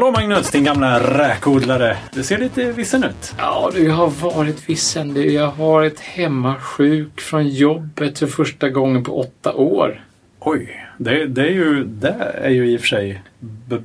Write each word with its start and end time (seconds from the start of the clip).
Hallå 0.00 0.12
Magnus, 0.12 0.50
din 0.50 0.64
gamla 0.64 1.00
räkodlare. 1.00 1.96
Du 2.12 2.22
ser 2.22 2.38
lite 2.38 2.72
vissen 2.72 3.04
ut. 3.04 3.34
Ja, 3.38 3.70
du 3.74 3.84
jag 3.84 3.94
har 3.94 4.08
varit 4.08 4.68
vissen. 4.68 5.14
Du, 5.14 5.32
jag 5.32 5.46
har 5.46 5.66
varit 5.66 6.00
hemmasjuk 6.00 7.20
från 7.20 7.48
jobbet 7.48 8.18
för 8.18 8.26
första 8.26 8.68
gången 8.68 9.04
på 9.04 9.20
åtta 9.20 9.52
år. 9.52 10.04
Oj, 10.38 10.86
det, 11.02 11.26
det, 11.26 11.42
är, 11.42 11.50
ju, 11.50 11.84
det 11.84 12.32
är 12.42 12.50
ju 12.50 12.70
i 12.70 12.76
och 12.76 12.80
för 12.80 12.86
sig 12.88 13.22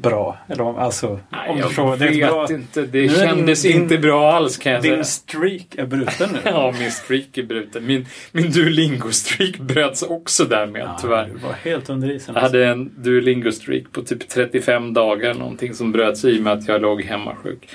bra. 0.02 0.38
Eller, 0.48 0.80
alltså, 0.80 1.20
Nej, 1.30 1.50
om 1.50 1.58
jag 1.58 1.68
förstår, 1.68 1.98
det 1.98 2.08
vet 2.08 2.30
bra, 2.30 2.48
inte. 2.52 2.80
Nu 2.82 2.88
Det 2.88 3.02
din- 3.02 3.10
kändes 3.10 3.62
din- 3.62 3.82
inte 3.82 3.98
bra 3.98 4.32
alls 4.34 4.58
kan 4.58 4.72
jag 4.74 4.82
säga. 4.84 4.96
Din 4.96 5.06
streak 5.06 5.66
är 5.78 5.86
bruten 5.86 6.30
nu. 6.34 6.40
Ja, 6.46 6.74
min 6.80 6.92
streak 6.92 7.38
är 7.38 7.44
bruten. 7.44 7.86
Min, 7.86 8.06
min 8.32 8.46
Duolingo-streak 8.52 9.60
bröts 9.60 10.04
också 10.04 10.46
därmed 10.46 10.82
Ja, 10.82 10.98
tyvärr. 11.02 11.26
Du 11.34 11.38
var 11.48 11.54
helt 11.54 11.90
under 11.90 12.12
isen. 12.12 12.36
Jag 12.36 12.42
hade 12.42 12.68
en 12.68 12.90
Duolingo-streak 12.90 13.86
på 13.92 14.02
typ 14.02 14.30
35 14.30 14.94
dagar 14.94 15.34
någonting 15.34 15.74
som 15.74 15.92
bröts 15.92 16.26
i 16.26 16.40
och 16.40 16.44
med 16.44 16.54
att 16.54 16.68
jag 16.68 16.82
låg 16.82 17.02
hemmasjuk. 17.02 17.70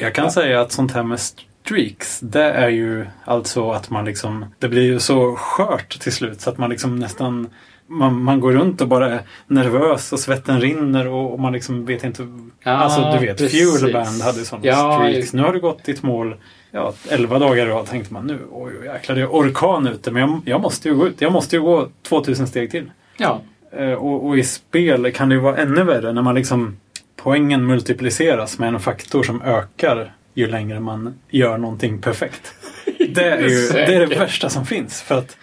Jag 0.00 0.14
kan 0.14 0.30
säga 0.30 0.60
att 0.60 0.72
sånt 0.72 0.92
här 0.92 1.02
med 1.02 1.20
streaks, 1.20 2.20
det 2.20 2.42
är 2.44 2.68
ju 2.68 3.06
alltså 3.24 3.70
att 3.70 3.90
man 3.90 4.04
liksom, 4.04 4.44
det 4.58 4.68
blir 4.68 4.82
ju 4.82 4.98
så 4.98 5.36
skört 5.36 5.98
till 6.00 6.12
slut 6.12 6.40
så 6.40 6.50
att 6.50 6.58
man 6.58 6.70
liksom 6.70 6.96
nästan 6.98 7.48
man, 7.86 8.22
man 8.22 8.40
går 8.40 8.52
runt 8.52 8.80
och 8.80 8.88
bara 8.88 9.10
är 9.14 9.20
nervös 9.46 10.12
och 10.12 10.20
svetten 10.20 10.60
rinner 10.60 11.08
och, 11.08 11.32
och 11.32 11.40
man 11.40 11.52
liksom 11.52 11.84
vet 11.86 12.04
inte. 12.04 12.26
Ja, 12.62 12.70
alltså 12.70 13.12
du 13.20 13.26
vet, 13.26 13.38
precis. 13.38 13.80
Fuelband 13.80 14.22
hade 14.22 14.44
sådana 14.44 14.66
Ja, 14.66 14.94
streaks. 15.08 15.32
Nu 15.32 15.42
har 15.42 15.52
det 15.52 15.58
gått 15.60 15.84
ditt 15.84 16.02
mål 16.02 16.36
ja, 16.70 16.92
11 17.08 17.38
dagar 17.38 17.66
i 17.66 17.70
rad 17.70 17.86
tänkte 17.86 18.12
man 18.14 18.26
nu, 18.26 18.38
oj 18.52 18.72
oj, 18.80 18.86
jäklar 18.86 19.16
det 19.16 19.22
är 19.22 19.26
orkan 19.28 19.86
ute 19.86 20.10
men 20.10 20.22
jag, 20.22 20.40
jag 20.44 20.60
måste 20.60 20.88
ju 20.88 20.94
gå 20.94 21.06
ut. 21.06 21.20
Jag 21.20 21.32
måste 21.32 21.56
ju 21.56 21.62
gå 21.62 21.88
2000 22.08 22.46
steg 22.46 22.70
till. 22.70 22.90
Ja, 23.16 23.40
Eh, 23.78 23.92
Och, 23.92 24.26
och 24.26 24.38
i 24.38 24.42
spel 24.44 25.12
kan 25.12 25.28
det 25.28 25.34
ju 25.34 25.40
vara 25.40 25.56
ännu 25.56 25.82
värre 25.84 26.12
när 26.12 26.22
man 26.22 26.34
liksom 26.34 26.76
poängen 27.16 27.66
multipliceras 27.66 28.58
med 28.58 28.68
en 28.68 28.80
faktor 28.80 29.22
som 29.22 29.42
ökar 29.42 30.12
ju 30.34 30.46
längre 30.46 30.80
man 30.80 31.14
gör 31.30 31.58
någonting 31.58 32.00
perfekt. 32.00 32.54
Det 33.08 33.24
är 33.24 33.48
ju 33.48 33.68
det, 33.72 33.94
är 33.94 34.06
det 34.06 34.18
värsta 34.18 34.48
som 34.48 34.66
finns. 34.66 35.02
För 35.02 35.18
att 35.18 35.36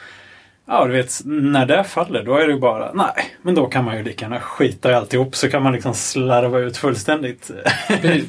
Ja, 0.65 0.85
du 0.85 0.93
vet, 0.93 1.21
när 1.25 1.65
det 1.65 1.83
faller 1.83 2.23
då 2.23 2.35
är 2.35 2.47
det 2.47 2.53
ju 2.53 2.59
bara, 2.59 2.93
nej, 2.93 3.35
men 3.41 3.55
då 3.55 3.65
kan 3.65 3.85
man 3.85 3.97
ju 3.97 4.03
lika 4.03 4.25
gärna 4.25 4.39
skita 4.39 4.91
i 4.91 4.93
alltihop 4.93 5.35
så 5.35 5.49
kan 5.49 5.63
man 5.63 5.73
liksom 5.73 5.93
slarva 5.93 6.59
ut 6.59 6.77
fullständigt. 6.77 7.51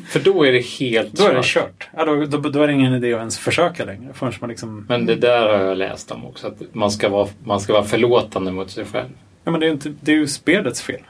för 0.08 0.20
då 0.20 0.46
är 0.46 0.52
det 0.52 0.64
helt 0.80 1.12
Då 1.12 1.24
är 1.24 1.34
det 1.34 1.44
kört. 1.44 1.88
Ja, 1.96 2.04
då, 2.04 2.24
då, 2.24 2.38
då 2.38 2.62
är 2.62 2.66
det 2.66 2.72
ingen 2.72 2.94
idé 2.94 3.12
att 3.12 3.18
ens 3.18 3.38
försöka 3.38 3.84
längre 3.84 4.12
förrän 4.12 4.32
man 4.41 4.50
liksom... 4.50 4.86
Men 4.88 5.06
det 5.06 5.14
där 5.14 5.48
har 5.58 5.64
jag 5.64 5.78
läst 5.78 6.10
om 6.10 6.26
också. 6.26 6.46
Att 6.46 6.62
man 6.72 6.91
ska 6.91 7.08
vara, 7.08 7.28
man 7.44 7.60
ska 7.60 7.72
vara 7.72 7.84
förlåtande 7.84 8.52
mot 8.52 8.70
sig 8.70 8.84
själv. 8.84 9.08
Ja, 9.44 9.50
men 9.50 9.60
det 9.60 9.66
är 9.66 9.69
ju, 9.69 9.72
inte, 9.72 9.92
det 10.00 10.12
är 10.12 10.16
ju 10.16 10.26
spelets 10.26 10.82
fel. 10.82 11.00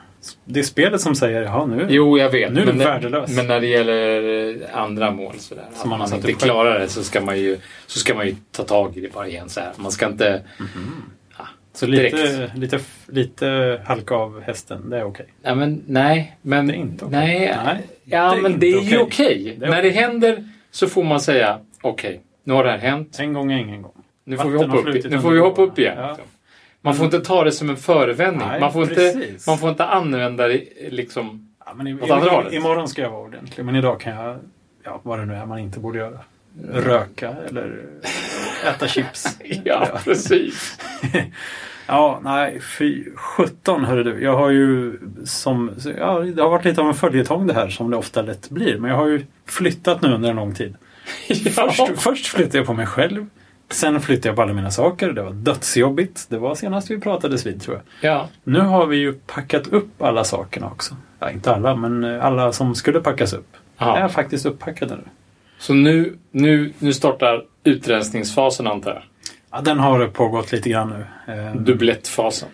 Det 0.44 0.60
är 0.60 0.64
spelet 0.64 1.00
som 1.00 1.14
säger, 1.14 1.42
ja 1.42 1.66
nu... 1.66 1.86
Jo, 1.88 2.18
jag 2.18 2.30
vet. 2.30 2.52
Nu 2.52 2.60
är 2.60 2.66
du 2.66 2.72
värdelös. 2.72 3.36
men 3.36 3.46
när 3.46 3.60
det 3.60 3.66
gäller 3.66 4.56
andra 4.72 5.10
mål 5.10 5.34
sådär. 5.38 5.64
Som 5.74 5.90
man 5.90 5.98
man 5.98 6.14
inte 6.14 6.32
klarar 6.32 6.80
det 6.80 6.88
så 6.88 7.04
ska 7.04 7.20
man 7.20 7.38
ju, 7.38 7.58
så 7.86 7.98
ska 7.98 8.14
man 8.14 8.26
ju 8.26 8.36
ta 8.52 8.62
tag 8.62 8.96
i 8.96 9.00
det 9.00 9.12
bara 9.12 9.28
igen 9.28 9.48
så 9.48 9.60
här. 9.60 9.72
Man 9.76 9.92
ska 9.92 10.06
inte... 10.06 10.42
Ja, 11.38 11.44
Så 11.72 11.86
lite, 11.86 12.02
direkt. 12.16 12.56
lite, 12.56 12.80
lite 13.06 13.80
halka 13.86 14.14
av 14.14 14.40
hästen, 14.42 14.90
det 14.90 14.98
är 14.98 15.04
okej. 15.04 15.26
Ja, 15.42 15.54
men 15.54 15.82
nej. 15.86 16.36
Men, 16.42 16.66
Det 16.66 16.72
är 16.72 16.76
inte 16.76 17.04
okej. 17.04 17.18
Nej, 17.18 17.56
Nej, 17.64 17.82
ja, 18.04 18.34
det 18.34 18.42
men 18.42 18.58
det 18.60 18.72
är 18.72 18.80
ju 18.82 18.98
okej. 18.98 19.56
När 19.60 19.82
det 19.82 19.90
händer 19.90 20.48
så 20.70 20.88
får 20.88 21.04
man 21.04 21.20
säga 21.20 21.58
okej, 21.82 22.20
nu 22.44 22.52
har 22.52 22.64
det 22.64 22.70
här 22.70 22.78
hänt. 22.78 23.16
En 23.20 23.32
gång 23.32 23.52
är 23.52 23.58
ingen 23.58 23.82
gång. 23.82 23.92
Nu 24.24 24.36
får 24.36 24.50
vi 24.50 24.58
hoppa 24.58 24.76
upp, 24.78 25.04
nu 25.10 25.20
får 25.20 25.30
vi 25.30 25.38
hoppa 25.38 25.62
upp 25.62 25.78
igen. 25.78 25.94
Ja. 25.98 26.16
Man 26.84 26.94
får 26.94 27.04
inte 27.04 27.20
ta 27.20 27.44
det 27.44 27.52
som 27.52 27.70
en 27.70 27.76
förevändning. 27.76 28.48
Nej, 28.48 28.60
man, 28.60 28.72
får 28.72 28.82
inte, 28.82 29.14
man 29.46 29.58
får 29.58 29.70
inte 29.70 29.84
använda 29.84 30.48
det 30.48 30.64
liksom... 30.90 31.48
Ja, 31.66 31.74
men 31.74 31.86
i, 31.86 31.94
Åt 31.94 32.10
andra 32.10 32.26
i, 32.26 32.34
hållet. 32.34 32.52
imorgon 32.52 32.88
ska 32.88 33.02
jag 33.02 33.10
vara 33.10 33.20
ordentlig, 33.22 33.64
men 33.64 33.76
idag 33.76 34.00
kan 34.00 34.14
jag, 34.16 34.38
ja, 34.84 35.00
vad 35.02 35.18
det 35.18 35.24
nu 35.26 35.34
är 35.34 35.46
man 35.46 35.58
inte 35.58 35.80
borde 35.80 35.98
göra. 35.98 36.18
Röka 36.72 37.34
eller 37.48 37.82
äta 38.68 38.86
chips. 38.88 39.38
Ja, 39.64 39.88
precis. 40.04 40.78
Ja, 41.86 42.20
nej, 42.24 42.60
fy 42.78 43.04
sjutton 43.14 43.84
hörru 43.84 44.02
du. 44.04 44.22
Jag 44.22 44.36
har 44.36 44.50
ju 44.50 44.98
som, 45.24 45.70
ja, 45.98 46.18
det 46.20 46.42
har 46.42 46.50
varit 46.50 46.64
lite 46.64 46.80
av 46.80 46.88
en 46.88 46.94
följetong 46.94 47.46
det 47.46 47.54
här 47.54 47.68
som 47.68 47.90
det 47.90 47.96
ofta 47.96 48.22
lätt 48.22 48.50
blir. 48.50 48.78
Men 48.78 48.90
jag 48.90 48.96
har 48.98 49.06
ju 49.06 49.26
flyttat 49.46 50.02
nu 50.02 50.12
under 50.14 50.30
en 50.30 50.36
lång 50.36 50.54
tid. 50.54 50.76
Först, 51.54 51.78
Ja. 51.78 51.88
först 51.96 52.26
flyttade 52.26 52.58
jag 52.58 52.66
på 52.66 52.72
mig 52.72 52.86
själv. 52.86 53.26
Sen 53.70 54.00
flyttade 54.00 54.28
jag 54.28 54.36
på 54.36 54.42
alla 54.42 54.52
mina 54.52 54.70
saker. 54.70 55.12
Det 55.12 55.22
var 55.22 55.30
dödsjobbigt. 55.30 56.26
Det 56.28 56.38
var 56.38 56.54
senast 56.54 56.90
vi 56.90 57.00
pratades 57.00 57.46
vid 57.46 57.62
tror 57.62 57.76
jag. 57.76 58.10
Ja. 58.10 58.28
Nu 58.44 58.60
har 58.60 58.86
vi 58.86 58.96
ju 58.96 59.12
packat 59.12 59.66
upp 59.66 60.02
alla 60.02 60.24
sakerna 60.24 60.66
också. 60.66 60.96
Ja, 61.18 61.30
inte 61.30 61.54
alla, 61.54 61.76
men 61.76 62.04
eh, 62.04 62.24
alla 62.24 62.52
som 62.52 62.74
skulle 62.74 63.00
packas 63.00 63.32
upp. 63.32 63.56
Aha. 63.78 63.96
är 63.96 64.08
faktiskt 64.08 64.46
uppackade 64.46 64.96
nu. 64.96 65.02
Så 65.58 65.74
nu, 65.74 66.18
nu, 66.30 66.72
nu 66.78 66.92
startar 66.92 67.44
utrensningsfasen 67.64 68.66
antar 68.66 68.90
jag. 68.90 69.02
Ja, 69.50 69.60
den 69.60 69.78
har 69.78 70.06
pågått 70.06 70.52
lite 70.52 70.70
grann 70.70 70.88
nu. 70.88 71.34
Eh, 71.34 71.54
Dublettfasen. 71.54 72.48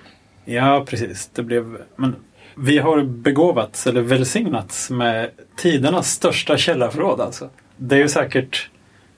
Ja, 0.44 0.84
precis. 0.88 1.30
Det 1.34 1.42
blev... 1.42 1.76
Men 1.96 2.16
vi 2.54 2.78
har 2.78 3.02
begåvats, 3.02 3.86
eller 3.86 4.00
välsignats, 4.00 4.90
med 4.90 5.30
tidernas 5.56 6.10
största 6.10 6.56
källarförråd 6.56 7.20
alltså. 7.20 7.50
Det 7.76 7.94
är 7.94 7.98
ju 7.98 8.08
säkert, 8.08 8.70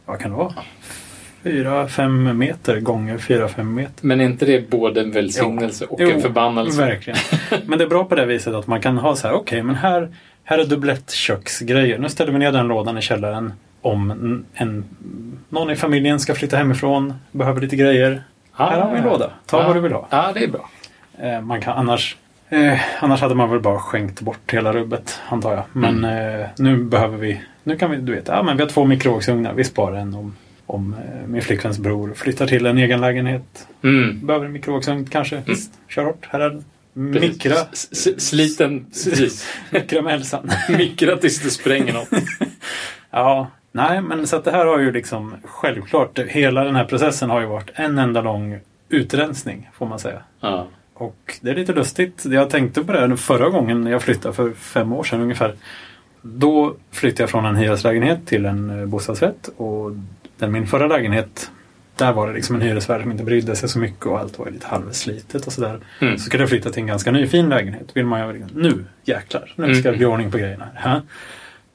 vad 0.04 0.20
kan 0.20 0.30
det 0.30 0.36
vara? 0.36 0.54
Fyra, 1.42 1.88
fem 1.88 2.38
meter 2.38 2.80
gånger 2.80 3.19
fyra, 3.19 3.48
fem 3.48 3.75
meter. 3.75 4.06
Men 4.06 4.20
är 4.20 4.25
inte 4.25 4.44
det 4.44 4.70
både 4.70 5.00
en 5.00 5.10
välsignelse 5.10 5.84
och 5.84 6.00
Jo, 6.00 6.10
en 6.10 6.20
förbannelse? 6.20 6.80
Verkligen. 6.80 7.19
Men 7.66 7.78
det 7.78 7.84
är 7.84 7.88
bra 7.88 8.04
på 8.04 8.14
det 8.14 8.26
viset 8.26 8.54
att 8.54 8.66
man 8.66 8.80
kan 8.80 8.98
ha 8.98 9.16
så 9.16 9.28
här, 9.28 9.34
okej, 9.34 9.62
men 9.62 9.75
här, 9.75 10.08
här 10.44 10.58
är 10.58 10.64
dubblettköksgrejer. 10.64 11.98
Nu 11.98 12.08
ställer 12.08 12.32
vi 12.32 12.38
ner 12.38 12.53
den 12.53 12.69
lådan 12.69 12.98
i 12.98 13.03
källaren 13.03 13.53
om 13.80 14.10
en, 14.10 14.44
en, 14.54 14.84
någon 15.48 15.70
i 15.70 15.76
familjen 15.76 16.20
ska 16.20 16.34
flytta 16.34 16.56
hemifrån, 16.56 17.14
behöver 17.32 17.60
lite 17.60 17.76
grejer. 17.76 18.22
Ah, 18.53 18.70
här 18.70 18.80
har 18.80 18.92
vi 18.92 18.98
en 18.98 19.04
låda. 19.04 19.30
Ta 19.47 19.60
ja. 19.60 19.66
vad 19.66 19.76
du 19.76 19.80
vill 19.80 19.92
ha. 19.92 20.06
Ja, 20.10 20.30
det 20.34 20.44
är 20.44 20.48
bra. 20.48 20.69
Eh, 21.19 21.41
man 21.41 21.60
kan 21.60 21.78
annars 21.78 22.16
eh, 22.48 22.80
Annars 23.00 23.20
hade 23.20 23.34
man 23.34 23.50
väl 23.50 23.60
bara 23.60 23.78
skänkt 23.78 24.20
bort 24.20 24.53
hela 24.53 24.72
rubbet 24.72 25.20
antar 25.28 25.53
jag. 25.53 25.64
Men 25.72 26.04
eh, 26.04 26.47
nu 26.59 26.76
behöver 26.76 27.19
vi 27.19 27.41
Nu 27.62 27.76
kan 27.76 27.91
vi, 27.91 27.97
du 27.97 28.14
vet, 28.14 28.28
ja 28.28 28.42
men 28.42 28.56
vi 28.56 28.62
har 28.62 28.70
två 28.70 28.84
mikrovågsugnar. 28.84 29.53
Vi 29.53 29.64
sparar 29.64 29.97
en 29.97 30.14
om, 30.14 30.36
om 30.72 30.94
eh, 30.94 31.27
min 31.27 31.43
flickväns 31.43 31.78
bror 31.78 32.15
flyttar 32.15 32.47
till 32.47 32.66
en 32.66 32.78
egen 32.78 33.00
lägenhet. 33.00 33.66
Mm. 33.83 34.27
Behöver 34.27 34.47
en 34.47 34.53
mikrovågsugn 34.53 35.06
kanske. 35.06 35.43
Visst, 35.47 35.72
kör 35.88 36.05
hårt. 36.05 36.28
Här 36.31 36.41
är 36.41 36.50
den. 36.50 36.65
Mikra. 36.93 37.55
Sliten. 38.19 38.87
Mikra 39.71 40.03
med 40.03 40.12
hälsan. 40.12 40.50
Mikra 40.78 41.16
tills 41.16 41.43
det 41.43 41.50
spränger 41.50 41.93
något. 41.93 42.09
Ja, 43.15 43.50
nej 43.72 44.03
men 44.03 44.27
så 44.27 44.37
att 44.37 44.44
det 44.44 44.50
här 44.50 44.66
har 44.66 44.78
ju 44.78 44.93
liksom 44.93 45.34
självklart 45.44 46.19
hela 46.19 46.65
den 46.65 46.77
här 46.77 46.84
processen 46.84 47.31
har 47.31 47.41
ju 47.41 47.47
varit 47.47 47.71
en 47.75 47.99
enda 47.99 48.21
lång 48.21 48.59
utrensning 48.89 49.71
får 49.75 49.87
man 49.87 49.99
säga. 49.99 50.22
Ja. 50.41 50.66
Och 50.94 51.39
det 51.41 51.50
är 51.50 51.54
lite 51.54 51.72
lustigt. 51.72 52.25
Jag 52.25 52.50
tänkte 52.50 52.84
på 52.84 52.93
det 52.93 53.16
förra 53.16 53.49
gången 53.49 53.87
jag 53.87 54.03
flyttade 54.03 54.34
för 54.34 54.53
fem 54.53 54.93
år 54.93 55.04
sedan 55.04 55.21
ungefär. 55.21 55.54
Då 56.22 56.75
flyttade 56.91 57.22
jag 57.22 57.31
från 57.31 57.44
en 57.44 57.56
hyreslägenhet 57.56 58.27
till 58.27 58.44
en 58.44 58.81
eh, 58.81 58.87
bostadsrätt. 58.87 59.49
Och 59.56 59.91
den, 60.42 60.53
min 60.53 60.66
förra 60.66 60.86
lägenhet, 60.86 61.50
där 61.97 62.12
var 62.12 62.28
det 62.28 62.34
liksom 62.34 62.56
en 62.56 62.62
hyresvärd 62.62 63.03
som 63.03 63.10
inte 63.10 63.25
brydde 63.25 63.56
sig 63.56 63.69
så 63.69 63.78
mycket 63.78 64.06
och 64.06 64.19
allt 64.19 64.38
var 64.38 64.50
lite 64.50 64.66
halvslitet 64.66 65.47
och 65.47 65.53
sådär. 65.53 65.80
Mm. 66.00 66.19
Så 66.19 66.25
skulle 66.25 66.42
jag 66.42 66.50
flytta 66.50 66.70
till 66.70 66.80
en 66.80 66.86
ganska 66.86 67.10
ny 67.10 67.26
fin 67.26 67.48
lägenhet. 67.48 67.86
Vill 67.94 68.06
man 68.06 68.34
ju, 68.34 68.47
nu 68.54 68.84
jäklar, 69.04 69.53
nu 69.56 69.75
ska 69.75 69.91
det 69.91 69.97
bli 69.97 70.06
ordning 70.06 70.30
på 70.30 70.38
grejerna. 70.38 70.69
Ja. 70.84 71.03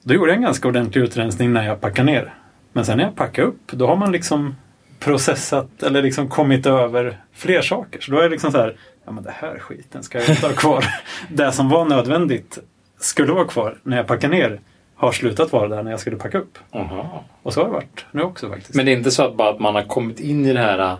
Då 0.03 0.13
gjorde 0.13 0.31
jag 0.31 0.35
en 0.35 0.43
ganska 0.43 0.67
ordentlig 0.67 1.01
utrensning 1.01 1.53
när 1.53 1.65
jag 1.65 1.81
packade 1.81 2.11
ner. 2.11 2.33
Men 2.73 2.85
sen 2.85 2.97
när 2.97 3.03
jag 3.03 3.15
packade 3.15 3.47
upp, 3.47 3.71
då 3.71 3.87
har 3.87 3.95
man 3.95 4.11
liksom 4.11 4.55
processat 4.99 5.83
eller 5.83 6.01
liksom 6.03 6.29
kommit 6.29 6.65
över 6.65 7.17
fler 7.33 7.61
saker. 7.61 8.01
Så 8.01 8.11
då 8.11 8.17
är 8.17 8.23
det 8.23 8.29
liksom 8.29 8.51
så 8.51 8.57
här, 8.57 8.75
ja 9.05 9.11
men 9.11 9.23
det 9.23 9.33
här 9.35 9.59
skiten 9.59 10.03
ska 10.03 10.19
jag 10.19 10.29
inte 10.29 10.47
ha 10.47 10.53
kvar. 10.53 10.85
det 11.29 11.51
som 11.51 11.69
var 11.69 11.85
nödvändigt 11.85 12.59
skulle 12.99 13.31
vara 13.31 13.47
kvar 13.47 13.77
när 13.83 13.97
jag 13.97 14.07
packar 14.07 14.29
ner 14.29 14.59
har 14.97 15.11
slutat 15.11 15.51
vara 15.51 15.67
där 15.67 15.83
när 15.83 15.91
jag 15.91 15.99
skulle 15.99 16.17
packa 16.17 16.37
upp. 16.37 16.57
Aha. 16.71 17.23
Och 17.43 17.53
så 17.53 17.59
har 17.59 17.67
det 17.67 17.73
varit 17.73 18.05
nu 18.11 18.21
också 18.21 18.49
faktiskt. 18.49 18.75
Men 18.75 18.85
det 18.85 18.91
är 18.91 18.97
inte 18.97 19.11
så 19.11 19.23
att 19.23 19.35
bara 19.35 19.49
att 19.49 19.59
man 19.59 19.75
har 19.75 19.83
kommit 19.83 20.19
in 20.19 20.45
i 20.45 20.53
det 20.53 20.59
här 20.59 20.79
äh, 20.79 20.97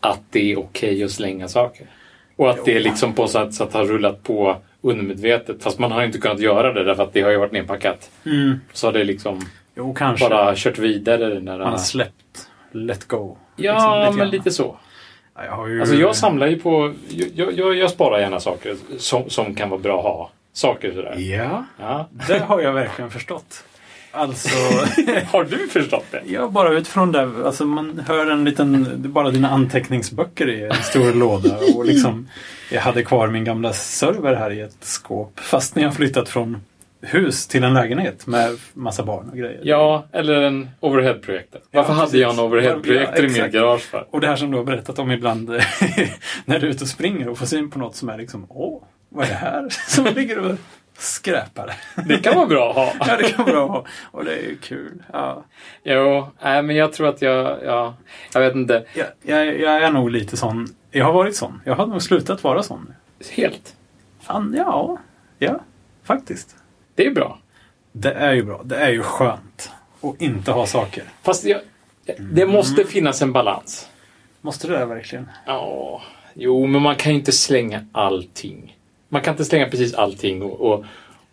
att 0.00 0.20
det 0.30 0.52
är 0.52 0.58
okej 0.58 1.04
att 1.04 1.10
slänga 1.10 1.48
saker? 1.48 1.86
Och 2.36 2.50
att 2.50 2.64
det 2.64 2.76
är 2.76 2.80
liksom 2.80 3.12
på 3.12 3.24
att 3.24 3.32
det 3.58 3.72
har 3.74 3.84
rullat 3.84 4.22
på 4.22 4.56
undermedvetet. 4.80 5.62
Fast 5.62 5.78
man 5.78 5.92
har 5.92 6.00
ju 6.00 6.06
inte 6.06 6.18
kunnat 6.18 6.40
göra 6.40 6.72
det 6.72 6.84
därför 6.84 7.02
att 7.02 7.12
det 7.12 7.22
har 7.22 7.30
ju 7.30 7.36
varit 7.38 7.52
nedpackat. 7.52 8.10
mm, 8.26 8.60
Så 8.72 8.86
har 8.86 8.92
det 8.92 9.04
liksom 9.04 9.40
jo, 9.74 9.96
bara 10.20 10.52
kört 10.56 10.78
vidare. 10.78 11.34
Den 11.34 11.44
där, 11.44 11.58
Man 11.58 11.70
har 11.70 11.78
släppt, 11.78 12.48
let 12.72 13.08
go. 13.08 13.36
ja, 13.56 13.72
liksom, 13.72 14.04
lite 14.04 14.18
men 14.18 14.28
lite 14.30 14.50
så. 14.50 14.76
Ja, 15.34 15.44
jag, 15.44 15.70
ju... 15.70 15.80
Alltså 15.80 15.94
jag 15.96 16.16
samlar 16.16 16.46
ju 16.46 16.58
på... 16.58 16.94
Jag, 17.34 17.52
jag, 17.58 17.74
jag 17.74 17.90
sparar 17.90 18.20
gärna 18.20 18.40
saker 18.40 18.76
som, 18.98 19.30
som 19.30 19.54
kan 19.54 19.70
vara 19.70 19.80
bra 19.80 19.98
att 19.98 20.04
ha. 20.04 20.30
Saker 20.52 20.92
sådär. 20.92 21.14
Ja, 21.18 21.64
Ja. 21.80 22.08
det 22.28 22.38
har 22.38 22.60
jag 22.60 22.72
verkligen 22.72 23.10
förstått. 23.10 23.64
Alltså, 24.12 24.48
Har 25.32 25.44
du 25.44 25.68
förstått 25.68 26.04
det? 26.10 26.22
ja, 26.26 26.48
bara 26.48 26.72
utifrån 26.72 27.12
det. 27.12 27.28
Alltså 27.46 27.64
man 27.64 28.02
hör 28.08 28.30
en 28.30 28.44
liten, 28.44 28.94
bara 29.12 29.30
dina 29.30 29.50
anteckningsböcker 29.50 30.48
i 30.48 30.62
en 30.64 30.74
stor 30.82 31.12
låda. 31.12 31.56
Och 31.76 31.84
liksom, 31.84 32.28
jag 32.72 32.80
hade 32.80 33.02
kvar 33.02 33.28
min 33.28 33.44
gamla 33.44 33.72
server 33.72 34.34
här 34.34 34.50
i 34.50 34.60
ett 34.60 34.76
skåp. 34.80 35.40
Fast 35.40 35.74
när 35.76 35.82
jag 35.82 35.94
flyttat 35.94 36.28
från 36.28 36.56
hus 37.02 37.46
till 37.46 37.64
en 37.64 37.74
lägenhet 37.74 38.26
med 38.26 38.56
massa 38.74 39.02
barn 39.02 39.28
och 39.30 39.36
grejer. 39.36 39.60
Ja, 39.62 40.04
eller 40.12 40.42
en 40.42 40.70
overhead-projektor. 40.80 41.60
Varför 41.72 41.92
hade 41.92 42.06
precis. 42.06 42.20
jag 42.20 42.32
en 42.34 42.40
overhead-projektor 42.40 43.16
Ja, 43.18 43.22
i 43.22 43.30
exakt. 43.30 43.52
garage 43.54 43.80
för? 43.82 44.06
Och 44.10 44.20
det 44.20 44.26
här 44.26 44.36
som 44.36 44.50
du 44.50 44.56
har 44.56 44.64
berättat 44.64 44.98
om 44.98 45.10
ibland 45.10 45.48
när 46.44 46.58
du 46.60 46.66
är 46.66 46.70
ute 46.70 46.84
och 46.84 46.88
springer 46.90 47.28
och 47.28 47.38
får 47.38 47.46
syn 47.46 47.70
på 47.70 47.78
något 47.78 47.96
som 47.96 48.08
är 48.08 48.18
liksom 48.18 48.46
Åh, 48.48 48.82
vad 49.10 49.24
är 49.24 49.28
det 49.28 49.34
här? 49.36 49.68
Som 49.88 50.04
ligger 50.04 50.38
och 50.38 50.58
skräpar. 50.98 51.72
Det 52.08 52.18
kan 52.18 52.36
vara 52.36 52.46
bra 52.46 52.70
att 52.70 52.76
ha. 52.76 52.92
Ja, 53.08 53.16
det 53.16 53.30
kan 53.30 53.44
vara 53.44 53.54
bra. 53.54 53.84
Och 54.02 54.24
det 54.24 54.34
är 54.34 54.42
ju 54.42 54.56
kul. 54.56 55.02
Ja. 55.12 55.44
Jo, 55.84 56.28
nej, 56.42 56.62
men 56.62 56.76
jag 56.76 56.92
tror 56.92 57.08
att 57.08 57.22
jag, 57.22 57.58
ja, 57.64 57.94
jag 58.34 58.40
vet 58.40 58.54
inte. 58.54 58.84
Jag, 58.94 59.06
jag, 59.22 59.60
jag 59.60 59.82
är 59.82 59.90
nog 59.90 60.10
lite 60.10 60.36
sån. 60.36 60.68
Jag 60.90 61.04
har 61.04 61.12
varit 61.12 61.36
sån. 61.36 61.60
Jag 61.64 61.74
har 61.74 61.86
nog 61.86 62.02
slutat 62.02 62.44
vara 62.44 62.62
sån. 62.62 62.94
Helt. 63.30 63.76
Fan, 64.20 64.54
ja. 64.58 64.98
Ja, 65.38 65.60
faktiskt. 66.04 66.56
Det 66.94 67.06
är 67.06 67.10
bra. 67.10 67.38
Det 67.92 68.12
är 68.12 68.32
ju 68.32 68.42
bra. 68.42 68.60
Det 68.64 68.76
är 68.76 68.90
ju 68.90 69.02
skönt. 69.02 69.70
att 70.00 70.20
inte 70.20 70.52
ha 70.52 70.66
saker. 70.66 71.04
Fast 71.22 71.44
jag, 71.44 71.60
det 72.18 72.46
måste 72.46 72.84
finnas 72.84 73.22
en 73.22 73.32
balans. 73.32 73.88
Måste 74.40 74.68
det 74.68 74.84
verkligen? 74.86 75.28
Ja, 75.46 76.02
jo, 76.34 76.66
men 76.66 76.82
man 76.82 76.96
kan 76.96 77.12
ju 77.12 77.18
inte 77.18 77.32
slänga 77.32 77.86
allting. 77.92 78.76
Man 79.12 79.22
kan 79.22 79.34
inte 79.34 79.44
slänga 79.44 79.68
precis 79.68 79.94
allting 79.94 80.42
och, 80.42 80.60
och, 80.60 80.84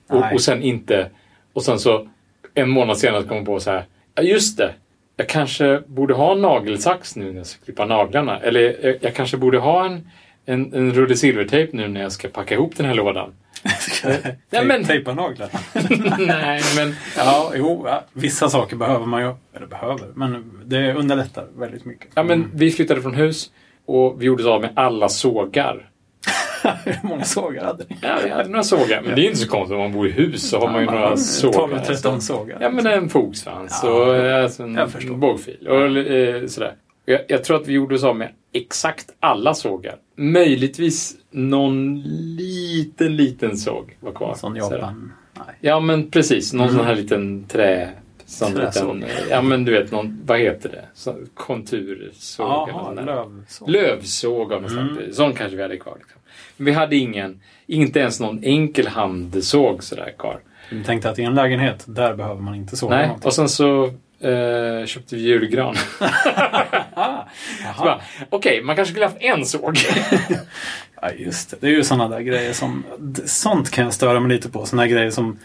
och, 0.09 0.19
Nej. 0.21 0.33
och 0.33 0.41
sen 0.41 0.61
inte... 0.63 1.09
Och 1.53 1.63
sen 1.63 1.79
så 1.79 2.07
en 2.53 2.69
månad 2.69 2.97
senare 2.97 3.23
kommer 3.23 3.35
man 3.35 3.45
på 3.45 3.59
så 3.59 3.71
här. 3.71 3.85
Ja, 4.15 4.23
just 4.23 4.57
det. 4.57 4.73
Jag 5.15 5.29
kanske 5.29 5.81
borde 5.87 6.13
ha 6.13 6.31
en 6.31 6.41
nagelsax 6.41 7.15
nu 7.15 7.31
när 7.31 7.37
jag 7.37 7.45
ska 7.47 7.65
klippa 7.65 7.85
naglarna. 7.85 8.39
Eller 8.39 8.85
jag, 8.87 8.95
jag 9.01 9.15
kanske 9.15 9.37
borde 9.37 9.57
ha 9.57 9.85
en, 9.85 10.09
en, 10.45 10.73
en 10.73 10.93
rulle 10.93 11.15
silvertejp 11.15 11.77
nu 11.77 11.87
när 11.87 12.01
jag 12.01 12.11
ska 12.11 12.27
packa 12.27 12.55
ihop 12.55 12.75
den 12.75 12.85
här 12.85 12.93
lådan. 12.93 13.33
Ja, 14.49 14.63
men- 14.63 14.83
Tejpa 14.85 15.13
naglarna. 15.13 15.59
Nej, 16.19 16.61
men... 16.75 16.95
Ja, 17.17 17.51
jo, 17.55 17.83
ja, 17.87 18.03
vissa 18.13 18.49
saker 18.49 18.75
behöver 18.75 19.05
man 19.05 19.21
ju. 19.21 19.33
Eller 19.53 19.67
behöver, 19.67 20.07
men 20.15 20.51
det 20.65 20.93
underlättar 20.93 21.47
väldigt 21.57 21.85
mycket. 21.85 22.07
Ja, 22.15 22.23
men 22.23 22.51
vi 22.53 22.71
flyttade 22.71 23.01
från 23.01 23.15
hus 23.15 23.51
och 23.85 24.21
vi 24.21 24.25
gjorde 24.25 24.49
av 24.49 24.61
med 24.61 24.69
alla 24.75 25.09
sågar. 25.09 25.89
Hur 26.85 27.07
många 27.07 27.23
sågar 27.23 27.65
hade 27.65 27.83
ni? 27.89 27.97
Ja, 28.01 28.19
vi 28.23 28.29
hade 28.29 28.49
några 28.49 28.63
sågar. 28.63 29.01
Men 29.01 29.15
det 29.15 29.21
är 29.21 29.25
inte 29.25 29.37
så 29.37 29.47
konstigt 29.49 29.73
om 29.75 29.79
man 29.79 29.93
bor 29.93 30.07
i 30.07 30.11
hus 30.11 30.49
så 30.49 30.59
har 30.59 30.71
man 30.71 30.79
ju 30.81 30.85
några 30.85 31.17
sågar. 31.17 31.59
12-13 31.79 32.19
sågar. 32.19 32.57
Ja, 32.61 32.69
men 32.69 32.87
en 32.87 33.09
fogsvans 33.09 33.79
Ja, 33.83 33.89
och 33.89 34.15
eh, 34.15 34.43
alltså 34.43 34.63
en 34.63 35.19
bågfil 35.19 35.67
och 35.67 35.97
eh, 35.97 36.45
sådär. 36.47 36.73
Jag, 37.05 37.21
jag 37.27 37.43
tror 37.43 37.61
att 37.61 37.67
vi 37.67 37.73
gjorde 37.73 37.95
oss 37.95 38.03
av 38.03 38.15
med 38.15 38.29
exakt 38.53 39.13
alla 39.19 39.53
sågar. 39.53 39.95
Möjligtvis 40.15 41.15
någon 41.31 42.01
liten, 42.37 43.15
liten 43.15 43.57
såg 43.57 43.97
var 43.99 44.11
kvar. 44.11 44.29
En 44.31 44.35
sån. 44.37 44.55
Japan. 44.55 45.13
Nej. 45.33 45.55
Ja, 45.61 45.79
men 45.79 46.11
precis. 46.11 46.53
Någon 46.53 46.67
Mm. 46.67 46.77
sån 46.77 46.85
här 46.87 46.95
liten 46.95 47.43
trä... 47.47 47.89
Sån 48.25 48.53
liten, 48.53 49.05
ja, 49.29 49.41
men 49.41 49.65
du 49.65 49.71
vet, 49.71 49.91
någon, 49.91 50.21
vad 50.25 50.39
heter 50.39 50.69
det? 50.69 50.85
Så, 50.93 51.15
kontursåg. 51.33 52.69
där. 52.95 53.03
lövsåg. 53.05 53.69
Lövsåg 53.69 54.53
av 54.53 54.61
något 54.61 54.71
Mm. 54.71 54.97
Sån 55.13 55.33
kanske 55.33 55.55
vi 55.55 55.61
hade 55.61 55.77
kvar. 55.77 55.95
Liksom. 55.99 56.16
Men 56.57 56.65
vi 56.65 56.71
hade 56.71 56.95
ingen, 56.95 57.41
inte 57.67 57.99
ens 57.99 58.19
någon 58.19 58.43
enkel 58.43 58.87
handsåg 58.87 59.83
sådär 59.83 60.13
kvar. 60.17 60.39
Vi 60.71 60.83
tänkte 60.83 61.09
att 61.09 61.19
i 61.19 61.23
en 61.23 61.35
lägenhet, 61.35 61.83
där 61.87 62.13
behöver 62.13 62.41
man 62.41 62.55
inte 62.55 62.77
såga 62.77 62.95
Nej, 62.95 63.05
någonting. 63.07 63.27
och 63.27 63.33
sen 63.33 63.49
så 63.49 63.85
eh, 64.19 64.85
köpte 64.85 65.15
vi 65.15 65.21
julgran. 65.21 65.75
Okej, 68.29 68.61
man 68.63 68.75
kanske 68.75 68.91
skulle 68.91 69.05
haft 69.05 69.17
en 69.19 69.45
såg. 69.45 69.77
Ja, 71.01 71.11
just 71.11 71.49
det. 71.51 71.57
Det 71.59 71.67
är 71.67 71.71
ju 71.71 71.83
sådana 71.83 72.07
där 72.07 72.19
grejer 72.21 72.53
som... 72.53 72.83
Sånt 73.25 73.71
kan 73.71 73.83
jag 73.83 73.93
störa 73.93 74.19
mig 74.19 74.31
lite 74.31 74.49
på. 74.49 74.65
Sådana 74.65 74.81
här 74.83 74.89
grejer 74.89 75.09
som... 75.11 75.39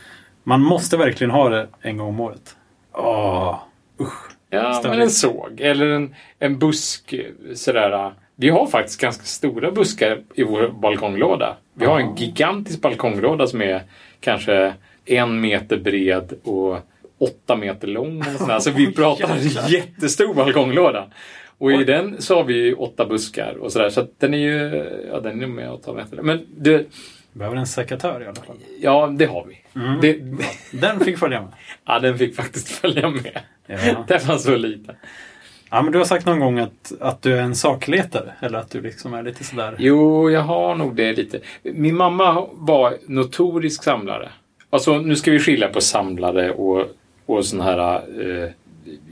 Man 0.44 0.60
måste 0.60 0.96
verkligen 0.96 1.30
ha 1.30 1.48
det 1.48 1.68
en 1.82 1.96
gång 1.96 2.08
om 2.08 2.20
året. 2.20 2.56
Åh, 2.92 3.58
usch. 4.00 4.30
ja, 4.50 4.80
men 4.84 5.00
en 5.00 5.10
såg. 5.10 5.60
Eller 5.60 5.86
en, 5.88 6.14
en 6.38 6.58
busk. 6.58 7.12
eh, 7.12 7.24
Sådär. 7.54 8.12
Vi 8.36 8.48
har 8.48 8.66
faktiskt 8.66 9.00
ganska 9.00 9.24
stora 9.24 9.70
buskar 9.70 10.22
i 10.34 10.42
vår 10.42 10.68
balkonglåda. 10.68 11.56
Vi 11.74 11.86
har 11.86 12.00
en 12.00 12.14
gigantisk 12.14 12.80
balkonglåda 12.80 13.46
som 13.46 13.62
är 13.62 13.82
kanske 14.20 14.74
en 15.04 15.40
meter 15.40 15.76
bred 15.76 16.32
och 16.44 16.78
åtta 17.18 17.56
meter 17.56 17.88
lång. 17.88 18.24
sådär. 18.24 18.54
Alltså 18.54 18.70
vi 18.70 18.92
pratar 18.92 19.36
jättestor 19.68 20.34
balkonglåda. 20.34 21.06
Och 21.58 21.72
i 21.72 21.84
den 21.84 22.22
så 22.22 22.36
har 22.36 22.44
vi 22.44 22.74
åtta 22.74 23.06
buskar 23.06 23.54
och 23.60 23.72
sådär. 23.72 23.90
Så 23.90 24.00
att 24.00 24.20
den 24.20 24.34
är 24.34 24.38
ju, 24.38 24.84
ja 25.10 25.20
den 25.20 25.42
är 25.42 25.46
med 25.46 25.70
och 25.70 25.82
tar 25.82 25.94
meter. 25.94 26.22
Men 26.22 26.46
det, 26.56 26.86
Behöver 27.32 27.56
en 27.56 27.66
sekatör 27.66 28.22
i 28.22 28.26
alla 28.26 28.34
fall. 28.34 28.56
ja 28.80 29.14
det 29.18 29.26
har 29.26 29.46
vi. 29.46 29.80
Mm. 29.80 30.00
Det, 30.00 30.20
Den 30.80 31.00
fick 31.00 31.18
följa 31.18 31.40
med. 31.40 31.52
ja 31.84 31.98
den 31.98 32.18
fick 32.18 32.36
faktiskt 32.36 32.68
följa 32.68 33.10
med. 33.10 33.40
Ja. 33.66 34.04
Den 34.08 34.26
var 34.26 34.38
så 34.38 34.56
liten. 34.56 34.94
Ja, 35.72 35.82
men 35.82 35.92
du 35.92 35.98
har 35.98 36.04
sagt 36.04 36.26
någon 36.26 36.40
gång 36.40 36.58
att, 36.58 36.92
att 37.00 37.22
du 37.22 37.36
är 37.36 37.42
en 37.42 37.54
sakletare. 37.54 38.32
Eller 38.40 38.58
att 38.58 38.70
du 38.70 38.80
liksom 38.80 39.14
är 39.14 39.22
lite 39.22 39.44
sådär... 39.44 39.74
Jo, 39.78 40.30
jag 40.30 40.40
har 40.40 40.74
nog 40.74 40.96
det 40.96 41.12
lite. 41.12 41.40
Min 41.62 41.96
mamma 41.96 42.46
var 42.52 42.96
notorisk 43.06 43.84
samlare. 43.84 44.28
Alltså, 44.70 44.98
nu 44.98 45.16
ska 45.16 45.30
vi 45.30 45.38
skilja 45.38 45.68
på 45.68 45.80
samlare 45.80 46.50
och, 46.50 46.86
och 47.26 47.44
sån 47.44 47.60
här... 47.60 48.02
eh, 48.20 48.50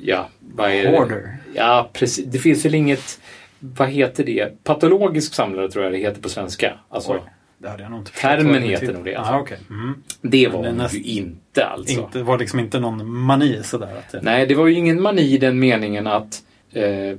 ja, 0.00 0.28
vad 0.40 0.70
är 0.70 0.84
det? 0.84 0.98
Hoarder. 0.98 1.36
Ja, 1.54 1.90
precis. 1.92 2.24
Det 2.24 2.38
finns 2.38 2.64
väl 2.64 2.74
inget... 2.74 3.20
Vad 3.58 3.88
heter 3.88 4.24
det? 4.24 4.64
Patologisk 4.64 5.34
samlare 5.34 5.70
tror 5.70 5.84
jag 5.84 5.92
det 5.92 5.98
heter 5.98 6.22
på 6.22 6.28
svenska. 6.28 6.72
Alltså, 6.88 7.12
Oj, 7.12 7.20
det 7.58 7.68
hade 7.68 7.82
jag 7.82 7.90
nog 7.90 8.00
inte 8.00 8.12
Termen 8.12 8.62
heter 8.62 8.92
nog 8.92 9.04
det, 9.04 9.14
alltså. 9.14 9.32
Ah, 9.32 9.40
okej. 9.40 9.58
mm. 9.70 10.02
det 10.22 10.48
var 10.48 10.64
hon 10.64 10.76
näst- 10.76 10.94
ju 10.94 11.02
inte 11.02 11.66
alltså. 11.66 12.10
Det 12.12 12.22
var 12.22 12.38
liksom 12.38 12.58
inte 12.58 12.80
någon 12.80 13.14
mani 13.14 13.62
sådär. 13.62 13.96
Att 13.98 14.12
det... 14.12 14.20
Nej, 14.22 14.46
det 14.46 14.54
var 14.54 14.66
ju 14.66 14.74
ingen 14.74 15.02
mani 15.02 15.22
i 15.22 15.38
den 15.38 15.58
meningen 15.58 16.06
att 16.06 16.42
eh, 16.72 17.18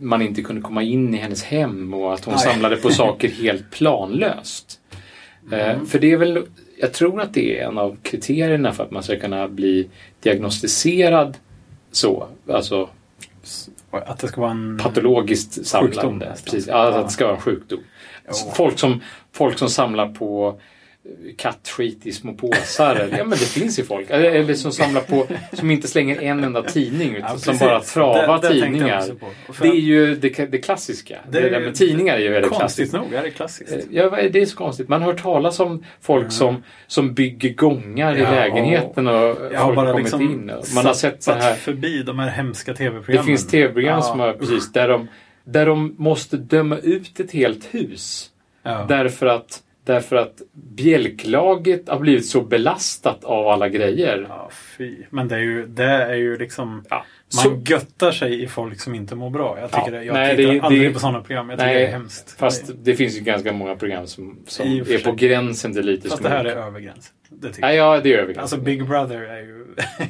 man 0.00 0.22
inte 0.22 0.42
kunde 0.42 0.62
komma 0.62 0.82
in 0.82 1.14
i 1.14 1.18
hennes 1.18 1.44
hem 1.44 1.94
och 1.94 2.14
att 2.14 2.24
hon 2.24 2.34
Nej. 2.34 2.42
samlade 2.52 2.76
på 2.76 2.90
saker 2.90 3.28
helt 3.42 3.70
planlöst. 3.70 4.80
Eh, 5.52 5.70
Mm. 5.70 5.86
för 5.86 5.98
det 5.98 6.12
är 6.12 6.16
väl, 6.16 6.46
jag 6.80 6.92
tror 6.92 7.20
att 7.20 7.34
det 7.34 7.60
är 7.60 7.68
en 7.68 7.78
av 7.78 7.96
kriterierna 8.02 8.72
för 8.72 8.84
att 8.84 8.90
man 8.90 9.02
ska 9.02 9.16
kunna 9.18 9.48
bli 9.48 9.88
diagnostiserad 10.20 11.36
så, 11.92 12.26
alltså 12.48 12.88
Att 13.90 14.18
det 14.18 14.28
ska 14.28 14.40
vara 14.40 14.50
en... 14.50 14.78
patologiskt 14.82 15.66
samlande. 15.66 16.34
Precis, 16.44 16.66
Ja. 16.66 16.88
att 16.88 17.06
det 17.06 17.12
ska 17.12 17.24
vara 17.24 17.36
en 17.36 17.42
sjukdom. 17.42 17.80
Folk 18.54 18.78
som, 18.78 19.00
folk 19.32 19.58
som 19.58 19.68
samlar 19.68 20.08
på 20.08 20.48
eh, 20.48 20.54
kattskit 21.38 22.06
i 22.06 22.12
små 22.12 22.32
påsar. 22.34 23.08
ja 23.10 23.16
men 23.24 23.30
det 23.30 23.36
finns 23.36 23.78
ju 23.78 23.84
folk. 23.84 24.06
Eller, 24.10 24.54
som 24.54 24.72
samlar 24.72 25.00
på, 25.00 25.26
som 25.52 25.70
inte 25.70 25.88
slänger 25.88 26.22
en 26.22 26.44
enda 26.44 26.62
tidning 26.62 27.14
utan 27.16 27.30
Ja, 27.32 27.38
som 27.38 27.58
bara 27.58 27.80
travar 27.80 28.40
Det- 28.42 28.48
det 28.48 28.54
tidningar. 28.54 29.04
Det 29.62 29.68
är 29.68 29.72
ju 29.74 30.14
det, 30.16 30.28
det 30.50 30.58
klassiska. 30.58 31.18
Det, 31.30 31.38
är 31.38 31.50
där 31.50 31.60
med 31.60 31.74
tidningar 31.74 32.14
är 32.14 32.18
ju 32.18 32.28
väldigt 32.28 32.50
Konstigt 32.52 32.90
klassiskt. 32.90 33.12
nog 33.12 33.20
är 33.20 33.22
det 33.22 33.30
klassiskt. 33.30 33.72
Eh, 33.72 33.78
Ja, 33.90 34.08
vad 34.08 34.20
är 34.20 34.28
det 34.28 34.46
så 34.46 34.56
konstigt? 34.56 34.88
Man 34.88 35.02
hört 35.02 35.22
talas 35.22 35.60
om 35.60 35.84
folk 36.00 36.32
som, 36.32 36.62
som 36.86 37.14
bygger 37.14 37.54
gångar 37.54 38.16
i 38.16 38.20
Ja, 38.20 38.30
lägenheten 38.30 39.06
och 39.06 39.14
Jag 39.14 39.36
folk 39.64 39.76
har 39.78 39.86
kommit 39.86 39.98
liksom 40.04 40.22
in. 40.22 40.52
Man 40.74 40.86
har 40.86 40.94
sett 40.94 41.22
så 41.22 41.32
här. 41.32 41.54
förbi 41.54 42.02
de 42.02 42.18
här 42.18 42.30
hemska 42.30 42.74
tv-programmen. 42.74 43.26
Det 43.26 43.30
finns 43.30 43.46
tv-program 43.46 43.94
Ja, 43.96 44.02
som 44.02 44.20
har 44.20 44.32
precis 44.32 44.72
där 44.72 44.88
de, 44.88 45.08
där 45.44 45.66
de 45.66 45.94
måste 45.98 46.36
döma 46.36 46.76
ut 46.78 47.20
ett 47.20 47.32
helt 47.32 47.74
hus. 47.74 48.30
Därför 48.88 49.26
att, 49.26 49.60
därför 49.84 50.16
att 50.16 50.42
bjälklaget 50.52 51.88
har 51.88 51.98
blivit 52.00 52.26
så 52.26 52.40
belastat 52.40 53.24
av 53.24 53.48
alla 53.48 53.68
grejer. 53.68 54.26
Ja, 54.28 54.50
fy. 54.78 54.96
Men 55.10 55.28
det 55.28 55.34
är 55.34 55.40
ju, 55.40 55.66
det 55.66 55.84
är 55.84 56.14
ju 56.14 56.36
liksom... 56.38 56.84
Ja. 56.90 57.04
Man 57.34 57.42
Så, 57.44 57.62
göttar 57.72 58.12
sig 58.12 58.42
i 58.42 58.46
folk 58.48 58.80
som 58.80 58.94
inte 58.94 59.14
mår 59.14 59.30
bra. 59.30 59.58
Jag, 59.60 59.70
tycker 59.70 59.92
Ja, 59.92 59.98
det, 59.98 60.04
jag 60.04 60.14
nej, 60.14 60.36
tittar 60.36 60.52
det- 60.52 60.60
aldrig 60.60 60.88
det- 60.90 60.92
på 60.92 60.98
sådana 61.00 61.20
program. 61.20 61.50
Jag 61.50 61.58
tycker 61.58 61.66
nej, 61.66 61.78
det 61.80 61.86
är 61.86 61.90
hemskt. 61.90 62.36
fast 62.38 62.68
Nej. 62.68 62.76
det 62.82 62.94
finns 62.94 63.16
ju 63.16 63.20
ganska 63.20 63.52
många 63.52 63.76
program 63.76 64.06
som, 64.06 64.38
som 64.46 64.66
är 64.68 65.04
på 65.04 65.12
gränsen 65.12 65.72
till 65.74 65.86
lite 65.86 66.08
Fast 66.08 66.20
små. 66.20 66.28
det 66.28 66.34
här 66.34 66.44
är 66.44 66.56
över 66.56 66.80
gränsen. 66.80 67.12
Det 67.30 67.48
tycker 67.48 67.60
Nej, 67.60 67.76
ja, 67.76 68.00
det 68.00 68.12
är 68.14 68.18
över 68.18 68.24
gränsen. 68.26 68.40
Alltså 68.42 68.56
Big 68.56 68.86
Brother 68.88 69.16
är 69.20 69.40
ju 69.40 69.64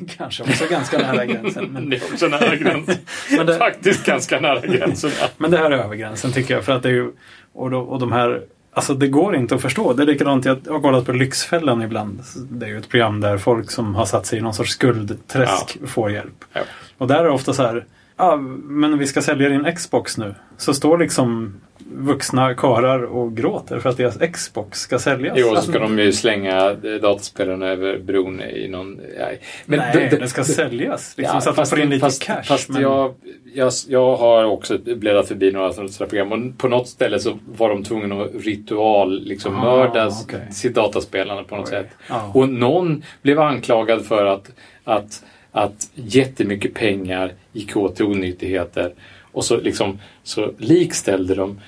kanske 0.16 0.42
också 0.42 0.64
ganska 0.70 0.98
nära 0.98 1.26
gränsen. 1.32 1.64
Men, 1.64 1.90
Det 1.90 1.96
är 1.96 2.02
också 2.12 2.26
nära 2.28 2.56
gränsen. 2.60 2.94
Men 3.36 3.46
det- 3.46 3.54
Faktiskt 3.58 4.06
ganska 4.06 4.40
nära 4.40 4.60
gränsen. 4.66 5.10
Men 5.36 5.50
det 5.50 5.58
här 5.58 5.70
är 5.70 5.78
över 5.78 5.94
gränsen 5.96 6.32
tycker 6.32 6.54
jag. 6.54 6.64
För 6.64 6.72
att 6.72 6.82
det 6.82 6.88
är 6.88 6.92
ju... 6.92 7.10
Och, 7.52 7.70
då, 7.70 7.78
och 7.80 7.98
de 7.98 8.12
här... 8.12 8.42
Alltså 8.74 8.94
det 8.94 9.08
går 9.08 9.36
inte 9.36 9.54
att 9.54 9.62
förstå. 9.62 9.92
Det 9.92 10.02
är 10.02 10.06
likadant, 10.06 10.44
jag 10.44 10.58
har 10.68 10.80
kollat 10.80 11.06
på 11.06 11.12
Lyxfällan 11.12 11.82
ibland. 11.82 12.22
Det 12.50 12.66
är 12.66 12.70
ju 12.70 12.78
ett 12.78 12.88
program 12.88 13.20
där 13.20 13.38
folk 13.38 13.70
som 13.70 13.94
har 13.94 14.04
satt 14.04 14.26
sig 14.26 14.38
i 14.38 14.42
någon 14.42 14.54
sorts 14.54 14.70
skuldträsk 14.72 15.78
får 15.86 16.10
hjälp. 16.10 16.44
Ja. 16.52 16.60
Och 16.98 17.06
där 17.06 17.18
är 17.18 17.24
det 17.24 17.30
ofta 17.30 17.52
så 17.52 17.62
här, 17.62 17.86
ja, 18.16 18.36
men 18.36 18.98
vi 18.98 19.06
ska 19.06 19.22
sälja 19.22 19.48
din 19.48 19.74
Xbox 19.74 20.18
nu. 20.18 20.34
Så 20.56 20.74
står 20.74 20.98
liksom 20.98 21.54
vuxna 21.92 22.54
karar 22.54 23.02
och 23.02 23.36
gråter 23.36 23.78
för 23.78 23.88
att 23.90 23.96
deras 23.96 24.18
Xbox 24.32 24.80
ska 24.80 24.98
säljas. 24.98 25.34
Jo, 25.38 25.46
så 25.46 25.54
Alltså, 25.56 25.70
ska 25.70 25.80
de 25.80 25.98
ju 25.98 26.12
slänga 26.12 26.74
dataspelen 27.02 27.62
över 27.62 27.98
bron 27.98 28.40
i 28.40 28.68
någon... 28.68 29.00
Nej, 29.18 29.40
men 29.66 29.78
nej, 29.78 30.08
den 30.20 30.28
ska 30.28 30.44
säljas. 30.44 31.14
Liksom, 31.16 31.34
Ja, 31.34 31.40
så 31.40 31.50
att 31.50 31.56
fast, 31.56 31.70
de 31.72 31.76
får 31.76 31.84
in 31.84 31.90
lite 31.90 32.00
fast, 32.00 32.22
cash. 32.22 32.42
Fast 32.42 32.68
men- 32.68 32.82
jag, 32.82 33.14
jag, 33.54 33.72
jag 33.88 34.16
har 34.16 34.44
också 34.44 34.78
bläddrat 34.78 35.28
förbi 35.28 35.52
några 35.52 35.72
sådana 35.72 35.90
program 36.08 36.32
och 36.32 36.58
på 36.58 36.68
något 36.68 36.88
ställe 36.88 37.18
så 37.18 37.38
var 37.46 37.68
de 37.68 37.84
tvungna 37.84 38.22
att 38.22 38.30
ritual 38.44 39.20
liksom 39.24 39.56
Ah, 39.56 39.60
mörda 39.64 40.06
okej. 40.08 40.52
sitt 40.52 40.74
dataspelande 40.74 41.44
på 41.44 41.56
något 41.56 41.64
Oj. 41.68 41.70
sätt. 41.70 41.88
Ja. 42.08 42.30
Och 42.34 42.48
någon 42.48 43.02
blev 43.22 43.40
anklagad 43.40 44.04
för 44.04 44.26
att, 44.26 44.50
att, 44.84 45.22
att 45.52 45.88
jättemycket 45.94 46.74
pengar 46.74 47.32
gick 47.52 47.76
åt 47.76 47.96
till 47.96 48.04
onyttigheter. 48.04 48.92
Och 49.34 49.44
så, 49.44 49.56
liksom, 49.56 49.98
så 50.22 50.52
likställde 50.58 51.34
de 51.34 51.60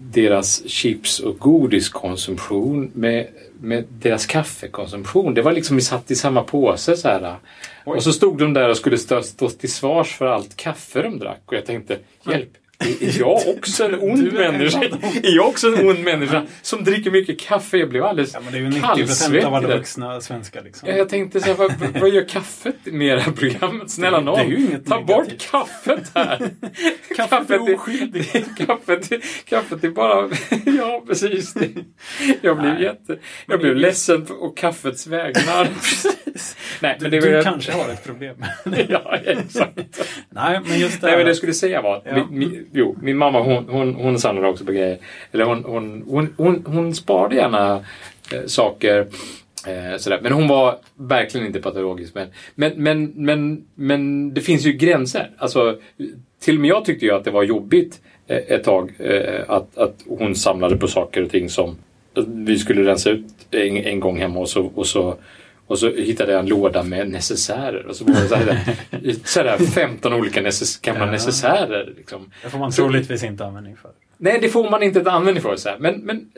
deras 0.00 0.68
chips 0.68 1.20
och 1.20 1.38
godiskonsumtion 1.38 2.90
med, 2.94 3.26
med 3.60 3.84
deras 3.88 4.26
kaffekonsumtion. 4.26 5.34
Det 5.34 5.42
var 5.42 5.52
liksom 5.52 5.80
satt 5.80 6.10
i 6.10 6.14
samma 6.14 6.42
påse 6.42 6.96
så 6.96 7.08
här. 7.08 7.36
Oj. 7.84 7.96
Och 7.96 8.02
så 8.02 8.12
stod 8.12 8.38
de 8.38 8.52
där 8.52 8.68
och 8.68 8.76
skulle 8.76 8.98
stå, 8.98 9.22
stå 9.22 9.48
till 9.48 9.72
svars 9.72 10.16
för 10.16 10.26
allt 10.26 10.56
kaffe 10.56 11.02
de 11.02 11.18
drack. 11.18 11.42
Och 11.44 11.54
jag 11.54 11.66
tänkte, 11.66 11.98
hjälp, 12.30 12.50
är 12.78 13.18
jag 13.18 13.48
också 13.56 13.84
en 13.84 13.94
ond 14.00 14.24
Du 14.24 14.30
människa? 14.30 14.82
Är 15.22 15.36
jag 15.36 15.46
också 15.48 15.66
en 15.68 15.88
ond 15.88 16.00
människa 16.04 16.42
som 16.62 16.84
dricker 16.84 17.10
mycket 17.10 17.40
kaffe? 17.40 17.76
Jag 17.76 17.88
blev 17.88 18.04
alldeles 18.04 18.34
Ja, 18.34 18.40
men 18.44 18.52
det 18.52 18.58
är 18.58 18.62
ju 18.62 18.68
90 18.68 18.82
kallsvettig 18.82 19.44
av 19.44 19.54
alla 19.54 19.68
vuxna 19.76 20.20
svenskar. 20.20 20.62
Liksom. 20.62 20.88
Ja, 20.88 20.96
jag 20.96 21.08
tänkte 21.08 21.40
så 21.40 21.46
här, 21.46 21.54
vad, 21.54 21.72
vad 22.00 22.10
gör 22.10 22.28
kaffet 22.28 22.74
med 22.84 23.16
det 23.18 23.22
här 23.22 23.32
programmet? 23.32 23.90
Snälla 23.90 24.18
Det- 24.18 24.24
någon, 24.24 24.38
det 24.38 24.44
är 24.44 24.48
ju 24.48 24.56
inget 24.66 24.86
ta 24.86 25.00
negativt. 25.00 25.28
bort 25.28 25.50
kaffet 25.50 26.10
här! 26.14 26.50
Kaffet 27.16 27.50
är 27.50 27.54
är- 27.54 27.74
oskyldigt. 27.74 28.32
kaffet, 28.66 29.10
kaffet 29.44 29.84
är 29.84 29.88
bara... 29.88 30.30
ja, 30.78 31.02
precis. 31.06 31.52
Det. 31.54 31.68
Jag 32.42 32.58
blev 32.58 32.74
Nej. 32.74 32.82
jätte... 32.82 33.18
Jag 33.46 33.60
blev 33.60 33.76
ledsen 33.76 34.26
på 34.26 34.48
kaffets 34.48 35.06
vägnar. 35.06 35.68
Nej, 36.80 36.98
men 37.00 37.10
det 37.10 37.20
du 37.20 37.32
var... 37.34 37.42
kanske 37.42 37.72
har 37.72 37.88
ett 37.90 38.04
problem. 38.04 38.44
ja, 38.88 39.16
exakt. 39.24 39.78
Nej, 40.30 40.60
men 40.66 40.78
just 40.78 41.00
det 41.00 41.06
Nej, 41.06 41.16
men 41.16 41.24
det 41.24 41.30
jag 41.30 41.36
skulle 41.36 41.52
säga 41.54 41.82
var 41.82 41.96
att 41.96 42.02
Ja. 42.06 42.26
min, 42.30 42.67
jo, 42.72 42.96
min 43.02 43.16
mamma 43.16 43.40
hon, 43.40 43.68
hon, 43.68 43.94
hon 43.94 44.18
samlade 44.18 44.48
också 44.48 44.64
på 44.64 44.72
grejer. 44.72 44.98
Eller 45.32 45.44
hon, 45.44 45.64
hon, 45.64 46.04
hon, 46.08 46.34
hon, 46.36 46.64
hon 46.66 46.94
sparade 46.94 47.36
gärna 47.36 47.84
eh, 48.32 48.46
saker. 48.46 49.06
Eh, 49.66 49.96
sådär. 49.98 50.18
Men 50.22 50.32
hon 50.32 50.48
var 50.48 50.78
verkligen 50.94 51.46
inte 51.46 51.60
patologisk. 51.60 52.14
Men, 52.14 52.28
men, 52.54 52.72
men, 52.76 53.12
men, 53.14 53.64
men 53.74 54.34
det 54.34 54.40
finns 54.40 54.66
ju 54.66 54.72
gränser. 54.72 55.30
Alltså, 55.38 55.78
till 56.40 56.54
och 56.54 56.60
med 56.60 56.70
jag 56.70 56.84
tyckte 56.84 57.06
ju 57.06 57.12
att 57.12 57.24
det 57.24 57.30
var 57.30 57.42
jobbigt 57.42 58.00
eh, 58.26 58.36
ett 58.36 58.64
tag 58.64 58.92
eh, 58.98 59.40
att, 59.48 59.78
att 59.78 59.94
hon 60.08 60.34
samlade 60.34 60.76
på 60.76 60.88
saker 60.88 61.22
och 61.22 61.30
ting 61.30 61.48
som 61.48 61.76
vi 62.26 62.58
skulle 62.58 62.90
rensa 62.90 63.10
ut 63.10 63.24
en, 63.50 63.76
en 63.76 64.00
gång 64.00 64.18
hemma 64.18 64.40
och 64.40 64.48
så, 64.48 64.70
och 64.74 64.86
så 64.86 65.16
och 65.68 65.78
så 65.78 65.90
hittade 65.90 66.32
jag 66.32 66.38
en 66.40 66.46
låda 66.46 66.82
med 66.82 67.08
necessärer 67.10 67.86
och 67.86 67.96
så 67.96 68.04
var 68.04 68.12
det 68.14 68.28
så 68.28 68.34
här, 68.34 68.58
så 69.24 69.40
här 69.42 69.58
15 69.58 70.12
olika 70.12 70.40
necess 70.42 70.80
gamla 70.80 71.04
Ja. 71.04 71.10
necessärer. 71.10 71.92
Liksom. 71.96 72.30
Det 72.42 72.48
får 72.50 72.58
man 72.58 72.72
Så- 72.72 72.82
troligtvis 72.82 73.22
inte 73.24 73.44
användning 73.44 73.76
för. 73.76 73.90
Nej, 74.16 74.38
det 74.42 74.48
får 74.48 74.70
man 74.70 74.82
inte 74.82 75.10
användning 75.10 75.42
för. 75.42 75.56
Så 75.56 75.68
här. 75.68 75.78
Men, 75.78 75.94
men 76.00 76.28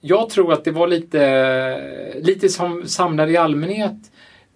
jag 0.00 0.30
tror 0.30 0.52
att 0.52 0.64
det 0.64 0.70
var 0.70 0.86
lite, 0.86 2.20
lite 2.20 2.48
som 2.48 2.86
samlare 2.88 3.30
i 3.30 3.36
allmänhet 3.36 3.96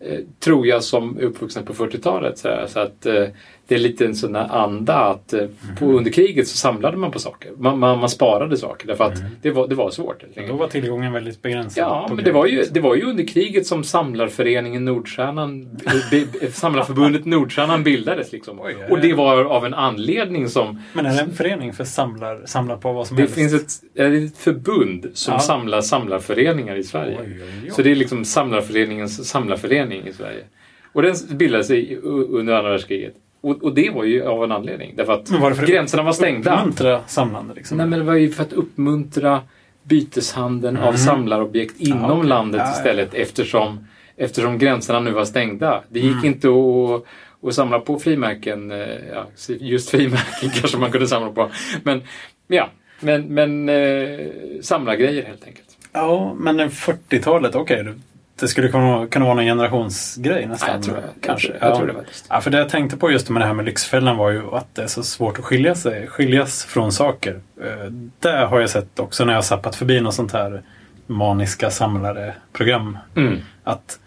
eh, 0.00 0.18
tror 0.40 0.66
jag 0.66 0.84
som 0.84 1.16
är 1.18 1.22
uppvuxna 1.22 1.62
på 1.62 1.72
40-talet. 1.74 2.38
Så, 2.38 2.64
så 2.68 2.80
att 2.80 3.06
eh, 3.06 3.24
det 3.68 3.74
är 3.74 3.78
lite 3.78 4.06
en 4.06 4.14
sån 4.14 4.34
här 4.34 4.48
anda 4.48 4.94
att 4.94 5.32
eh, 5.32 5.46
på 5.78 5.84
Mhm. 5.84 5.96
under 5.96 6.10
kriget 6.10 6.48
så 6.48 6.56
samlade 6.56 6.96
man 6.96 7.10
på 7.10 7.18
saker. 7.18 7.50
Man, 7.58 7.78
man, 7.78 7.98
man 7.98 8.08
sparade 8.08 8.56
saker 8.56 8.86
därför 8.86 9.04
att 9.04 9.22
det, 9.42 9.50
var, 9.50 9.68
det 9.68 9.74
var 9.74 9.90
svårt. 9.90 10.24
Då 10.48 10.54
var 10.56 10.68
tillgången 10.68 11.12
väldigt 11.12 11.42
begränsad. 11.42 11.82
Ja, 11.84 12.10
men 12.14 12.24
det 12.24 12.32
var, 12.32 12.46
ju, 12.46 12.64
det 12.72 12.80
var 12.80 12.94
ju 12.94 13.02
under 13.02 13.24
kriget 13.26 13.66
som 13.66 13.84
samlarföreningen 13.84 14.84
Nordstjärnan, 14.84 15.64
bi- 16.10 16.26
bi- 16.40 16.50
Samlarförbundet 16.52 17.24
Nordstjärnan 17.24 17.82
bildades. 17.84 18.32
Liksom. 18.32 18.60
Oj, 18.60 18.76
Och 18.90 19.00
det 19.00 19.12
var 19.14 19.44
av 19.44 19.66
en 19.66 19.74
anledning 19.74 20.48
som... 20.48 20.80
Men 20.92 21.06
är 21.06 21.14
det 21.14 21.20
en 21.20 21.32
förening 21.32 21.72
för 21.72 21.84
samlar, 21.84 22.42
samlar 22.46 22.76
på 22.76 22.92
vad 22.92 23.06
som 23.06 23.16
Det 23.16 23.22
helst? 23.22 23.34
finns 23.34 23.52
ett, 23.54 24.00
är 24.00 24.10
det 24.10 24.18
ett 24.18 24.38
förbund 24.38 25.06
som 25.14 25.32
Ja. 25.34 25.38
samlar 25.40 25.80
samlarföreningar 25.80 26.76
i 26.76 26.82
Sverige. 26.84 27.18
Oj, 27.20 27.40
oj. 27.64 27.70
Så 27.70 27.82
det 27.82 27.90
är 27.90 27.94
liksom 27.94 28.24
Samlarföreningens 28.24 29.28
samlarförening 29.28 30.06
i 30.06 30.12
Sverige. 30.12 30.44
Och 30.92 31.02
den 31.02 31.14
bildades 31.30 31.70
under 32.02 32.52
andra 32.54 32.70
världskriget. 32.70 33.14
Och, 33.42 33.62
och 33.62 33.74
det 33.74 33.90
var 33.90 34.04
ju 34.04 34.22
av 34.26 34.44
en 34.44 34.52
anledning. 34.52 34.94
Därför 34.96 35.12
att 35.12 35.30
var 35.30 35.52
för 35.52 35.66
gränserna 35.66 36.02
var 36.02 36.12
stängda. 36.12 36.54
Uppmuntra 36.58 37.00
samlande 37.06 37.54
liksom? 37.54 37.76
Nej, 37.78 37.86
men 37.86 37.98
det 37.98 38.04
var 38.04 38.14
ju 38.14 38.30
för 38.30 38.42
att 38.42 38.52
uppmuntra 38.52 39.40
byteshandeln 39.82 40.76
av 40.76 40.88
Mhm. 40.88 40.96
samlarobjekt 40.96 41.80
inom 41.80 42.10
okej. 42.18 42.28
landet 42.28 42.58
Ja, 42.64 42.66
ja. 42.66 42.72
istället 42.72 43.14
eftersom, 43.14 43.86
eftersom 44.16 44.58
gränserna 44.58 45.00
nu 45.00 45.10
var 45.10 45.24
stängda. 45.24 45.82
Det 45.88 46.00
gick 46.00 46.12
Mm. 46.12 46.24
inte 46.24 46.48
att, 46.48 47.04
att 47.48 47.54
samla 47.54 47.78
på 47.80 47.98
frimärken. 47.98 48.70
eh, 48.70 48.78
Ja, 49.12 49.26
just 49.60 49.90
frimärken 49.90 50.50
kanske 50.60 50.78
man 50.78 50.90
kunde 50.92 51.06
samla 51.08 51.30
på. 51.30 51.50
Men 51.82 52.02
ja, 52.48 52.68
men, 53.00 53.22
men 53.34 53.68
eh, 53.68 54.18
samlargrejer 54.60 55.24
helt 55.24 55.46
enkelt. 55.46 55.68
Ja, 55.92 56.34
men 56.38 56.70
40-talet, 56.70 57.54
okej. 57.54 57.84
det- 57.84 57.94
det 58.40 58.48
skulle 58.48 58.68
kunna, 58.68 59.06
kunna 59.06 59.24
vara 59.24 59.40
en 59.40 59.46
generationsgrej 59.46 60.46
nästan. 60.46 60.68
Ja, 60.68 60.74
jag 60.74 60.82
tror 60.84 60.94
det. 60.96 61.02
Kanske. 61.26 61.48
Jag 61.48 61.60
tror- 61.60 61.68
jag 61.70 61.72
ja. 61.72 61.76
tror 61.78 61.86
det 61.86 61.94
faktiskt. 61.94 62.26
Ja, 62.28 62.40
för 62.40 62.50
det 62.50 62.58
jag 62.58 62.68
tänkte 62.68 62.96
på 62.96 63.10
just 63.10 63.28
med 63.30 63.42
det 63.42 63.46
här 63.46 63.54
med 63.54 63.64
Lyxfällan 63.64 64.16
var 64.16 64.30
ju 64.30 64.42
att 64.54 64.74
det 64.74 64.82
är 64.82 64.86
så 64.86 65.02
svårt 65.02 65.38
att 65.38 65.44
skilja 65.44 65.74
sig, 65.74 66.06
skiljas 66.06 66.64
från 66.64 66.92
saker. 66.92 67.40
Eh, 67.64 67.92
Det 68.18 68.36
har 68.46 68.60
jag 68.60 68.70
sett 68.70 68.98
också 68.98 69.24
när 69.24 69.32
jag 69.32 69.36
har 69.38 69.42
zappat 69.42 69.76
förbi 69.76 70.00
något 70.00 70.14
sånt 70.14 70.32
här 70.32 70.62
maniska 71.06 71.70
samlare-program. 71.70 72.98
Mm. 73.16 73.38
Att 73.64 73.98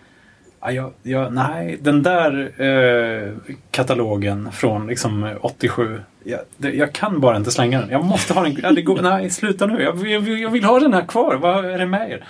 ja, 0.61 0.71
jag, 0.71 0.91
jag, 1.03 1.33
nej, 1.33 1.77
den 1.81 2.03
där 2.03 2.51
eh, 2.61 3.33
katalogen 3.71 4.51
från 4.51 4.87
liksom 4.87 5.29
87. 5.41 6.01
Jag, 6.23 6.39
det, 6.57 6.71
jag 6.71 6.93
kan 6.93 7.19
bara 7.19 7.37
inte 7.37 7.51
slänga 7.51 7.79
den. 7.81 7.89
Jag 7.89 8.05
måste 8.05 8.33
ha 8.33 8.43
den. 8.43 8.57
Ja, 8.63 8.81
går, 8.81 9.01
nej, 9.01 9.29
sluta 9.29 9.65
nu. 9.65 9.83
Jag, 9.83 10.07
jag, 10.07 10.29
jag 10.29 10.49
vill 10.49 10.63
ha 10.63 10.79
den 10.79 10.93
här 10.93 11.05
kvar. 11.05 11.35
Vad 11.35 11.65
är 11.65 11.77
det 11.77 11.85
med 11.85 12.11
er? 12.11 12.23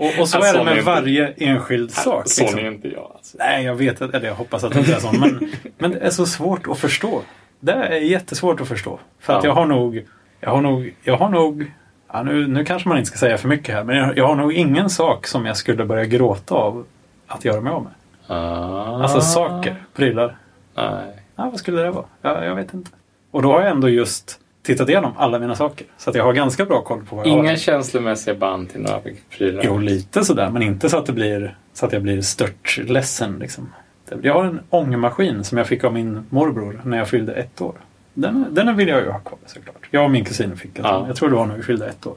Och, 0.00 0.20
och 0.20 0.28
så 0.28 0.38
Ja, 0.38 0.46
är 0.48 0.52
det 0.52 0.58
sån 0.58 0.60
är 0.60 0.64
med 0.64 0.72
inte- 0.78 0.86
varje 0.90 1.28
enskild 1.36 1.90
sak. 1.90 2.28
Sån 2.28 2.44
liksom. 2.44 2.60
är 2.60 2.68
inte 2.70 2.88
jag. 2.88 3.10
Alltså. 3.14 3.36
Nej, 3.38 3.64
jag 3.64 3.74
vet 3.74 4.02
att, 4.02 4.14
eller 4.14 4.26
jag 4.28 4.34
hoppas 4.34 4.64
att 4.64 4.72
det 4.72 4.78
inte 4.78 4.94
är 4.94 4.98
så. 5.00 5.12
Men, 5.12 5.50
men 5.78 5.90
det 5.90 5.98
är 5.98 6.10
så 6.10 6.26
svårt 6.26 6.66
att 6.68 6.78
förstå. 6.78 7.22
Det 7.60 7.72
är 7.72 7.92
jättesvårt 8.00 8.60
att 8.60 8.68
förstå. 8.68 8.98
För 9.20 9.32
att 9.32 9.44
Ja. 9.44 9.48
jag 9.50 9.54
har 9.54 9.66
nog, 9.66 10.06
jag 10.40 10.50
har 10.50 10.60
nog, 10.60 10.94
jag 11.02 11.16
har 11.16 11.28
nog, 11.28 11.72
ja, 12.12 12.22
nu, 12.22 12.46
nu 12.46 12.64
kanske 12.64 12.88
man 12.88 12.98
inte 12.98 13.08
ska 13.10 13.18
säga 13.18 13.38
för 13.38 13.48
mycket 13.48 13.74
här, 13.74 13.84
men 13.84 13.96
jag, 13.96 14.18
jag 14.18 14.26
har 14.26 14.34
nog 14.34 14.52
ingen 14.52 14.90
sak 14.90 15.26
som 15.26 15.46
jag 15.46 15.56
skulle 15.56 15.84
börja 15.84 16.04
gråta 16.04 16.54
av 16.54 16.84
att 17.26 17.44
göra 17.44 17.60
mig 17.60 17.72
av 17.72 17.82
med. 17.82 17.92
Ah. 18.26 19.02
Alltså 19.02 19.20
saker, 19.20 19.74
prylar. 19.94 20.36
Nej. 20.76 21.16
Ja, 21.36 21.50
vad 21.50 21.58
skulle 21.58 21.82
det 21.82 21.90
vara? 21.90 22.04
Jag, 22.22 22.44
jag 22.44 22.54
vet 22.54 22.74
inte. 22.74 22.90
Och 23.30 23.42
då 23.42 23.52
har 23.52 23.60
jag 23.60 23.70
ändå 23.70 23.88
just 23.88 24.40
tittat 24.62 24.88
igenom 24.88 25.12
alla 25.16 25.38
mina 25.38 25.54
saker. 25.56 25.86
Så 25.98 26.10
att 26.10 26.16
jag 26.16 26.24
har 26.24 26.32
ganska 26.32 26.64
bra 26.64 26.82
koll 26.82 27.04
på 27.04 27.16
vad 27.16 27.26
jag 27.26 27.32
Inga 27.32 27.50
har. 27.50 27.56
känslomässiga 27.56 28.34
band 28.34 28.70
till 28.70 28.80
några 28.80 29.00
prylar. 29.30 29.62
Jo, 29.64 29.78
lite 29.78 30.24
sådär, 30.24 30.50
men 30.50 30.62
inte 30.62 30.88
så 30.88 30.98
att 30.98 31.06
det 31.06 31.12
blir 31.12 31.56
så 31.72 31.86
att 31.86 31.92
jag 31.92 32.02
blir 32.02 32.20
stört 32.20 32.78
ledsen. 32.78 33.38
Liksom. 33.38 33.72
Jag 34.22 34.34
har 34.34 34.44
en 34.44 34.60
ångmaskin 34.70 35.44
som 35.44 35.58
jag 35.58 35.66
fick 35.66 35.84
av 35.84 35.92
min 35.92 36.26
morbror 36.30 36.80
när 36.84 36.98
jag 36.98 37.08
fyllde 37.08 37.32
ett 37.32 37.60
år. 37.60 37.74
Den, 38.14 38.46
den 38.50 38.76
vill 38.76 38.88
jag 38.88 39.02
ju 39.02 39.10
ha 39.10 39.18
kvar 39.18 39.38
såklart. 39.46 39.88
Jag 39.90 40.04
och 40.04 40.10
min 40.10 40.24
kusin 40.24 40.56
fick 40.56 40.78
en 40.78 40.84
Ja. 40.84 41.04
Jag 41.06 41.16
tror 41.16 41.28
det 41.28 41.36
var 41.36 41.46
när 41.46 41.56
vi 41.56 41.62
fyllde 41.62 41.86
ett 41.86 42.06
år. 42.06 42.16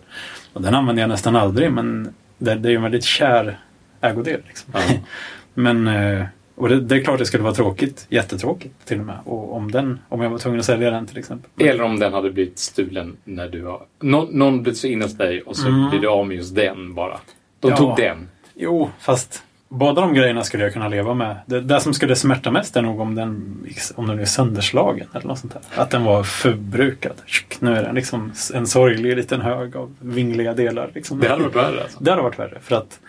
Och 0.54 0.62
den 0.62 0.76
använder 0.76 1.04
jag 1.04 1.10
nästan 1.10 1.36
aldrig, 1.36 1.72
men 1.72 2.14
det, 2.38 2.56
det 2.56 2.70
är 2.70 2.72
ju 2.72 2.76
en 2.76 2.84
väldigt 2.84 3.04
kär 3.04 3.60
ägodel. 4.02 4.42
Liksom. 4.48 4.74
Ja. 4.74 4.80
men, 5.54 5.88
eh, 5.88 6.26
och 6.56 6.70
det, 6.70 6.82
det 6.82 6.96
är 6.96 7.04
klart 7.04 7.20
det 7.20 7.26
skulle 7.26 7.44
vara 7.44 7.54
tråkigt. 7.54 8.06
Jättetråkigt 8.10 8.86
till 8.86 9.00
och 9.00 9.06
med. 9.06 9.18
Och 9.26 9.56
om, 9.56 9.72
den, 9.72 10.00
om 10.10 10.22
jag 10.22 10.30
var 10.30 10.38
tvungen 10.38 10.60
att 10.60 10.66
sälja 10.66 10.92
den 10.92 11.06
till 11.08 11.18
exempel. 11.18 11.68
Eller 11.68 11.84
om 11.84 12.00
den 12.00 12.14
hade 12.14 12.32
blivit 12.32 12.60
stulen 12.60 13.18
när 13.24 13.48
du 13.50 13.66
har... 13.66 13.82
Nå, 14.02 14.28
någon 14.32 14.64
blev 14.64 14.74
så 14.74 14.88
inne 14.88 15.06
hos 15.06 15.18
dig 15.18 15.42
och 15.42 15.56
så 15.58 15.68
Mm. 15.68 15.90
blir 15.90 16.00
du 16.00 16.08
av 16.08 16.28
med 16.28 16.38
just 16.38 16.56
den 16.56 16.94
bara. 16.94 17.20
De 17.60 17.72
Ja. 17.72 17.78
tog 17.78 17.96
den. 17.96 18.28
Jo, 18.56 18.90
fast 19.00 19.44
båda 19.70 20.02
de 20.02 20.14
grejerna 20.14 20.44
skulle 20.44 20.64
jag 20.64 20.74
kunna 20.74 20.88
leva 20.88 21.14
med. 21.14 21.36
Det, 21.46 21.62
det 21.62 21.80
som 21.80 21.94
skulle 21.94 22.16
smärta 22.16 22.52
mest 22.52 22.76
är 22.76 22.82
nog 22.82 23.00
om 23.00 23.16
den, 23.16 23.58
om 23.96 24.08
den 24.08 24.20
är 24.20 24.26
sönderslagen 24.26 25.08
eller 25.14 25.28
något 25.28 25.40
sånt 25.40 25.54
där. 25.54 25.82
Att 25.84 25.90
den 25.90 26.04
var 26.04 26.24
förbrukad. 26.24 27.14
Nu 27.60 27.76
är 27.76 27.84
den 27.84 27.96
liksom 27.96 28.32
en 28.54 28.68
sorglig 28.68 29.16
liten 29.18 29.42
hög 29.42 29.76
av 29.76 29.96
vingliga 30.00 30.54
delar. 30.54 30.92
Liksom. 30.96 31.20
Det 31.20 31.30
hade 31.30 31.44
varit 31.44 31.56
värre 31.56 31.82
alltså. 31.84 32.04
Det 32.04 32.12
hade 32.12 32.24
varit 32.24 32.40
värre. 32.40 32.58
För 32.62 32.76
att 32.76 33.00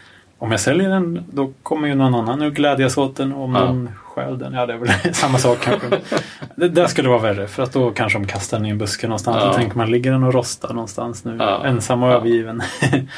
om 0.44 0.50
jag 0.50 0.60
säljer 0.60 0.88
den 0.90 1.24
då 1.30 1.52
kommer 1.62 1.88
ju 1.88 1.94
någon 1.94 2.14
annan 2.14 2.42
att 2.42 2.52
glädjas 2.52 2.96
åt 2.98 3.16
den. 3.16 3.32
Om 3.32 3.54
Ja. 3.54 3.64
någon 3.64 3.90
stjäl 4.04 4.38
den, 4.38 4.52
ja 4.52 4.66
det 4.66 4.72
är 4.72 4.76
väl 4.78 4.88
samma 5.14 5.38
sak 5.38 5.58
kanske. 5.60 5.86
det, 6.56 6.68
det 6.68 6.88
skulle 6.88 7.08
vara 7.08 7.18
värre. 7.18 7.46
För 7.46 7.62
att 7.62 7.72
då 7.72 7.90
kanske 7.90 8.18
de 8.18 8.26
kastar 8.26 8.56
den 8.58 8.66
i 8.66 8.70
en 8.70 8.78
buske 8.78 9.06
någonstans. 9.06 9.36
Ja. 9.40 9.48
Och 9.50 9.56
tänker 9.56 9.76
man, 9.76 9.90
ligger 9.90 10.12
den 10.12 10.24
och 10.24 10.34
rostar 10.34 10.74
någonstans 10.74 11.24
nu? 11.24 11.36
Ja. 11.38 11.64
Ensam 11.66 12.02
och 12.02 12.08
Ja. 12.10 12.14
övergiven. 12.14 12.62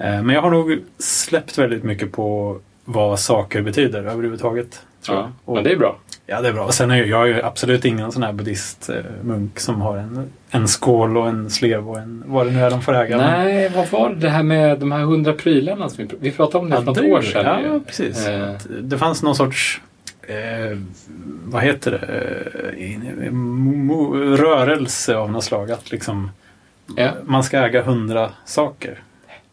Eh, 0.00 0.22
Men 0.22 0.28
jag 0.30 0.42
har 0.42 0.50
nog 0.50 0.78
släppt 0.98 1.58
väldigt 1.58 1.84
mycket 1.84 2.12
på 2.12 2.58
vad 2.84 3.18
saker 3.20 3.62
betyder 3.62 3.98
överhuvudtaget. 4.04 4.82
Tror 5.02 5.16
Ja, 5.18 5.22
jag. 5.22 5.30
Och- 5.44 5.54
men 5.54 5.64
det 5.64 5.70
är 5.72 5.76
bra. 5.76 5.96
Ja, 6.26 6.40
det 6.40 6.48
är 6.48 6.52
bra. 6.52 6.64
Och 6.64 6.74
sen 6.74 6.90
är 6.90 6.96
ju, 6.96 7.06
jag 7.06 7.22
är 7.22 7.26
ju 7.26 7.42
absolut 7.42 7.84
ingen 7.84 8.12
sån 8.12 8.22
här 8.22 8.32
buddhistmunk 8.32 9.60
som 9.60 9.80
har 9.80 9.96
en, 9.96 10.30
en 10.50 10.68
skål 10.68 11.16
och 11.16 11.28
en 11.28 11.50
slev 11.50 11.88
och 11.90 11.98
en 11.98 12.22
vad 12.26 12.46
det 12.46 12.52
nu 12.52 12.60
är 12.60 12.70
de 12.70 12.82
får 12.82 12.94
äga. 12.96 13.16
Nej, 13.16 13.68
vad 13.74 13.88
var 13.90 14.08
det, 14.10 14.14
det 14.16 14.28
här 14.28 14.42
med 14.42 14.78
de 14.78 14.92
här 14.92 15.00
hundra 15.00 15.32
prylarna 15.32 15.88
som 15.88 16.04
vi, 16.04 16.10
pr- 16.10 16.16
vi 16.20 16.30
pratade 16.30 16.58
om 16.64 16.70
det 16.70 16.76
för 16.76 16.82
något 16.84 16.94
det- 16.94 17.12
år 17.12 17.22
sedan. 17.22 17.44
Ja, 17.64 17.74
ju. 17.74 17.80
precis. 17.80 18.26
Eh. 18.26 18.54
Det 18.80 18.98
fanns 18.98 19.22
någon 19.22 19.34
sorts 19.34 19.80
eh, 20.22 20.78
vad 21.44 21.62
heter 21.62 21.90
det? 21.90 22.06
Eh, 23.26 24.36
rörelse 24.36 25.16
av 25.16 25.30
något 25.32 25.44
slag. 25.44 25.70
Att 25.70 25.90
liksom, 25.90 26.30
Ja. 26.96 27.10
Man 27.24 27.44
ska 27.44 27.58
äga 27.58 27.82
hundra 27.82 28.30
saker. 28.44 29.02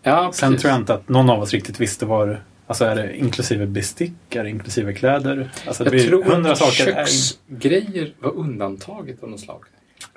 Ja, 0.03 0.29
Sen 0.33 0.49
precis. 0.51 0.61
tror 0.61 0.71
jag 0.71 0.81
inte 0.81 0.93
att 0.93 1.09
någon 1.09 1.29
av 1.29 1.39
oss 1.41 1.51
riktigt 1.51 1.79
visste 1.79 2.05
vad 2.05 2.37
Alltså 2.67 2.85
är 2.85 2.95
det 2.95 3.17
inklusive 3.17 3.65
bestick? 3.65 4.13
Är 4.29 4.43
det 4.43 4.49
inklusive 4.49 4.93
kläder? 4.93 5.49
Alltså 5.67 5.83
det 5.83 5.97
Jag 5.97 6.07
tror 6.07 6.23
hundra 6.23 6.51
att 6.51 6.73
köksgrejer 6.73 8.13
var 8.19 8.35
undantaget 8.35 9.23
av 9.23 9.29
något 9.29 9.39
slag. 9.39 9.63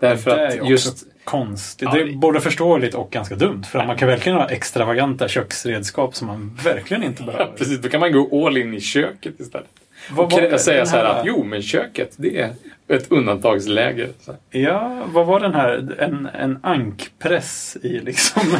Därför 0.01 0.37
det 0.37 0.43
är 0.43 0.61
att 0.63 0.69
just... 0.69 1.05
konstigt. 1.25 1.89
Ja, 1.93 1.95
det 1.95 2.01
är 2.01 2.13
både 2.17 2.41
förståeligt 2.41 2.95
och 2.95 3.11
ganska 3.11 3.35
dumt. 3.37 3.63
För 3.71 3.87
man 3.87 3.97
kan 3.97 4.09
verkligen 4.09 4.39
ha 4.39 4.49
extravaganta 4.49 5.29
köksredskap 5.29 6.15
som 6.17 6.27
man 6.27 6.59
verkligen 6.65 7.03
inte 7.03 7.23
Ja, 7.23 7.27
behöver. 7.27 7.53
precis, 7.57 7.79
då 7.79 7.89
kan 7.89 8.01
man 8.01 8.13
gå 8.13 8.47
all 8.47 8.57
in 8.57 8.75
i 8.75 8.81
köket 8.81 9.41
istället. 9.41 9.69
Vad 10.11 10.27
Och 10.27 10.33
säga 10.61 10.77
den 10.79 10.87
så 10.87 10.97
här 10.97 11.05
här- 11.05 11.21
att 11.21 11.27
jo, 11.27 11.45
men 11.45 11.63
köket 11.63 12.15
det 12.17 12.41
är 12.41 12.53
ett 12.89 13.13
undantagsläge. 13.13 14.09
Ja, 14.51 15.03
vad 15.13 15.27
var 15.27 15.41
den 15.41 15.55
här? 15.55 15.97
En, 15.99 16.27
en 16.35 16.59
ankpress 16.63 17.77
i 17.83 17.89
liksom... 18.01 18.43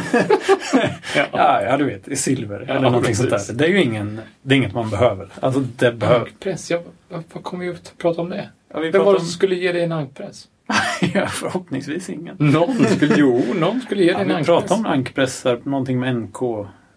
Ja. 1.15 1.25
ja, 1.31 1.61
ja, 1.61 1.77
du 1.77 1.83
vet, 1.85 2.07
i 2.07 2.15
silver 2.15 2.65
Ja, 2.67 2.73
eller 2.73 2.89
någonting 2.89 3.15
sånt 3.15 3.29
där. 3.29 3.53
Det 3.53 3.65
är 3.65 3.69
ju 3.69 3.81
ingen, 3.83 4.21
det 4.41 4.55
är 4.55 4.57
inget 4.57 4.73
man 4.73 4.89
behöver. 4.89 5.29
Alltså 5.39 5.59
det 5.59 5.91
behöver... 5.91 6.25
Ankpress, 6.25 6.71
ja, 6.71 6.79
vad, 7.09 7.43
kommer 7.43 7.65
vi 7.65 7.71
att 7.71 7.93
prata 7.97 8.21
om 8.21 8.29
det? 8.29 8.49
Ja, 8.73 8.79
vi 8.79 8.89
Vem 8.91 9.03
var 9.05 9.13
det 9.13 9.19
om... 9.19 9.25
som 9.25 9.31
skulle 9.31 9.55
ge 9.55 9.71
dig 9.71 9.83
en 9.83 9.91
ankpress? 9.91 10.47
ja, 11.13 11.27
förhoppningsvis 11.27 12.09
ingen. 12.09 12.35
Någon 12.39 12.85
skulle, 12.85 13.15
jo, 13.17 13.43
någon 13.55 13.81
skulle 13.81 14.03
ge 14.03 14.09
Ja, 14.11 14.13
dig 14.17 14.21
en 14.21 14.27
vi 14.27 14.33
ankpress. 14.33 14.47
pratar 14.59 14.75
om 14.75 14.85
ankpressar, 14.85 15.59
någonting 15.63 15.99
med 15.99 16.15
NK. 16.15 16.41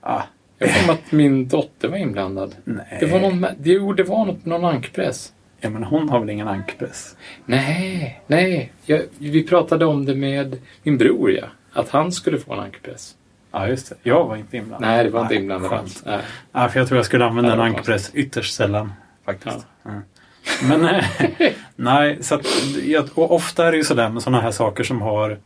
Ah, 0.01 0.23
Jag 0.59 0.69
mig 0.69 0.91
att 0.91 1.13
min 1.13 1.49
dotter 1.49 1.89
var 1.89 1.97
inblandad. 1.97 2.55
nej. 2.65 2.97
Det 3.01 3.07
var 3.07 3.21
någon, 3.21 3.47
jo, 3.63 3.93
det 3.93 4.03
var 4.03 4.25
något 4.25 4.45
någon 4.45 4.65
ankpress. 4.65 5.33
Ja, 5.65 5.71
men 5.71 5.85
hon 5.85 6.09
har 6.09 6.21
väl 6.21 6.31
ingen 6.31 6.49
ankpress? 6.49 7.17
Nej, 7.45 8.21
nej. 8.27 8.73
Jag, 8.87 9.03
vi 9.19 9.43
pratade 9.43 9.87
om 9.87 10.05
det 10.07 10.15
med 10.15 10.59
min 10.83 10.99
bror, 10.99 11.31
ja. 11.31 11.45
Att 11.73 11.89
han 11.89 12.13
skulle 12.13 12.39
få 12.39 12.53
en 12.53 12.61
ankpress. 12.61 13.15
Ja, 13.53 13.69
just 13.69 13.89
det. 13.89 13.97
Jag 14.03 14.25
var 14.25 14.37
inte 14.37 14.57
inblandad. 14.57 14.91
Nej, 14.91 15.05
det 15.05 15.11
var 15.11 15.23
inte 15.23 15.35
inblandad 15.35 15.73
alls. 15.73 16.03
Nej. 16.07 16.21
Ja, 16.53 16.69
för 16.69 16.79
jag 16.81 16.89
tror 16.89 16.99
jag 16.99 17.07
skulle 17.07 17.25
använda 17.25 17.51
Ja, 17.51 17.55
en 17.55 17.61
ankpress 17.61 18.11
ytterst 18.15 18.55
sällan. 18.55 18.93
Faktiskt. 19.25 19.67
Ja. 19.83 19.91
Men 20.63 20.85
eh, 20.85 21.05
nej, 21.77 22.19
så 22.23 22.35
att, 22.35 22.47
och 23.15 23.35
ofta 23.35 23.67
är 23.67 23.71
det 23.71 23.77
ju 23.77 23.85
sådär 23.85 24.09
med 24.09 24.23
sådana 24.23 24.43
här 24.43 24.51
saker 24.51 24.85
som 24.85 25.03
har 25.03 25.39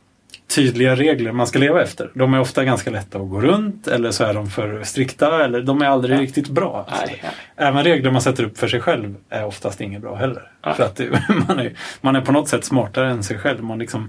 tydliga 0.46 0.96
regler 0.96 1.32
man 1.32 1.46
ska 1.46 1.58
leva 1.58 1.82
efter. 1.82 2.10
De 2.14 2.34
är 2.34 2.40
ofta 2.40 2.64
ganska 2.64 2.90
lätta 2.90 3.18
att 3.18 3.30
gå 3.30 3.40
runt 3.40 3.86
eller 3.86 4.10
så 4.10 4.24
är 4.24 4.34
de 4.34 4.50
för 4.50 4.82
strikta 4.82 5.44
eller 5.44 5.62
de 5.62 5.82
är 5.82 5.86
aldrig 5.86 6.16
Ja. 6.16 6.20
riktigt 6.22 6.48
bra. 6.48 6.86
Nej, 6.90 7.20
nej. 7.22 7.32
Även 7.56 7.84
regler 7.84 8.10
man 8.10 8.22
sätter 8.22 8.44
upp 8.44 8.58
för 8.58 8.68
sig 8.68 8.80
själv 8.80 9.14
är 9.28 9.44
oftast 9.44 9.80
inget 9.80 10.02
bra 10.02 10.14
heller. 10.14 10.50
Nej. 10.64 10.74
För 10.74 10.84
att 10.84 11.00
man, 11.48 11.58
är, 11.58 11.72
man 12.00 12.16
är 12.16 12.20
på 12.20 12.32
något 12.32 12.48
sätt 12.48 12.64
smartare 12.64 13.10
än 13.10 13.22
sig 13.22 13.38
själv. 13.38 13.62
Man, 13.64 13.78
liksom, 13.78 14.08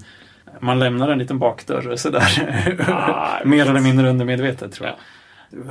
man 0.59 0.79
lämnar 0.79 1.09
en 1.09 1.19
liten 1.19 1.39
bakdörr 1.39 1.95
sådär. 1.95 2.23
Ah, 2.87 3.39
Mer 3.45 3.69
eller 3.69 3.79
mindre 3.81 4.09
undermedvetet 4.09 4.71
tror 4.71 4.87
jag. 4.87 4.95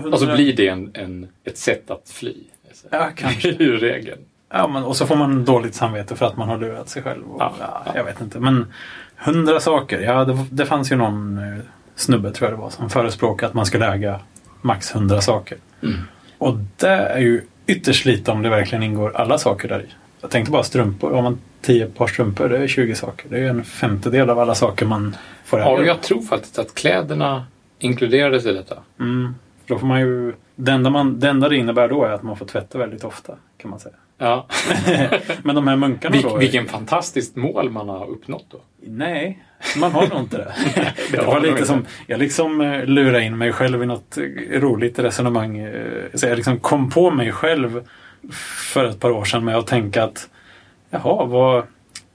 Ja. 0.04 0.10
Och 0.12 0.18
så 0.18 0.26
blir 0.34 0.56
det 0.56 0.68
en, 0.68 0.90
en, 0.94 1.28
ett 1.44 1.58
sätt 1.58 1.90
att 1.90 2.08
fly. 2.10 2.34
Ja, 2.90 3.10
kanske. 3.16 3.48
Ur 3.58 3.76
regeln. 3.78 4.20
Ja, 4.52 4.68
men, 4.68 4.84
och 4.84 4.96
så 4.96 5.06
får 5.06 5.16
man 5.16 5.44
dåligt 5.44 5.74
samvete 5.74 6.16
för 6.16 6.26
att 6.26 6.36
man 6.36 6.48
har 6.48 6.58
lurat 6.58 6.88
sig 6.88 7.02
själv. 7.02 7.30
Och, 7.30 7.40
ja, 7.42 7.54
ja. 7.60 7.92
Jag 7.94 8.04
vet 8.04 8.20
inte. 8.20 8.40
Men 8.40 8.72
hundra 9.16 9.60
saker. 9.60 10.00
Ja, 10.00 10.24
det, 10.24 10.46
det 10.50 10.66
fanns 10.66 10.92
ju 10.92 10.96
någon 10.96 11.38
eh, 11.38 11.58
snubbe, 11.94 12.32
tror 12.32 12.50
jag 12.50 12.58
det 12.58 12.62
var, 12.62 12.70
som 12.70 12.90
förespråkade 12.90 13.48
att 13.48 13.54
man 13.54 13.66
skulle 13.66 13.92
äga 13.92 14.20
max 14.62 14.94
hundra 14.94 15.20
saker. 15.20 15.58
Mm. 15.82 15.96
Och 16.38 16.58
det 16.76 16.88
är 16.88 17.20
ju 17.20 17.42
ytterst 17.66 18.04
lite 18.04 18.30
om 18.30 18.42
det 18.42 18.48
verkligen 18.48 18.82
ingår 18.82 19.16
alla 19.16 19.38
saker 19.38 19.68
där 19.68 19.80
i. 19.80 19.86
Jag 20.20 20.30
tänkte 20.30 20.52
bara 20.52 20.62
strumpor. 20.62 21.12
Om 21.12 21.24
man 21.24 21.38
tio 21.62 21.86
par 21.86 22.06
strumpor, 22.06 22.48
det 22.48 22.58
är 22.58 22.66
20 22.66 22.94
saker. 22.94 23.28
Det 23.28 23.36
är 23.36 23.40
ju 23.40 23.48
en 23.48 23.64
femtedel 23.64 24.30
av 24.30 24.38
alla 24.38 24.54
saker 24.54 24.86
man 24.86 25.16
får 25.44 25.58
äga. 25.58 25.70
Ja, 25.70 25.82
jag 25.82 26.02
tror 26.02 26.22
faktiskt 26.22 26.58
att 26.58 26.74
kläderna 26.74 27.46
inkluderades 27.78 28.46
i 28.46 28.52
detta. 28.52 28.78
Mm. 29.00 29.34
Då 29.66 29.78
får 29.78 29.86
man 29.86 30.00
ju, 30.00 30.32
det, 30.56 30.72
enda 30.72 30.90
man, 30.90 31.20
det 31.20 31.28
enda 31.28 31.48
det 31.48 31.56
innebär 31.56 31.88
då 31.88 32.04
är 32.04 32.10
att 32.10 32.22
man 32.22 32.36
får 32.36 32.46
tvätta 32.46 32.78
väldigt 32.78 33.04
ofta, 33.04 33.34
kan 33.58 33.70
man 33.70 33.80
säga. 33.80 33.94
Ja. 34.18 34.46
Men 35.42 35.54
de 35.54 35.68
här 35.68 35.76
munkarna 35.76 36.12
Vil, 36.16 36.22
då? 36.22 36.36
vilken 36.36 36.66
fantastiskt 36.66 37.36
mål 37.36 37.70
man 37.70 37.88
har 37.88 38.06
uppnått 38.06 38.46
då. 38.50 38.58
Nej, 38.86 39.44
man 39.80 39.92
har 39.92 40.08
nog 40.08 40.18
inte 40.20 40.38
det. 40.38 40.54
det 41.12 41.22
var 41.22 41.40
lite 41.40 41.66
som, 41.66 41.86
jag 42.06 42.18
liksom 42.18 42.60
eh, 42.60 42.84
lurade 42.84 43.22
in 43.24 43.38
mig 43.38 43.52
själv 43.52 43.82
i 43.82 43.86
något 43.86 44.18
eh, 44.18 44.60
roligt 44.60 44.98
resonemang. 44.98 45.58
eh, 45.58 46.02
Så 46.14 46.26
jag 46.26 46.36
liksom 46.36 46.58
kom 46.60 46.90
på 46.90 47.10
mig 47.10 47.32
själv 47.32 47.84
för 48.72 48.84
ett 48.84 49.00
par 49.00 49.10
år 49.10 49.24
sedan 49.24 49.44
med 49.44 49.56
att 49.56 49.66
tänka 49.66 50.04
att 50.04 50.28
jaha, 50.90 51.24
vad, 51.24 51.64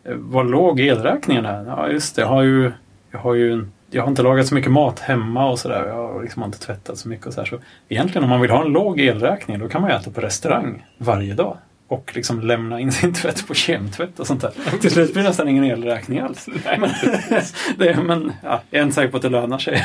vad 0.05 0.49
låg 0.51 0.79
elräkningen 0.79 1.45
här? 1.45 1.65
Ja, 1.67 1.89
just 1.89 2.15
det, 2.15 2.21
jag 2.21 2.29
har 2.29 2.43
ju, 2.43 2.71
jag 3.11 3.19
har 3.19 3.33
ju 3.33 3.65
jag 3.93 4.01
har 4.03 4.09
inte 4.09 4.23
lagat 4.23 4.47
så 4.47 4.55
mycket 4.55 4.71
mat 4.71 4.99
hemma 4.99 5.49
och 5.49 5.59
sådär. 5.59 5.85
Jag 5.87 5.95
har 6.13 6.21
liksom 6.21 6.43
inte 6.43 6.59
tvättat 6.59 6.97
så 6.97 7.09
mycket 7.09 7.27
och 7.27 7.33
så 7.33 7.41
här. 7.41 7.45
Så 7.47 7.59
egentligen 7.89 8.23
om 8.23 8.29
man 8.29 8.41
vill 8.41 8.51
ha 8.51 8.65
en 8.65 8.71
låg 8.71 8.99
elräkning 8.99 9.59
då 9.59 9.67
kan 9.67 9.81
man 9.81 9.91
ju 9.91 9.97
äta 9.97 10.11
på 10.11 10.21
restaurang 10.21 10.85
varje 10.97 11.33
dag. 11.33 11.57
Och 11.91 12.11
liksom 12.15 12.41
lämna 12.41 12.79
in 12.79 12.91
sin 12.91 13.13
tvätt 13.13 13.47
på 13.47 13.53
kemtvätt 13.53 14.19
och 14.19 14.27
sånt 14.27 14.41
där. 14.41 14.51
Till 14.81 14.91
slut 14.91 15.13
blir 15.13 15.23
det 15.23 15.29
nästan 15.29 15.47
ingen 15.47 15.63
elräkning 15.63 16.19
alls. 16.19 16.47
Men, 16.79 16.89
det, 17.77 18.03
men 18.03 18.31
ja, 18.43 18.61
jag 18.69 18.79
är 18.79 18.83
inte 18.83 18.95
säker 18.95 19.11
på 19.11 19.17
att 19.17 19.23
det 19.23 19.29
lönar 19.29 19.57
sig. 19.57 19.83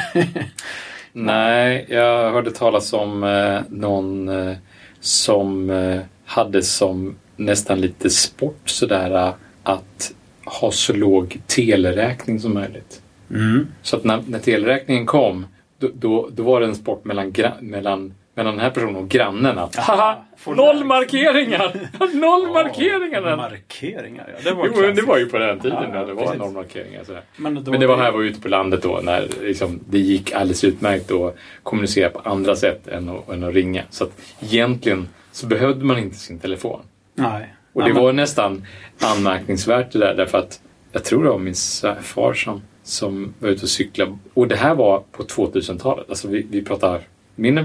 Nej, 1.13 1.87
jag 1.89 2.33
hörde 2.33 2.51
talas 2.51 2.93
om 2.93 3.25
eh, 3.25 3.61
någon 3.69 4.29
eh, 4.29 4.57
som 5.01 5.71
eh, 5.71 6.01
hade 6.25 6.63
som 6.63 7.17
nästan 7.37 7.81
lite 7.81 8.11
sport 8.11 8.61
sådär 8.65 9.27
eh, 9.27 9.35
att 9.63 10.13
ha 10.45 10.71
så 10.71 10.93
låg 10.93 11.41
teleräkning 11.47 12.41
som 12.41 12.55
möjligt. 12.55 13.03
Mm. 13.31 13.67
Så 13.83 13.97
att 13.97 14.05
när, 14.05 14.23
när 14.27 14.39
teleräkningen 14.39 15.07
kom 15.07 15.47
då, 15.79 15.91
då, 15.95 16.29
då 16.33 16.43
var 16.43 16.61
det 16.61 16.67
en 16.67 16.75
sport 16.75 17.05
mellan, 17.05 17.35
mellan, 17.61 18.15
mellan 18.37 18.55
den 18.55 18.61
här 18.61 18.71
personen 18.71 18.97
och 18.97 19.09
grannen. 19.09 19.59
Att, 19.59 19.77
Haha! 19.77 20.17
Noll 20.47 20.85
markeringar! 20.85 21.91
Noll 22.15 22.53
markeringar! 22.53 23.21
Ja, 23.21 23.29
den. 23.29 23.37
markeringar, 23.37 24.35
ja. 24.37 24.51
Det 24.51 24.57
var 24.57 24.67
Jo, 24.67 24.93
det 24.95 25.03
var 25.03 25.19
ju 25.19 25.27
på 25.27 25.39
den 25.39 25.61
tiden 25.61 25.79
Ja, 25.83 25.89
när 25.89 26.07
det 26.07 26.15
var 26.15 26.23
precis. 26.25 26.39
noll 26.39 26.53
markeringar. 26.53 27.05
Sådär. 27.05 27.23
Men, 27.37 27.55
Men 27.55 27.81
det 27.81 27.87
var 27.87 27.97
här 27.97 28.13
var 28.13 28.23
ute 28.23 28.41
på 28.41 28.49
landet 28.49 28.83
då 28.83 29.01
när 29.03 29.29
liksom, 29.43 29.81
det 29.89 29.99
gick 29.99 30.33
alldeles 30.33 30.65
utmärkt 30.65 31.11
att 31.11 31.37
kommunicera 31.63 32.11
på 32.11 32.19
andra 32.29 32.57
sätt 32.57 32.89
än 32.89 33.09
att, 33.09 33.29
än 33.29 33.45
att 33.45 33.55
ringa. 33.55 33.83
Så 33.91 34.05
att 34.05 34.11
egentligen 34.41 35.09
så 35.33 35.47
behövde 35.47 35.85
man 35.85 35.99
inte 35.99 36.17
sin 36.17 36.39
telefon. 36.39 36.81
Nej. 37.15 37.55
Och 37.73 37.83
Ja, 37.83 37.87
det 37.87 37.93
var 37.93 38.13
nästan 38.13 38.67
anmärkningsvärt 39.01 39.93
det 39.93 39.99
där 39.99 40.15
därför 40.15 40.39
att 40.39 40.61
jag 40.93 41.05
tror 41.05 41.25
det 41.25 41.31
var 41.31 41.39
min 41.39 41.55
svärfar 41.55 42.35
som, 42.35 42.63
som 42.83 43.35
var 43.39 43.49
ute 43.49 43.63
och 43.63 43.69
cyklade. 43.69 44.19
Och 44.35 44.49
det 44.49 44.57
här 44.57 44.75
var 44.75 45.03
på 45.13 45.23
2000-talet. 45.23 46.09
Alltså 46.09 46.29
vi, 46.29 46.47
vi 46.51 46.65
pratar 46.65 47.01
mindre, 47.35 47.65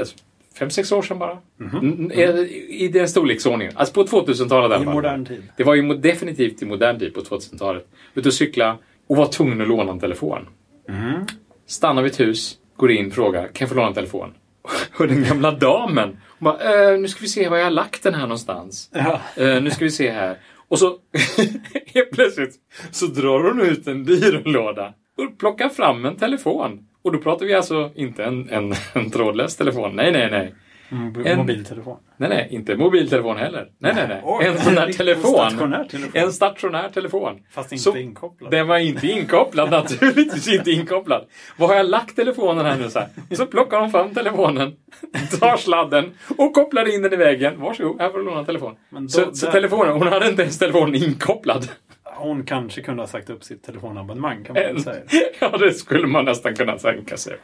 alltså, 0.00 0.16
fem, 0.58 0.70
sex 0.70 0.92
år 0.92 1.02
sedan 1.02 1.18
bara. 1.18 1.38
Mm, 1.60 2.12
I, 2.12 2.84
I 2.84 2.88
den 2.88 3.08
storleksordningen. 3.08 3.72
Alltså 3.76 3.94
på 3.94 4.04
2000-talet. 4.04 4.70
i 4.70 4.74
alla 4.74 4.84
fall. 4.84 4.94
modern 4.94 5.24
tid. 5.24 5.42
Det 5.56 5.64
var 5.64 5.74
ju 5.74 5.94
definitivt 5.94 6.62
i 6.62 6.66
modern 6.66 6.98
tid 6.98 7.14
på 7.14 7.20
2000-talet. 7.20 7.86
Ute 8.14 8.28
och 8.28 8.34
cykla 8.34 8.78
och 9.06 9.16
var 9.16 9.26
tvungen 9.26 9.60
att 9.60 9.68
låna 9.68 9.92
en 9.92 10.00
telefon. 10.00 10.46
Mm. 10.88 11.26
Stannar 11.66 12.02
vid 12.02 12.12
ett 12.12 12.20
hus, 12.20 12.58
går 12.76 12.90
in, 12.90 13.10
frågar 13.10 13.42
kan 13.42 13.54
jag 13.58 13.68
få 13.68 13.74
låna 13.74 13.88
en 13.88 13.94
telefon? 13.94 14.34
Och 14.98 15.08
den 15.08 15.24
gamla 15.24 15.50
damen 15.50 16.18
hon 16.40 16.44
bara, 16.44 16.90
eh, 16.92 16.98
nu 16.98 17.08
ska 17.08 17.20
vi 17.20 17.28
se 17.28 17.48
var 17.48 17.56
jag 17.56 17.64
har 17.64 17.70
lagt 17.70 18.02
den 18.02 18.14
här 18.14 18.22
någonstans. 18.22 18.90
Ja. 18.92 19.20
Eh, 19.36 19.62
nu 19.62 19.70
ska 19.70 19.84
vi 19.84 19.90
se 19.90 20.10
här. 20.10 20.38
Och 20.68 20.78
så 20.78 20.86
helt 21.94 22.10
plötsligt 22.10 22.54
så 22.90 23.06
drar 23.06 23.42
hon 23.42 23.60
ut 23.60 23.86
en 23.86 24.04
byrålåda 24.04 24.94
och 25.18 25.38
plockar 25.38 25.68
fram 25.68 26.04
en 26.04 26.16
telefon. 26.16 26.86
Och 27.02 27.12
då 27.12 27.18
pratar 27.18 27.46
vi 27.46 27.54
alltså 27.54 27.90
inte 27.94 28.24
en, 28.24 28.48
en, 28.50 28.74
en 28.94 29.10
trådlös 29.10 29.56
telefon. 29.56 29.96
Nej, 29.96 30.12
nej, 30.12 30.30
nej. 30.30 30.54
Mob- 30.92 31.26
En- 31.26 31.38
Mobiltelefon. 31.38 31.96
Nej, 32.16 32.28
nej, 32.28 32.48
inte 32.50 32.76
mobiltelefon 32.76 33.36
heller. 33.36 33.68
Nej, 33.78 33.92
nej, 33.96 34.04
nej. 34.08 34.20
Oj, 34.24 34.46
En 34.46 34.58
sån 34.58 34.74
där 34.74 34.92
telefon. 34.92 35.32
stationär 35.32 35.84
telefon. 35.84 36.10
En 36.22 36.32
stationär 36.32 36.88
telefon. 36.88 37.38
Fast 37.50 37.72
inte 37.72 37.82
Så- 37.82 37.96
inkopplad. 37.96 38.50
Den 38.50 38.66
var 38.68 38.78
inte 38.78 39.06
inkopplad, 39.06 39.70
naturligtvis 39.90 40.48
inte 40.48 40.70
inkopplad. 40.70 41.24
Var 41.56 41.68
har 41.68 41.74
jag 41.74 41.86
lagt 41.90 42.16
telefonen 42.16 42.66
här 42.66 42.76
nu? 42.78 42.90
Så, 42.90 42.98
här? 42.98 43.08
så 43.36 43.46
plockar 43.46 43.80
hon 43.80 43.90
fram 43.90 44.14
telefonen, 44.14 44.72
tar 45.40 45.56
sladden 45.56 46.10
och 46.38 46.54
kopplar 46.54 46.94
in 46.94 47.02
den 47.02 47.12
i 47.12 47.16
väggen. 47.16 47.60
Varsågod, 47.60 48.00
här 48.00 48.10
får 48.10 48.18
du 48.18 48.24
låna 48.24 48.38
en 48.40 48.46
telefon. 48.46 48.74
Men 48.90 49.02
då- 49.02 49.08
så, 49.08 49.34
så 49.34 49.46
telefonen, 49.50 49.92
hon 49.92 50.06
hade 50.06 50.28
inte 50.28 50.42
ens 50.42 50.58
telefonen 50.58 50.94
inkopplad. 50.94 51.68
Hon 52.20 52.44
kanske 52.44 52.82
kunde 52.82 53.02
ha 53.02 53.06
sagt 53.06 53.30
upp 53.30 53.44
sitt 53.44 53.62
telefonabonnemang 53.62 54.44
kan 54.44 54.56
man 54.74 54.82
säga. 54.82 55.02
Ja, 55.40 55.56
det 55.58 55.72
skulle 55.72 56.06
man 56.06 56.24
nästan 56.24 56.54
kunna 56.54 56.78
tänka 56.78 57.16
sig. 57.16 57.36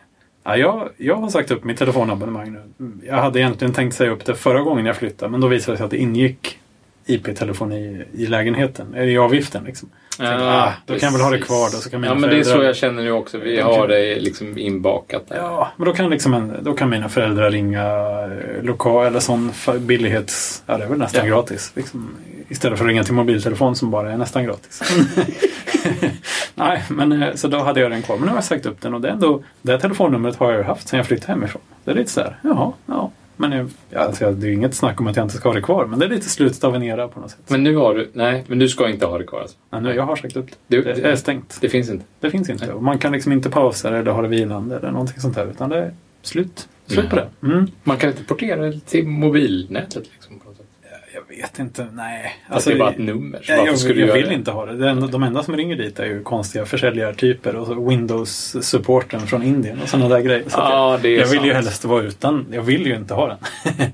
Ja, 0.44 0.56
jag, 0.56 0.90
jag 0.96 1.16
har 1.16 1.28
sagt 1.28 1.50
upp 1.50 1.64
mitt 1.64 1.78
telefonabonnemang 1.78 2.52
nu. 2.52 2.92
Jag 3.06 3.16
hade 3.16 3.40
egentligen 3.40 3.74
tänkt 3.74 3.94
säga 3.94 4.10
upp 4.10 4.24
det 4.24 4.34
förra 4.34 4.60
gången 4.62 4.86
jag 4.86 4.96
flyttade 4.96 5.30
men 5.30 5.40
då 5.40 5.48
visade 5.48 5.72
det 5.72 5.76
sig 5.76 5.84
att 5.84 5.90
det 5.90 5.96
ingick 5.98 6.58
IP-telefoni 7.06 8.04
i 8.12 8.26
lägenheten, 8.26 8.94
eller 8.94 9.06
i 9.06 9.18
avgiften. 9.18 9.64
Liksom. 9.64 9.88
Tänkte, 10.16 10.50
ah, 10.50 10.72
då 10.86 10.98
kan 10.98 11.06
jag 11.06 11.12
väl 11.12 11.20
ha 11.20 11.30
det 11.30 11.38
kvar 11.38 11.64
då. 11.72 11.78
Så 11.78 11.90
kan 11.90 12.00
mina 12.00 12.14
Ja, 12.14 12.18
men 12.18 12.30
det 12.30 12.36
är 12.36 12.42
föräldrar... 12.42 12.62
så 12.62 12.66
jag 12.66 12.76
känner 12.76 13.02
nu 13.02 13.10
också. 13.12 13.38
Vi 13.38 13.60
har 13.60 13.88
det 13.88 14.20
liksom 14.20 14.58
inbakat 14.58 15.28
där. 15.28 15.36
Ja, 15.36 15.68
men 15.76 15.86
då 15.86 15.92
kan, 15.92 16.10
liksom 16.10 16.34
en, 16.34 16.56
då 16.62 16.74
kan 16.74 16.90
mina 16.90 17.08
föräldrar 17.08 17.50
ringa 17.50 17.84
eh, 17.86 18.62
lokal 18.62 19.06
eller 19.06 19.20
sån 19.20 19.52
billighets... 19.78 20.62
Ja, 20.66 20.76
det 20.78 20.84
är 20.84 20.88
väl 20.88 20.98
nästan 20.98 21.26
Ja. 21.26 21.36
gratis. 21.36 21.72
Liksom, 21.74 22.10
istället 22.48 22.78
för 22.78 22.84
att 22.84 22.88
ringa 22.88 23.04
till 23.04 23.14
mobiltelefon 23.14 23.76
som 23.76 23.90
bara 23.90 24.12
är 24.12 24.16
nästan 24.16 24.44
gratis. 24.44 24.82
Nej, 26.54 26.82
men 26.88 27.22
eh, 27.22 27.34
så 27.34 27.48
då 27.48 27.58
hade 27.58 27.80
jag 27.80 27.90
den 27.90 28.02
kvar. 28.02 28.16
Men 28.16 28.24
nu 28.24 28.30
har 28.30 28.36
jag 28.36 28.44
sagt 28.44 28.66
upp 28.66 28.80
den 28.80 28.94
och 28.94 29.00
det, 29.00 29.08
ändå, 29.10 29.42
det 29.62 29.72
här 29.72 29.78
telefonnumret 29.78 30.36
har 30.36 30.52
jag 30.52 30.64
haft 30.64 30.88
sedan 30.88 30.96
jag 30.96 31.06
flyttade 31.06 31.32
hemifrån. 31.32 31.62
Det 31.84 31.90
är 31.90 31.94
lite 31.94 32.10
så 32.10 32.20
här, 32.20 32.36
jaha, 32.42 32.72
ja. 32.86 33.10
Men 33.36 33.52
jag, 33.52 33.70
ja, 33.90 34.00
alltså, 34.00 34.32
det 34.32 34.48
är 34.48 34.52
inget 34.52 34.74
snack 34.74 35.00
om 35.00 35.06
att 35.06 35.16
jag 35.16 35.24
inte 35.24 35.36
ska 35.36 35.48
ha 35.48 35.54
det 35.54 35.62
kvar, 35.62 35.86
men 35.86 35.98
det 35.98 36.04
är 36.04 36.08
lite 36.10 36.28
slutet 36.28 36.64
av 36.64 36.74
en 36.74 36.82
era 36.82 37.08
på 37.08 37.20
något 37.20 37.30
sätt. 37.30 37.40
Men 37.48 37.64
nu 37.64 37.76
har 37.76 37.94
du... 37.94 38.10
Nej, 38.12 38.44
men 38.46 38.58
du 38.58 38.68
ska 38.68 38.88
inte 38.88 39.06
ha 39.06 39.18
det 39.18 39.24
kvar 39.24 39.40
alltså. 39.40 39.56
ja, 39.70 39.80
nu, 39.80 39.94
jag 39.94 40.02
har 40.02 40.16
sagt 40.16 40.36
upp 40.36 40.46
det. 40.66 40.80
Det 40.80 41.04
är 41.04 41.16
stängt. 41.16 41.58
Det 41.60 41.68
finns 41.68 41.90
inte. 41.90 42.04
Det 42.20 42.30
finns 42.30 42.50
inte. 42.50 42.72
Och 42.72 42.82
man 42.82 42.98
kan 42.98 43.12
liksom 43.12 43.32
inte 43.32 43.50
pausa 43.50 43.90
det 43.90 43.98
eller 43.98 44.10
ha 44.10 44.22
det 44.22 44.28
vilande 44.28 44.76
eller 44.76 44.90
någonting 44.90 45.20
sånt 45.20 45.34
där. 45.34 45.46
Utan 45.46 45.70
det 45.70 45.78
är 45.78 45.94
slut. 46.22 46.68
Slut 46.86 47.10
på 47.10 47.16
det. 47.16 47.28
Mm. 47.42 47.66
Man 47.82 47.96
kan 47.96 48.10
inte 48.10 48.24
portera 48.24 48.62
det 48.62 48.80
till 48.80 49.06
mobilnätet 49.06 50.04
liksom. 50.12 50.38
På 50.38 50.48
något 50.48 50.56
sätt. 50.56 50.66
Jag 51.14 51.25
vet 51.42 51.58
inte, 51.58 51.86
nej. 51.92 52.36
Fast 52.48 52.66
det 52.66 52.72
är 52.72 52.78
bara 52.78 52.90
ett 52.90 52.98
nummer. 52.98 53.40
Så 53.42 53.52
jag, 53.52 53.78
skulle 53.78 54.06
jag 54.06 54.14
vill 54.14 54.28
det? 54.28 54.34
inte 54.34 54.50
ha 54.50 54.66
det. 54.66 54.90
enda, 54.90 55.06
de 55.06 55.22
enda 55.22 55.42
som 55.42 55.56
ringer 55.56 55.76
dit 55.76 55.98
är 55.98 56.06
ju 56.06 56.22
konstiga 56.22 56.66
försäljartyper 56.66 57.56
och 57.56 57.90
Windows-supporten 57.90 59.20
från 59.20 59.42
Indien 59.42 59.82
och 59.82 59.88
sådana 59.88 60.08
där 60.08 60.20
grejer. 60.20 60.44
Så 60.48 60.58
Ja, 60.58 60.98
jag, 61.02 61.12
jag 61.12 61.26
vill 61.26 61.44
ju 61.44 61.52
helst 61.52 61.84
vara 61.84 62.02
utan. 62.02 62.46
Jag 62.52 62.62
vill 62.62 62.86
ju 62.86 62.96
inte 62.96 63.14
ha 63.14 63.28
den. 63.28 63.38
Nej. 63.76 63.90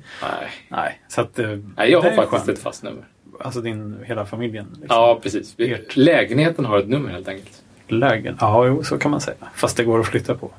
nej, 0.68 1.00
så 1.08 1.20
att, 1.20 1.38
eh, 1.38 1.48
Nej, 1.76 1.90
jag 1.90 2.00
har 2.00 2.10
faktiskt 2.10 2.48
ett 2.48 2.58
fast 2.58 2.82
nummer. 2.82 3.04
Alltså 3.40 3.60
din, 3.60 3.96
hela 4.04 4.26
familjen. 4.26 4.66
Liksom. 4.70 4.86
Ja, 4.88 5.20
precis. 5.22 5.54
Ert. 5.58 5.96
Lägenheten 5.96 6.64
har 6.64 6.78
ett 6.78 6.88
nummer 6.88 7.10
helt 7.10 7.28
enkelt. 7.28 7.62
Lägen. 7.88 8.36
Ja, 8.40 8.66
jo, 8.66 8.82
så 8.82 8.98
kan 8.98 9.10
man 9.10 9.20
säga. 9.20 9.36
Fast 9.54 9.76
det 9.76 9.84
går 9.84 10.00
att 10.00 10.06
flytta 10.06 10.34
på. 10.34 10.50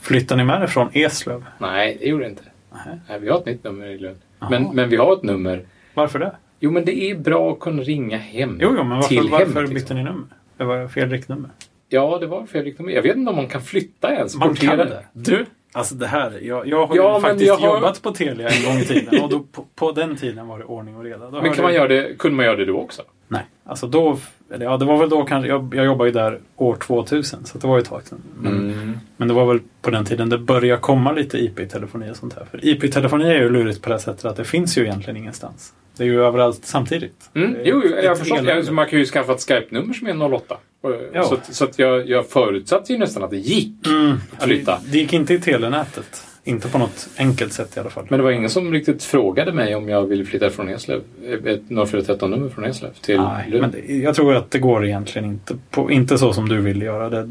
Flyttar 0.00 0.36
ni 0.36 0.44
med 0.44 0.60
det 0.60 0.68
från 0.68 0.88
Eslöv? 0.92 1.44
Nej, 1.58 1.96
det 2.00 2.06
gjorde 2.06 2.24
det 2.24 2.30
inte. 2.30 2.42
Nej. 2.72 3.00
Nej, 3.08 3.20
vi 3.20 3.28
har 3.28 3.38
ett 3.38 3.46
nytt 3.46 3.64
nummer 3.64 3.86
i 3.86 3.98
Lund. 3.98 4.16
Men, 4.50 4.70
men 4.74 4.88
vi 4.88 4.96
har 4.96 5.12
ett 5.12 5.22
nummer. 5.22 5.62
Varför 5.94 6.18
det? 6.18 6.36
Jo, 6.60 6.70
men 6.70 6.84
det 6.84 7.10
är 7.10 7.14
bra 7.18 7.52
att 7.52 7.60
kunna 7.60 7.82
ringa 7.82 8.16
hem 8.18 8.58
Jo, 8.60 8.68
jo 8.78 8.84
men 8.84 8.90
varför, 8.96 9.08
till 9.08 9.28
varför 9.30 9.44
hemmet. 9.46 9.54
bytte 9.62 9.74
Liksom. 9.74 9.96
ni 9.96 10.02
nummer? 10.02 10.26
Det 10.56 10.64
var 10.64 10.88
fel 10.88 11.10
riktnummer. 11.10 11.50
Ja, 11.88 12.18
det 12.20 12.26
var 12.26 12.46
Fredrik 12.46 12.78
nummer. 12.78 12.92
Jag 12.92 13.02
vet 13.02 13.16
inte 13.16 13.30
om 13.30 13.36
man 13.36 13.46
kan 13.48 13.60
flytta 13.62 14.12
ens. 14.14 14.36
Man 14.36 14.54
kan 14.54 14.78
det. 14.78 15.04
Du, 15.12 15.46
alltså 15.72 15.94
det 15.94 16.06
här. 16.06 16.38
Jag, 16.42 16.66
jag 16.68 16.86
har 16.86 16.96
Ja, 16.96 17.14
ju 17.16 17.20
faktiskt 17.22 17.46
jag 17.46 17.56
har- 17.56 17.74
jobbat 17.76 18.02
på 18.02 18.10
Telia 18.10 18.48
en 18.48 18.64
gång 18.64 18.78
i 18.82 18.84
tiden. 18.84 19.22
Och 19.22 19.28
då, 19.30 19.40
på, 19.52 19.64
på 19.74 19.92
den 19.92 20.16
tiden 20.16 20.46
var 20.48 20.58
det 20.58 20.64
ordning 20.64 20.96
och 20.96 21.04
reda. 21.04 21.30
Då 21.30 21.42
Men 21.42 21.52
kan 21.52 21.62
man 21.64 21.74
göra 21.74 21.88
det, 21.88 22.18
kunde 22.18 22.36
man 22.36 22.44
göra 22.46 22.56
det 22.56 22.64
då 22.64 22.78
också? 22.80 23.02
Nej, 23.28 23.42
alltså 23.64 23.86
då... 23.86 24.18
Eller 24.52 24.64
ja, 24.66 24.76
det 24.76 24.84
var 24.84 24.98
väl 24.98 25.08
då 25.08 25.24
kanske... 25.24 25.48
Jag, 25.48 25.74
jag 25.76 25.84
jobbade 25.84 26.10
ju 26.10 26.14
där 26.14 26.40
år 26.56 26.76
2000, 26.76 27.44
så 27.44 27.58
det 27.58 27.66
var 27.66 27.76
ju 27.76 27.82
ett 27.82 27.88
tag 27.88 28.02
sedan. 28.06 28.18
Men, 28.40 28.52
Mm. 28.72 28.98
men 29.16 29.28
det 29.28 29.34
var 29.34 29.46
väl 29.46 29.60
på 29.82 29.90
den 29.90 30.04
tiden 30.04 30.28
det 30.28 30.38
började 30.38 30.80
komma 30.80 31.12
lite 31.12 31.38
IP-telefoni 31.38 32.10
och 32.10 32.16
sånt 32.16 32.34
här. 32.34 32.44
För 32.50 32.64
IP-telefoni 32.68 33.24
är 33.24 33.34
ju 33.42 33.50
lurigt 33.50 33.82
på 33.82 33.90
det 33.90 33.98
sättet 33.98 34.24
att 34.24 34.36
det 34.36 34.44
finns 34.44 34.78
ju 34.78 34.82
egentligen 34.82 35.16
ingenstans. 35.16 35.72
Det 35.96 36.02
är 36.02 36.06
ju 36.08 36.22
överallt 36.24 36.60
samtidigt. 36.64 37.30
Mm. 37.34 37.56
Jo, 37.64 37.82
jo, 37.84 37.90
jag 38.02 38.18
förstår. 38.18 38.70
man 38.72 38.86
kan 38.86 38.98
ju 38.98 39.04
skaffa 39.06 39.32
ett 39.32 39.40
Skype-nummer 39.48 39.94
som 39.94 40.06
är 40.06 40.34
08. 40.34 40.56
Och- 40.80 40.90
Ja. 41.12 41.24
Så, 41.24 41.36
så 41.50 41.64
att 41.64 41.78
jag, 41.78 42.08
jag 42.08 42.28
förutsatte 42.28 42.92
ju 42.92 42.98
nästan 42.98 43.22
att 43.22 43.30
det 43.30 43.36
gick 43.36 43.86
Mm, 43.86 44.12
att 44.36 44.42
flytta. 44.44 44.78
Det, 44.84 44.90
det 44.92 44.98
gick 44.98 45.12
inte 45.12 45.34
i 45.34 45.40
telenätet. 45.40 46.26
Inte 46.46 46.68
på 46.68 46.78
något 46.78 47.08
enkelt 47.18 47.52
sätt 47.52 47.76
i 47.76 47.80
alla 47.80 47.90
fall. 47.90 48.06
Men 48.08 48.18
det 48.18 48.22
var 48.24 48.30
ingen 48.30 48.50
som 48.50 48.72
riktigt 48.72 49.02
frågade 49.02 49.52
mig 49.52 49.74
om 49.74 49.88
jag 49.88 50.06
ville 50.06 50.24
flytta 50.24 50.50
från 50.50 50.68
Eslöv. 50.68 51.00
Ett 51.44 51.62
0413-nummer 51.68 52.48
från 52.48 52.64
Eslöv 52.64 52.90
till 53.00 53.20
Nej, 53.20 53.60
men 53.60 53.70
det, 53.70 53.94
jag 53.96 54.14
tror 54.14 54.34
att 54.36 54.50
det 54.50 54.58
går 54.58 54.86
egentligen 54.86 55.28
inte, 55.28 55.56
på, 55.70 55.90
inte 55.90 56.18
så 56.18 56.32
som 56.32 56.48
du 56.48 56.60
vill 56.60 56.82
göra. 56.82 57.10
Det 57.10 57.28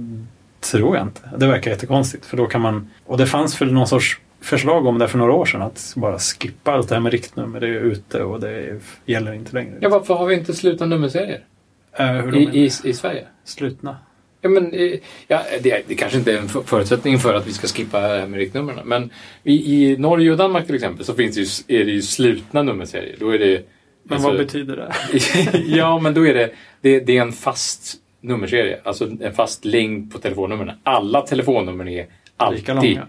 tror 0.71 0.95
jag 0.97 1.05
inte. 1.05 1.21
Det 1.37 1.47
verkar 1.47 1.71
jättekonstigt. 1.71 2.25
För 2.25 2.37
då 2.37 2.45
kan 2.45 2.61
man, 2.61 2.89
och 3.05 3.17
det 3.17 3.25
fanns 3.25 3.61
väl 3.61 3.73
någon 3.73 3.87
sorts 3.87 4.19
förslag 4.41 4.85
om 4.87 4.99
det 4.99 5.07
för 5.07 5.17
några 5.17 5.33
år 5.33 5.45
sedan. 5.45 5.61
Att 5.61 5.93
bara 5.95 6.19
skippa 6.19 6.71
allt 6.71 6.89
det 6.89 6.95
här 6.95 7.01
med 7.01 7.11
riktnummer. 7.11 7.59
Det 7.59 7.67
är 7.67 7.71
ute 7.71 8.23
och 8.23 8.39
det 8.39 8.79
gäller 9.05 9.33
inte 9.33 9.53
längre. 9.53 9.73
Ja, 9.79 9.89
varför 9.89 10.13
har 10.13 10.25
vi 10.25 10.35
inte 10.35 10.53
slutna 10.53 10.85
nummerserier 10.85 11.43
Eh, 11.97 12.25
de 12.25 12.37
i, 12.37 12.43
i, 12.43 12.65
i 12.83 12.93
Sverige? 12.93 13.23
slutna. 13.43 13.97
Ja, 14.45 14.49
men, 14.49 14.73
eh, 14.73 14.99
ja, 15.27 15.41
det, 15.61 15.83
det 15.87 15.95
kanske 15.95 16.17
inte 16.17 16.33
är 16.33 16.37
en 16.37 16.49
för- 16.49 16.61
förutsättning 16.61 17.19
för 17.19 17.33
att 17.33 17.47
vi 17.47 17.53
ska 17.53 17.67
skippa 17.67 17.99
det 18.01 18.07
här 18.07 18.27
med 18.27 18.39
riktnumren. 18.39 18.87
Men 18.87 19.09
i, 19.43 19.75
i 19.91 19.97
Norge 19.97 20.31
och 20.31 20.37
Danmark 20.37 20.65
till 20.65 20.75
exempel 20.75 21.05
så 21.05 21.13
finns 21.13 21.35
det 21.35 21.41
ju, 21.73 21.81
är 21.81 21.85
det 21.85 21.91
ju 21.91 22.01
slutna 22.01 22.63
nummerserier. 22.63 23.15
Då 23.19 23.29
är 23.29 23.39
det, 23.39 23.65
Men 24.03 24.13
alltså- 24.15 24.29
vad 24.29 24.37
betyder 24.37 24.75
det? 24.75 24.93
ja, 25.77 25.99
men 25.99 26.13
då 26.13 26.27
är 26.27 26.33
det, 26.33 26.51
det, 26.81 26.99
det 26.99 27.17
är 27.17 27.21
en 27.21 27.31
fast 27.31 27.95
nummerserie. 28.21 28.79
Alltså 28.83 29.09
en 29.21 29.33
fast 29.33 29.65
längd 29.65 30.11
på 30.13 30.19
telefonnumren. 30.19 30.71
Alla 30.83 31.21
telefonnummer 31.21 31.87
är 31.89 32.05
alltid, 32.37 32.59
Lika 32.59 32.73
långa? 32.73 33.07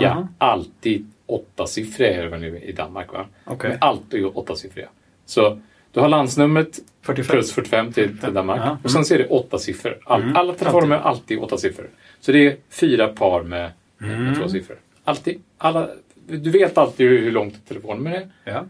ja, 0.00 0.28
alltid 0.38 1.06
åttasiffriga 1.26 2.38
i 2.62 2.72
Danmark 2.72 3.12
va? 3.12 3.26
Men 3.62 3.78
alltid 3.80 4.24
åttasiffriga. 4.24 4.88
Så 5.26 5.60
du 5.92 6.00
har 6.00 6.08
landsnumret 6.08 6.78
45. 7.02 7.32
plus 7.34 7.52
45 7.52 7.92
till, 7.92 8.18
till 8.18 8.34
Danmark. 8.34 8.60
Ja. 8.64 8.78
Och 8.84 8.90
sen 8.90 9.04
ser 9.04 9.18
det 9.18 9.26
åtta 9.26 9.58
siffror. 9.58 9.98
All, 10.04 10.22
Mm. 10.22 10.36
Alla 10.36 10.52
telefonnummer 10.54 10.96
har 10.96 11.10
alltid 11.10 11.38
åtta 11.38 11.56
siffror. 11.58 11.86
Så 12.20 12.32
det 12.32 12.46
är 12.46 12.56
fyra 12.70 13.08
par 13.08 13.42
med, 13.42 13.70
med 13.98 14.20
Mm. 14.20 14.34
två 14.34 14.48
siffror. 14.48 14.76
Alltid. 15.04 15.40
Alla, 15.58 15.88
du 16.28 16.50
vet 16.50 16.78
alltid 16.78 17.08
hur, 17.08 17.30
långt 17.32 17.54
ett 17.54 17.68
telefonnummer 17.68 18.10
är. 18.12 18.28
Ja. 18.44 18.64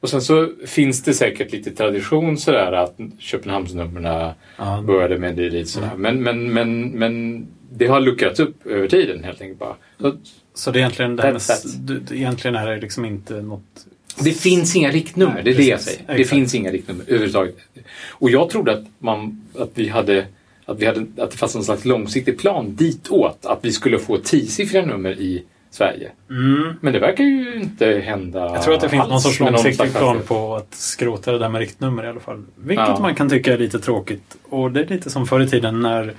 Och 0.00 0.08
sen 0.10 0.22
så 0.22 0.48
finns 0.66 1.02
det 1.02 1.14
säkert 1.14 1.52
lite 1.52 1.70
tradition 1.70 2.38
sådär 2.38 2.72
att 2.72 2.96
Köpenhamnsnumren 3.18 4.32
Ja. 4.56 4.82
började 4.86 5.18
med 5.18 5.36
det 5.36 5.50
lite 5.50 5.68
sådär. 5.70 5.90
Men, 5.96 6.22
men, 6.22 6.52
men, 6.52 6.88
men 6.88 7.46
det 7.72 7.86
har 7.86 8.00
luckrats 8.00 8.40
upp 8.40 8.66
över 8.66 8.88
tiden 8.88 9.24
helt 9.24 9.40
enkelt 9.40 9.58
bara. 9.58 9.74
Så 10.00 10.16
Så 10.54 10.70
det 10.70 10.78
är 10.78 10.80
egentligen 10.80 11.16
det 11.16 11.22
här 11.22 11.32
med, 11.32 12.12
egentligen 12.12 12.54
är 12.56 12.66
det 12.66 12.76
liksom 12.80 13.04
inte 13.04 13.42
något... 13.42 13.86
det 14.20 14.32
finns 14.32 14.76
inga 14.76 14.90
riktnummer, 14.90 15.34
Nej, 15.34 15.42
det 15.44 15.50
är 15.50 15.54
det 15.54 15.62
jag 15.62 15.78
precis. 15.78 15.94
säger. 15.94 16.06
Det 16.06 16.12
Exakt. 16.12 16.30
finns 16.30 16.54
inga 16.54 16.70
riktnummer 16.72 17.04
överhuvudtaget. 17.08 17.56
Och 18.10 18.30
jag 18.30 18.50
trodde 18.50 18.72
att, 18.72 18.84
man, 18.98 19.44
att 19.58 19.70
vi 19.74 19.88
hade 19.88 20.26
att, 20.64 20.78
vi 20.80 20.86
hade, 20.86 21.06
att 21.22 21.30
det 21.30 21.36
fanns 21.36 21.54
en 21.54 21.64
slags 21.64 21.84
långsiktig 21.84 22.38
plan 22.38 22.74
ditåt. 22.76 23.46
Att 23.46 23.58
vi 23.62 23.72
skulle 23.72 23.98
få 23.98 24.18
tiosiffriga 24.18 24.86
nummer 24.86 25.10
i 25.10 25.44
Sverige. 25.70 26.10
Mm. 26.30 26.74
Men 26.80 26.92
det 26.92 26.98
verkar 26.98 27.24
ju 27.24 27.54
inte 27.60 27.86
hända 27.86 28.40
Jag 28.40 28.62
tror 28.62 28.74
att 28.74 28.80
det 28.80 28.88
finns 28.88 29.02
alls 29.02 29.10
någon 29.10 29.20
sorts 29.20 29.40
långsiktig 29.40 29.92
plan 29.92 30.20
på 30.26 30.56
att 30.56 30.74
skrota 30.74 31.32
det 31.32 31.38
där 31.38 31.48
med 31.48 31.58
riktnummer 31.58 32.04
i 32.04 32.08
alla 32.08 32.20
fall. 32.20 32.44
Vilket 32.56 32.88
Ja. 32.88 32.98
man 33.00 33.14
kan 33.14 33.30
tycka 33.30 33.52
är 33.54 33.58
lite 33.58 33.78
tråkigt. 33.78 34.36
Och 34.48 34.72
det 34.72 34.80
är 34.80 34.86
lite 34.86 35.10
som 35.10 35.26
förr 35.26 35.40
i 35.40 35.48
tiden 35.48 35.80
när 35.80 36.14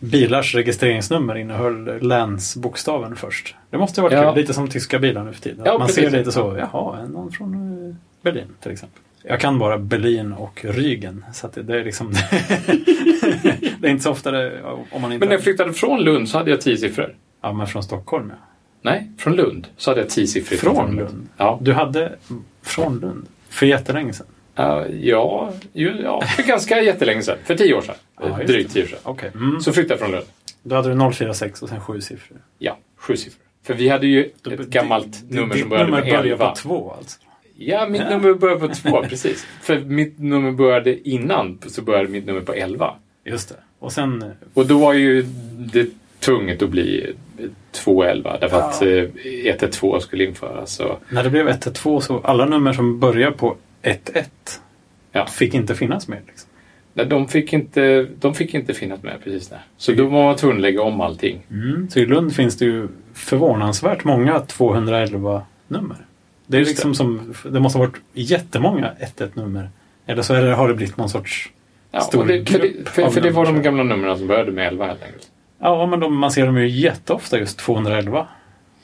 bilars 0.00 0.54
registreringsnummer 0.54 1.36
innehöll 1.36 1.98
länsbokstaven 2.02 3.16
först. 3.16 3.54
Det 3.70 3.78
måste 3.78 4.00
ha 4.00 4.08
varit 4.08 4.18
Ja. 4.18 4.34
Lite 4.34 4.54
som 4.54 4.68
tyska 4.68 4.98
bilar 4.98 5.24
nu 5.24 5.32
för 5.32 5.40
tiden. 5.40 5.62
Ja, 5.64 5.78
man 5.78 5.86
precis. 5.86 6.04
ser 6.04 6.18
lite 6.18 6.32
så, 6.32 6.56
jaha, 6.58 7.06
någon 7.06 7.32
från 7.32 7.54
eh, 7.88 7.94
Berlin 8.22 8.48
till 8.60 8.72
exempel. 8.72 9.02
Jag 9.22 9.40
kan 9.40 9.58
bara 9.58 9.78
Berlin 9.78 10.32
och 10.32 10.64
Rügen. 10.64 11.22
Så 11.32 11.48
det, 11.54 11.62
det 11.62 11.80
är 11.80 11.84
liksom... 11.84 12.12
det 13.80 13.86
är 13.86 13.90
inte 13.90 14.02
så 14.02 14.10
ofta 14.10 14.30
det, 14.30 14.62
om 14.62 15.02
man 15.02 15.12
inte... 15.12 15.18
Men 15.18 15.28
när 15.28 15.34
jag 15.34 15.42
flyttade 15.42 15.72
från 15.72 16.00
Lund 16.00 16.28
så 16.28 16.38
hade 16.38 16.50
jag 16.50 16.60
tio 16.60 16.76
siffror. 16.76 17.14
Ja, 17.40 17.52
men 17.52 17.66
från 17.66 17.82
Stockholm 17.82 18.26
ja. 18.30 18.46
Nej, 18.82 19.10
från 19.18 19.36
Lund 19.36 19.66
så 19.76 19.90
hade 19.90 20.00
jag 20.00 20.10
tio 20.10 20.26
siffror. 20.26 20.56
Från 20.56 20.96
Lund? 20.96 21.28
Ja. 21.36 21.58
Du 21.62 21.72
hade 21.72 22.12
från 22.62 22.98
Lund? 22.98 23.26
För 23.48 23.66
jättelänge 23.66 24.12
sedan? 24.12 24.26
Ja, 24.60 24.86
ja, 25.02 25.52
ju, 25.72 25.96
ja, 26.02 26.20
för 26.36 26.42
ganska 26.42 26.82
jättelänge 26.82 27.22
sedan. 27.22 27.38
För 27.44 27.54
tio 27.54 27.74
år 27.74 27.80
sedan. 27.82 27.94
Ja, 28.20 28.38
Drygt 28.46 28.68
det. 28.68 28.74
tio 28.74 28.82
år 28.82 28.88
sedan. 28.88 28.98
Okej. 29.02 29.30
Mm. 29.34 29.60
Så 29.60 29.72
flyttade 29.72 29.92
jag 29.92 29.98
från 30.00 30.10
Lund. 30.10 30.26
Då 30.62 30.76
hade 30.76 30.88
du 30.94 31.12
046 31.12 31.62
och 31.62 31.68
sen 31.68 31.80
sju 31.80 32.00
siffror. 32.00 32.38
Ja, 32.58 32.78
sju 32.96 33.16
siffror. 33.16 33.42
För 33.62 33.74
vi 33.74 33.88
hade 33.88 34.06
ju 34.06 34.24
ett 34.24 34.58
gammalt 34.68 35.28
di- 35.28 35.36
nummer 35.36 35.54
ditt 35.54 35.60
som 35.60 35.70
började 35.70 35.90
nummer 35.90 36.02
med 36.02 36.12
börjar 36.12 36.24
11. 36.32 36.48
på 36.50 36.56
två 36.56 36.94
alltså? 36.98 37.18
Ja, 37.56 37.88
mitt 37.88 38.00
Ja. 38.00 38.10
nummer 38.10 38.34
började 38.34 38.60
på 38.68 38.74
två, 38.74 39.02
precis. 39.02 39.46
För 39.62 39.78
mitt 39.80 40.18
nummer 40.18 40.50
började 40.52 41.08
innan, 41.08 41.58
så 41.66 41.82
började 41.82 42.08
mitt 42.08 42.26
nummer 42.26 42.40
på 42.40 42.52
11. 42.54 42.94
Just 43.24 43.48
det. 43.48 43.54
Och 43.78 43.92
sen... 43.92 44.22
eh, 44.22 44.28
Och 44.54 44.66
då 44.66 44.78
var 44.78 44.92
ju 44.92 45.22
det 45.72 45.86
tvunget 46.20 46.62
att 46.62 46.68
bli 46.70 47.12
211 47.72 48.38
därför 48.40 48.56
Ja. 48.56 48.62
att 48.68 48.82
eh, 48.82 49.04
112 49.50 50.00
skulle 50.00 50.24
införas. 50.24 50.72
Så, 50.74 50.98
När 51.08 51.24
det 51.24 51.30
blev 51.30 51.48
112 51.48 52.00
så 52.00 52.20
alla 52.24 52.46
nummer 52.46 52.72
som 52.72 53.00
börjar 53.00 53.30
på 53.30 53.56
11 53.82 54.00
Ja. 55.12 55.26
fick 55.26 55.54
inte 55.54 55.74
finnas 55.74 56.08
med. 56.08 56.18
Liksom. 56.26 56.50
nej, 56.94 57.06
de, 57.06 57.28
fick 57.28 57.52
inte, 57.52 58.06
de 58.20 58.34
fick 58.34 58.54
inte 58.54 58.74
finnas 58.74 59.02
med 59.02 59.24
precis 59.24 59.48
där. 59.48 59.60
Så 59.76 59.92
då 59.92 60.06
var 60.06 60.24
man 60.24 60.36
tvungen 60.36 60.56
att 60.56 60.62
lägga 60.62 60.82
om 60.82 61.00
allting. 61.00 61.42
Så 61.90 61.98
i 61.98 62.06
Lund 62.06 62.32
finns 62.34 62.58
det 62.58 62.64
ju 62.64 62.88
förvånansvärt 63.14 64.04
många 64.04 64.38
211-nummer. 64.38 65.96
Det, 66.46 66.56
är 66.56 66.64
liksom 66.64 66.94
som, 66.94 67.34
det 67.44 67.60
måste 67.60 67.78
ha 67.78 67.86
varit 67.86 68.00
jättemånga 68.12 68.92
11-nummer. 69.00 69.70
Eller 70.06 70.22
så 70.22 70.32
det, 70.32 70.54
har 70.54 70.68
det 70.68 70.74
blivit 70.74 70.96
någon 70.96 71.08
sorts... 71.08 71.50
Ja, 71.92 72.00
Stor 72.00 72.26
det, 72.26 72.50
för, 72.50 72.58
grupp 72.58 72.72
det, 72.84 72.90
för, 72.90 73.02
av 73.02 73.10
för 73.10 73.20
det 73.20 73.30
var 73.30 73.44
nummer, 73.44 73.58
de 73.58 73.64
gamla 73.64 73.82
numren 73.82 74.18
som 74.18 74.26
började 74.26 74.52
med 74.52 74.66
11 74.66 74.86
helt 74.86 75.02
enkelt. 75.02 75.30
Ja, 75.58 75.86
men 75.86 76.00
de, 76.00 76.16
man 76.16 76.30
ser 76.30 76.46
dem 76.46 76.58
ju 76.58 76.68
jätteofta 76.68 77.38
just 77.38 77.58
211. 77.58 78.26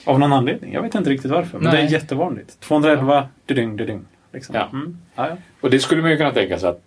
Av 0.04 0.18
någon 0.18 0.32
anledning. 0.32 0.72
Jag 0.72 0.82
vet 0.82 0.94
inte 0.94 1.10
riktigt 1.10 1.30
varför. 1.30 1.58
Men 1.58 1.72
det 1.72 1.78
Nej. 1.78 1.86
är 1.86 1.90
jättevanligt. 1.90 2.60
211, 2.60 3.28
dydyng, 3.46 3.76
dydyng. 3.76 4.04
Liksom. 4.32 4.54
Ja. 4.54 4.68
Mm. 4.72 4.96
Ja, 5.14 5.28
ja. 5.28 5.36
Och 5.60 5.70
det 5.70 5.78
skulle 5.78 6.02
man 6.02 6.10
ju 6.10 6.16
kunna 6.16 6.32
tänka 6.32 6.58
sig 6.58 6.68
att, 6.68 6.82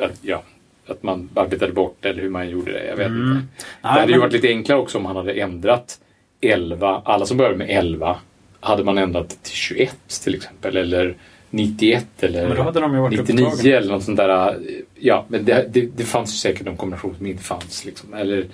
att, 0.00 0.18
ja, 0.22 0.42
att 0.86 1.02
man 1.02 1.28
arbetade 1.34 1.72
bort 1.72 2.04
eller 2.04 2.22
hur 2.22 2.30
man 2.30 2.48
gjorde 2.50 2.72
det. 2.72 2.86
Jag 2.86 2.96
vet 2.96 3.06
Mm. 3.06 3.32
inte. 3.32 3.46
Det 3.82 3.88
hade 3.88 4.06
ju 4.06 4.10
men- 4.10 4.20
varit 4.20 4.32
lite 4.32 4.48
enklare 4.48 4.78
också 4.78 4.98
om 4.98 5.04
man 5.04 5.16
hade 5.16 5.32
ändrat 5.32 6.00
11. 6.40 7.02
Alla 7.04 7.26
som 7.26 7.36
började 7.36 7.56
med 7.56 7.70
11 7.70 8.16
hade 8.60 8.84
man 8.84 8.98
ändrat 8.98 9.28
till 9.42 9.52
21 9.54 9.96
till 10.24 10.34
exempel. 10.34 10.76
Eller 10.76 11.14
91 11.50 12.06
eller 12.22 12.48
Men 12.48 12.56
då 12.56 12.62
hade 12.62 12.80
de 12.80 12.94
ju 12.94 13.00
varit 13.00 13.18
99 13.18 13.46
upptagna. 13.46 13.76
eller 13.76 13.92
något 13.92 14.02
sånt 14.04 14.16
där. 14.16 14.56
Ja, 14.94 15.24
men 15.28 15.44
det, 15.44 15.66
det, 15.72 15.88
det 15.96 16.04
fanns 16.04 16.30
ju 16.34 16.36
säkert 16.36 16.66
en 16.66 16.76
kombination 16.76 17.14
som 17.16 17.26
inte 17.26 17.42
fanns. 17.42 17.84
Liksom. 17.84 18.14
Eller 18.14 18.46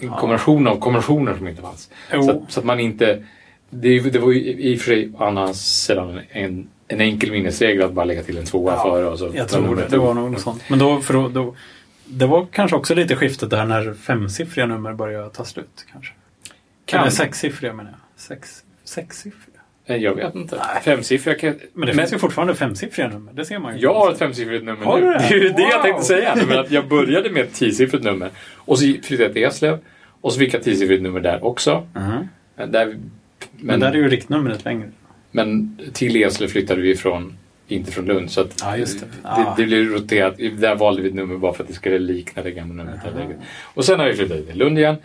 en 0.00 0.08
kombination 0.08 0.66
av 0.66 0.76
kombinationer 0.80 1.36
som 1.36 1.48
inte 1.48 1.62
fanns. 1.62 1.90
Så, 2.10 2.30
att- 2.30 2.52
så 2.52 2.60
att 2.60 2.66
man 2.66 2.80
inte... 2.80 3.22
Det, 3.70 4.00
det 4.00 4.18
var 4.18 4.32
ju 4.32 4.40
i 4.52 4.76
och 4.76 4.80
för 4.80 4.86
sig 4.94 5.10
å 5.18 5.24
andra 5.24 5.54
sidan 5.54 6.20
en, 6.30 6.68
en 6.88 7.00
enkel 7.00 7.30
minnesregel 7.30 7.82
att 7.82 7.92
bara 7.92 8.04
lägga 8.04 8.22
till 8.22 8.38
en 8.38 8.44
tvåa 8.44 8.72
Ja, 8.72 8.82
före. 8.82 9.06
Och 9.06 9.18
så, 9.18 9.30
Jag 9.34 9.48
tror 9.48 9.76
det. 9.76 9.86
Det 9.90 9.98
var 9.98 10.14
nog 10.14 10.30
något 10.32 10.40
sånt. 10.40 10.62
Men 10.70 10.78
då, 10.78 11.00
för 11.00 11.14
då, 11.14 11.28
då, 11.28 11.54
det 12.04 12.26
var 12.26 12.46
kanske 12.52 12.76
också 12.76 12.94
lite 12.94 13.16
skiftet 13.16 13.50
där 13.50 13.64
när 13.64 13.94
femsiffriga 13.94 14.66
nummer 14.66 14.92
började 14.92 15.30
ta 15.30 15.44
slut. 15.44 15.86
Kanske. 15.92 16.12
Kan. 16.84 17.00
Eller 17.00 17.10
sexsiffriga 17.10 17.72
menar 17.72 17.90
jag. 17.90 18.00
Sex, 18.20 18.62
sexsiffriga. 18.84 19.52
Jag 19.86 20.14
vet 20.14 20.34
inte. 20.34 20.56
Nej. 20.56 20.82
Femsiffriga 20.82 21.38
kan... 21.38 21.54
Men 21.72 21.86
det 21.88 21.94
finns 21.94 22.12
ju 22.12 22.18
fortfarande 22.18 22.54
femsiffriga 22.54 23.08
nummer. 23.08 23.32
Det 23.32 23.44
ser 23.44 23.58
man 23.58 23.76
ju. 23.76 23.82
Jag 23.82 23.94
har 23.94 24.12
ett 24.12 24.18
femsiffrigt 24.18 24.64
nummer 24.64 24.84
Har 24.84 25.00
nu. 25.00 25.06
du 25.06 25.12
det? 25.12 25.18
Det 25.28 25.34
är 25.34 25.40
ju 25.40 25.48
det 25.48 25.62
jag 25.62 25.76
Wow. 25.78 25.82
tänkte 25.82 26.02
säga. 26.04 26.36
Men 26.48 26.58
att 26.58 26.70
jag 26.70 26.88
började 26.88 27.30
med 27.30 27.42
ett 27.42 27.54
tiosiffrigt 27.54 28.04
nummer. 28.04 28.30
Och 28.54 28.78
så 28.78 28.84
flyttade 28.84 29.22
jag 29.22 29.32
till 29.32 29.44
Eslöv. 29.44 29.78
Och 30.20 30.32
så 30.32 30.38
fick 30.38 30.54
jag 30.54 30.58
ett 30.58 30.64
tiosiffrigt 30.64 31.02
nummer 31.02 31.20
där 31.20 31.44
också. 31.44 31.86
Mhm. 31.94 32.28
Där, 32.56 32.86
men, 32.86 32.98
Men 33.50 33.80
där 33.80 33.88
är 33.92 33.94
ju 33.94 34.08
riktnumret 34.08 34.64
längre. 34.64 34.90
Men 35.36 35.78
till 35.92 36.16
Eslöv 36.22 36.48
flyttade 36.48 36.80
vi 36.80 36.96
från, 36.96 37.36
inte 37.68 37.92
från 37.92 38.04
Lund. 38.04 38.30
Så 38.30 38.40
att 38.40 38.78
just 38.78 39.00
det. 39.00 39.06
det, 39.06 39.12
Ja. 39.22 39.54
det 39.56 39.64
blev 39.64 39.84
roterat. 39.84 40.36
Där 40.38 40.74
valde 40.74 41.02
vi 41.02 41.08
ett 41.08 41.14
nummer 41.14 41.36
bara 41.36 41.52
för 41.52 41.62
att 41.62 41.68
det 41.68 41.74
skulle 41.74 41.98
likna 41.98 42.42
det 42.42 42.50
gamla 42.50 42.84
numret. 42.84 43.36
Och 43.62 43.84
sen 43.84 44.00
har 44.00 44.06
vi 44.06 44.14
flyttat 44.14 44.46
till 44.46 44.58
Lund 44.58 44.78
igen. 44.78 44.96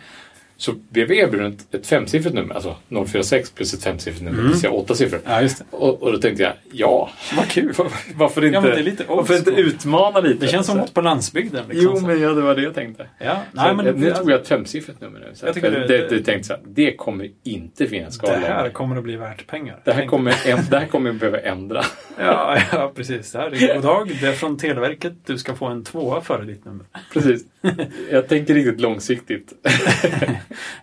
Så 0.62 0.72
blev 0.90 1.08
vi 1.08 1.18
erbjuden 1.18 1.52
ett- 1.52 1.74
ett 1.74 1.86
femsiffrigt 1.86 2.34
nummer, 2.34 2.54
alltså 2.54 2.76
046 3.06 3.50
plus 3.50 3.74
ett 3.74 3.82
femsiffrigt 3.84 4.24
nummer, 4.24 4.42
det 4.42 4.48
vill 4.48 4.60
säga 4.60 4.72
åtta 4.72 4.94
siffror. 4.94 5.20
Ja. 5.26 5.48
Och, 5.70 6.02
och 6.02 6.12
då 6.12 6.18
tänkte 6.18 6.42
jag, 6.42 6.52
ja, 6.72 7.10
Vad 7.36 7.48
kul. 7.48 7.72
varför 8.14 8.44
inte, 8.44 8.54
Ja, 8.56 8.60
men 8.60 8.70
det 8.70 8.76
är 8.78 8.82
lite 8.82 9.04
varför 9.08 9.36
inte 9.38 9.50
utmana 9.50 10.20
lite? 10.20 10.44
Det 10.46 10.50
känns 10.52 10.66
som 10.66 10.74
Så- 10.74 10.80
något 10.80 10.94
på 10.94 11.00
landsbygden. 11.00 11.64
Liksom, 11.68 11.90
Jo, 11.92 11.96
så. 12.00 12.06
men 12.06 12.20
ja, 12.20 12.28
det 12.32 12.40
var 12.42 12.54
det 12.54 12.62
jag 12.62 12.74
tänkte. 12.74 13.06
Ja, 13.18 13.24
Nej, 13.52 13.74
nej, 13.74 13.74
men 13.84 13.94
nu 14.00 14.10
tog 14.10 14.30
jag 14.30 14.40
ett 14.40 14.48
femsiffrigt 14.48 15.00
nummer 15.00 15.18
nu. 15.20 15.30
Så 15.34 15.46
Jag 15.46 15.54
tycker 15.54 15.70
det- 15.70 15.86
det, 15.86 16.08
det- 16.08 16.22
tänkte 16.24 16.46
så 16.48 16.52
här, 16.52 16.62
det 16.66 16.96
kommer 16.96 17.30
inte 17.44 17.86
finnas 17.86 18.18
kvar 18.18 18.30
det 18.30 18.36
här 18.36 18.68
kommer 18.70 18.96
att 18.96 19.04
bli 19.04 19.16
värt 19.16 19.46
pengar. 19.46 19.80
Det 19.84 19.92
här 19.92 20.06
kommer, 20.06 20.34
en, 20.46 20.58
det 20.70 20.78
här 20.78 20.86
kommer 20.86 21.10
jag 21.10 21.16
behöva 21.16 21.38
ändra. 21.38 21.82
Ja, 22.18 22.58
ja, 22.72 22.92
precis. 22.94 23.32
Det 23.32 23.38
här 23.38 23.46
är 23.62 23.74
god 23.74 23.82
dag. 23.82 24.12
Det 24.20 24.26
är 24.26 24.32
från 24.32 24.58
Televerket. 24.58 25.12
Du 25.26 25.38
ska 25.38 25.54
få 25.54 25.66
en 25.66 25.84
tvåa 25.84 26.20
före 26.20 26.44
ditt 26.44 26.64
nummer. 26.64 26.86
Precis. 27.12 27.44
Jag 28.10 28.28
tänker 28.28 28.54
riktigt 28.54 28.80
långsiktigt. 28.80 29.52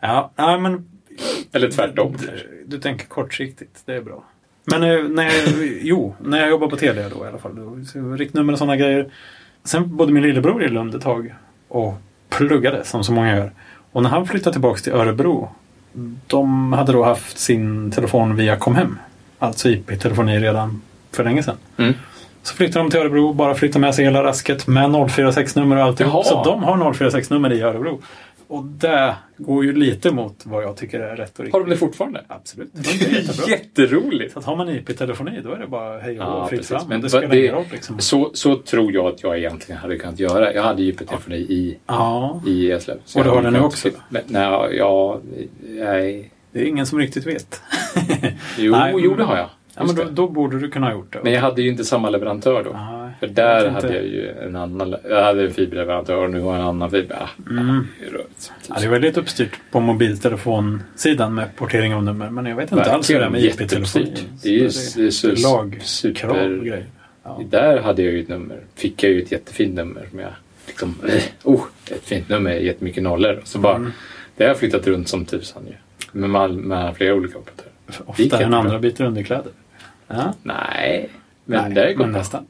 Ja, 0.01 0.31
ja 0.35 0.57
men 0.57 0.89
Eller 1.51 1.71
tvärtom. 1.71 2.17
Du, 2.19 2.65
du 2.67 2.79
tänker 2.79 3.05
kortsiktigt, 3.05 3.81
det 3.85 3.93
är 3.93 4.01
bra. 4.01 4.23
Men 4.65 4.83
eh, 4.83 5.03
när 5.03 5.23
jag, 5.23 5.33
jo, 5.81 6.15
när 6.19 6.39
jag 6.39 6.49
jobbade 6.49 6.69
på 6.69 6.77
Telia 6.77 7.09
då 7.09 7.25
i 7.25 7.27
alla 7.27 7.37
fall. 7.37 7.55
Då, 7.55 8.15
riktnummer 8.15 8.53
och 8.53 8.59
sådana 8.59 8.77
grejer. 8.77 9.11
Sen 9.63 9.97
bodde 9.97 10.13
min 10.13 10.23
lillebror 10.23 10.63
i 10.63 10.67
Lund 10.67 10.95
ett 10.95 11.01
tag 11.01 11.33
och 11.67 11.93
pluggade 12.29 12.83
som 12.85 13.03
så 13.03 13.11
många 13.11 13.37
gör. 13.37 13.51
Och 13.91 14.03
när 14.03 14.09
han 14.09 14.27
flyttade 14.27 14.53
tillbaka 14.53 14.79
till 14.79 14.93
Örebro. 14.93 15.49
De 16.27 16.73
hade 16.73 16.91
då 16.91 17.03
haft 17.03 17.37
sin 17.37 17.91
telefon 17.91 18.35
via 18.35 18.55
Comhem. 18.55 18.99
Alltså 19.39 19.69
IP-telefoni 19.69 20.39
redan 20.39 20.81
för 21.11 21.23
länge 21.23 21.43
sedan. 21.43 21.57
Mm. 21.77 21.93
Så 22.49 22.55
flyttade 22.55 22.85
de 22.85 22.91
till 22.91 22.99
Örebro, 22.99 23.33
bara 23.33 23.55
flyttade 23.55 23.79
med 23.79 23.95
sig 23.95 24.05
hela 24.05 24.23
rasket 24.23 24.67
med 24.67 24.89
046-nummer 24.89 25.75
och 25.75 25.83
alltihop. 25.83 26.13
Jaha. 26.13 26.23
Så 26.23 26.43
de 26.43 26.63
har 26.63 26.77
046-nummer 26.93 27.53
i 27.53 27.61
Örebro. 27.61 28.01
Och 28.47 28.63
det 28.63 29.15
går 29.37 29.65
ju 29.65 29.73
lite 29.73 30.11
mot 30.11 30.41
vad 30.43 30.63
jag 30.63 30.77
tycker 30.77 30.99
är 30.99 31.15
rätt 31.15 31.39
och 31.39 31.45
riktigt. 31.45 31.53
Har 31.53 31.59
de 31.59 31.69
det 31.69 31.77
fortfarande? 31.77 32.21
Absolut. 32.27 32.69
Det 32.73 32.89
är 33.05 33.21
jättebra. 33.21 33.45
jätteroligt. 33.49 34.33
Så 34.33 34.39
att 34.39 34.45
har 34.45 34.55
man 34.55 34.69
IP-telefoni 34.69 35.41
då 35.43 35.51
är 35.51 35.59
det 35.59 35.67
bara 35.67 35.99
hej 35.99 36.19
och 36.19 36.25
Ja, 36.25 36.47
fritt 36.47 36.59
precis. 36.59 36.77
fram. 36.77 36.87
Men 36.89 37.01
det 37.01 37.09
spelar 37.09 37.35
ingen 37.35 37.53
roll 37.55 37.65
liksom. 37.71 37.99
Så, 37.99 38.31
så 38.33 38.55
tror 38.55 38.91
jag 38.93 39.05
att 39.05 39.23
jag 39.23 39.37
egentligen 39.37 39.81
hade 39.81 39.97
kunnat 39.97 40.19
göra. 40.19 40.53
Jag 40.53 40.63
hade 40.63 40.83
IP-telefoni 40.83 41.37
i, 41.37 41.77
Ja, 41.87 42.41
i 42.47 42.71
Eslöv. 42.71 42.97
Och 43.15 43.23
du 43.23 43.29
har 43.29 43.41
det 43.41 43.51
nu 43.51 43.59
också? 43.59 43.89
Men, 44.09 44.21
nej, 44.27 44.75
ja, 44.77 45.19
nej. 45.61 46.31
det 46.51 46.59
är 46.59 46.65
ingen 46.65 46.85
som 46.85 46.99
riktigt 46.99 47.27
vet. 47.27 47.61
Jo, 48.57 48.71
Nej, 48.75 48.93
jo, 48.97 49.15
det 49.15 49.23
har 49.23 49.37
jag. 49.37 49.49
Ja, 49.79 49.85
men 49.85 49.95
då, 49.95 50.03
då 50.11 50.27
borde 50.27 50.59
du 50.59 50.69
kunna 50.69 50.85
ha 50.87 50.93
gjort 50.93 51.13
det. 51.13 51.19
Men 51.23 51.33
jag 51.33 51.41
hade 51.41 51.61
ju 51.61 51.69
inte 51.69 51.85
samma 51.85 52.09
leverantör 52.09 52.63
då. 52.63 52.71
Nej, 52.73 53.11
För 53.19 53.27
där 53.27 53.63
vet 53.63 53.73
hade 53.73 53.93
jag 53.95 54.05
ju 54.05 54.29
en 54.31 54.55
annan, 54.55 54.95
jag 55.09 55.23
hade 55.23 55.43
en 55.45 55.53
fiberleverantör 55.53 56.23
och 56.23 56.31
nu 56.31 56.39
har 56.41 56.51
jag 56.53 56.61
en 56.61 56.67
annan 56.67 56.91
fiber. 56.91 57.17
Ah, 57.21 57.29
Mm. 57.49 57.87
Ja, 58.69 58.75
det 58.79 58.85
är 58.85 58.89
väldigt 58.89 59.17
uppstyrt 59.17 59.59
på 59.71 59.79
mobiltelefonsidan 59.79 61.33
med 61.33 61.55
portering 61.55 61.93
av 61.93 62.03
nummer. 62.03 62.29
Men 62.29 62.45
jag 62.45 62.55
vet 62.55 62.71
inte 62.71 62.91
alls 62.91 63.09
hur 63.09 63.19
det 63.19 63.25
är 63.25 63.29
med 63.29 63.41
Verkligen 63.41 63.65
IP-telefoni. 63.65 64.05
jätteuppstyrt. 64.05 64.43
Det 64.43 64.49
är 64.49 64.53
ju 64.53 64.67
det 65.27 65.41
är 65.41 65.43
lagkrav. 65.43 66.83
Ja. 67.23 67.41
Där 67.49 67.81
hade 67.81 68.01
jag 68.03 68.13
ju 68.13 68.21
ett 68.21 68.27
nummer. 68.27 68.57
Fick 68.75 69.03
jag 69.03 69.11
ju 69.11 69.21
ett 69.21 69.31
jättefint 69.31 69.75
nummer 69.75 70.05
som 70.09 70.19
jag 70.19 70.29
liksom... 70.67 70.95
eh, 71.07 71.23
Oh, 71.43 71.61
ett 71.91 72.03
fint 72.05 72.29
nummer, 72.29 72.51
jättemycket 72.51 73.03
nollor. 73.03 73.41
Så 73.43 73.59
bara, 73.59 73.75
Mm. 73.75 73.91
det 74.37 74.43
har 74.43 74.49
jag 74.49 74.57
flyttat 74.59 74.87
runt 74.87 75.07
som 75.07 75.25
tusan 75.25 75.63
ju. 75.67 75.73
Med, 76.27 76.51
med 76.55 76.95
flera 76.95 77.13
olika 77.15 77.37
operatörer. 77.37 77.71
Det 77.87 78.23
gick 78.23 78.33
Ofta 78.33 78.43
än 78.45 78.53
andra 78.53 78.79
byter 78.79 79.01
underkläder. 79.01 79.51
Ja. 80.09 80.33
Nej, 80.43 81.09
men 81.45 81.63
Nej, 81.63 81.73
det 81.73 81.89
är 81.89 81.93
gott. 81.93 82.07
nästan. 82.09 82.45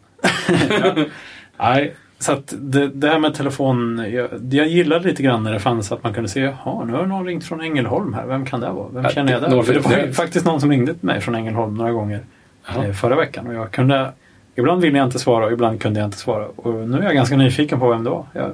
ja. 0.70 0.96
Nej, 1.60 1.96
så 2.20 2.32
att 2.32 2.54
det, 2.60 2.88
det 2.88 3.08
här 3.10 3.20
med 3.20 3.34
telefon. 3.34 4.06
Jag, 4.12 4.30
jag 4.52 4.68
gillade 4.68 5.08
lite 5.08 5.24
grann 5.24 5.44
när 5.44 5.54
det 5.54 5.60
fanns 5.60 5.92
att 5.92 6.04
man 6.04 6.14
kunde 6.14 6.30
se, 6.30 6.40
jaha, 6.40 6.86
nu 6.86 6.94
har 6.94 7.06
någon 7.06 7.26
ringt 7.26 7.44
från 7.46 7.62
Ängelholm 7.62 8.14
här. 8.14 8.26
Vem 8.26 8.46
kan 8.46 8.60
det 8.60 8.70
vara? 8.70 8.88
Vem 8.94 9.10
känner 9.10 9.32
jag 9.32 9.42
där? 9.42 9.50
någon- 9.50 9.66
För 9.66 9.74
det 9.74 9.80
var 9.80 9.98
ju 9.98 10.14
faktiskt 10.14 10.46
någon 10.46 10.62
som 10.62 10.70
ringde 10.72 10.94
till 10.94 11.06
mig 11.06 11.22
från 11.22 11.36
Ängelholm 11.36 11.74
några 11.76 11.92
gånger 11.92 12.20
Jaha. 12.68 12.86
eh, 12.86 12.94
förra 12.94 13.16
veckan. 13.16 13.48
Och 13.48 13.54
jag 13.54 13.72
kunde, 13.72 14.12
ibland 14.56 14.82
ville 14.82 14.98
jag 14.98 15.08
inte 15.08 15.20
svara 15.20 15.46
och 15.46 15.52
ibland 15.52 15.82
kunde 15.82 16.00
jag 16.00 16.08
inte 16.08 16.18
svara. 16.18 16.48
Och 16.56 16.74
nu 16.74 16.98
är 16.98 17.04
jag 17.04 17.14
ganska 17.16 17.38
nyfiken 17.38 17.80
på 17.80 17.90
vem 17.90 18.04
det 18.04 18.10
var. 18.10 18.26
Jag 18.34 18.52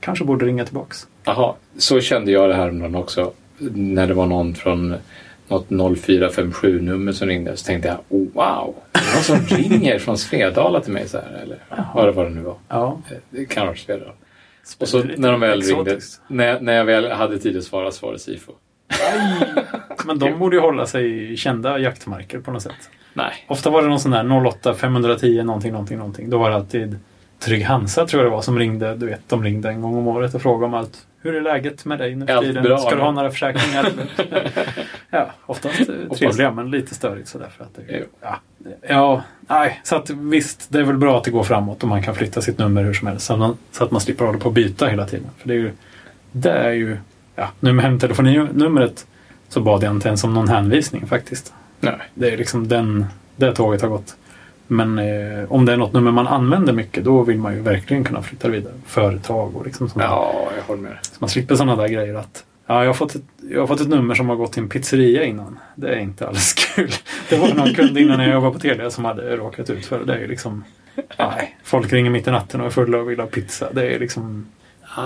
kanske 0.00 0.24
borde 0.24 0.46
ringa 0.46 0.64
tillbaks. 0.64 1.06
Jaha, 1.24 1.54
så 1.78 2.00
kände 2.00 2.30
jag 2.32 2.48
det 2.48 2.54
här 2.54 2.68
om 2.68 2.78
dagen 2.78 2.94
också. 2.94 3.32
När 3.74 4.06
det 4.06 4.14
var 4.14 4.26
någon 4.26 4.54
från 4.54 4.94
något 5.48 5.68
0457-nummer 5.68 7.12
som 7.12 7.28
ringde 7.28 7.56
så 7.56 7.66
tänkte 7.66 7.88
jag 7.88 7.98
oh, 8.08 8.26
wow, 8.34 8.74
det 8.92 8.98
är 8.98 9.14
någon 9.14 9.22
som 9.48 9.56
ringer 9.56 9.98
från 9.98 10.18
Svedala 10.18 10.80
till 10.80 10.92
mig 10.92 11.08
så 11.08 11.18
här. 11.18 11.42
Eller 11.42 12.12
vad 12.12 12.26
det 12.26 12.30
nu 12.30 12.40
var. 12.40 12.56
Ja, 12.68 13.00
Eh, 13.10 13.16
Det 13.30 13.44
kan 13.44 13.66
vara 13.66 13.76
Svedala. 13.76 14.12
Och 14.78 14.88
så 14.88 15.02
när 15.16 15.30
de 15.30 15.40
väl 15.40 15.62
ringde, 15.62 15.98
när, 16.28 16.60
när 16.60 16.72
jag 16.72 16.84
väl 16.84 17.10
hade 17.10 17.38
tid 17.38 17.56
att 17.56 17.64
svara 17.64 17.90
så 17.90 18.06
var 18.06 18.12
det 18.12 18.18
SIFO. 18.18 18.52
Men 20.04 20.18
de 20.18 20.38
borde 20.38 20.56
ju 20.56 20.62
hålla 20.62 20.86
sig 20.86 21.32
i 21.32 21.36
kända 21.36 21.78
jaktmarker 21.78 22.38
på 22.38 22.50
något 22.50 22.62
sätt. 22.62 22.90
Nej. 23.14 23.32
Ofta 23.48 23.70
var 23.70 23.82
det 23.82 23.88
någon 23.88 24.00
sån 24.00 24.10
där 24.10 24.46
08 24.46 24.74
510 24.74 25.42
någonting, 25.42 25.72
någonting, 25.72 25.98
någonting. 25.98 26.30
Då 26.30 26.38
var 26.38 26.50
det 26.50 26.56
alltid 26.56 26.98
Trygg 27.38 27.64
Hansa 27.64 28.06
tror 28.06 28.22
jag 28.22 28.32
det 28.32 28.34
var 28.34 28.42
som 28.42 28.58
ringde. 28.58 28.94
Du 28.96 29.06
vet, 29.06 29.28
de 29.28 29.44
ringde 29.44 29.68
en 29.68 29.80
gång 29.80 29.96
om 29.96 30.08
året 30.08 30.34
och 30.34 30.42
frågade 30.42 30.64
om 30.66 30.74
allt. 30.74 31.06
Hur 31.26 31.34
är 31.34 31.40
läget 31.40 31.84
med 31.84 31.98
dig 31.98 32.14
nu 32.14 32.26
för 32.26 32.40
tiden? 32.40 32.62
bra, 32.62 32.78
Ska 32.78 32.94
du 32.94 33.00
ha 33.00 33.10
några 33.10 33.30
försäkringar? 33.30 33.92
ja, 35.10 35.30
oftast 35.46 35.90
trevliga 36.18 36.50
men 36.50 36.70
lite 36.70 36.94
störigt 36.94 37.28
sådär. 37.28 37.48
För 37.56 37.64
att 37.64 37.74
det, 37.74 38.04
ja, 38.22 38.40
ja, 38.88 39.22
nej. 39.40 39.80
Så 39.84 39.96
att 39.96 40.10
visst, 40.10 40.66
det 40.72 40.78
är 40.78 40.82
väl 40.84 40.96
bra 40.96 41.18
att 41.18 41.24
det 41.24 41.30
går 41.30 41.42
framåt 41.42 41.82
och 41.82 41.88
man 41.88 42.02
kan 42.02 42.14
flytta 42.14 42.40
sitt 42.40 42.58
nummer 42.58 42.84
hur 42.84 42.94
som 42.94 43.08
helst. 43.08 43.26
Så 43.26 43.32
att 43.32 43.38
man, 43.38 43.56
så 43.72 43.84
att 43.84 43.90
man 43.90 44.00
slipper 44.00 44.24
hålla 44.24 44.38
på 44.38 44.46
och 44.46 44.52
byta 44.52 44.86
hela 44.86 45.06
tiden. 45.06 45.26
För 45.38 45.48
det 45.48 45.54
är 45.54 45.58
ju, 45.58 45.72
det 46.32 46.52
är 46.52 46.72
ju, 46.72 46.96
ja, 47.34 47.48
nu 47.60 47.72
med 47.72 47.84
hemtelefoninumret 47.84 49.06
så 49.48 49.60
bad 49.60 49.82
jag 49.82 49.92
inte 49.92 50.08
ens 50.08 50.24
om 50.24 50.34
någon 50.34 50.48
hänvisning 50.48 51.06
faktiskt. 51.06 51.54
Nej. 51.80 51.98
Det 52.14 52.30
är 52.30 52.36
liksom 52.36 52.68
den, 52.68 53.06
det 53.36 53.54
tåget 53.54 53.82
har 53.82 53.88
gått. 53.88 54.16
Men 54.66 54.98
eh, 54.98 55.52
om 55.52 55.64
det 55.64 55.72
är 55.72 55.76
något 55.76 55.92
nummer 55.92 56.10
man 56.10 56.26
använder 56.26 56.72
mycket 56.72 57.04
då 57.04 57.22
vill 57.22 57.38
man 57.38 57.54
ju 57.54 57.60
verkligen 57.60 58.04
kunna 58.04 58.22
flytta 58.22 58.48
vidare. 58.48 58.72
Företag 58.86 59.56
och 59.56 59.64
liksom 59.64 59.88
sånt. 59.88 60.04
Ja, 60.04 60.48
jag 60.56 60.62
håller 60.62 60.82
med. 60.82 60.98
Så 61.02 61.16
man 61.18 61.30
slipper 61.30 61.54
sådana 61.54 61.76
där 61.76 61.88
grejer 61.88 62.14
att 62.14 62.44
ja, 62.66 62.80
jag, 62.80 62.88
har 62.88 62.94
fått 62.94 63.14
ett, 63.14 63.22
jag 63.50 63.60
har 63.60 63.66
fått 63.66 63.80
ett 63.80 63.88
nummer 63.88 64.14
som 64.14 64.28
har 64.28 64.36
gått 64.36 64.52
till 64.52 64.62
en 64.62 64.68
pizzeria 64.68 65.24
innan. 65.24 65.58
Det 65.74 65.88
är 65.88 65.98
inte 65.98 66.28
alls 66.28 66.52
kul. 66.74 66.90
Det 67.28 67.36
var 67.36 67.54
någon 67.54 67.74
kund 67.74 67.98
innan 67.98 68.20
jag 68.20 68.32
jobbade 68.32 68.52
på 68.52 68.58
Telia 68.58 68.90
som 68.90 69.04
hade 69.04 69.36
råkat 69.36 69.70
ut 69.70 69.86
för 69.86 69.98
det. 69.98 70.04
Det 70.04 70.14
är 70.14 70.18
ju 70.18 70.28
liksom 70.28 70.64
nej, 71.18 71.56
folk 71.64 71.92
ringer 71.92 72.10
mitt 72.10 72.26
i 72.26 72.30
natten 72.30 72.60
och 72.60 72.66
är 72.66 72.70
fulla 72.70 72.98
och 72.98 73.10
vill 73.10 73.20
ha 73.20 73.26
pizza. 73.26 73.72
Det 73.72 73.94
är 73.94 73.98
liksom 73.98 74.46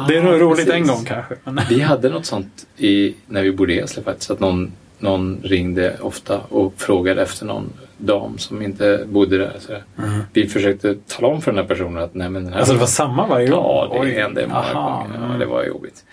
det 0.08 0.16
är 0.16 0.22
roligt 0.22 0.68
en 0.68 0.86
gång 0.86 1.04
kanske. 1.04 1.34
Men, 1.44 1.60
Vi 1.68 1.80
hade 1.80 2.08
något 2.08 2.26
sånt 2.26 2.66
i, 2.76 3.14
när 3.26 3.42
vi 3.42 3.52
bodde 3.52 3.72
i 3.72 3.78
Eslöv 3.78 4.04
faktiskt. 4.04 4.30
Att 4.30 4.40
någon, 4.40 4.72
någon 4.98 5.40
ringde 5.42 5.96
ofta 6.00 6.38
och 6.38 6.74
frågade 6.76 7.22
efter 7.22 7.46
någon 7.46 7.72
dam 8.00 8.38
som 8.38 8.62
inte 8.62 9.04
bodde 9.08 9.38
där. 9.38 9.52
Så 9.58 9.72
Mm. 10.02 10.20
Vi 10.32 10.48
försökte 10.48 10.94
tala 10.94 11.28
om 11.28 11.42
för 11.42 11.52
den 11.52 11.58
här 11.60 11.66
personen 11.66 12.02
att 12.02 12.14
nej 12.14 12.30
men 12.30 12.44
den 12.44 12.52
här... 12.52 12.58
Alltså 12.60 12.74
det 12.74 12.80
var 12.80 12.86
samma 12.86 13.26
varje 13.26 13.48
gång? 13.48 13.64
Ja, 13.64 13.88
det 13.92 13.98
Oj. 14.00 14.10
hände 14.14 14.46
många 14.46 14.60
Aha, 14.60 15.02
gånger. 15.02 15.28
Ja, 15.32 15.38
det 15.38 15.46
var 15.46 15.64
jobbigt. 15.64 16.04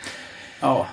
Ja. 0.61 0.87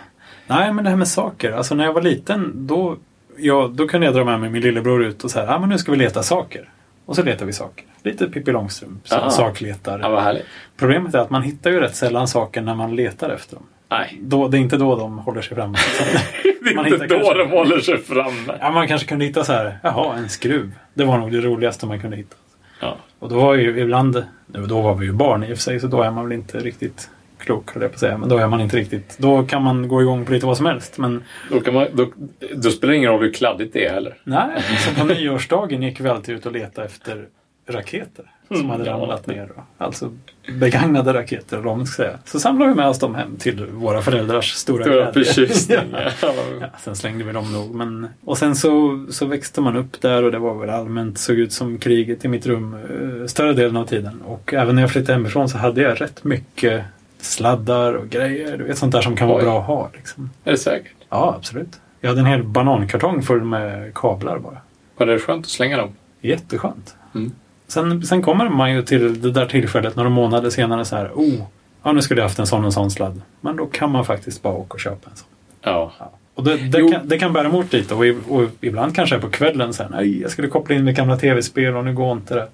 Nej, 0.47 0.73
men 0.73 0.85
det 0.85 0.91
här 0.91 0.97
med 0.97 1.09
saker. 1.09 1.53
Alltså 1.53 1.75
när 1.75 1.85
jag 1.85 1.93
var 1.93 2.03
liten 2.03 2.53
då, 2.67 2.97
ja, 3.37 3.71
då 3.75 3.89
kunde 3.89 4.07
jag 4.07 4.15
dra 4.15 4.25
med 4.25 4.41
mig 4.41 4.51
min 4.51 4.63
lillebror 4.63 5.05
ut 5.05 5.25
och 5.25 5.31
säga 5.31 5.55
ah, 5.55 5.59
men 5.59 5.69
nu 5.69 5.79
ska 5.79 5.93
vi 5.93 5.99
leta 5.99 6.23
saker. 6.23 6.69
Och 7.07 7.17
så 7.17 7.23
letar 7.23 7.47
vi 7.47 7.53
saker. 7.53 7.85
lite 8.03 8.27
Pippi 8.27 8.53
Långstrump. 8.53 9.03
Ah. 9.11 9.31
sakletar. 9.31 9.99
Ja. 10.01 10.35
Problemet 10.77 11.15
är 11.15 11.19
att 11.19 11.31
man 11.31 11.43
hittar 11.43 11.71
ju 11.71 11.81
rätt 11.81 11.97
sällan 11.97 12.29
saker 12.29 12.61
när 12.63 12.75
man 12.75 12.97
letar 12.97 13.31
efter 13.31 13.55
dem. 13.57 13.65
Nej, 13.91 14.19
Då, 14.23 14.49
det 14.49 14.57
är 14.59 14.61
inte 14.61 14.77
då 14.77 14.97
de 14.97 15.19
håller 15.19 15.41
sig 15.43 15.57
framme. 15.57 15.79
Det 16.65 16.71
är 16.71 16.75
Man 16.75 16.87
inte 16.87 17.07
då 17.07 17.15
kanske- 17.15 17.39
de 17.39 17.51
håller 17.51 17.79
sig 17.81 17.99
framme. 17.99 18.59
ja, 18.61 18.71
man 18.71 18.89
kanske 18.89 19.09
kunde 19.09 19.25
hitta 19.25 19.45
så 19.45 19.53
här, 19.53 19.79
jaha, 19.83 20.17
en 20.17 20.29
skruv. 20.29 20.73
Det 20.95 21.05
var 21.05 21.19
nog 21.19 21.33
det 21.33 21.41
roligaste 21.41 21.87
man 21.87 22.01
kunde 22.01 22.17
hitta. 22.17 22.37
Ja. 22.81 22.97
Och 23.19 23.29
då 23.29 23.37
var 23.41 23.55
ju 23.55 23.81
ibland, 23.81 24.25
då 24.47 24.81
var 24.81 24.95
vi 24.95 25.07
ju 25.07 25.13
barn 25.13 25.45
i 25.45 25.53
och 25.53 25.57
för 25.57 25.63
sig, 25.63 25.81
så 25.81 25.87
då 25.87 26.03
är 26.03 26.11
man 26.11 26.25
väl 26.29 26.33
inte 26.39 26.59
riktigt 26.59 27.11
klok, 27.39 27.75
höll 27.75 27.83
jag 27.83 27.91
på 27.91 27.95
att 27.95 28.01
säga. 28.01 28.19
Men 28.19 28.29
då 28.29 28.37
är 28.39 28.47
man 28.47 28.61
inte 28.61 28.77
riktigt, 28.77 29.19
då 29.19 29.43
kan 29.43 29.63
man 29.63 29.89
gå 29.89 30.03
igång 30.03 30.25
på 30.25 30.33
lite 30.33 30.47
vad 30.47 30.57
som 30.57 30.67
helst. 30.67 30.99
Men 30.99 31.23
Då, 31.51 31.61
kan 31.61 31.75
man, 31.75 31.87
då, 31.93 32.07
då 32.55 32.71
spelar 32.71 32.93
det 32.93 32.97
ingen 32.97 33.11
roll 33.11 33.21
hur 33.23 33.33
kladdigt 33.33 33.73
det 33.73 33.87
är 33.87 33.93
heller. 33.93 34.15
nej, 34.25 34.63
så 34.79 35.01
på 35.01 35.07
nyårsdagen 35.15 35.83
gick 35.83 36.01
vi 36.01 36.09
alltid 36.09 36.35
ut 36.35 36.47
och 36.47 36.53
letade 36.53 36.87
efter 36.87 37.25
raketer 37.67 38.31
som 38.49 38.57
Mm, 38.57 38.71
hade 38.71 38.85
ramlat 38.91 39.27
ner. 39.27 39.51
Då. 39.57 39.63
Alltså 39.79 40.11
begagnade 40.59 41.15
raketer, 41.15 41.57
eller 41.57 41.67
vad 41.67 41.77
man 41.77 41.87
ska 41.87 42.03
säga. 42.03 42.19
Så 42.25 42.41
samlade 42.41 42.71
vi 42.71 42.77
med 42.77 42.89
oss 42.89 42.99
dem 42.99 43.15
hem 43.15 43.37
till 43.37 43.67
våra 43.67 44.03
föräldrars 44.03 44.53
stora 44.53 44.85
glädje. 44.85 45.13
förtjusning. 45.13 45.79
Ja. 46.23 46.33
Ja. 46.61 46.67
Sen 46.81 46.97
slängde 46.97 47.25
vi 47.25 47.33
dem 47.33 47.53
nog. 47.53 47.75
Men, 47.75 48.09
och 48.25 48.39
sen 48.39 48.57
så, 48.57 49.07
så 49.11 49.27
växte 49.27 49.61
man 49.61 49.77
upp 49.77 50.01
där 50.01 50.23
och 50.23 50.33
det 50.33 50.39
var 50.39 50.55
väl 50.55 50.71
allmänt 50.71 51.19
såg 51.19 51.37
ut 51.37 51.53
som 51.53 51.79
kriget 51.79 52.25
i 52.25 52.29
mitt 52.29 52.47
rum 52.47 52.75
eh, 52.75 53.27
större 53.27 53.53
delen 53.53 53.77
av 53.77 53.87
tiden. 53.87 54.23
Och 54.23 54.55
även 54.55 54.75
när 54.75 54.83
jag 54.83 54.91
flyttade 54.91 55.13
hemifrån 55.13 55.49
så 55.49 55.59
hade 55.59 55.83
jag 55.83 56.01
rätt 56.01 56.25
mycket 56.25 56.85
sladdar 57.21 57.93
och 57.95 58.09
grejer. 58.09 58.57
Du 58.59 58.65
vet 58.65 58.79
sånt 58.79 58.93
där 58.93 59.03
som 59.03 59.17
kan 59.17 59.29
vara 59.29 59.39
Oj. 59.39 59.45
bra 59.45 59.61
att 59.61 59.67
ha. 59.67 59.91
Liksom. 59.95 60.31
Är 60.45 60.51
det 60.53 60.59
säkert? 60.59 60.93
Ja, 61.11 61.35
absolut. 61.39 61.81
Jag 62.01 62.09
hade 62.09 62.21
en 62.21 62.27
hel 62.27 62.43
banankartong 62.45 63.23
full 63.23 63.45
med 63.45 63.95
kablar 63.95 64.39
bara. 64.39 64.59
Var 64.97 65.07
det 65.07 65.19
skönt 65.19 65.47
att 65.47 65.51
slänga 65.51 65.77
dem? 65.77 65.91
Jätteskönt. 66.21 66.97
Mm. 67.15 67.33
Sen, 67.69 68.03
sen 68.07 68.23
kommer 68.23 68.49
man 68.49 68.73
ju 68.75 68.83
till 68.83 69.21
det 69.23 69.31
där 69.31 69.47
tillfället 69.47 69.97
några 69.97 70.09
månader 70.11 70.51
senare 70.51 70.85
så 70.85 70.97
här. 70.97 71.11
Oh, 71.15 71.43
ja, 71.83 71.93
nu 71.93 72.03
skulle 72.03 72.21
jag 72.21 72.29
haft 72.29 72.39
en 72.39 72.47
sån 72.47 72.65
och 72.65 72.73
sån 72.73 72.91
sladd. 72.91 73.21
Men 73.41 73.57
då 73.57 73.67
kan 73.67 73.91
man 73.91 74.05
faktiskt 74.05 74.43
bara 74.43 74.55
åka 74.55 74.75
och 74.75 74.81
köpa 74.81 75.11
en 75.11 75.17
sån. 75.17 75.29
Ja. 75.63 75.93
Ja. 75.99 76.13
Och 76.35 76.45
det, 76.45 76.57
det, 76.57 76.91
kan, 76.93 77.09
det 77.09 77.19
kan 77.19 77.33
bära 77.33 77.47
emot 77.49 77.73
lite 77.73 77.95
och, 77.95 78.07
i- 78.07 78.19
och 78.29 78.49
ibland 78.61 78.95
kanske 78.97 79.19
på 79.19 79.31
kvällen 79.31 79.73
sen. 79.75 79.91
Nej, 79.95 80.21
jag 80.23 80.31
skulle 80.31 80.49
koppla 80.49 80.75
in 80.75 80.85
mitt 80.85 80.97
gamla 80.97 81.17
tv-spel 81.17 81.77
och 81.77 81.85
nu 81.85 81.95
går 81.95 82.13
inte 82.13 82.35
det. 82.35 82.49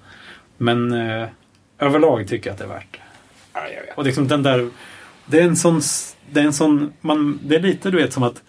Men 0.57 0.91
eh, 0.93 1.27
överlag 1.79 2.27
tycker 2.27 2.49
jag 2.49 2.53
att 2.53 2.57
det 2.59 2.63
är 2.65 2.69
värt 2.69 2.87
det. 2.91 2.97
Ja, 3.53 3.59
jag 3.75 3.81
vet. 3.85 3.97
Och 3.97 4.03
liksom 4.05 4.27
den 4.27 4.43
där... 4.43 4.69
Det 5.25 5.39
är 5.39 5.43
en 5.43 5.55
sån... 5.55 5.81
Det 6.31 6.39
är 6.39 6.43
en 6.43 6.53
sån... 6.53 6.93
Man, 7.01 7.39
det 7.43 7.55
är 7.55 7.59
lite 7.59 7.91
du 7.91 7.97
vet 7.97 8.13
som 8.13 8.23
att 8.23 8.41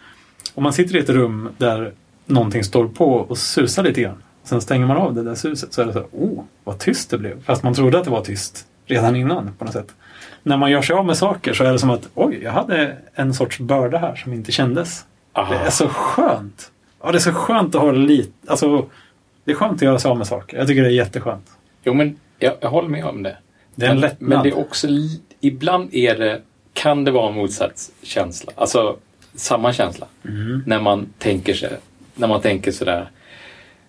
om 0.55 0.63
man 0.63 0.73
sitter 0.73 0.97
i 0.97 0.99
ett 0.99 1.09
rum 1.09 1.49
där 1.59 1.93
någonting 2.27 2.65
står 2.65 2.89
på 2.89 3.15
och 3.15 3.39
susar 3.39 3.83
lite 3.83 4.01
grann. 4.03 4.23
Sen 4.45 4.61
stänger 4.61 4.87
man 4.87 4.97
av 4.97 5.15
det 5.15 5.23
där 5.23 5.35
suset 5.35 5.73
så 5.73 5.83
är 5.83 5.87
det 5.87 5.93
så 5.93 5.99
här, 5.99 6.09
oh, 6.13 6.45
vad 6.65 6.79
tyst 6.79 7.11
det 7.11 7.19
blev. 7.19 7.43
Fast 7.45 7.63
man 7.63 7.75
trodde 7.75 7.99
att 7.99 8.05
det 8.05 8.11
var 8.11 8.25
tyst 8.25 8.67
redan 8.87 9.17
innan 9.17 9.53
på 9.59 9.65
något 9.65 9.75
sätt. 9.75 9.95
När 10.43 10.57
man 10.57 10.71
gör 10.71 10.83
sig 10.83 10.97
av 10.97 11.07
med 11.07 11.17
saker 11.17 11.53
så 11.53 11.65
är 11.65 11.73
det 11.73 11.79
som 11.79 11.91
att 11.91 12.09
oj, 12.15 12.41
jag 12.43 12.53
hade 12.53 12.97
en 13.15 13.35
sorts 13.35 13.59
börda 13.59 13.99
här 13.99 14.17
som 14.17 14.33
inte 14.33 14.53
kändes. 14.53 15.05
Aha. 15.33 15.55
Det 15.55 15.61
är 15.61 15.71
så 15.71 15.89
skönt. 15.89 16.71
Ja, 17.03 17.13
det 17.13 17.19
är 17.19 17.21
så 17.21 17.33
skönt 17.33 17.75
att 17.75 17.81
ha 17.81 17.91
lite... 17.93 18.33
Alltså, 18.47 18.87
det 19.45 19.51
är 19.51 19.55
skönt 19.55 19.75
att 19.75 19.83
göra 19.83 19.99
sig 19.99 20.11
av 20.11 20.19
med 20.19 20.27
saker. 20.27 20.57
Jag 20.57 20.67
tycker 20.67 20.83
det 20.83 20.89
är 20.89 20.93
jätteskönt. 20.93 21.51
Jo, 21.85 21.95
men 21.95 22.19
jag, 22.39 22.55
jag 22.61 22.71
håller 22.71 22.89
med 22.89 23.05
om 23.05 23.23
det. 23.23 23.37
Det 23.75 23.87
är 23.87 23.91
en 23.91 24.01
lättnad. 24.01 24.31
men 24.31 24.43
det 24.43 24.49
är 24.49 24.59
också... 24.59 24.89
Ibland 25.41 25.95
är 25.95 26.19
det, 26.19 26.41
kan 26.73 27.05
det 27.05 27.11
vara 27.11 27.29
en 27.29 27.35
motsatt 27.35 27.91
känsla. 28.03 28.53
Alltså 28.55 28.97
samma 29.35 29.73
känsla. 29.73 30.07
Mm. 30.25 30.63
När 30.67 30.81
man 30.81 31.07
tänker 31.19 31.55
sig, 31.55 31.79
när 32.15 32.29
man 32.29 32.41
tänker 32.41 32.73
sådär. 32.73 33.11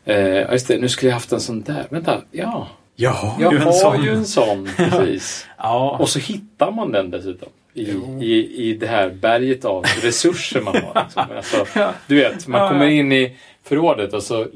Eh, 0.06 0.52
just 0.52 0.68
det, 0.68 0.78
nu 0.78 0.89
skulle 0.89 1.10
jag 1.10 1.13
haft 1.16 1.32
en 1.32 1.39
sån 1.39 1.62
där. 1.62 1.86
Vänta, 1.89 2.22
ja. 2.32 2.68
Jag 2.96 3.12
har 3.12 3.42
Jag 3.42 3.54
ju 3.54 3.58
en 3.60 3.63
har 3.63 3.72
sån. 3.72 4.04
ju 4.04 4.10
en 4.12 4.26
sån, 4.26 4.70
precis. 4.78 5.48
Ja. 5.58 5.98
Och 6.00 6.10
så 6.10 6.20
hittar 6.20 6.72
man 6.72 6.92
den 6.92 7.10
dessutom. 7.12 7.50
I, 7.74 7.82
i, 8.22 8.56
I 8.70 8.74
det 8.74 8.88
här 8.88 9.10
berget 9.10 9.66
av 9.66 9.84
resurser 10.02 10.62
man 10.62 10.76
har. 10.76 11.04
Liksom. 11.04 11.26
Alltså, 11.38 11.94
du 12.08 12.16
vet, 12.16 12.48
man 12.48 12.70
kommer 12.70 12.86
in 12.88 13.12
i 13.12 13.38
förrådet 13.63 14.13
och 14.13 14.24
så, 14.24 14.48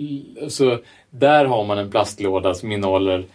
så 0.50 0.80
där 1.10 1.46
har 1.46 1.66
man 1.66 1.78
en 1.78 1.92
plastlåda 1.92 2.54
som 2.54 2.72
innehåller 2.72 3.26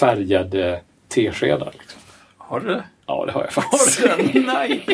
färgade 0.00 0.80
teskedar. 1.08 1.72
Liksom. 1.78 2.00
Har 2.38 2.60
du 2.60 2.66
det? 2.68 2.84
Ja, 3.06 3.24
det 3.26 3.32
har 3.32 3.42
jag 3.42 3.52
faktiskt. 3.52 4.02
Nej, 4.34 4.84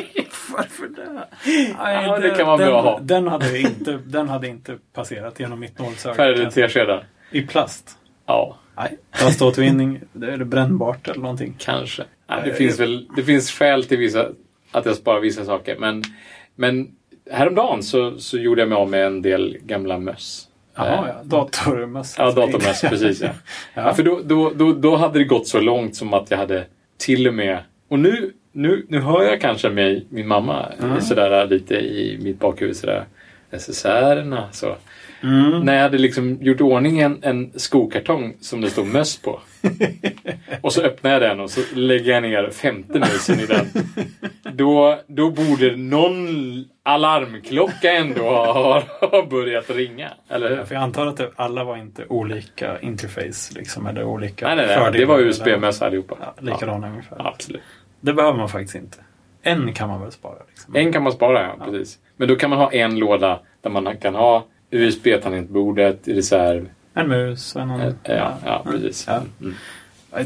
varför 0.56 0.86
det? 0.88 1.12
Nej, 1.44 1.74
Ja, 2.06 2.18
det 2.18 2.30
kan 2.30 2.46
vara 2.46 2.56
den, 2.56 2.66
bra 2.66 2.78
att 2.78 2.84
ha. 2.84 2.98
Den 3.02 3.28
hade, 3.28 3.58
inte, 3.58 3.98
den 4.06 4.28
hade 4.28 4.48
inte 4.48 4.78
passerat 4.92 5.40
genom 5.40 5.60
mitt 5.60 5.78
nålsöga. 5.78 6.14
Färgade 6.14 6.50
teskedar. 6.50 7.06
I 7.30 7.42
plast? 7.42 7.90
Ja, 8.26 8.56
Nej. 8.76 8.98
Plaståtervinning, 9.18 10.00
det 10.12 10.32
är 10.32 10.36
det 10.36 10.44
brännbart 10.44 11.08
eller 11.08 11.20
någonting. 11.20 11.54
kanske. 11.58 12.02
Nej, 12.28 12.40
det, 12.44 12.50
Eh, 12.50 12.56
finns 12.56 12.80
väl, 12.80 13.08
det 13.16 13.22
finns 13.22 13.50
skäl 13.50 13.84
till 13.84 13.98
vissa, 13.98 14.26
att 14.72 14.86
jag 14.86 14.96
sparar 14.96 15.20
vissa 15.20 15.44
saker. 15.44 15.76
Men, 15.78 16.02
men 16.54 16.88
häromdagen 17.30 17.82
så, 17.82 18.18
så 18.18 18.38
gjorde 18.38 18.60
jag 18.62 18.68
mig 18.68 18.76
av 18.78 18.90
med 18.90 19.06
en 19.06 19.22
del 19.22 19.56
gamla 19.62 19.98
möss. 19.98 20.44
Jaha, 20.74 20.86
Eh, 21.08 21.14
ja. 21.16 21.22
Datormöss. 21.24 22.14
Ja, 22.18 22.30
datormöss, 22.30 22.80
precis. 22.88 23.20
Ja. 23.20 23.28
Ja. 23.74 23.82
Ja, 23.82 23.94
för 23.94 24.02
då, 24.02 24.20
då, 24.24 24.50
då, 24.54 24.72
då 24.72 24.96
hade 24.96 25.18
det 25.18 25.24
gått 25.24 25.46
så 25.48 25.60
långt 25.60 25.96
som 25.96 26.14
att 26.14 26.30
jag 26.30 26.38
hade 26.38 26.64
till 26.98 27.28
och 27.28 27.34
med... 27.34 27.58
Och 27.88 27.98
nu, 27.98 28.32
nu, 28.58 28.86
nu 28.88 29.00
hör 29.00 29.22
jag 29.22 29.40
kanske 29.40 29.68
mig, 29.70 30.06
min 30.10 30.28
mamma 30.28 30.72
Mm. 30.82 31.00
sådär 31.00 31.46
lite 31.46 31.74
i 31.74 32.18
mitt 32.22 32.38
bakhuvud 32.38 32.76
sådär. 32.76 33.04
SSR-erna 33.50 34.48
så. 34.52 34.76
Mm. 35.22 35.60
När 35.60 35.74
jag 35.74 35.82
hade 35.82 35.98
liksom 35.98 36.38
gjort 36.40 36.60
ordning 36.60 37.00
en, 37.00 37.18
en 37.22 37.52
skokartong 37.56 38.36
som 38.40 38.60
det 38.60 38.70
stod 38.70 38.86
möss 38.86 39.16
på. 39.16 39.40
och 40.60 40.72
så 40.72 40.82
öppnar 40.82 41.10
jag 41.10 41.22
den 41.22 41.40
och 41.40 41.50
så 41.50 41.60
lägger 41.74 42.12
jag 42.12 42.22
ner 42.22 42.50
femte 42.50 42.98
musen 42.98 43.40
i 43.40 43.46
den. 43.46 43.66
Då, 44.52 44.98
då 45.06 45.30
borde 45.30 45.76
någon 45.76 46.64
alarmklocka 46.82 47.92
ändå 47.92 48.22
ha, 48.22 48.82
ha 49.00 49.26
börjat 49.26 49.70
ringa. 49.70 50.10
Eller 50.28 50.48
hur? 50.48 50.56
Ja, 50.56 50.64
för 50.66 50.74
jag 50.74 50.82
antar 50.82 51.06
att 51.06 51.20
alla 51.36 51.64
var 51.64 51.76
inte 51.76 52.04
olika 52.08 52.80
interface 52.80 53.54
liksom, 53.58 53.86
eller 53.86 54.04
olika 54.04 54.46
Nej, 54.46 54.56
nej, 54.56 54.78
nej. 54.80 54.92
Det 54.92 55.04
var 55.04 55.18
USB-möss 55.18 55.82
allihopa. 55.82 56.16
Ja, 56.20 56.34
likadana 56.40 56.90
ungefär. 56.90 57.16
Ja, 57.18 57.32
absolut. 57.34 57.62
Det 58.00 58.12
behöver 58.12 58.38
man 58.38 58.48
faktiskt 58.48 58.74
inte. 58.74 58.98
En 59.42 59.72
kan 59.74 59.88
man 59.88 60.00
väl 60.00 60.12
spara. 60.12 60.38
Liksom. 60.48 60.76
En 60.76 60.92
kan 60.92 61.02
man 61.02 61.12
spara, 61.12 61.42
ja, 61.42 61.64
Precis. 61.64 61.98
Men 62.16 62.28
då 62.28 62.36
kan 62.36 62.50
man 62.50 62.58
ha 62.58 62.72
en 62.72 62.98
låda 62.98 63.40
där 63.60 63.70
man 63.70 63.96
kan 63.96 64.14
ha 64.14 64.44
USB-tangentbordet 64.70 66.08
i 66.08 66.14
reserv. 66.14 66.68
En 66.94 67.08
mus 67.08 67.56
och 67.56 67.62
en... 67.62 67.80
Ja, 67.80 67.92
ja, 68.02 68.32
ja 68.44 68.62
precis. 68.64 69.04
Ja. 69.06 69.22
Mm. 69.40 69.54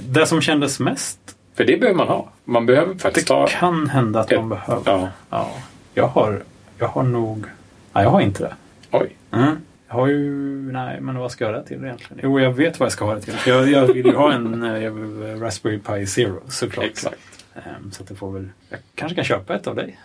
Det 0.08 0.26
som 0.26 0.40
kändes 0.40 0.80
mest, 0.80 1.18
För 1.54 1.64
det 1.64 1.76
behöver 1.76 1.98
man 1.98 2.08
ha. 2.08 2.28
Man 2.44 2.66
behöver 2.66 2.94
faktiskt 2.94 3.28
det 3.28 3.34
ha... 3.34 3.46
kan 3.46 3.88
hända 3.88 4.20
att 4.20 4.30
man 4.30 4.48
behöver. 4.48 4.82
Ja. 4.86 5.08
Ja. 5.30 5.50
Jag 5.94 6.06
har, 6.06 6.42
jag 6.78 6.88
har 6.88 7.02
nog... 7.02 7.46
Nej, 7.92 8.04
jag 8.04 8.10
har 8.10 8.20
inte 8.20 8.42
det. 8.42 8.54
Oj. 8.90 9.16
Mm. 9.30 9.56
Jag 9.88 9.94
har 9.94 10.06
ju... 10.06 10.30
Nej, 10.72 11.00
men 11.00 11.18
vad 11.18 11.32
ska 11.32 11.44
jag 11.44 11.52
ha 11.52 11.58
det 11.58 11.66
till 11.66 11.84
egentligen? 11.84 12.20
Jo, 12.22 12.40
jag 12.40 12.52
vet 12.52 12.80
vad 12.80 12.86
jag 12.86 12.92
ska 12.92 13.04
ha 13.04 13.14
det 13.14 13.20
till. 13.20 13.34
Jag, 13.46 13.68
jag 13.68 13.86
vill 13.86 14.06
ju 14.06 14.14
ha 14.14 14.32
en 14.32 14.62
eh, 14.62 15.40
Raspberry 15.40 15.78
Pi 15.78 16.06
Zero 16.06 16.40
såklart. 16.48 16.84
Exakt. 16.84 17.41
Ehm, 17.54 17.92
Så 17.92 18.02
att 18.02 18.08
det 18.08 18.14
får 18.14 18.32
väl... 18.32 18.48
Jag 18.68 18.80
kanske 18.94 19.14
kan 19.16 19.24
köpa 19.24 19.54
ett 19.54 19.66
av 19.66 19.74
dig. 19.76 19.98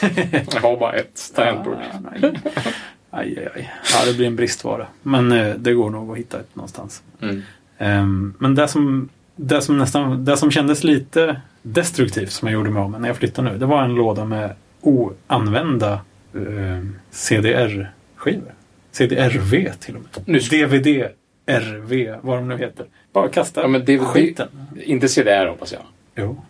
Jag 0.52 0.60
har 0.60 0.76
bara 0.76 0.92
ett 0.92 1.32
tangentbord. 1.34 1.76
Ah. 2.22 2.30
Aj, 3.10 3.38
aj, 3.38 3.48
aj. 3.54 3.72
Ja, 3.92 4.06
det 4.06 4.16
blir 4.16 4.26
en 4.26 4.36
bristvara. 4.36 4.86
Men 5.02 5.32
eh, 5.32 5.54
det 5.54 5.72
går 5.72 5.90
nog 5.90 6.10
att 6.12 6.18
hitta 6.18 6.40
ett 6.40 6.54
någonstans. 6.56 7.02
Mm. 7.20 7.42
Ehm, 7.78 8.34
men 8.38 8.54
det 8.54 8.68
som, 8.68 9.08
det, 9.36 9.62
som 9.62 9.78
nästan, 9.78 10.24
det 10.24 10.36
som 10.36 10.50
kändes 10.50 10.84
lite 10.84 11.40
destruktivt 11.62 12.32
som 12.32 12.48
jag 12.48 12.52
gjorde 12.54 12.70
mig 12.70 12.82
av 12.82 12.90
med 12.90 13.00
när 13.00 13.08
jag 13.08 13.16
flyttade 13.16 13.50
nu. 13.52 13.58
Det 13.58 13.66
var 13.66 13.82
en 13.82 13.94
låda 13.94 14.24
med 14.24 14.54
oanvända 14.80 15.92
eh, 16.34 16.84
CDR-skivor. 17.10 18.54
CDR-V 18.92 19.72
till 19.80 19.96
och 19.96 20.02
med. 20.02 20.10
Nu 20.26 20.38
DVD, 20.38 21.08
RV, 21.46 22.16
vad 22.22 22.38
de 22.38 22.48
nu 22.48 22.58
heter. 22.58 22.86
Bara 23.12 23.28
kasta 23.28 23.60
Ja, 23.60 23.68
men 23.68 23.80
DVD 23.80 24.00
skiten. 24.00 24.48
Inte 24.84 25.08
CDR 25.08 25.46
hoppas 25.46 25.72
jag. 25.72 25.82
Jo. 26.14 26.42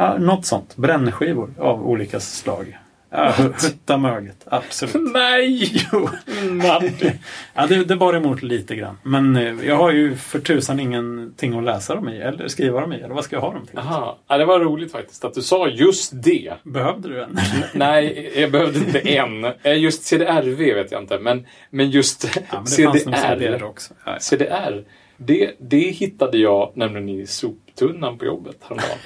Ja, 0.00 0.18
något 0.18 0.46
sånt. 0.46 0.76
Brännskivor 0.76 1.50
av 1.58 1.88
olika 1.88 2.20
slag. 2.20 2.78
Ja, 3.12 3.32
hutta 3.36 3.96
möget. 3.96 4.36
Absolut. 4.46 4.94
Nej! 5.14 5.86
Jo. 5.92 6.08
Martin. 6.50 7.10
Ja, 7.54 7.66
det, 7.66 7.84
det 7.84 7.96
bar 7.96 8.14
emot 8.14 8.42
lite 8.42 8.74
grann. 8.76 8.96
Men 9.02 9.36
eh, 9.36 9.54
jag 9.66 9.76
har 9.76 9.90
ju 9.92 10.16
för 10.16 10.38
tusan 10.38 10.80
ingenting 10.80 11.58
att 11.58 11.64
läsa 11.64 11.94
dem 11.94 12.08
i 12.08 12.18
eller 12.20 12.48
skriva 12.48 12.80
dem 12.80 12.92
i. 12.92 12.96
Eller 12.96 13.14
vad 13.14 13.24
ska 13.24 13.36
jag 13.36 13.40
ha 13.40 13.52
dem 13.52 13.66
till? 13.66 13.78
Aha. 13.78 14.18
Ja, 14.28 14.38
det 14.38 14.44
var 14.44 14.60
roligt 14.60 14.92
faktiskt 14.92 15.24
att 15.24 15.34
du 15.34 15.42
sa 15.42 15.68
just 15.68 16.12
det. 16.22 16.52
Behövde 16.62 17.08
du 17.08 17.22
en? 17.22 17.38
Nej, 17.74 18.32
jag 18.36 18.50
behövde 18.50 18.78
inte 18.78 18.98
en. 19.16 19.44
Eh, 19.62 19.78
Just 19.78 20.02
CDRV 20.02 20.74
vet 20.74 20.92
jag 20.92 21.02
inte. 21.02 21.18
Men, 21.18 21.46
men 21.70 21.90
just 21.90 22.24
Ja, 22.24 22.40
men 22.50 22.64
det 22.64 23.00
fanns 23.04 23.20
CDR. 23.20 23.36
CDR 23.38 23.62
också. 23.64 23.94
Ja, 24.04 24.12
ja. 24.12 24.18
CDR. 24.20 24.84
Det, 25.22 25.54
det 25.58 25.90
hittade 25.90 26.38
jag 26.38 26.72
nämligen 26.74 27.08
i 27.08 27.26
soptunnan 27.26 28.18
på 28.18 28.24
jobbet 28.24 28.56
häromdagen. 28.60 28.98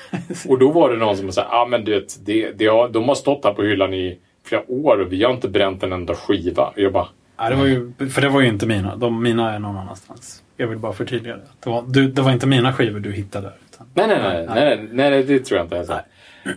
Och 0.48 0.58
då 0.58 0.70
var 0.70 0.90
det 0.90 0.96
någon 0.96 1.16
som 1.16 1.32
sa 1.32 1.40
ja 1.40 1.62
ah, 1.62 1.66
men 1.66 1.84
du 1.84 2.00
vet, 2.00 2.26
det, 2.26 2.50
det 2.50 2.66
har, 2.66 2.88
de 2.88 3.08
har 3.08 3.14
stått 3.14 3.44
här 3.44 3.52
på 3.52 3.62
hyllan 3.62 3.94
i 3.94 4.18
flera 4.44 4.62
år 4.68 5.00
och 5.00 5.12
vi 5.12 5.24
har 5.24 5.32
inte 5.32 5.48
bränt 5.48 5.82
en 5.82 5.92
enda 5.92 6.14
skiva. 6.14 6.66
Och 6.66 6.78
jag 6.78 6.92
bara, 6.92 7.08
Nej, 7.38 7.50
det 7.50 7.56
var 7.56 7.66
ju, 7.66 7.92
för 8.10 8.20
det 8.20 8.28
var 8.28 8.40
ju 8.40 8.48
inte 8.48 8.66
mina. 8.66 8.96
De, 8.96 9.22
mina 9.22 9.54
är 9.54 9.58
någon 9.58 9.76
annanstans. 9.76 10.42
Jag 10.56 10.66
vill 10.66 10.78
bara 10.78 10.92
förtydliga 10.92 11.36
det. 11.36 11.42
Det 11.64 11.70
var, 11.70 11.84
du, 11.88 12.08
det 12.08 12.22
var 12.22 12.32
inte 12.32 12.46
mina 12.46 12.72
skivor 12.72 13.00
du 13.00 13.12
hittade. 13.12 13.52
Utan, 13.72 13.86
Nej, 13.94 14.06
nej, 14.06 14.18
nej, 14.22 14.46
nej, 14.46 14.88
nej, 14.92 15.10
nej, 15.10 15.22
det 15.22 15.38
tror 15.38 15.58
jag 15.58 15.66
inte. 15.66 15.78
Alltså. 15.78 16.00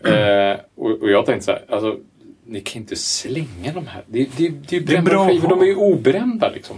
Eh, 0.10 0.58
och, 0.76 1.02
och 1.02 1.10
jag 1.10 1.26
tänkte 1.26 1.46
så 1.46 1.52
här, 1.52 1.62
alltså, 1.70 1.98
ni 2.46 2.62
kan 2.62 2.82
inte 2.82 2.96
slänga 2.96 3.74
de 3.74 3.88
här. 3.88 4.04
Det, 4.08 4.28
det, 4.38 4.50
det 4.50 4.80
Det 4.80 4.96
är 4.96 5.02
brända 5.02 5.28
skivor, 5.28 5.50
de 5.50 5.62
är 5.62 5.66
ju 5.66 5.76
obrända 5.76 6.50
liksom. 6.50 6.78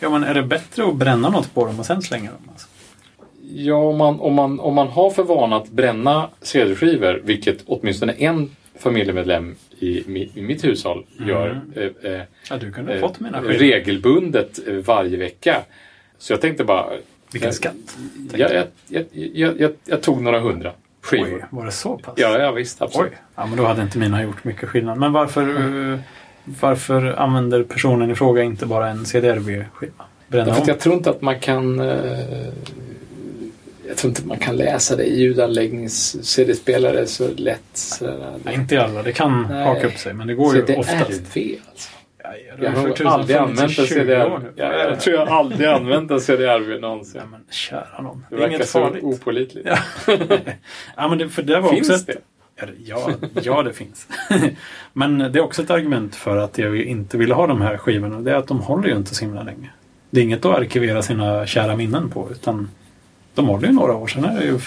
Ja, 0.00 0.10
men 0.10 0.24
är 0.24 0.34
det 0.34 0.42
bättre 0.42 0.88
att 0.88 0.96
bränna 0.96 1.30
något 1.30 1.54
på 1.54 1.66
dem 1.66 1.80
och 1.80 1.86
sen 1.86 2.02
slänga 2.02 2.30
dem? 2.30 2.40
Alltså? 2.50 2.68
Ja, 3.54 3.76
om 3.76 3.96
man, 3.96 4.20
om, 4.20 4.34
man, 4.34 4.60
om 4.60 4.74
man 4.74 4.88
har 4.88 5.10
för 5.10 5.22
vana 5.22 5.56
att 5.56 5.68
bränna 5.68 6.28
CD-skivor, 6.40 7.20
vilket 7.24 7.64
åtminstone 7.66 8.12
en 8.12 8.50
familjemedlem 8.78 9.56
i, 9.78 10.18
i 10.34 10.42
mitt 10.42 10.64
hushåll 10.64 11.06
gör 11.26 11.60
eh, 11.74 12.12
eh, 12.12 12.22
Ja, 12.50 12.56
du 12.56 12.72
kunde 12.72 12.94
eh, 12.94 13.00
fått 13.00 13.20
mina 13.20 13.40
skivor. 13.40 13.54
regelbundet 13.54 14.68
eh, 14.68 14.74
varje 14.74 15.16
vecka. 15.16 15.62
Så 16.18 16.32
jag 16.32 16.40
tänkte 16.40 16.64
bara... 16.64 16.86
Vilken 17.32 17.46
jag, 17.46 17.54
skatt. 17.54 17.98
Jag, 18.32 18.52
jag, 18.52 19.04
jag, 19.12 19.56
jag, 19.60 19.72
jag, 19.84 20.02
tog 20.02 20.22
några 20.22 20.40
hundra 20.40 20.72
skivor. 21.02 21.34
Oj, 21.34 21.44
var 21.50 21.64
det 21.64 21.72
så 21.72 21.98
pass? 21.98 22.14
Ja, 22.16 22.38
ja, 22.38 22.52
visst. 22.52 22.82
Absolut. 22.82 23.12
Oj. 23.12 23.18
Ja, 23.34 23.46
men 23.46 23.56
då 23.56 23.66
hade 23.66 23.82
inte 23.82 23.98
mina 23.98 24.22
gjort 24.22 24.44
mycket 24.44 24.68
skillnad. 24.68 24.98
Men 24.98 25.12
varför, 25.12 25.48
eh, 25.92 25.98
varför 26.60 27.06
använder 27.18 27.62
personen 27.62 28.10
i 28.10 28.14
fråga 28.14 28.42
inte 28.42 28.66
bara 28.66 28.88
en 28.88 29.06
CDRV-skiva? 29.06 29.92
Bränna 30.28 30.44
Därför 30.46 30.62
att 30.62 30.68
jag 30.68 30.80
tror 30.80 30.94
inte 30.94 31.10
att 31.10 31.22
man 31.22 31.40
kan... 31.40 31.80
Eh, 31.80 31.96
jag 33.88 33.96
tror 33.96 34.08
inte 34.10 34.26
man 34.26 34.38
kan 34.38 34.56
läsa 34.56 34.96
det 34.96 35.04
i 35.04 35.20
ljudanläggnings-CD-spelare 35.20 37.06
så 37.06 37.28
lätt. 37.36 37.60
Så 37.72 38.04
där. 38.06 38.32
Nej, 38.44 38.54
inte 38.54 38.82
alla. 38.84 39.02
Det 39.02 39.12
kan 39.12 39.46
Nej. 39.50 39.64
haka 39.64 39.86
upp 39.86 39.98
sig. 39.98 40.12
Men 40.14 40.26
det 40.26 40.34
går 40.34 40.56
ju 40.56 40.62
oftast. 40.76 41.32
CDRV 41.32 41.56
alltså. 41.70 41.90
Ja, 42.22 42.30
Jag 42.62 42.74
för 42.74 43.04
har 43.04 43.10
aldrig 43.12 43.36
använt 43.36 43.60
en 43.60 43.68
20 43.68 43.82
år 43.82 43.86
CDR. 43.86 44.38
nu. 44.42 44.52
Ja, 44.56 44.72
jag 44.72 45.00
tror 45.00 45.16
jag 45.16 45.28
aldrig 45.28 45.68
använt 45.68 46.10
en 46.10 46.20
CDRV 46.20 46.80
någonsin. 46.80 47.20
Ja, 47.24 47.28
men 47.30 47.40
kära 47.50 48.02
någon. 48.02 48.18
Det 48.30 48.36
Det 48.36 48.36
är 48.36 48.40
verkar 48.40 48.54
inget 48.54 48.68
så 48.68 48.78
farligt. 48.80 49.04
opålitligt. 49.04 49.68
Ja. 49.68 49.78
ja, 50.96 51.08
men 51.08 51.18
det, 51.18 51.28
för 51.28 51.42
det 51.42 51.60
var 51.60 51.70
Finns 51.70 51.90
också 51.90 52.00
ett, 52.00 52.06
det? 52.06 52.18
Ja, 52.84 53.10
Ja, 53.42 53.62
det 53.62 53.72
finns. 53.72 54.06
Men 54.92 55.18
det 55.18 55.38
är 55.38 55.40
också 55.40 55.62
ett 55.62 55.70
argument 55.70 56.14
för 56.16 56.36
att 56.36 56.58
jag 56.58 56.76
inte 56.76 57.18
ville 57.18 57.34
ha 57.34 57.46
de 57.46 57.60
här 57.60 57.76
skivorna. 57.76 58.20
Det 58.20 58.30
är 58.30 58.36
att 58.36 58.46
de 58.48 58.58
håller 58.60 58.88
ju 58.88 58.96
inte 58.96 59.14
så 59.14 59.24
himla 59.24 59.42
länge. 59.42 59.70
Det 60.10 60.20
är 60.20 60.24
inget 60.24 60.44
att 60.44 60.58
arkivera 60.58 61.02
sina 61.02 61.46
kära 61.46 61.76
minnen 61.76 62.10
på. 62.10 62.28
Utan 62.30 62.68
de 63.34 63.48
håller 63.48 63.68
ju 63.68 63.72
några 63.74 63.94
år. 63.94 64.06
Sen 64.06 64.24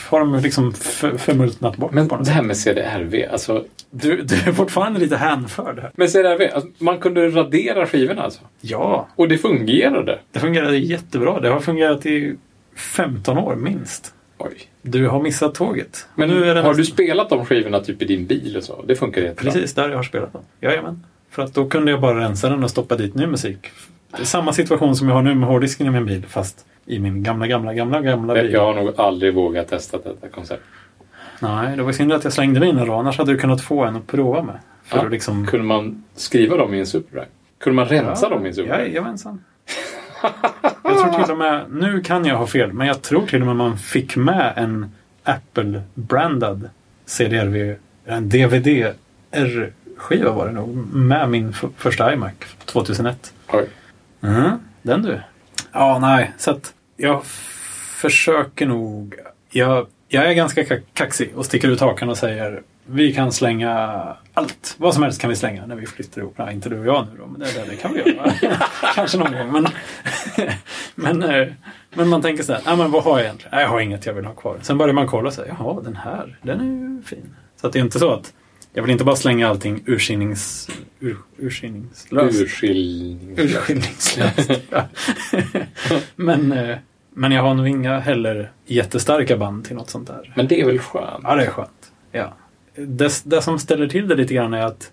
har 0.10 0.20
de 0.20 0.36
liksom 0.36 0.74
för, 0.74 1.18
förmultnat 1.18 1.78
bort. 1.78 1.92
Men 1.92 2.08
det 2.08 2.30
här 2.32 2.42
med 2.42 2.58
CDRV, 2.58 3.16
alltså. 3.32 3.66
du, 3.92 4.22
du 4.22 4.36
är 4.36 4.52
fortfarande 4.54 5.00
lite 5.00 5.18
hänförd 5.18 5.80
här. 5.80 5.92
Med 5.96 6.10
CDRV, 6.10 6.42
alltså, 6.54 6.70
man 6.78 7.00
kunde 7.00 7.30
radera 7.30 7.88
skivorna 7.88 8.22
alltså. 8.22 8.42
Ja, 8.62 9.08
Och 9.16 9.28
det 9.28 9.38
fungerade. 9.38 10.20
det 10.32 10.40
fungerade 10.40 10.78
jättebra. 10.78 11.40
Det 11.40 11.50
har 11.50 11.60
fungerat 11.60 12.06
i 12.06 12.36
15 12.76 13.38
år 13.38 13.56
minst. 13.56 14.14
Oj. 14.46 14.58
Du 14.82 15.08
har 15.08 15.22
missat 15.22 15.56
tåget. 15.56 16.08
Men 16.16 16.30
nu 16.30 16.46
är 16.50 16.56
det 16.56 16.62
har 16.62 16.74
du 16.74 16.86
spelat 16.86 17.30
de 17.30 17.46
skivorna 17.46 17.80
typ 17.80 18.02
i 18.02 18.06
din 18.06 18.26
bil 18.26 18.58
och 18.58 18.64
så? 18.64 18.82
Det 18.88 18.96
funkar 18.96 19.22
jättebra. 19.22 19.52
Precis 19.52 19.74
där 19.74 19.90
jag 19.90 19.96
har 19.98 20.04
spelat 20.04 20.34
dem. 20.34 20.42
Jajamän. 20.62 21.04
För 21.30 21.44
att 21.44 21.54
då 21.54 21.70
kunde 21.70 21.92
jag 21.92 22.02
bara 22.02 22.20
rensa 22.20 22.50
den 22.50 22.64
och 22.64 22.70
stoppa 22.70 22.96
dit 22.96 23.16
ny 23.16 23.28
musik. 23.28 23.58
Det 24.12 24.22
är 24.22 24.26
samma 24.26 24.54
situation 24.54 24.96
som 24.96 25.08
jag 25.08 25.16
har 25.16 25.22
nu 25.22 25.36
med 25.36 25.50
hårddisken 25.50 25.88
i 25.88 25.90
min 25.90 26.06
bil 26.06 26.26
fast 26.28 26.66
i 26.86 27.00
min 27.00 27.24
gamla, 27.24 27.48
gamla, 27.48 27.74
gamla, 27.74 28.02
gamla 28.02 28.34
bil. 28.34 28.52
Jag 28.54 28.66
har 28.66 28.74
nog 28.74 29.00
aldrig 29.00 29.34
vågat 29.34 29.68
testa 29.68 29.98
detta 29.98 30.28
koncept. 30.28 30.64
Nej, 31.40 31.78
det 31.78 31.84
var 31.84 31.92
synd 31.92 32.14
att 32.14 32.24
jag 32.24 32.34
slängde 32.34 32.60
mina 32.60 32.86
då. 32.86 32.94
Annars 32.94 33.18
hade 33.18 33.32
du 33.32 33.38
kunnat 33.38 33.62
få 33.62 33.84
en 33.84 33.96
att 33.96 34.08
prova 34.08 34.44
med. 34.44 34.60
För 34.84 34.98
Ja. 34.98 35.06
att 35.06 35.12
liksom... 35.12 35.48
Kunde 35.48 35.66
man 35.66 36.04
skriva 36.16 36.58
dem 36.58 36.74
i 36.74 36.80
en 36.80 36.86
Superdrive? 36.86 37.26
Kunde 37.60 37.76
man 37.76 37.86
rensa 37.86 38.30
dem 38.30 38.46
i 38.46 38.50
en 38.50 38.56
Superdrive? 38.56 38.88
Jajamensan. 38.88 39.44
Jag 40.84 41.00
tror 41.00 41.24
till 41.24 41.32
och 41.32 41.38
med, 41.38 41.66
nu 41.72 42.02
kan 42.02 42.26
jag 42.26 42.36
ha 42.38 42.48
fel, 42.48 42.74
men 42.74 42.88
jag 42.88 43.02
tror 43.02 43.28
till 43.28 43.42
och 43.42 43.48
med 43.48 43.56
man 43.56 43.78
fick 43.78 44.16
med 44.16 44.54
en 44.56 44.92
Apple-brandad 45.24 46.70
CDRV, 47.06 47.76
en 48.06 48.30
DVD-R-skiva 49.32 50.32
var 50.32 50.46
det 50.48 50.52
nog, 50.54 50.76
med 50.94 51.30
min 51.30 51.54
första 51.78 52.14
iMac 52.14 52.32
2001. 52.66 53.34
Oj. 53.54 53.68
Mm, 54.24 54.52
den 54.82 55.02
du. 55.02 55.20
Ja, 55.72 56.00
nej, 56.02 56.32
så 56.38 56.52
att 56.52 56.74
jag 56.98 57.26
försöker 57.96 58.66
nog. 58.66 59.16
Jag, 59.50 59.88
jag 60.08 60.26
är 60.30 60.34
ganska 60.34 60.64
ka- 60.64 60.82
kaxig 60.94 61.32
och 61.36 61.46
sticker 61.46 61.68
ut 61.68 61.80
hakan 61.80 62.10
och 62.10 62.18
säger 62.18 62.62
vi 62.92 63.14
kan 63.14 63.32
slänga 63.32 64.04
allt. 64.34 64.76
Vad 64.78 64.94
som 64.94 65.04
helst 65.04 65.22
kan 65.22 65.30
vi 65.30 65.36
slänga 65.36 65.66
när 65.66 65.76
vi 65.76 65.86
flyttar 65.86 66.22
ihop. 66.22 66.38
Nej, 66.38 66.54
inte 66.54 66.70
du 66.70 66.80
och 66.80 66.86
jag 66.86 67.08
nu 67.12 67.18
då, 67.18 67.28
men 67.28 67.40
det, 67.40 67.66
det, 67.70 67.76
kan 67.76 67.94
vi 67.94 68.00
göra. 68.00 68.34
Kanske 68.96 69.18
någon 69.18 69.32
gång. 69.32 69.52
Men, 69.52 69.68
men, 70.96 71.24
eh, 71.24 71.48
men 71.94 72.10
man 72.10 72.22
tänker 72.22 72.44
så 72.44 72.54
här, 72.54 72.62
nej, 72.66 72.78
men 72.78 72.92
vad 72.92 73.04
har 73.04 73.18
jag 73.18 73.26
egentligen? 73.26 73.52
Nej, 73.56 73.62
jag 73.64 73.70
har 73.70 73.80
inget 73.80 74.06
jag 74.06 74.14
vill 74.14 74.26
ha 74.26 74.34
kvar. 74.34 74.58
Sen 74.62 74.78
börjar 74.78 74.94
man 74.94 75.08
kolla 75.08 75.28
och 75.28 75.34
säga, 75.34 75.56
jaha, 75.60 75.82
den 75.82 75.96
här, 75.96 76.40
den 76.42 76.60
är 76.60 76.96
ju 76.96 77.04
fin. 77.04 77.36
Så 77.62 77.68
att 77.68 77.74
det 77.74 77.80
är 77.80 77.84
inte 77.84 78.00
så 78.00 78.12
att 78.14 78.34
jag 78.74 78.84
vill 78.84 78.92
inte 78.92 79.04
bara 79.04 79.16
slänga 79.16 79.50
allting 79.50 79.84
urskinnings, 79.86 80.70
ur, 81.00 81.18
urskillningslöst. 81.38 82.42
Urskiljning. 82.42 83.40
Urskillningslöst. 83.40 84.52
ja. 84.70 84.88
men, 86.16 86.52
eh, 86.52 86.78
men 87.14 87.32
jag 87.32 87.44
har 87.44 87.54
nog 87.54 87.68
inga 87.68 88.00
heller 88.00 88.52
jättestarka 88.66 89.38
band 89.38 89.66
till 89.66 89.76
något 89.76 89.90
sånt 89.90 90.08
där. 90.08 90.34
Men 90.36 90.48
det 90.48 90.62
är 90.62 90.66
väl 90.66 90.80
skönt? 90.80 91.24
Ja, 91.24 91.36
det 91.36 91.46
är 91.46 91.50
skönt. 91.50 91.92
Ja. 92.12 92.34
Det, 92.76 93.22
det 93.26 93.42
som 93.42 93.60
ställer 93.60 93.88
till 93.88 94.08
det 94.08 94.16
lite 94.16 94.34
grann 94.34 94.54
är 94.54 94.66
att 94.66 94.92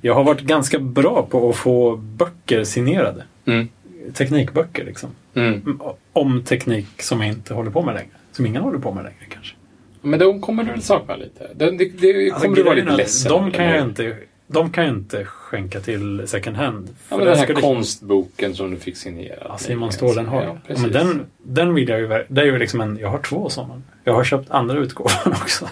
jag 0.00 0.14
har 0.14 0.24
varit 0.24 0.40
ganska 0.40 0.78
bra 0.78 1.26
på 1.30 1.50
att 1.50 1.56
få 1.56 1.96
böcker 1.96 2.64
signerade. 2.64 3.24
Mm. 3.44 3.68
Teknikböcker 4.12 4.84
liksom. 4.84 5.10
Mm. 5.34 5.80
Om 6.12 6.42
teknik 6.42 7.02
som 7.02 7.20
jag 7.20 7.28
inte 7.28 7.54
håller 7.54 7.70
på 7.70 7.82
med 7.82 7.94
längre. 7.94 8.10
Som 8.32 8.46
ingen 8.46 8.62
håller 8.62 8.78
på 8.78 8.94
med 8.94 9.04
längre 9.04 9.24
kanske. 9.28 9.56
Men 10.00 10.18
de 10.18 10.40
kommer 10.40 10.64
du 10.64 10.70
väl 10.70 10.82
sakna 10.82 11.16
lite? 11.16 11.50
Det, 11.54 11.70
det, 11.70 12.00
det 12.00 12.30
Alltså, 12.30 12.44
kommer 12.44 12.56
du 12.56 12.62
vara 12.62 12.74
lite 12.74 12.96
ledsen 12.96 13.32
De 13.32 13.50
kan 13.50 13.64
jag 13.64 13.82
inte 13.82 14.16
de 14.54 14.70
kan 14.70 14.84
jag 14.84 14.94
inte 14.94 15.24
skänka 15.24 15.80
till 15.80 16.28
second 16.28 16.56
hand. 16.56 16.88
Ja, 17.08 17.16
men 17.16 17.26
det 17.26 17.34
den 17.34 17.38
här 17.38 17.54
konstboken 17.54 18.54
som 18.54 18.70
du 18.70 18.76
fick 18.76 18.96
signerad. 18.96 19.38
Ja, 19.48 19.58
Simon 19.58 19.92
Stålen 19.92 20.26
har 20.26 20.42
Ja, 20.42 20.56
ja, 20.66 20.74
men 20.78 20.92
den, 20.92 21.26
den 21.42 21.74
vill 21.74 21.88
jag 21.88 22.00
ju... 22.00 22.24
Det 22.28 22.40
är 22.40 22.44
ju 22.44 22.58
liksom 22.58 22.80
en... 22.80 22.98
Jag 22.98 23.08
har 23.08 23.18
två 23.18 23.48
sådana. 23.48 23.82
Jag 24.04 24.14
har 24.14 24.24
köpt 24.24 24.50
andra 24.50 24.78
utgåvan 24.78 25.12
också. 25.42 25.68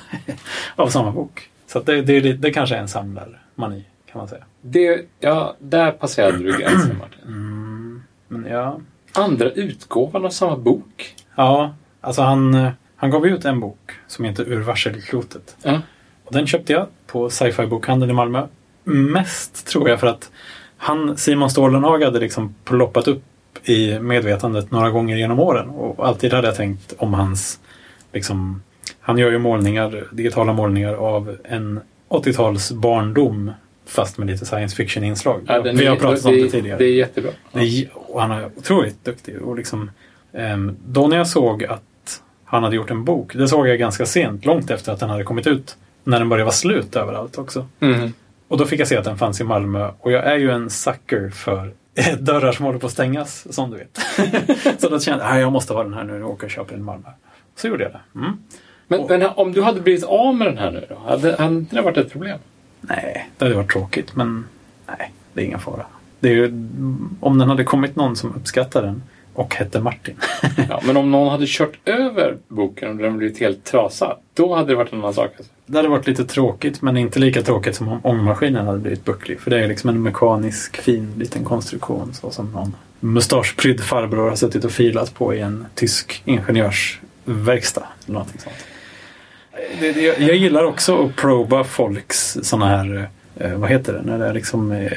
av 0.77 0.89
samma 0.89 1.11
bok. 1.11 1.49
Så 1.67 1.81
det, 1.81 2.03
det, 2.03 2.21
det, 2.21 2.33
det 2.33 2.51
kanske 2.51 2.77
är 2.77 2.81
en 2.81 2.89
samlarmani, 2.89 3.85
kan 4.13 4.19
man 4.19 4.29
säga. 4.29 4.45
Det, 4.61 5.07
ja, 5.21 5.57
där 5.59 5.91
passerade 5.91 6.39
du 6.39 6.59
gränsen 6.59 6.99
Martin. 6.99 7.21
Mm, 7.27 8.03
men 8.29 8.53
ja... 8.53 8.81
Andra 9.13 9.51
utgåvan 9.51 10.25
av 10.25 10.31
samma 10.31 10.57
bok? 10.57 11.15
Ja, 11.35 11.75
alltså 12.01 12.23
han, 12.23 12.71
han 12.97 13.11
gav 13.11 13.27
ut 13.27 13.45
en 13.45 13.61
bok 13.61 13.93
som 14.07 14.25
heter 14.25 14.45
Ur 14.49 14.61
varselklotet. 14.61 15.57
Ja. 15.63 15.81
Och 16.25 16.33
den 16.33 16.47
köpte 16.47 16.73
jag 16.73 16.87
på 17.07 17.31
sci-fi 17.31 17.67
bokhandeln 17.67 18.11
i 18.11 18.15
Malmö. 18.15 18.47
Mest 18.85 19.67
tror 19.67 19.89
jag 19.89 20.01
för 20.01 20.07
att 20.07 20.31
han, 20.77 21.17
Simon 21.17 21.51
Stålenhag 21.51 22.03
hade 22.03 22.21
liksom 22.21 22.55
ploppat 22.65 23.09
upp 23.09 23.23
i 23.65 23.99
medvetandet 23.99 24.71
några 24.71 24.91
gånger 24.91 25.17
genom 25.17 25.39
åren. 25.41 25.69
Och 25.69 26.07
alltid 26.09 26.33
hade 26.33 26.47
jag 26.49 26.57
tänkt 26.57 26.95
om 26.99 27.15
hans... 27.15 27.61
Liksom, 28.13 28.63
han 29.01 29.19
gör 29.19 29.31
ju 29.31 29.39
målningar, 29.39 30.05
digitala 30.13 30.53
målningar 30.53 30.95
av 30.95 31.37
en 31.45 31.81
80-tals 32.09 32.73
barndom 32.73 33.51
fast 33.87 34.19
med 34.19 34.27
lite 34.31 34.47
science 34.47 34.77
fiction-inslag. 34.77 35.41
Ja, 35.47 35.61
Vi 35.61 35.87
har 35.87 35.97
är- 35.97 36.01
pratat 36.01 36.23
det, 36.23 36.29
om 36.29 36.35
det 36.35 36.49
tidigare. 36.49 36.79
Det 36.79 36.85
är 36.85 36.95
jättebra. 36.95 37.31
Nej, 37.53 37.91
och 37.95 38.21
han 38.21 38.31
är 38.31 38.51
otroligt 38.57 39.05
duktig. 39.05 39.43
Och 39.43 39.57
liksom, 39.57 39.91
ehm, 40.33 40.77
då 40.87 41.07
när 41.09 41.17
jag 41.17 41.27
såg 41.27 41.65
att 41.65 42.23
han 42.45 42.63
hade 42.63 42.77
gjort 42.77 42.91
en 42.91 43.05
bok, 43.05 43.35
det 43.35 43.49
såg 43.49 43.69
jag 43.69 43.79
ganska 43.79 44.07
sent, 44.07 44.45
långt 44.45 44.71
efter 44.71 44.93
att 44.93 45.01
den 45.01 45.11
hade 45.11 45.25
kommit 45.25 45.47
ut. 45.47 45.77
När 46.05 46.19
den 46.19 46.29
började 46.29 46.45
vara 46.45 46.53
slut 46.53 46.97
överallt 46.97 47.39
också. 47.39 47.67
Mm. 47.81 48.13
Och 48.53 48.59
då 48.59 48.65
fick 48.67 48.81
jag 48.81 48.89
se 48.89 48.97
att 48.97 49.05
den 49.05 49.19
fanns 49.19 49.41
i 49.41 49.45
Malmö. 49.45 49.91
Och 50.01 50.13
jag 50.13 50.25
är 50.25 50.37
ju 50.37 50.51
en 50.51 50.71
sucker 50.71 51.31
för 51.31 51.73
dörrar 52.19 52.53
som 52.53 52.65
håller 52.65 52.79
på 52.79 52.87
att 52.87 52.93
stängas, 52.93 53.55
som 53.55 53.71
du 53.71 53.77
vet. 53.77 53.99
så 54.81 54.89
då 54.89 55.01
kände 55.01 55.25
jag 55.25 55.33
att 55.33 55.41
jag 55.41 55.53
måste 55.53 55.73
ha 55.73 55.83
den 55.83 55.95
här 55.95 56.05
nu 56.05 56.23
och 56.23 56.31
åka 56.31 56.47
och 56.47 56.53
köpa 56.53 56.71
den 56.71 56.81
i 56.81 56.83
Malmö. 56.83 57.09
Så 57.57 57.69
gjorde 57.69 57.83
jag 57.83 57.93
det. 57.93 58.01
Mm. 58.19 58.33
Men, 58.89 59.01
Och- 59.01 59.11
men 59.11 59.23
om 59.35 59.53
du 59.53 59.63
hade 59.63 59.81
blivit 59.81 60.05
av 60.05 60.35
med 60.35 60.47
den 60.47 60.59
här 60.59 60.71
nu 60.71 60.87
då? 60.89 60.99
Hade, 61.11 61.37
hade 61.37 61.55
inte 61.55 61.77
det 61.77 61.83
varit 61.83 61.97
ett 61.97 62.13
problem? 62.13 62.39
Nej, 62.81 63.31
det 63.39 63.45
hade 63.45 63.57
varit 63.57 63.71
tråkigt, 63.73 64.17
men 64.17 64.45
nej, 64.87 65.13
det 65.33 65.41
är 65.41 65.45
ingen 65.45 65.59
fara. 65.61 65.87
Det 66.21 66.29
är 66.29 66.35
ju, 66.35 66.47
om 67.21 67.39
den 67.39 67.49
hade 67.49 67.65
kommit 67.65 67.97
någon 67.97 68.17
som 68.17 68.35
uppskattar 68.35 68.83
den 68.83 69.03
och 69.35 69.55
hette 69.55 69.81
Martin. 69.81 70.17
Ja, 70.69 70.81
men 70.85 70.97
om 70.97 71.11
någon 71.11 71.29
hade 71.29 71.45
kört 71.49 71.89
över 71.89 72.37
boken 72.49 72.91
och 72.91 72.97
den 72.97 73.19
blivit 73.19 73.41
helt 73.41 73.65
trasad, 73.65 74.17
då 74.35 74.55
hade 74.55 74.69
det 74.69 74.77
varit 74.77 74.93
en 74.93 74.99
annan 74.99 75.15
sak. 75.15 75.31
Alltså. 75.37 75.53
Det 75.67 75.79
hade 75.79 75.89
varit 75.89 76.07
lite 76.07 76.25
tråkigt, 76.25 76.83
men 76.83 76.97
inte 76.97 77.19
lika 77.19 77.43
tråkigt 77.43 77.77
som 77.77 77.89
om 77.89 78.01
ångmaskinen 78.03 78.67
hade 78.67 78.79
blivit 78.79 79.05
bucklig. 79.05 79.41
För 79.41 79.51
det 79.51 79.65
är 79.65 79.69
liksom 79.69 79.91
en 79.91 80.03
mekanisk, 80.03 80.77
fin 80.77 81.13
liten 81.19 81.45
konstruktion. 81.45 82.15
Så 82.15 82.31
som 82.31 82.53
någon 82.53 82.75
mustaschprydd 83.01 83.81
farbror 83.81 84.29
har 84.29 84.37
suttit 84.37 84.65
och 84.65 84.73
filat 84.73 85.15
på 85.15 85.35
i 85.35 85.41
en 85.41 85.67
tysk 85.75 86.23
ingenjörsverkstad. 86.25 87.87
Eller 88.05 88.15
någonting 88.15 88.41
sånt. 88.41 88.57
Det, 89.81 89.93
det, 89.93 90.01
jag 90.03 90.37
gillar 90.37 90.65
också 90.65 91.05
att 91.05 91.17
proba 91.17 91.65
folks 91.65 92.39
såna 92.43 92.67
här, 92.67 93.09
eh, 93.37 93.55
vad 93.55 93.71
heter 93.71 93.93
det, 93.93 94.03
när 94.03 94.19
det 94.19 94.27
är 94.27 94.35
liksom 94.35 94.73
eh, 94.73 94.93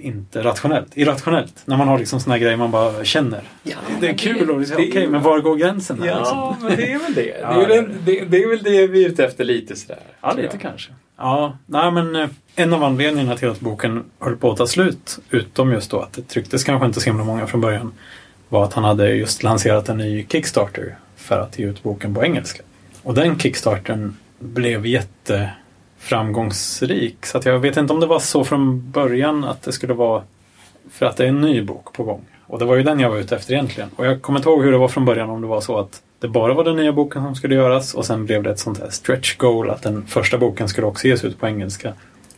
inte 0.00 0.42
rationellt. 0.44 0.96
Irrationellt. 0.96 1.62
När 1.64 1.76
man 1.76 1.88
har 1.88 1.98
liksom 1.98 2.20
såna 2.20 2.34
här 2.34 2.40
grejer 2.40 2.56
man 2.56 2.70
bara 2.70 3.04
känner. 3.04 3.40
Ja, 3.62 3.76
det 4.00 4.08
är 4.08 4.14
kul 4.14 4.50
och 4.50 4.58
liksom, 4.60 4.76
det- 4.76 4.88
okej, 4.88 5.06
men 5.06 5.22
var 5.22 5.38
går 5.40 5.56
gränsen? 5.56 6.02
Här, 6.02 6.18
liksom? 6.18 6.38
Ja, 6.38 6.56
men 6.60 6.76
det 6.76 6.92
är 6.92 6.98
väl 6.98 7.14
det. 7.14 7.22
Det 7.22 7.38
Ja, 7.40 7.62
är 7.62 7.68
väl, 7.68 7.90
det, 8.04 8.24
det, 8.24 8.42
är 8.42 8.48
väl 8.48 8.62
det 8.62 8.86
vi 8.86 9.04
är 9.04 9.08
ute 9.08 9.24
efter 9.24 9.44
lite 9.44 9.76
sådär. 9.76 9.98
Ja, 10.20 10.32
lite 10.32 10.48
jag. 10.52 10.60
kanske. 10.60 10.92
Ja, 11.16 11.56
nej 11.66 11.90
men 11.90 12.16
eh, 12.16 12.28
en 12.56 12.72
av 12.72 12.84
anledningarna 12.84 13.36
till 13.36 13.48
att 13.50 13.60
boken 13.60 14.04
höll 14.18 14.36
på 14.36 14.50
att 14.50 14.56
ta 14.58 14.66
slut, 14.66 15.18
utom 15.30 15.72
just 15.72 15.90
då 15.90 16.00
att 16.00 16.12
det 16.12 16.22
trycktes 16.22 16.64
kanske 16.64 16.86
inte 16.86 17.00
så 17.00 17.06
himla 17.10 17.24
många 17.24 17.46
från 17.46 17.60
början, 17.60 17.92
var 18.48 18.64
att 18.64 18.72
han 18.72 18.84
hade 18.84 19.10
just 19.14 19.42
lanserat 19.42 19.88
en 19.88 19.96
ny 19.98 20.26
Kickstarter 20.28 20.96
för 21.16 21.38
att 21.40 21.58
ge 21.58 21.66
ut 21.66 21.82
boken 21.82 22.14
på 22.14 22.24
engelska. 22.24 22.62
Och 23.02 23.14
den 23.14 23.38
Kickstartern 23.38 24.16
blev 24.38 24.86
framgångsrik 26.02 27.26
Så 27.26 27.38
att 27.38 27.44
jag 27.44 27.58
vet 27.58 27.76
inte 27.76 27.92
om 27.92 28.00
det 28.00 28.06
var 28.06 28.18
så 28.18 28.44
från 28.44 28.90
början 28.90 29.44
att 29.44 29.62
det 29.62 29.72
skulle 29.72 29.94
vara 29.94 30.22
för 30.90 31.06
att 31.06 31.16
det 31.16 31.24
är 31.24 31.28
en 31.28 31.40
ny 31.40 31.62
bok 31.62 31.92
på 31.92 32.04
gång. 32.04 32.24
Och 32.46 32.58
det 32.58 32.64
var 32.64 32.76
ju 32.76 32.82
den 32.82 33.00
jag 33.00 33.10
var 33.10 33.16
ute 33.16 33.36
efter 33.36 33.52
egentligen. 33.52 33.90
Och 33.96 34.06
jag 34.06 34.22
kommer 34.22 34.38
inte 34.38 34.48
ihåg 34.48 34.62
hur 34.64 34.72
det 34.72 34.78
var 34.78 34.88
från 34.88 35.04
början 35.04 35.30
om 35.30 35.40
det 35.40 35.46
var 35.46 35.60
så 35.60 35.78
att 35.78 36.02
det 36.20 36.28
bara 36.28 36.54
var 36.54 36.64
den 36.64 36.76
nya 36.76 36.92
boken 36.92 37.22
som 37.22 37.34
skulle 37.34 37.54
göras 37.54 37.94
och 37.94 38.06
sen 38.06 38.26
blev 38.26 38.42
det 38.42 38.50
ett 38.50 38.58
sånt 38.58 38.80
här 38.80 38.90
stretch 38.90 39.36
goal 39.36 39.70
att 39.70 39.82
den 39.82 40.06
första 40.06 40.38
boken 40.38 40.68
skulle 40.68 40.86
också 40.86 41.08
ges 41.08 41.24
ut 41.24 41.40
på 41.40 41.46
engelska. 41.46 41.92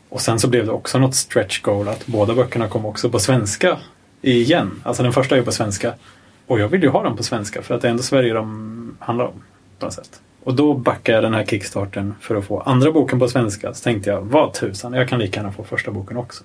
Och 0.08 0.20
sen 0.20 0.38
så 0.38 0.48
blev 0.48 0.66
det 0.66 0.72
också 0.72 0.98
något 0.98 1.14
stretch 1.14 1.60
goal 1.60 1.88
att 1.88 2.06
båda 2.06 2.34
böckerna 2.34 2.68
kom 2.68 2.86
också 2.86 3.10
på 3.10 3.18
svenska 3.18 3.78
igen. 4.22 4.70
Alltså 4.82 5.02
den 5.02 5.12
första 5.12 5.34
är 5.34 5.38
ju 5.38 5.44
på 5.44 5.52
svenska. 5.52 5.94
Och 6.46 6.60
jag 6.60 6.68
vill 6.68 6.82
ju 6.82 6.88
ha 6.88 7.02
den 7.02 7.16
på 7.16 7.22
svenska 7.22 7.62
för 7.62 7.74
att 7.74 7.82
det 7.82 7.88
är 7.88 7.90
ändå 7.90 8.02
Sverige 8.02 8.32
de 8.32 8.96
handlar 8.98 9.24
om. 9.24 9.42
På 9.78 9.86
något 9.86 9.94
sätt. 9.94 10.20
Och 10.44 10.54
då 10.54 10.74
backade 10.74 11.16
jag 11.16 11.24
den 11.24 11.34
här 11.34 11.44
kickstarten 11.44 12.14
för 12.20 12.34
att 12.36 12.44
få 12.44 12.60
andra 12.60 12.92
boken 12.92 13.18
på 13.18 13.28
svenska. 13.28 13.74
Så 13.74 13.84
tänkte 13.84 14.10
jag, 14.10 14.20
vad 14.20 14.52
tusan, 14.54 14.92
jag 14.92 15.08
kan 15.08 15.18
lika 15.18 15.40
gärna 15.40 15.52
få 15.52 15.64
första 15.64 15.90
boken 15.90 16.16
också. 16.16 16.44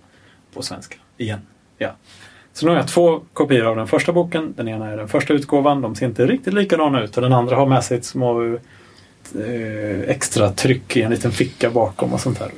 På 0.54 0.62
svenska. 0.62 0.96
Igen. 1.18 1.40
Ja. 1.78 1.90
Så 2.54 2.66
nu 2.66 2.72
har 2.72 2.78
jag 2.78 2.88
två 2.88 3.22
kopior 3.34 3.66
av 3.66 3.76
den 3.76 3.88
första 3.88 4.12
boken. 4.12 4.54
Den 4.58 4.68
ena 4.68 4.90
är 4.90 4.98
den 4.98 5.08
första 5.08 5.34
utgåvan. 5.34 5.82
De 5.82 5.96
ser 5.96 6.06
inte 6.06 6.26
riktigt 6.26 6.54
likadana 6.54 7.04
ut. 7.04 7.16
Och 7.18 7.24
den 7.24 7.34
andra 7.34 7.56
har 7.56 7.66
med 7.66 7.84
sig 7.84 7.98
ett 7.98 8.06
små 8.06 8.44
eh, 9.36 10.00
extra 10.08 10.50
tryck 10.52 10.98
i 10.98 11.02
en 11.02 11.12
liten 11.12 11.32
ficka 11.32 11.70
bakom 11.70 12.14
och 12.14 12.20
sånt 12.22 12.40
där. 12.40 12.50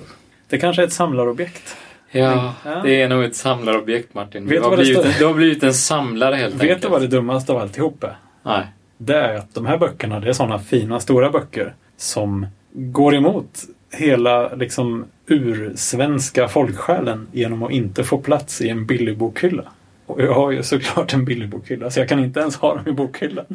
Det 0.49 0.57
kanske 0.57 0.81
är 0.81 0.87
ett 0.87 0.93
samlarobjekt. 0.93 1.75
Ja, 2.11 2.53
Ja. 2.65 2.81
det 2.83 3.01
är 3.01 3.09
nog 3.09 3.23
ett 3.23 3.35
samlarobjekt 3.35 4.13
Martin. 4.13 4.47
Vet 4.47 4.63
Du 4.63 4.69
har, 4.69 4.77
blivit, 4.77 5.19
du 5.19 5.25
har 5.25 5.33
blivit 5.33 5.63
en 5.63 5.73
samlare 5.73 6.35
helt 6.35 6.53
Vet 6.55 6.61
enkelt. 6.61 6.81
du 6.81 6.87
vad 6.89 7.01
det 7.01 7.07
dummaste 7.07 7.51
av 7.51 7.57
alltihop 7.57 8.03
är? 8.03 8.15
Nej. 8.43 8.65
Det 9.03 9.15
är 9.15 9.35
att 9.35 9.53
de 9.53 9.65
här 9.65 9.77
böckerna, 9.77 10.19
det 10.19 10.29
är 10.29 10.33
sådana 10.33 10.59
fina 10.59 10.99
stora 10.99 11.29
böcker 11.29 11.73
som 11.97 12.45
går 12.73 13.15
emot 13.15 13.63
hela 13.91 14.55
liksom 14.55 15.05
ursvenska 15.27 16.47
folksjälen 16.47 17.27
genom 17.31 17.63
att 17.63 17.71
inte 17.71 18.03
få 18.03 18.17
plats 18.17 18.61
i 18.61 18.69
en 18.69 18.85
billig 18.85 19.17
bokhylla. 19.17 19.63
Och 20.05 20.21
jag 20.21 20.33
har 20.33 20.51
ju 20.51 20.63
såklart 20.63 21.13
en 21.13 21.25
billig 21.25 21.49
bokhylla 21.49 21.91
så 21.91 21.99
jag 21.99 22.09
kan 22.09 22.19
inte 22.19 22.39
ens 22.39 22.55
ha 22.55 22.75
dem 22.75 22.87
i 22.87 22.91
bokhyllan. 22.91 23.45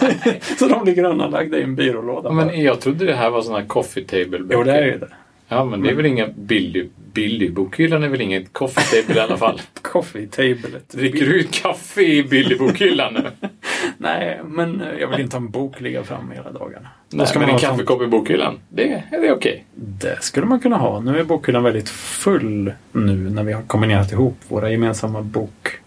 så 0.58 0.68
de 0.68 0.84
ligger 0.84 1.04
undanlagda 1.04 1.58
i 1.58 1.62
en 1.62 1.74
byrålåda. 1.74 2.32
Men 2.32 2.62
jag 2.62 2.80
trodde 2.80 3.04
det 3.04 3.14
här 3.14 3.30
var 3.30 3.42
sådana 3.42 3.64
coffee 3.64 4.04
table 4.04 4.40
Jo, 4.50 4.62
det 4.62 4.72
är 4.72 4.84
ju 4.84 4.98
det. 4.98 5.08
Ja, 5.48 5.64
men 5.64 5.82
det 5.82 5.90
är 5.90 5.94
väl 5.94 6.06
inga 6.06 6.28
billig, 6.28 6.90
billig. 7.12 7.52
Bokhyllan 7.52 8.02
är 8.02 8.08
väl 8.08 8.20
inget 8.20 8.52
coffee 8.52 9.02
table 9.02 9.20
i 9.20 9.20
alla 9.20 9.36
fall. 9.36 9.60
Coffee 9.82 10.26
tablet. 10.26 10.88
Dricker 10.88 11.26
du 11.26 11.40
ut 11.40 11.50
kaffe 11.52 12.02
i 12.02 12.22
billig 12.22 12.58
bokhyllan 12.58 13.14
nu? 13.14 13.22
Nej, 13.98 14.40
men 14.44 14.80
eh, 14.80 14.88
jag 15.00 15.08
vill 15.08 15.20
inte 15.20 15.36
ha 15.36 15.42
en 15.44 15.50
bok 15.50 15.80
ligga 15.80 16.04
framme 16.04 16.34
hela 16.34 16.52
dagarna. 16.52 16.88
Nej, 17.10 17.26
ska 17.26 17.38
men 17.38 17.46
man 17.48 17.54
en 17.54 17.60
kaffekopp 17.60 18.02
i 18.02 18.06
bokhyllan, 18.06 18.58
det, 18.68 19.02
det 19.10 19.16
är 19.16 19.32
okej. 19.32 19.64
Det 19.74 20.22
skulle 20.22 20.46
man 20.46 20.60
kunna 20.60 20.76
ha. 20.76 21.00
Nu 21.00 21.18
är 21.18 21.24
bokhyllan 21.24 21.62
väldigt 21.62 21.88
full 21.88 22.72
nu 22.92 23.30
när 23.30 23.42
vi 23.42 23.52
har 23.52 23.62
kombinerat 23.62 24.12
ihop 24.12 24.36
våra 24.48 24.70
gemensamma 24.70 25.18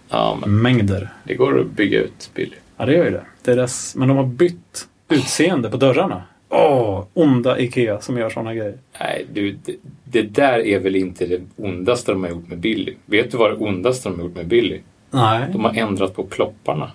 Ja, 0.09 0.38
men 0.41 0.49
bokmängder. 0.49 1.09
det 1.24 1.36
går 1.36 1.59
att 1.59 1.72
bygga 1.72 1.99
ut 1.99 2.30
billigt. 2.34 2.59
Ja, 2.78 2.86
det 2.86 2.93
gör 2.93 3.05
ju 3.05 3.12
det. 3.12 3.26
Deras, 3.43 3.95
men 3.95 4.07
de 4.07 4.18
har 4.18 4.26
bytt 4.26 4.88
utseende 5.09 5.70
på 5.70 5.78
dörrarna. 5.78 6.24
Åh, 6.54 7.06
onda 7.14 7.60
IKEA 7.60 8.02
som 8.02 8.18
gör 8.18 8.30
sådana 8.30 8.54
grejer. 8.54 8.78
Nej, 8.99 9.26
du, 9.34 9.52
det, 9.52 9.76
det 10.04 10.22
där 10.22 10.60
är 10.60 10.80
väl 10.80 10.95
inte 10.95 11.26
det 11.26 11.41
ondaste 11.56 12.12
de 12.12 12.24
har 12.24 12.30
gjort 12.30 12.47
med 12.47 12.58
Billy. 12.58 12.95
Vet 13.06 13.32
du 13.32 13.38
vad 13.38 13.52
det 13.52 13.58
ondaste 13.66 14.10
de 14.10 14.20
har 14.20 14.26
gjort 14.28 14.36
med 14.36 14.47
Billy? 14.47 14.80
Nej. 15.12 15.47
De 15.52 15.66
har 15.66 15.74
ändrat 15.74 16.16
på 16.16 16.24
plopparna. 16.24 16.91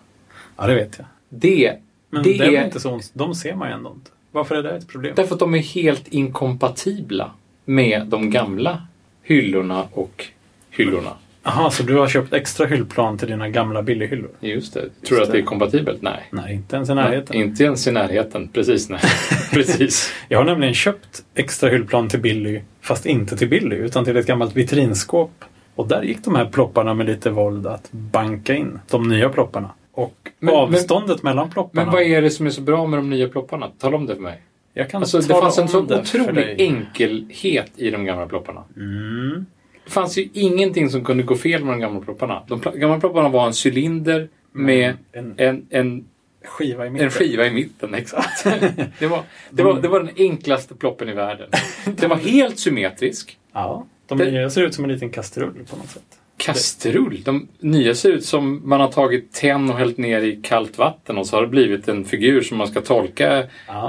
Ja, 0.56 0.66
det 0.66 0.74
vet 0.74 0.98
jag. 0.98 1.06
Det, 1.28 1.76
Men 2.10 2.22
det 2.22 2.38
det 2.38 2.56
är 2.56 2.64
inte 2.64 2.80
så. 2.80 3.00
De 3.12 3.34
ser 3.34 3.54
man 3.54 3.68
ju 3.68 3.74
ändå 3.74 3.90
inte. 3.90 4.10
Varför 4.32 4.54
är 4.54 4.62
det 4.62 4.70
ett 4.70 4.88
problem? 4.88 5.12
därför 5.16 5.34
att 5.34 5.40
de 5.40 5.54
är 5.54 5.58
helt 5.58 6.08
inkompatibla 6.08 7.30
med 7.64 8.06
de 8.06 8.30
gamla 8.30 8.86
hyllorna 9.22 9.84
och 9.92 10.26
hyllorna. 10.70 11.12
Jaha, 11.48 11.70
så 11.70 11.82
du 11.82 11.94
har 11.96 12.08
köpt 12.08 12.32
extra 12.32 12.66
hyllplan 12.66 13.18
till 13.18 13.28
dina 13.28 13.48
gamla 13.48 13.82
billighyllor? 13.82 14.30
Just 14.40 14.74
det. 14.74 14.84
Tror 15.08 15.18
du 15.18 15.24
att 15.24 15.32
det 15.32 15.38
är 15.38 15.42
kompatibelt? 15.42 16.02
Nej. 16.02 16.28
Nej, 16.30 16.54
inte 16.54 16.76
ens 16.76 16.90
i 16.90 16.94
närheten. 16.94 17.36
Inte 17.36 17.64
ens 17.64 17.86
i 17.86 17.92
närheten. 17.92 18.48
Precis, 18.48 18.88
nej. 18.88 19.00
Precis. 19.52 20.12
Jag 20.28 20.38
har 20.38 20.44
nämligen 20.44 20.74
köpt 20.74 21.22
extra 21.34 21.68
hyllplan 21.70 22.08
till 22.08 22.20
Billy, 22.20 22.60
fast 22.80 23.06
inte 23.06 23.36
till 23.36 23.48
Billy, 23.48 23.76
utan 23.76 24.04
till 24.04 24.16
ett 24.16 24.26
gammalt 24.26 24.56
vitrinskåp. 24.56 25.44
Och 25.74 25.88
där 25.88 26.02
gick 26.02 26.24
de 26.24 26.34
här 26.34 26.44
plopparna 26.44 26.94
med 26.94 27.06
lite 27.06 27.30
våld 27.30 27.66
att 27.66 27.88
banka 27.92 28.54
in, 28.54 28.78
de 28.90 29.08
nya 29.08 29.28
plopparna. 29.28 29.70
Och 29.92 30.14
Men- 30.38 30.54
avståndet 30.54 31.22
mellan 31.22 31.50
plopparna. 31.50 31.84
Men 31.84 31.92
vad 31.92 32.02
är 32.02 32.22
det 32.22 32.30
som 32.30 32.46
är 32.46 32.50
så 32.50 32.60
bra 32.60 32.86
med 32.86 32.98
de 32.98 33.10
nya 33.10 33.28
plopparna? 33.28 33.70
Tala 33.78 33.96
om 33.96 34.06
det 34.06 34.14
för 34.14 34.22
mig. 34.22 34.40
Jag 34.74 34.90
kan 34.90 35.02
Alltså, 35.02 35.18
det 35.18 35.34
fanns 35.34 35.58
en 35.58 35.68
så 35.68 35.78
otrolig 35.80 36.60
enkelhet 36.60 37.72
i 37.76 37.90
de 37.90 38.04
gamla 38.04 38.26
plopparna. 38.26 38.64
Mm. 38.76 39.46
Det 39.86 39.92
fanns 39.92 40.18
ju 40.18 40.28
ingenting 40.32 40.90
som 40.90 41.04
kunde 41.04 41.22
gå 41.22 41.36
fel 41.36 41.64
med 41.64 41.74
de 41.74 41.80
gamla 41.80 42.00
plopparna. 42.00 42.42
De 42.48 42.60
gamla 42.60 43.00
plopparna 43.00 43.28
var 43.28 43.46
en 43.46 43.52
cylinder 43.64 44.28
med 44.52 44.96
En 45.12 45.34
en, 45.36 45.66
en, 45.70 46.04
skiva 46.44 46.86
i 46.86 46.90
mitten. 46.90 47.04
en 47.06 47.10
skiva 47.10 47.46
i 47.46 47.50
mitten. 47.50 47.94
Exakt. 47.94 48.44
det, 48.98 49.06
var, 49.06 49.22
det, 49.50 49.62
var, 49.62 49.80
det 49.80 49.88
var 49.88 50.00
den 50.00 50.10
enklaste 50.16 50.74
ploppen 50.74 51.08
i 51.08 51.12
världen. 51.12 51.50
Den 51.96 52.10
var 52.10 52.16
helt 52.16 52.58
symmetrisk. 52.58 53.38
Ja, 53.52 53.86
de 54.06 54.18
nya 54.18 54.50
ser 54.50 54.62
ut 54.62 54.74
som 54.74 54.84
en 54.84 54.92
liten 54.92 55.10
kastrull 55.10 55.64
på 55.70 55.76
något 55.76 55.90
sätt. 55.90 56.15
Kastrull. 56.36 57.22
De 57.24 57.48
nya 57.60 57.94
ser 57.94 58.10
ut 58.10 58.24
som 58.24 58.68
man 58.68 58.80
har 58.80 58.88
tagit 58.88 59.32
tenn 59.32 59.70
och 59.70 59.78
hällt 59.78 59.98
ner 59.98 60.20
i 60.20 60.40
kallt 60.42 60.78
vatten 60.78 61.18
och 61.18 61.26
så 61.26 61.36
har 61.36 61.42
det 61.42 61.48
blivit 61.48 61.88
en 61.88 62.04
figur 62.04 62.42
som 62.42 62.58
man 62.58 62.66
ska 62.66 62.80
tolka 62.80 63.38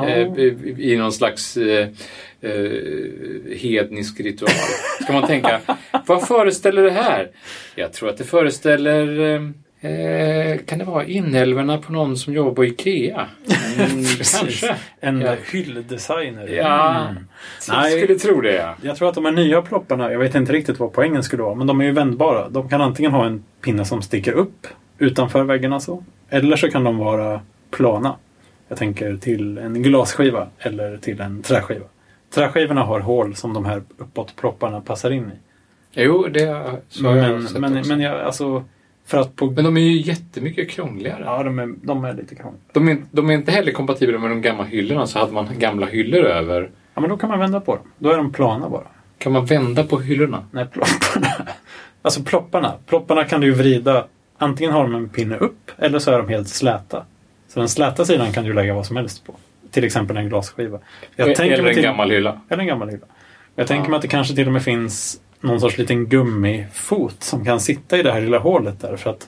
eh, 0.07 0.21
i, 0.37 0.75
i 0.77 0.97
någon 0.97 1.11
slags 1.11 1.57
eh, 1.57 1.87
eh, 2.41 2.71
hednisk 3.57 4.19
ritual. 4.19 4.49
Ska 5.03 5.13
man 5.13 5.27
tänka, 5.27 5.61
vad 6.05 6.27
föreställer 6.27 6.83
det 6.83 6.91
här? 6.91 7.29
Jag 7.75 7.93
tror 7.93 8.09
att 8.09 8.17
det 8.17 8.23
föreställer 8.23 9.53
eh, 9.81 10.57
kan 10.65 10.79
det 10.79 10.85
vara 10.85 11.05
inälvorna 11.05 11.77
på 11.77 11.91
någon 11.91 12.17
som 12.17 12.33
jobbar 12.33 12.51
på 12.51 12.65
IKEA? 12.65 13.27
Mm, 13.79 14.03
kanske. 14.39 14.75
En 14.99 15.21
Ja. 15.21 15.35
hylldesigner. 15.51 16.47
Ja, 16.47 16.99
Mm. 17.09 17.23
jag 17.67 17.77
Nej. 17.77 18.01
skulle 18.03 18.19
tro 18.19 18.41
det. 18.41 18.53
Ja. 18.55 18.75
Jag 18.81 18.95
tror 18.97 19.09
att 19.09 19.15
de 19.15 19.25
här 19.25 19.31
nya 19.31 19.61
plopparna, 19.61 20.11
jag 20.11 20.19
vet 20.19 20.35
inte 20.35 20.53
riktigt 20.53 20.79
vad 20.79 20.93
poängen 20.93 21.23
skulle 21.23 21.43
vara, 21.43 21.55
men 21.55 21.67
de 21.67 21.81
är 21.81 21.85
ju 21.85 21.91
vändbara. 21.91 22.49
De 22.49 22.69
kan 22.69 22.81
antingen 22.81 23.11
ha 23.11 23.25
en 23.25 23.43
pinne 23.61 23.85
som 23.85 24.01
sticker 24.01 24.31
upp 24.31 24.67
utanför 24.97 25.43
väggarna 25.43 25.79
så. 25.79 26.03
Eller 26.29 26.55
så 26.57 26.69
kan 26.69 26.83
de 26.83 26.97
vara 26.97 27.41
plana. 27.71 28.15
Jag 28.67 28.77
tänker 28.77 29.17
till 29.17 29.57
en 29.57 29.83
glasskiva 29.83 30.47
eller 30.59 30.97
till 30.97 31.21
en 31.21 31.41
träskiva. 31.41 31.85
Träskivorna 32.35 32.81
har 32.83 32.99
hål 32.99 33.35
som 33.35 33.53
de 33.53 33.65
här 33.65 33.81
uppåtplopparna 33.97 34.81
passar 34.81 35.11
in 35.11 35.23
i. 35.23 35.35
Jo, 36.03 36.27
det 36.31 36.63
så 36.89 37.05
har 37.07 37.15
jag 37.15 37.43
sett 37.43 37.57
men, 37.61 37.77
också. 37.77 37.89
men 37.91 37.99
jag, 38.01 38.19
alltså, 38.21 38.63
för 39.07 39.17
att 39.17 39.35
på... 39.35 39.45
Men 39.51 39.63
de 39.63 39.77
är 39.77 39.81
ju 39.81 40.01
jättemycket 40.01 40.69
krångligare. 40.69 41.23
Ja, 41.25 41.43
de 41.43 41.59
är, 41.59 41.73
de 41.83 42.03
är 42.05 42.13
lite 42.13 42.35
krångliga. 42.35 42.61
De 42.73 42.87
är, 42.89 42.97
de 43.11 43.29
är 43.29 43.33
inte 43.33 43.51
heller 43.51 43.71
kompatibla 43.71 44.19
med 44.19 44.29
de 44.29 44.41
gamla 44.41 44.63
hyllorna, 44.63 45.07
så 45.07 45.19
hade 45.19 45.31
man 45.31 45.47
gamla 45.59 45.85
hyllor 45.85 46.23
över. 46.23 46.69
Ja, 46.93 47.01
men 47.01 47.09
då 47.09 47.17
kan 47.17 47.29
man 47.29 47.39
vända 47.39 47.59
på 47.59 47.75
dem. 47.75 47.85
Då 47.97 48.09
är 48.11 48.17
de 48.17 48.31
plana 48.33 48.69
bara. 48.69 48.87
Kan 49.17 49.31
man 49.31 49.45
vända 49.45 49.83
på 49.83 49.99
hyllorna? 49.99 50.43
Nej, 50.51 50.65
plopparna. 50.65 51.27
Alltså 52.01 52.23
plopparna. 52.23 52.73
Plopparna 52.85 53.23
kan 53.23 53.41
du 53.41 53.47
ju 53.47 53.53
vrida. 53.53 54.05
Antingen 54.37 54.73
har 54.73 54.83
de 54.83 54.95
en 54.95 55.09
pinne 55.09 55.37
upp 55.37 55.71
eller 55.77 55.99
så 55.99 56.11
är 56.11 56.17
de 56.17 56.29
helt 56.29 56.47
släta. 56.49 57.05
Så 57.47 57.59
den 57.59 57.69
släta 57.69 58.05
sidan 58.05 58.31
kan 58.31 58.43
du 58.43 58.53
lägga 58.53 58.73
vad 58.73 58.85
som 58.85 58.95
helst 58.95 59.25
på. 59.25 59.35
Till 59.71 59.83
exempel 59.83 60.17
en 60.17 60.29
glasskiva. 60.29 60.79
Jag 61.15 61.35
tänker 61.35 61.53
Eller 61.53 61.63
mig 61.63 61.69
en 61.69 61.75
till, 61.75 61.83
gammal 61.83 62.11
hylla. 62.11 62.41
Eller 62.49 62.61
en 62.61 62.67
gammal 62.67 62.89
hylla. 62.89 63.05
Jag 63.55 63.67
tänker 63.67 63.85
Ja. 63.85 63.89
mig 63.89 63.95
att 63.95 64.01
det 64.01 64.07
kanske 64.07 64.35
till 64.35 64.47
och 64.47 64.53
med 64.53 64.63
finns 64.63 65.21
någon 65.41 65.61
sorts 65.61 65.77
liten 65.77 66.05
gummifot 66.05 67.23
som 67.23 67.45
kan 67.45 67.59
sitta 67.59 67.97
i 67.97 68.03
det 68.03 68.11
här 68.11 68.21
lilla 68.21 68.39
hålet 68.39 68.79
där. 68.79 68.95
För 68.95 69.09
att 69.09 69.27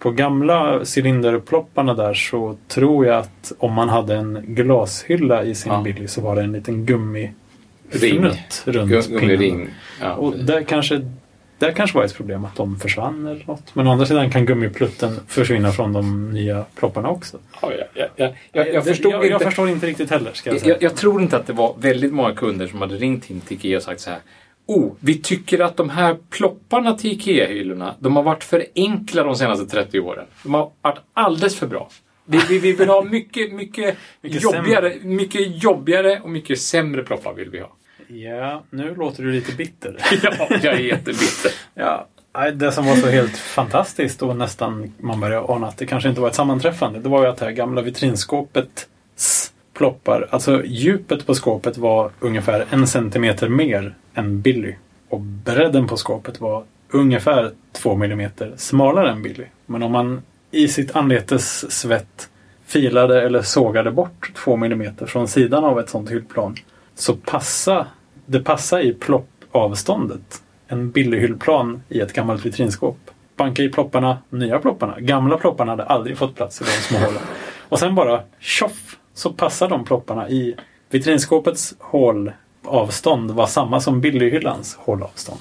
på 0.00 0.10
gamla 0.10 0.80
cylinderplopparna 0.96 1.94
där 1.94 2.14
så 2.14 2.56
tror 2.68 3.06
jag 3.06 3.16
att 3.18 3.52
om 3.58 3.72
man 3.72 3.88
hade 3.88 4.14
en 4.14 4.44
glashylla 4.48 5.44
i 5.44 5.54
sin 5.54 5.72
Ja. 5.72 5.82
Billy 5.82 6.08
så 6.08 6.20
var 6.20 6.36
det 6.36 6.42
en 6.42 6.52
liten 6.52 6.86
gummifnutt 6.86 8.62
runt 8.64 9.20
pinnen. 9.20 9.68
Ja. 10.00 10.14
Och 10.14 10.38
där 10.38 10.62
kanske, 10.62 11.10
där 11.58 11.72
kanske 11.72 11.98
var 11.98 12.04
ett 12.04 12.16
problem 12.16 12.44
att 12.44 12.56
de 12.56 12.78
försvann 12.80 13.26
eller 13.26 13.44
något. 13.46 13.74
Men 13.74 13.86
å 13.86 13.90
andra 13.90 14.06
sidan 14.06 14.30
kan 14.30 14.46
gummiplutten 14.46 15.20
försvinna 15.26 15.72
från 15.72 15.92
de 15.92 16.30
nya 16.30 16.64
plopparna 16.74 17.08
också. 17.08 17.38
Ja, 17.62 17.72
ja, 17.78 17.84
ja, 17.94 18.06
ja. 18.16 18.32
Jag, 18.52 18.74
jag, 18.74 18.84
förstod 18.84 19.12
jag, 19.12 19.22
inte. 19.24 19.32
jag 19.32 19.42
förstår 19.42 19.68
inte 19.68 19.86
riktigt 19.86 20.10
heller 20.10 20.32
ska 20.32 20.50
jag 20.50 20.60
säga. 20.60 20.74
Jag, 20.74 20.82
jag 20.82 20.96
tror 20.96 21.22
inte 21.22 21.36
att 21.36 21.46
det 21.46 21.52
var 21.52 21.74
väldigt 21.78 22.12
många 22.12 22.34
kunder 22.34 22.66
som 22.66 22.80
hade 22.80 22.96
ringt 22.96 23.30
in 23.30 23.40
till 23.40 23.56
Ikea 23.56 23.76
och 23.76 23.82
sagt 23.82 24.00
så 24.00 24.10
här. 24.10 24.18
Oh, 24.66 24.92
vi 25.00 25.18
tycker 25.18 25.60
att 25.60 25.76
de 25.76 25.90
här 25.90 26.16
plopparna 26.30 26.94
till 26.94 27.12
IKEA-hyllorna, 27.12 27.94
de 27.98 28.16
har 28.16 28.22
varit 28.22 28.44
för 28.44 28.66
enkla 28.74 29.22
de 29.22 29.36
senaste 29.36 29.66
30 29.66 30.00
åren. 30.00 30.26
De 30.42 30.54
har 30.54 30.70
varit 30.82 30.98
alldeles 31.14 31.56
för 31.56 31.66
bra. 31.66 31.88
Vi, 32.24 32.40
vi, 32.48 32.58
vi 32.58 32.72
vill 32.72 32.88
ha 32.88 33.04
mycket, 33.04 33.52
mycket, 33.52 33.96
Mycket 34.20 34.42
jobbigare, 34.42 34.94
mycket 35.02 35.62
jobbigare 35.62 36.20
och 36.20 36.30
mycket 36.30 36.60
sämre 36.60 37.02
ploppar 37.02 37.32
vill 37.32 37.50
vi 37.50 37.60
ha. 37.60 37.76
Ja, 38.08 38.64
nu 38.70 38.94
låter 38.94 39.22
du 39.22 39.32
lite 39.32 39.56
bitter. 39.56 39.96
Ja, 40.22 40.32
jag 40.62 40.74
är 40.74 40.78
jättebitter. 40.78 41.52
Ja, 41.74 42.06
det 42.54 42.72
som 42.72 42.86
var 42.86 42.96
så 42.96 43.06
helt 43.06 43.36
fantastiskt 43.36 44.22
och 44.22 44.36
nästan 44.36 44.94
man 44.98 45.20
börjar 45.20 45.54
ana 45.54 45.66
att 45.66 45.78
det 45.78 45.86
kanske 45.86 46.08
inte 46.08 46.20
var 46.20 46.28
ett 46.28 46.34
sammanträffande. 46.34 46.98
Det 47.00 47.08
var 47.08 47.22
ju 47.22 47.28
att 47.28 47.36
det 47.36 47.44
här 47.44 47.52
gamla 47.52 47.82
vitrinskåpets 47.82 49.52
ploppar, 49.74 50.28
alltså 50.30 50.64
djupet 50.64 51.26
på 51.26 51.34
skåpet 51.34 51.78
var 51.78 52.10
ungefär 52.20 52.66
en 52.70 52.86
centimeter 52.86 53.48
mer 53.48 53.94
än 54.20 54.40
Billy. 54.40 54.74
Och 55.08 55.20
bredden 55.20 55.86
på 55.86 55.96
skåpet 55.96 56.40
var 56.40 56.64
ungefär 56.90 57.50
2 57.72 57.96
millimeter 57.96 58.54
smalare 58.56 59.10
än 59.10 59.22
Billy. 59.22 59.44
Men 59.66 59.82
om 59.82 59.92
man 59.92 60.22
i 60.50 60.68
sitt 60.68 60.96
anletes 60.96 61.72
svett 61.72 62.28
filade 62.66 63.22
eller 63.22 63.42
sågade 63.42 63.90
bort 63.90 64.32
2 64.36 64.56
millimeter 64.56 65.06
från 65.06 65.28
sidan 65.28 65.64
av 65.64 65.80
ett 65.80 65.90
sånt 65.90 66.10
hyllplan 66.10 66.56
så 66.94 67.16
passa, 67.16 67.86
det 68.26 68.40
passar 68.40 68.80
i 68.80 68.94
ploppavståndet 68.94 70.42
en 70.68 70.90
billig 70.90 71.20
hyllplan 71.20 71.82
i 71.88 72.00
ett 72.00 72.12
gammalt 72.12 72.46
vitrinskåp. 72.46 73.10
Banka 73.36 73.62
i 73.62 73.68
plopparna, 73.68 74.18
nya 74.30 74.58
plopparna. 74.58 75.00
Gamla 75.00 75.36
plopparna 75.36 75.72
hade 75.72 75.84
aldrig 75.84 76.18
fått 76.18 76.34
plats 76.34 76.62
i 76.62 76.64
de 76.64 76.70
små 76.70 76.98
hålen. 76.98 77.22
Och 77.68 77.78
sen 77.78 77.94
bara 77.94 78.22
tjoff 78.38 78.98
så 79.14 79.32
passar 79.32 79.68
de 79.68 79.84
plopparna 79.84 80.28
i 80.28 80.54
vitrinskåpets 80.90 81.74
hål 81.78 82.32
hålavstånd 82.64 83.30
var 83.30 83.46
samma 83.46 83.80
som 83.80 84.00
billighyllans 84.00 84.74
hålavstånd. 84.76 85.40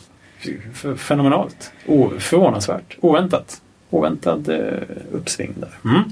F- 0.72 0.86
Fenomenalt. 1.00 1.72
O, 1.88 2.10
förvånansvärt. 2.20 2.98
Oväntat. 3.02 3.62
Oväntad 3.90 4.50
eh, 4.50 4.82
uppsving 5.12 5.54
där. 5.58 5.70
Mm. 5.86 6.04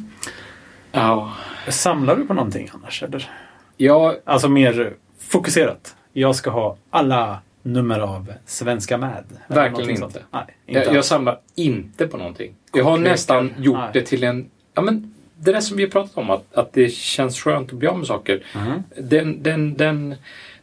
Ja. 0.92 1.34
Samlar 1.68 2.16
du 2.16 2.26
på 2.28 2.34
någonting 2.34 2.70
annars? 2.74 3.04
Eller? 3.04 3.30
Ja, 3.78 4.16
Alltså 4.26 4.50
mer 4.50 4.94
fokuserat. 5.20 5.96
Jag 6.14 6.36
ska 6.36 6.50
ha 6.50 6.78
alla 6.90 7.40
nummer 7.64 8.00
av 8.00 8.34
Svenska 8.46 8.98
med. 8.98 9.24
Verkligen 9.48 9.90
inte. 9.90 10.02
sånt. 10.02 10.18
Nej, 10.32 10.44
inte 10.66 10.80
jag, 10.80 10.96
jag 10.96 11.06
samlar 11.06 11.40
inte 11.56 12.08
på 12.08 12.18
någonting. 12.18 12.56
Jag 12.74 12.84
har 12.84 12.92
Kortlekar. 12.92 13.12
nästan 13.12 13.54
gjort 13.58 13.78
Nej. 13.78 13.90
det 13.94 14.02
till 14.02 14.24
en... 14.24 14.50
Ja, 14.74 14.82
men 14.82 15.14
det 15.40 15.52
där 15.52 15.62
som 15.62 15.78
vi 15.78 15.84
har 15.84 15.90
pratat 15.90 16.18
om, 16.18 16.30
att, 16.30 16.56
att 16.56 16.74
det 16.74 16.90
känns 16.94 17.40
skönt 17.40 17.70
att 17.74 17.80
bli 17.80 17.88
av 17.88 17.98
med 17.98 18.08
saker. 18.08 18.44
Mhm. 18.56 18.84
Den, 19.10 19.44
den, 19.44 19.74
den, 19.78 20.16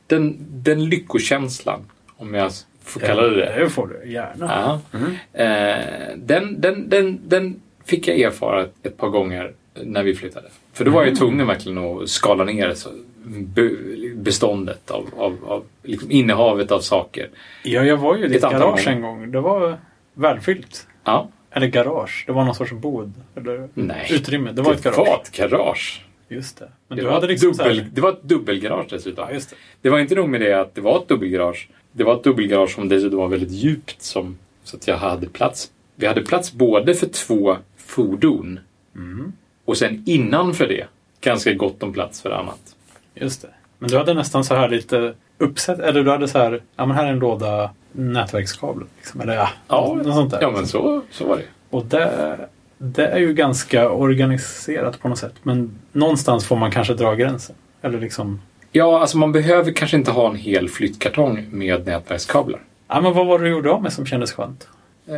den, 0.07 0.37
den 0.51 0.85
lyckokänslan, 0.85 1.81
om 2.17 2.35
jag 2.35 2.53
får 2.83 3.01
kalla 3.01 3.23
det 3.23 3.37
det. 3.37 3.55
Det 3.59 3.71
får 3.71 3.87
du 3.87 4.11
gärna. 4.13 4.81
Ja. 4.93 4.99
Mhm. 4.99 5.17
Eh, 5.33 6.17
den, 6.17 6.61
den, 6.61 6.89
den, 6.89 7.21
den 7.29 7.61
fick 7.85 8.09
jag 8.09 8.21
erfara 8.21 8.67
ett, 8.83 8.97
par 8.97 9.09
gånger 9.09 9.53
när 9.83 10.03
vi 10.03 10.15
flyttade. 10.15 10.49
För 10.73 10.85
då 10.85 10.91
var 10.91 11.03
Mm. 11.03 11.11
jag 11.13 11.19
tvungen 11.19 11.47
verkligen 11.47 11.79
att 11.79 12.09
skala 12.09 12.45
ner 12.45 12.75
så, 12.75 12.89
be- 13.27 13.71
beståndet 14.15 14.91
av, 14.91 15.07
av, 15.17 15.39
av 15.47 15.65
liksom 15.83 16.11
innehavet 16.11 16.71
av 16.73 16.81
saker. 16.81 17.29
Ja, 17.63 17.83
jag 17.85 17.97
var 17.97 18.17
ju 18.17 18.25
i 18.25 18.29
ditt 18.29 18.43
garage 18.43 18.61
gånger. 18.61 18.89
en 18.89 19.01
gång. 19.03 19.31
Det 19.31 19.41
var 19.41 19.77
välfyllt. 20.15 20.87
Ja, 21.05 21.29
Eller 21.51 21.67
garage. 21.67 22.25
Det 22.27 22.33
var 22.33 22.45
någon 22.45 22.55
sorts 22.55 22.73
bod. 22.73 23.13
Eller 23.37 23.69
nej. 23.75 24.09
utrymme. 24.13 24.53
Det 24.53 24.63
var 24.63 24.73
ett 24.73 24.83
garage. 24.85 24.99
var 24.99 25.21
ett 25.25 25.31
garage. 25.37 26.04
Just 26.29 26.59
det. 26.59 26.69
Men 26.89 26.99
Det, 26.99 27.05
var 27.05 27.27
liksom 27.29 27.53
dubbel, 27.53 27.79
här... 27.79 27.89
det 27.93 28.01
var 28.01 28.11
ett 28.11 28.23
dubbelgarage 28.23 28.87
dessutom. 28.91 29.25
Ja, 29.31 29.35
det. 29.35 29.55
Det 29.83 29.91
var 29.91 29.99
inte 29.99 30.15
nog 30.15 30.29
med 30.29 30.41
det 30.41 30.53
att 30.61 30.75
det 30.75 30.81
var 30.81 30.99
ett 31.03 31.09
dubbelgarage. 31.09 31.69
Det 31.93 32.05
var 32.05 32.15
ett 32.15 32.25
dubbelgarage 32.25 32.71
som 32.75 32.89
dessutom 32.89 33.19
var 33.19 33.29
väldigt 33.29 33.51
djupt. 33.51 34.03
Som, 34.03 34.39
så 34.65 34.77
att 34.77 34.89
jag 34.89 34.97
hade 34.97 35.27
plats. 35.29 35.71
Vi 35.97 36.07
hade 36.07 36.23
plats 36.23 36.53
både 36.53 36.95
för 36.95 37.07
två 37.07 37.57
fordon 37.77 38.61
Mm. 38.97 39.33
och 39.65 39.77
sen 39.77 40.03
innanför 40.07 40.69
det 40.69 40.87
ganska 41.21 41.53
gott 41.55 41.83
om 41.83 41.93
plats 41.93 42.23
för 42.23 42.31
annat. 42.31 42.77
Just 43.15 43.43
det. 43.43 43.49
Men 43.79 43.91
du 43.91 43.97
hade 43.99 44.15
nästan 44.15 44.45
så 44.45 44.55
här 44.55 44.69
lite 44.69 45.15
uppsätt. 45.39 45.79
Eller 45.79 46.05
du 46.05 46.11
hade 46.11 46.29
så 46.29 46.39
här. 46.39 46.63
Ja, 46.77 46.87
men 46.87 46.97
här 46.97 47.05
är 47.07 47.11
en 47.11 47.19
låda 47.19 47.71
nätverkskabel. 47.93 48.85
Liksom. 48.97 49.21
Eller 49.21 49.35
ja, 49.35 49.49
Ja, 49.69 49.95
något 50.05 50.15
sånt 50.15 50.31
där. 50.31 50.39
Ja, 50.43 50.51
men 50.51 50.67
så, 50.67 51.03
så 51.11 51.25
var 51.27 51.37
det. 51.37 51.43
Och 51.71 51.87
det, 51.87 52.39
det 52.79 53.07
är 53.07 53.19
ju 53.19 53.35
ganska 53.35 53.91
organiserat 53.91 55.01
på 55.01 55.09
något 55.09 55.19
sätt. 55.19 55.35
Men 55.43 55.79
någonstans 55.93 56.45
får 56.47 56.57
man 56.57 56.71
kanske 56.71 56.95
dra 56.95 57.15
gränsen. 57.15 57.57
Eller 57.83 58.01
liksom... 58.01 58.41
Ja, 58.73 59.01
alltså 59.01 59.19
man 59.19 59.33
behöver 59.33 59.73
kanske 59.73 59.97
inte 59.97 60.11
ha 60.11 60.31
en 60.31 60.37
hel 60.37 60.69
flyttkartong 60.69 61.47
med 61.51 61.87
nätverkskablar. 61.87 62.61
Ja, 62.89 63.01
men 63.01 63.13
vad 63.13 63.27
var 63.27 63.39
det 63.39 63.45
du 63.45 63.51
gjorde 63.51 63.71
av 63.71 63.83
med 63.83 63.93
som 63.93 64.07
kändes 64.07 64.33
skönt? 64.33 64.69
Eh, 65.09 65.15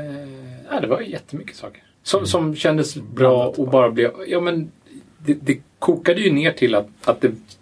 nej, 0.71 0.81
det 0.81 0.87
var 0.87 1.01
jättemycket 1.01 1.57
saker. 1.57 1.83
Som, 2.03 2.19
Mm. 2.19 2.27
som 2.27 2.57
kändes 2.57 2.95
bra 2.97 3.47
och 3.57 3.69
bara 3.69 3.91
blev... 3.91 4.11
Ja, 4.27 4.41
men 4.41 4.71
det, 5.19 5.35
det 5.41 5.59
kokade 5.79 6.21
ju 6.21 6.33
ner 6.33 6.53
till 6.53 6.75
att, 6.75 6.89
att, 7.05 7.21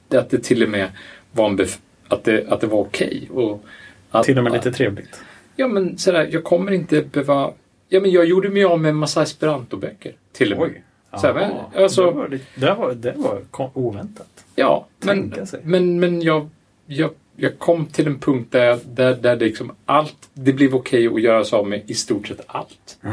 det, 0.08 0.18
att 0.18 0.30
det 0.30 0.38
till 0.44 0.62
och 0.62 0.68
med 0.68 0.88
var 1.32 1.46
en 1.48 1.58
bef- 1.58 1.78
att, 2.08 2.24
det, 2.24 2.46
att 2.48 2.60
det 2.60 2.66
var 2.66 2.78
okej. 2.78 3.28
och 3.32 3.64
att- 4.10 4.24
Till 4.24 4.38
och 4.38 4.44
med 4.44 4.52
lite 4.52 4.72
trevligt. 4.72 5.20
Ja, 5.56 5.68
men 5.68 5.98
sådär, 5.98 6.28
jag 6.32 6.44
kommer 6.44 6.72
inte 6.72 7.02
behöva... 7.02 7.52
Ja, 7.88 8.00
men 8.00 8.10
jag 8.10 8.24
gjorde 8.24 8.48
mig 8.48 8.64
av 8.64 8.80
med 8.80 8.88
en 8.88 8.96
massa 8.96 9.22
esperantoböcker. 9.22 10.12
Till 10.32 10.52
och 10.52 10.58
med. 10.58 10.68
Oj. 10.68 10.82
Så 11.20 11.26
här, 11.26 11.52
alltså- 11.76 12.04
det, 12.04 12.10
var 12.10 12.28
lite, 12.28 12.44
det, 12.54 12.74
var, 12.74 12.94
det 12.94 13.14
var 13.16 13.40
oväntat. 13.74 14.44
Ja, 14.54 14.86
men, 15.00 15.34
men, 15.62 16.00
men 16.00 16.22
jag, 16.22 16.48
jag, 16.86 17.10
jag 17.36 17.58
kom 17.58 17.86
till 17.86 18.06
en 18.06 18.18
punkt 18.18 18.48
där, 18.50 18.78
där, 18.84 19.14
där 19.14 19.36
det, 19.36 19.44
liksom 19.44 19.72
allt, 19.86 20.30
det 20.34 20.52
blev 20.52 20.74
okej 20.74 21.06
att 21.08 21.20
göra 21.20 21.44
sig 21.44 21.58
av 21.58 21.68
med 21.68 21.82
i 21.90 21.94
stort 21.94 22.28
sett 22.28 22.40
allt. 22.46 22.98
Du 23.00 23.08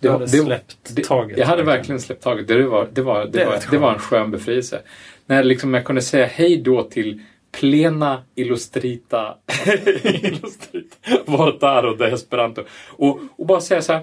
Det 0.00 0.12
hade 0.12 0.24
det 0.24 0.30
släppt 0.30 0.76
Det, 0.96 1.04
taget. 1.04 1.38
jag 1.38 1.46
hade 1.46 1.62
verkligen 1.62 2.00
släppt 2.00 2.22
taget. 2.22 2.48
Det 2.48 2.66
var, 2.66 2.88
det 2.92 3.02
var, 3.02 3.24
det 3.24 3.30
Det 3.30 3.44
var, 3.44 3.60
det 3.70 3.78
var 3.78 3.92
en 3.92 3.98
skön 3.98 4.30
befrielse. 4.30 4.80
När 5.26 5.44
liksom 5.44 5.74
jag 5.74 5.84
kunde 5.84 6.02
säga 6.02 6.26
hej 6.26 6.56
då 6.56 6.82
till 6.82 7.22
Plena 7.52 8.22
Illustrita, 8.34 9.34
illustrita 10.04 10.96
Vortaro 11.24 11.94
de 11.94 12.04
Esperanto. 12.04 12.62
Och, 12.88 13.20
och 13.36 13.46
bara 13.46 13.60
säga 13.60 13.82
så 13.82 13.92
här. 13.92 14.02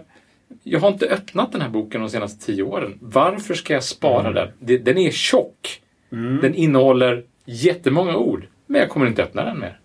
Jag 0.63 0.79
har 0.79 0.87
inte 0.87 1.05
öppnat 1.09 1.51
den 1.51 1.61
här 1.61 1.69
boken 1.69 2.01
de 2.01 2.09
senaste 2.09 2.45
tio 2.45 2.63
åren. 2.63 2.97
Varför 3.01 3.53
ska 3.53 3.73
jag 3.73 3.83
spara 3.83 4.19
Mm. 4.21 4.33
den? 4.33 4.47
Det- 4.59 4.77
Den 4.77 4.97
är 4.97 5.11
tjock. 5.11 5.81
Den 6.41 6.55
innehåller 6.55 7.23
jättemånga 7.45 8.17
ord. 8.17 8.47
Men 8.67 8.81
jag 8.81 8.89
kommer 8.89 9.07
inte 9.07 9.23
öppna 9.23 9.43
den 9.45 9.59
mer. 9.59 9.79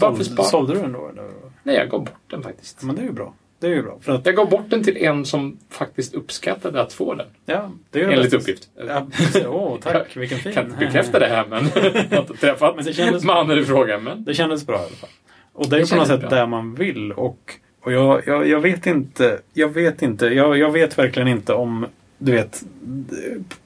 Varför 0.00 0.16
Sålde, 0.16 0.24
spara? 0.24 0.46
sålde 0.46 0.74
du 0.74 0.80
den 0.80 0.92
då? 0.92 1.08
Eller? 1.08 1.24
Nej, 1.62 1.76
jag 1.76 1.90
gav 1.90 2.00
bort 2.04 2.30
den 2.30 2.42
faktiskt. 2.42 2.82
Men 2.82 2.96
det 2.96 3.02
är 3.02 3.06
ju 3.06 3.12
bra. 3.12 3.34
Det 3.60 3.66
är 3.66 3.70
ju 3.70 3.82
bra. 3.82 3.98
För 4.00 4.12
att, 4.12 4.26
Jag 4.26 4.36
gav 4.36 4.50
bort 4.50 4.64
den 4.70 4.82
till 4.84 4.96
en 4.96 5.24
som 5.24 5.58
faktiskt 5.70 6.14
uppskattade 6.14 6.80
att 6.82 6.92
få 6.92 7.14
den. 7.14 7.26
ja, 7.46 7.70
det 7.90 8.00
är 8.00 8.06
det 8.06 8.12
Enligt 8.14 8.30
bästa. 8.30 8.36
uppgift. 8.36 8.70
Ja. 8.88 9.06
Åh, 9.48 9.76
tack. 9.82 10.16
Vilken 10.16 10.38
fin. 10.38 10.52
Jag 10.54 10.54
kan 10.54 10.72
inte 10.72 10.86
bekräfta 10.86 11.18
det 11.18 11.26
här, 11.26 11.46
men 11.46 11.64
jag 11.74 12.16
har 12.16 12.20
inte 12.20 12.34
träffat 12.34 12.76
Men 12.76 12.84
det 12.84 12.92
kändes- 12.92 13.24
mannen 13.24 13.58
i 13.58 13.64
fråga. 13.64 13.98
Men 13.98 14.24
Det 14.24 14.34
kändes 14.34 14.66
bra 14.66 14.76
i 14.76 14.78
alla 14.78 14.88
fall. 14.88 15.10
Och 15.52 15.68
det 15.68 15.76
är 15.76 15.80
Det 15.80 15.90
på 15.90 15.96
något 15.96 16.06
sätt 16.08 16.20
bra. 16.20 16.28
där 16.30 16.46
man 16.46 16.74
vill. 16.74 17.12
Och, 17.12 17.52
och 17.82 17.92
jag, 17.92 18.22
jag, 18.26 18.48
jag 18.48 18.60
vet 18.60 18.86
inte. 18.86 19.38
Jag 19.52 19.68
vet 19.68 20.02
inte. 20.02 20.26
Jag, 20.26 20.58
jag 20.58 20.70
vet 20.72 20.98
verkligen 20.98 21.28
inte 21.28 21.52
om 21.52 21.86
du 22.18 22.32
vet, 22.32 22.62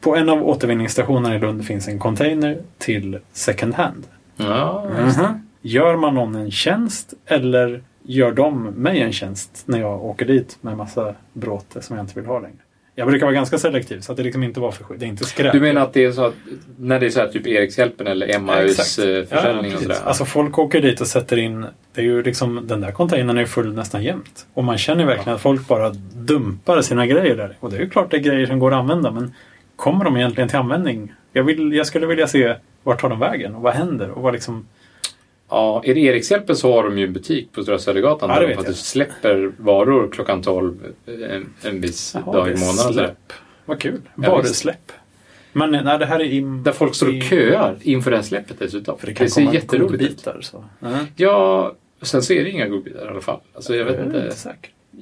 på 0.01 0.17
en 0.17 0.29
av 0.29 0.49
återvinningsstationerna 0.49 1.37
i 1.37 1.39
Lund 1.39 1.65
finns 1.67 1.89
en 1.89 1.99
container 1.99 2.59
till 2.79 3.19
second 3.33 3.75
hand. 3.75 4.07
ja, 4.37 4.91
Mhm. 5.01 5.41
Gör 5.67 5.97
man 5.97 6.15
någon 6.15 6.35
en 6.35 6.51
tjänst 6.51 7.15
eller 7.27 7.83
gör 8.03 8.33
de 8.33 8.63
mig 8.65 9.01
en 9.01 9.13
tjänst 9.13 9.63
när 9.67 9.81
jag 9.81 10.05
åker 10.05 10.25
dit 10.27 10.59
med 10.61 10.77
massa 10.77 11.15
bråte 11.33 11.83
som 11.83 11.97
jag 11.97 12.03
inte 12.05 12.15
vill 12.21 12.27
ha 12.29 12.39
längre? 12.41 12.57
Jag 12.95 13.09
brukar 13.09 13.27
vara 13.27 13.35
ganska 13.35 13.59
selektiv 13.59 14.01
så 14.01 14.13
att 14.13 14.17
det 14.17 14.23
liksom 14.25 14.43
inte 14.43 14.61
var 14.61 14.71
för 14.71 14.85
Det 14.97 15.05
är 15.05 15.09
inte 15.09 15.25
skräp. 15.25 15.53
Du 15.53 15.61
menar 15.61 15.81
att 15.83 15.93
det 15.93 16.05
är 16.05 16.13
så 16.13 16.25
att 16.25 16.35
när 16.79 17.01
det 17.01 17.07
är 17.07 17.11
så 17.11 17.21
här 17.21 17.29
typ 17.29 17.47
Erikshjälpen 17.47 18.07
eller 18.07 18.27
Ja, 18.29 18.35
Emmaus 18.35 18.99
eh, 18.99 19.09
Ja, 19.09 19.25
försäljning 19.27 19.59
och 19.59 19.63
precis. 19.81 19.83
sådär? 19.83 19.99
Alltså 20.09 20.25
folk 20.25 20.59
åker 20.59 20.81
dit 20.83 21.01
och 21.01 21.07
sätter 21.07 21.37
in, 21.37 21.67
det 21.95 22.01
är 22.01 22.05
ju 22.05 22.23
liksom, 22.23 22.61
den 22.67 22.81
där 22.81 22.93
containern 22.93 23.39
är 23.39 23.47
full 23.47 23.75
nästan 23.75 24.03
jämt. 24.05 24.47
Och 24.55 24.65
man 24.65 24.79
känner 24.79 25.05
verkligen 25.05 25.35
att 25.35 25.41
folk 25.43 25.69
bara 25.69 25.91
dumpar 26.15 26.83
sina 26.83 27.07
grejer 27.07 27.37
där. 27.37 27.57
Och 27.61 27.71
det 27.71 27.77
är 27.77 27.81
ju 27.81 27.91
klart 27.91 28.11
det 28.11 28.17
är 28.17 28.21
grejer 28.21 28.47
som 28.47 28.59
går 28.59 28.71
att 28.73 28.79
använda 28.79 29.11
men 29.11 29.35
kommer 29.77 30.05
de 30.05 30.17
egentligen 30.17 30.49
till 30.49 30.59
användning? 30.59 31.13
Jag, 31.33 31.45
vill, 31.45 31.73
jag 31.73 31.87
skulle 31.87 32.07
vilja 32.07 32.27
se 32.27 32.55
vart 32.83 33.01
tar 33.01 33.09
de 33.09 33.19
vägen 33.19 33.55
och 33.55 33.63
vad 33.63 33.75
händer? 33.75 34.11
Och 34.11 34.23
vad 34.23 34.33
liksom, 34.33 34.67
Ja, 35.51 35.83
det 35.85 35.91
Erikshjälpen 35.99 36.57
så 36.57 36.73
har 36.73 36.83
de 36.85 36.99
ju 36.99 37.07
en 37.07 37.13
butik 37.13 37.53
på 37.53 37.63
Stora 37.63 37.79
Södergatan 37.79 38.31
Ja, 38.31 38.35
det 38.35 38.41
där 38.41 38.49
de 38.49 38.55
faktiskt 38.57 38.87
släpper 38.87 39.53
varor 39.59 40.09
klockan 40.13 40.43
12 40.43 40.75
en, 41.31 41.47
en 41.63 41.81
viss 41.81 42.15
Jaha, 42.15 42.33
dag 42.33 42.47
det 42.47 42.53
i 42.53 42.57
månaden. 42.57 42.93
släpp. 42.93 43.33
Vad 43.65 43.81
kul. 43.81 44.01
Ja, 44.23 44.31
Varusläpp. 44.31 44.93
Men 45.53 45.71
nej, 45.71 45.99
det 45.99 46.07
här 46.07 46.21
är 46.21 46.25
im, 46.25 46.63
Där 46.63 46.73
folk 46.73 46.95
står 46.95 47.07
och 47.09 47.15
i- 47.15 47.21
köar 47.21 47.77
inför 47.83 48.11
det 48.11 48.17
här 48.17 48.25
släppet 48.25 48.57
dessutom. 48.59 48.99
För 48.99 49.07
det 49.07 49.15
kan 49.15 49.31
ser 49.31 49.43
komma 49.43 49.55
jätteroligt 49.55 50.03
ut. 50.03 50.29
Så. 50.41 50.65
Ja. 50.81 50.89
Ja, 51.17 51.73
sen 52.03 52.23
så 52.23 52.33
är 52.33 52.45
det 52.45 52.51
inga 52.51 52.67
godbitar 52.67 53.07
i 53.07 53.09
alla 53.09 53.21
fall. 53.21 53.41
Alltså 53.55 53.77
jag 53.77 53.85
vet 53.85 54.01
inte. 54.01 54.17
inte. 54.19 54.55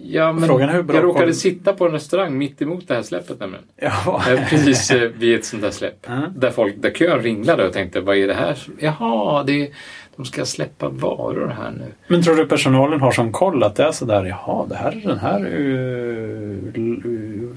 Ja, 0.05 0.33
men 0.33 0.49
Frågan 0.49 0.69
är 0.69 0.73
hur 0.73 0.83
bra 0.83 0.97
jag 0.97 1.05
råkade 1.05 1.25
koll- 1.25 1.35
sitta 1.35 1.73
på 1.73 1.87
en 1.87 1.93
restaurang 1.93 2.39
mitt 2.39 2.63
emot 2.63 2.89
det 2.89 2.95
här 2.95 3.03
släppet 3.03 3.41
nämligen. 3.41 3.65
Ja. 3.77 4.23
Eh, 4.31 4.49
Precis 4.49 4.91
eh, 4.91 5.11
vid 5.11 5.37
ett 5.37 5.45
sånt 5.45 5.63
där 5.63 5.71
släpp. 5.71 6.09
Mm. 6.09 6.23
Där, 6.37 6.51
folk, 6.51 6.75
där 6.77 6.91
kön 6.91 7.21
ringlade 7.23 7.67
och 7.67 7.73
tänkte, 7.73 8.01
vad 8.01 8.17
är 8.17 8.27
det 8.29 8.35
här? 8.35 8.59
Jaha, 8.79 9.43
det 9.43 9.53
är, 9.63 9.69
de 10.17 10.25
ska 10.25 10.45
släppa 10.45 10.89
varor 10.89 11.49
här 11.49 11.71
nu. 11.71 11.85
Men 12.09 12.23
tror 12.23 12.37
du 12.37 12.47
personalen 12.47 13.01
har 13.01 13.13
som 13.13 13.33
koll 13.33 13.63
att 13.63 13.77
det 13.77 13.85
är 13.85 13.93
sådär, 13.93 14.25
jaha, 14.25 14.67
det 14.69 14.75
här 14.77 14.93
är 14.93 15.09
den 15.09 15.19
här 15.19 15.47
uh, 15.47 16.59
uh, 16.77 17.57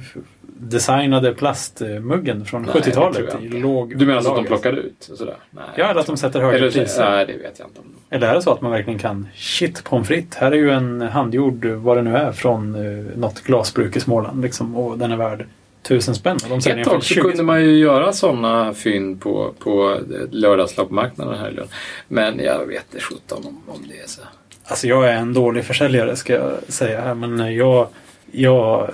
designade 0.57 1.33
plastmuggen 1.33 2.45
från 2.45 2.61
Nej, 2.61 2.71
det 2.75 2.81
tror 2.81 3.03
70-talet 3.03 3.29
jag 3.33 3.41
i 3.41 3.45
inte. 3.45 3.57
låg 3.57 3.97
Du 3.97 4.05
menar 4.05 4.19
att 4.19 4.25
de 4.25 4.45
plockade 4.45 4.77
ut? 4.77 5.09
och 5.11 5.17
Sådär? 5.17 5.37
Nej. 5.51 5.63
Ja, 5.75 5.85
eller 5.85 6.01
att 6.01 6.07
de 6.07 6.17
sätter 6.17 6.41
högre 6.41 6.57
Eller, 6.57 6.71
priser. 6.71 7.09
Nej, 7.09 7.25
det 7.25 7.33
vet 7.33 7.59
jag 7.59 7.67
inte 7.67 7.79
om. 7.79 7.85
Eller 8.09 8.27
är 8.27 8.35
det 8.35 8.41
så 8.41 8.51
att 8.51 8.61
man 8.61 8.71
verkligen 8.71 8.99
kan, 8.99 9.27
shit 9.35 9.83
pommes 9.83 10.07
frites, 10.07 10.37
här 10.37 10.51
är 10.51 10.55
ju 10.55 10.71
en 10.71 11.01
handgjord, 11.01 11.65
vad 11.65 11.97
det 11.97 12.01
nu 12.01 12.15
är, 12.15 12.31
från 12.31 12.75
uh, 12.75 13.17
något 13.17 13.41
glasbruk 13.43 13.95
i 13.95 13.99
Småland 13.99 14.41
liksom, 14.41 14.75
och 14.75 14.97
den 14.97 15.11
är 15.11 15.17
värd 15.17 15.45
tusen 15.81 16.15
spänn. 16.15 16.37
Och 16.43 16.49
de 16.49 16.61
säljer 16.61 16.81
Ett 16.81 16.87
tag 16.87 17.03
så 17.03 17.13
20 17.13 17.21
kunde 17.21 17.43
man 17.43 17.61
ju 17.61 17.77
göra 17.77 18.13
sådana 18.13 18.73
fynd 18.73 19.21
på, 19.21 19.53
på 19.59 19.99
lördagsloppmarknaden 20.31 21.39
här 21.39 21.49
i 21.49 21.53
Lund. 21.53 21.69
Men 22.07 22.39
jag 22.39 22.65
vet 22.65 22.83
inte 22.93 23.05
sjutton 23.05 23.45
om, 23.45 23.61
om 23.67 23.87
det 23.89 23.99
är 23.99 24.07
så. 24.07 24.21
Alltså 24.63 24.87
jag 24.87 25.07
är 25.07 25.15
en 25.15 25.33
dålig 25.33 25.65
försäljare 25.65 26.15
ska 26.15 26.33
jag 26.33 26.53
säga 26.67 27.01
här 27.01 27.13
men 27.13 27.55
jag, 27.55 27.87
jag 28.31 28.89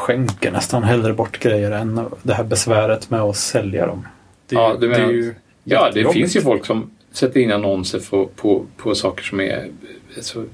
skänker 0.00 0.50
nästan 0.50 0.82
hellre 0.82 1.12
bort 1.12 1.38
grejer 1.38 1.70
än 1.70 2.00
det 2.22 2.34
här 2.34 2.44
besväret 2.44 3.10
med 3.10 3.20
att 3.20 3.36
sälja 3.36 3.86
dem. 3.86 4.06
Det, 4.46 4.54
Ja, 4.54 4.76
du 4.80 4.88
det 4.88 5.12
ju 5.12 5.34
Ja, 5.64 5.90
det 5.94 6.12
finns 6.12 6.36
ju 6.36 6.40
folk 6.40 6.66
som 6.66 6.90
sätter 7.12 7.40
in 7.40 7.52
annonser 7.52 8.00
på, 8.10 8.26
på, 8.36 8.64
på 8.76 8.94
saker 8.94 9.22
som 9.24 9.40
är... 9.40 9.68
Så, 10.20 10.44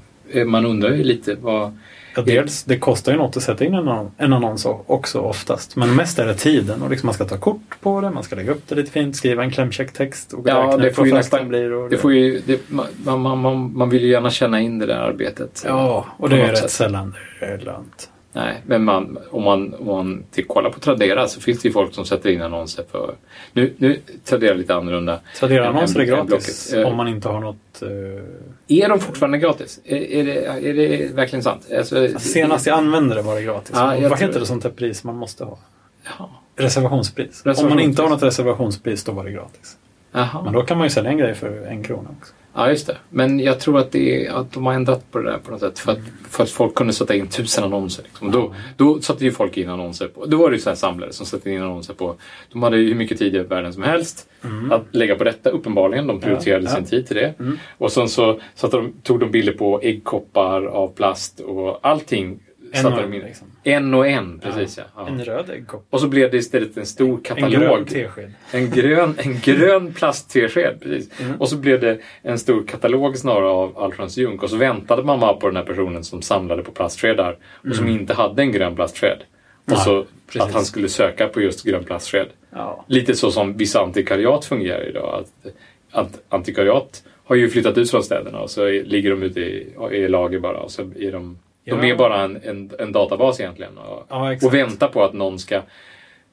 man 0.47 0.66
undrar 0.66 0.90
ju 0.90 1.05
lite 1.05 1.34
vad... 1.40 1.78
Ja, 2.16 2.22
dels, 2.22 2.64
det 2.64 2.78
kostar 2.78 3.12
ju 3.12 3.18
något 3.18 3.36
att 3.36 3.42
sätta 3.42 3.64
in 3.64 3.74
en, 3.74 3.88
annon- 3.88 4.11
en 4.16 4.32
annons 4.32 4.66
också 4.86 5.20
oftast. 5.20 5.76
Men 5.76 5.94
mest 5.97 6.18
är 6.18 6.26
det 6.26 6.34
tiden 6.34 6.82
och 6.82 6.90
liksom 6.90 7.07
man 7.07 7.14
ska 7.14 7.24
ta 7.24 7.36
kort 7.36 7.80
på 7.80 8.01
det, 8.01 8.11
man 8.11 8.22
ska 8.22 8.36
lägga 8.36 8.53
upp 8.53 8.68
det 8.68 8.74
lite 8.74 8.90
fint, 8.90 9.16
skriva 9.16 9.42
en 9.42 9.51
klämkäck 9.51 9.92
text 9.92 10.32
och 10.32 10.49
Ja, 10.49 10.76
det 10.76 10.92
får 10.92 11.07
ju 11.07 11.12
nästan- 11.12 11.49
blir. 11.49 11.72
Och 11.72 11.90
Det 11.90 11.97
får 11.97 12.12
ju, 12.12 12.42
det, 12.47 12.61
man, 12.70 12.86
man, 13.20 13.38
man, 13.38 13.76
man 13.76 13.90
vill 13.90 14.03
ju 14.03 14.09
gärna 14.11 14.30
känna 14.30 14.61
in 14.61 14.78
det 14.78 14.86
där 14.86 14.97
arbetet. 14.99 15.62
Ja, 15.66 16.07
och 16.16 16.28
det 16.28 16.42
är 16.42 16.47
rätt 16.51 16.59
sätt. 16.59 16.70
sällan 16.70 17.14
det 17.40 17.47
är 17.47 17.59
lönt. 17.59 18.11
Nej, 18.37 18.62
men 18.66 18.84
man, 18.84 19.18
om 19.30 19.43
man, 19.43 19.74
om 19.74 19.87
man 19.87 20.24
kollar 20.47 20.70
på 20.70 20.80
Tradera 20.80 21.28
så 21.28 21.41
finns 21.41 21.62
det 21.62 21.68
ju 21.68 21.72
folk 21.72 21.95
som 21.95 22.05
sätter 22.05 22.30
in 22.30 22.43
annonser 22.43 22.84
för... 22.91 23.14
Nu, 23.53 23.74
nu 23.78 24.01
Tradera 24.24 24.55
lite 24.55 24.74
annorlunda. 24.74 25.20
Tradera-annonser 25.39 26.01
är 26.01 26.05
gratis 26.05 26.70
Blocket. 26.70 26.84
Eh, 26.87 26.91
om 26.91 26.97
man 26.97 27.09
inte 27.09 27.28
har 27.28 27.41
något... 27.41 27.82
eh, 27.82 28.76
Är 28.84 28.89
de 28.89 29.01
fortfarande 29.01 29.39
gratis? 29.39 29.80
Är, 29.84 29.97
är, 29.97 30.24
det, 30.24 30.45
är 30.68 30.74
det 30.74 31.14
verkligen 31.14 31.43
sant? 31.43 31.66
Alltså, 31.78 32.09
senast 32.18 32.66
jag 32.66 32.78
använde 32.78 33.14
det 33.14 33.22
var 33.22 33.34
det 33.34 33.43
gratis. 33.43 33.70
Ja, 33.74 33.87
vad 33.87 33.97
tror- 33.99 34.16
heter 34.16 34.41
det 34.41 34.47
sånt 34.47 34.64
här 34.64 34.70
pris 34.70 35.05
man 35.05 35.16
måste 35.16 35.45
ha? 35.45 35.59
Jaha. 36.05 36.28
Reservationspris. 36.57 37.26
Om 37.45 37.49
man 37.49 37.53
Reservationspris. 37.55 37.89
inte 37.89 38.03
har 38.03 38.09
något 38.09 38.22
reservationspris 38.22 39.05
då 39.05 39.12
var 39.12 39.24
det 39.24 39.30
gratis. 39.32 39.76
Jaha. 40.12 40.43
Men 40.45 40.53
då 40.53 40.62
kan 40.62 40.78
man 40.78 40.87
ju 40.87 40.91
sälja 40.91 41.11
en 41.11 41.18
grej 41.18 41.34
för 41.34 41.66
en 41.66 41.82
krona 41.84 42.09
också. 42.20 42.32
Ja, 42.57 42.71
just 42.71 42.87
det. 42.87 42.97
Men 43.11 43.41
jag 43.41 43.61
tror 43.61 43.79
att, 43.79 43.93
det 43.93 44.29
att 44.29 44.53
de 44.53 44.67
har 44.67 44.73
ändrat 44.73 45.13
på 45.13 45.19
det 45.19 45.31
där 45.31 45.39
på 45.39 45.51
något 45.51 45.61
sätt. 45.61 45.79
För 45.79 45.93
att, 45.93 45.99
för 46.31 46.43
att 46.43 46.51
folk 46.51 46.75
kunde 46.75 46.93
sätta 46.93 47.15
in 47.15 47.27
tusen 47.27 47.65
annonser. 47.65 48.03
Liksom. 48.03 48.31
Då, 48.31 48.55
då 48.77 49.01
satte 49.01 49.25
ju 49.25 49.33
folk 49.33 49.57
in 49.57 49.69
annonser 49.69 50.09
på... 50.09 50.27
Då 50.27 50.37
var 50.37 50.51
det 50.51 50.57
ju 50.57 50.63
så 50.63 50.71
här 50.71 50.77
samlare 50.77 51.13
som 51.13 51.27
satte 51.27 51.51
in 51.51 51.63
annonser 51.63 51.95
på... 51.95 52.17
De 52.53 52.63
hade 52.63 52.79
ju 52.79 52.89
hur 52.89 52.95
mycket 52.95 53.19
tid 53.19 53.37
i 53.37 53.39
världen 53.39 53.73
som 53.73 53.83
helst 53.83 54.29
att 54.71 54.83
lägga 54.91 55.15
på 55.17 55.25
detta. 55.25 55.51
Uppenbarligen. 55.51 56.07
De 56.07 56.21
prioriterade 56.21 56.61
Mm. 56.61 56.65
Ja, 56.65 56.71
ja. 56.71 56.77
sin 56.77 56.91
tid 56.91 57.07
till 57.07 57.17
det. 57.17 57.35
Mm. 57.39 57.59
Och 57.79 57.93
sen 57.93 58.09
så 58.09 58.41
satte 58.55 58.77
de, 58.77 58.93
tog 59.03 59.21
de 59.21 59.31
bilder 59.31 59.53
på 59.53 59.81
äggkoppar 59.83 60.67
av 60.67 60.89
plast 60.89 61.41
och 61.41 61.79
allting. 61.83 62.39
En 62.73 62.87
och 62.87 63.01
en, 63.03 63.11
liksom. 63.11 63.47
En 63.62 63.95
och 63.95 64.07
en, 64.07 64.39
precis 64.39 64.79
ja. 64.79 64.85
ja. 64.97 65.09
En 65.09 65.25
röd 65.25 65.51
äggkopp. 65.51 65.87
Och 65.91 66.01
så 66.01 66.09
blev 66.09 66.31
det 66.31 66.37
istället 66.37 66.77
en 66.77 66.87
stor 66.87 67.14
En 67.17 67.21
katalog. 67.21 67.51
grön 67.53 67.85
tesked. 67.85 68.33
En 68.51 68.71
grön, 68.71 69.14
en 69.19 69.41
grön 69.41 69.93
plasttesked, 69.95 70.81
precis. 70.81 71.21
Mm. 71.21 71.41
Och 71.41 71.49
så 71.49 71.57
blev 71.57 71.81
det 71.81 71.99
en 72.23 72.39
stor 72.39 72.64
katalog 72.67 73.17
snarare 73.17 73.49
av 73.49 73.79
Alfons 73.79 74.17
Junk. 74.17 74.43
Och 74.43 74.51
så 74.51 74.57
väntade 74.57 75.03
man 75.03 75.21
bara 75.21 75.35
på 75.35 75.47
den 75.47 75.57
här 75.57 75.64
personen 75.64 76.05
som 76.05 76.23
samlade 76.23 76.62
på 76.62 76.71
plastskedar 76.73 77.37
och 77.71 77.77
som 77.77 77.89
inte 77.89 78.14
hade 78.14 78.43
en 78.43 78.53
grön 78.53 78.75
plastsked. 78.77 79.19
Och 79.64 79.73
Mm. 79.73 79.77
Nej, 79.79 79.85
så 79.85 80.07
precis. 80.27 80.43
att 80.43 80.53
han 80.53 80.64
skulle 80.64 80.89
söka 80.89 81.29
på 81.29 81.41
just 81.41 81.62
grön 81.64 81.85
plastsked. 81.85 82.27
Ja. 82.51 82.85
Lite 82.89 83.14
så 83.14 83.31
som 83.31 83.57
vissa 83.57 83.81
antikvariat 83.81 84.45
fungerar 84.45 84.89
idag. 84.89 85.21
Att, 85.21 85.53
att 85.91 86.23
antikvariat 86.29 87.03
har 87.25 87.37
ju 87.37 87.49
flyttat 87.51 87.79
ut 87.79 87.91
från 87.91 88.03
städerna 88.03 88.41
och 88.41 88.51
så 88.51 88.69
ligger 88.69 89.11
de 89.11 89.23
ute 89.23 89.41
i, 89.41 89.75
i 89.93 90.09
lager 90.09 90.39
bara. 90.39 90.59
Och 90.61 90.71
så 90.71 90.83
är 90.83 91.12
de, 91.12 91.39
de 91.67 91.79
Ja. 91.79 91.85
är 91.95 91.97
bara 91.97 92.23
en, 92.23 92.37
en, 92.43 92.71
en 92.79 92.93
databas 92.93 93.41
egentligen. 93.41 93.79
Och, 93.79 94.07
Ja, 94.09 94.37
och 94.43 94.55
väntar 94.55 94.89
på 94.89 95.05
att 95.05 95.12
någon 95.12 95.39
ska 95.39 95.62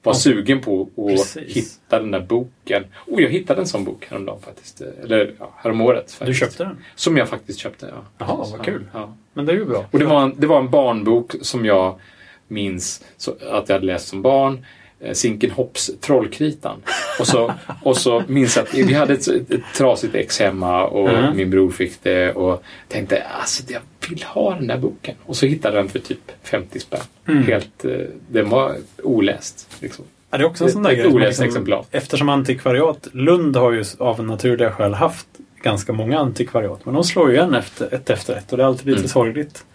vara 0.03 0.15
sugen 0.15 0.61
på 0.61 0.89
att 0.97 1.37
hitta 1.43 1.99
den 1.99 2.11
där 2.11 2.19
boken. 2.19 2.83
Oh, 3.07 3.21
jag 3.21 3.29
hittade 3.29 3.61
en 3.61 3.67
sån 3.67 3.83
bok 3.83 4.05
häromdagen 4.09 4.41
faktiskt. 4.41 4.81
Eller 4.81 5.33
ja, 5.39 5.53
häromåret. 5.57 6.11
Faktiskt. 6.11 6.25
Du 6.25 6.33
köpte 6.33 6.63
den? 6.63 6.77
Som 6.95 7.17
jag 7.17 7.29
faktiskt 7.29 7.59
köpte, 7.59 7.85
ja. 7.95 8.03
Jaha, 8.17 8.45
vad 8.51 8.65
kul. 8.65 8.85
Ja. 8.93 9.13
Men 9.33 9.45
det 9.45 9.51
är 9.51 9.55
ju 9.57 9.65
bra. 9.65 9.85
Och 9.91 9.99
det 9.99 10.05
var, 10.05 10.21
en, 10.23 10.33
det 10.37 10.47
var 10.47 10.59
en 10.59 10.69
barnbok 10.69 11.35
som 11.41 11.65
jag 11.65 11.99
minns 12.47 13.03
så, 13.17 13.31
att 13.31 13.69
jag 13.69 13.75
hade 13.75 13.85
läst 13.85 14.07
som 14.07 14.21
barn. 14.21 14.65
Eh, 15.03 15.13
Zinken 15.13 15.51
Hopps 15.51 15.91
Trollkritan. 16.01 16.77
Och 17.19 17.27
så, 17.27 17.53
och 17.83 17.97
så 17.97 18.23
minns 18.27 18.55
jag 18.55 18.63
att 18.63 18.73
vi 18.73 18.93
hade 18.93 19.13
ett, 19.13 19.27
ett, 19.27 19.51
ett 19.51 19.61
trasigt 19.77 20.15
ex 20.15 20.39
hemma 20.39 20.83
och 20.87 21.09
Mm. 21.09 21.37
min 21.37 21.49
bror 21.49 21.71
fick 21.71 22.03
det 22.03 22.31
och 22.33 22.63
tänkte 22.87 23.23
alltså 23.39 23.63
jag 23.67 23.81
vill 24.09 24.23
ha 24.23 24.55
den 24.55 24.67
där 24.67 24.77
boken. 24.77 25.15
Och 25.25 25.35
så 25.35 25.45
hittade 25.45 25.75
jag 25.75 25.83
den 25.85 25.89
för 25.91 25.99
typ 25.99 26.31
50 26.43 26.79
spänn. 26.79 26.99
Mm. 27.27 27.43
Helt, 27.43 27.85
eh, 27.85 27.91
den 28.29 28.49
var 28.49 28.75
oläst. 29.03 29.67
Liksom. 29.79 30.05
Ja, 30.31 30.37
det 30.37 30.43
är 30.43 30.47
också 30.47 30.63
en 30.63 30.71
sån 30.71 30.83
där 30.83 30.93
grej. 30.93 31.11
liksom- 31.19 31.45
exemplar. 31.45 31.85
Eftersom 31.91 32.29
antikvariat, 32.29 33.07
Lund 33.11 33.55
har 33.55 33.71
ju 33.71 33.83
av 33.99 34.23
naturliga 34.23 34.71
skäl 34.71 34.93
haft 34.93 35.27
ganska 35.61 35.93
många 35.93 36.19
antikvariat. 36.19 36.85
Men 36.85 36.93
de 36.93 37.03
slår 37.03 37.29
ju 37.31 37.35
igen 37.35 37.53
efter, 37.55 37.93
ett 37.93 38.09
efter 38.09 38.35
ett 38.35 38.51
och 38.51 38.57
det 38.57 38.63
är 38.63 38.67
alltid 38.67 38.85
lite 38.87 38.97
Mm. 38.99 39.09
sorgligt. 39.09 39.65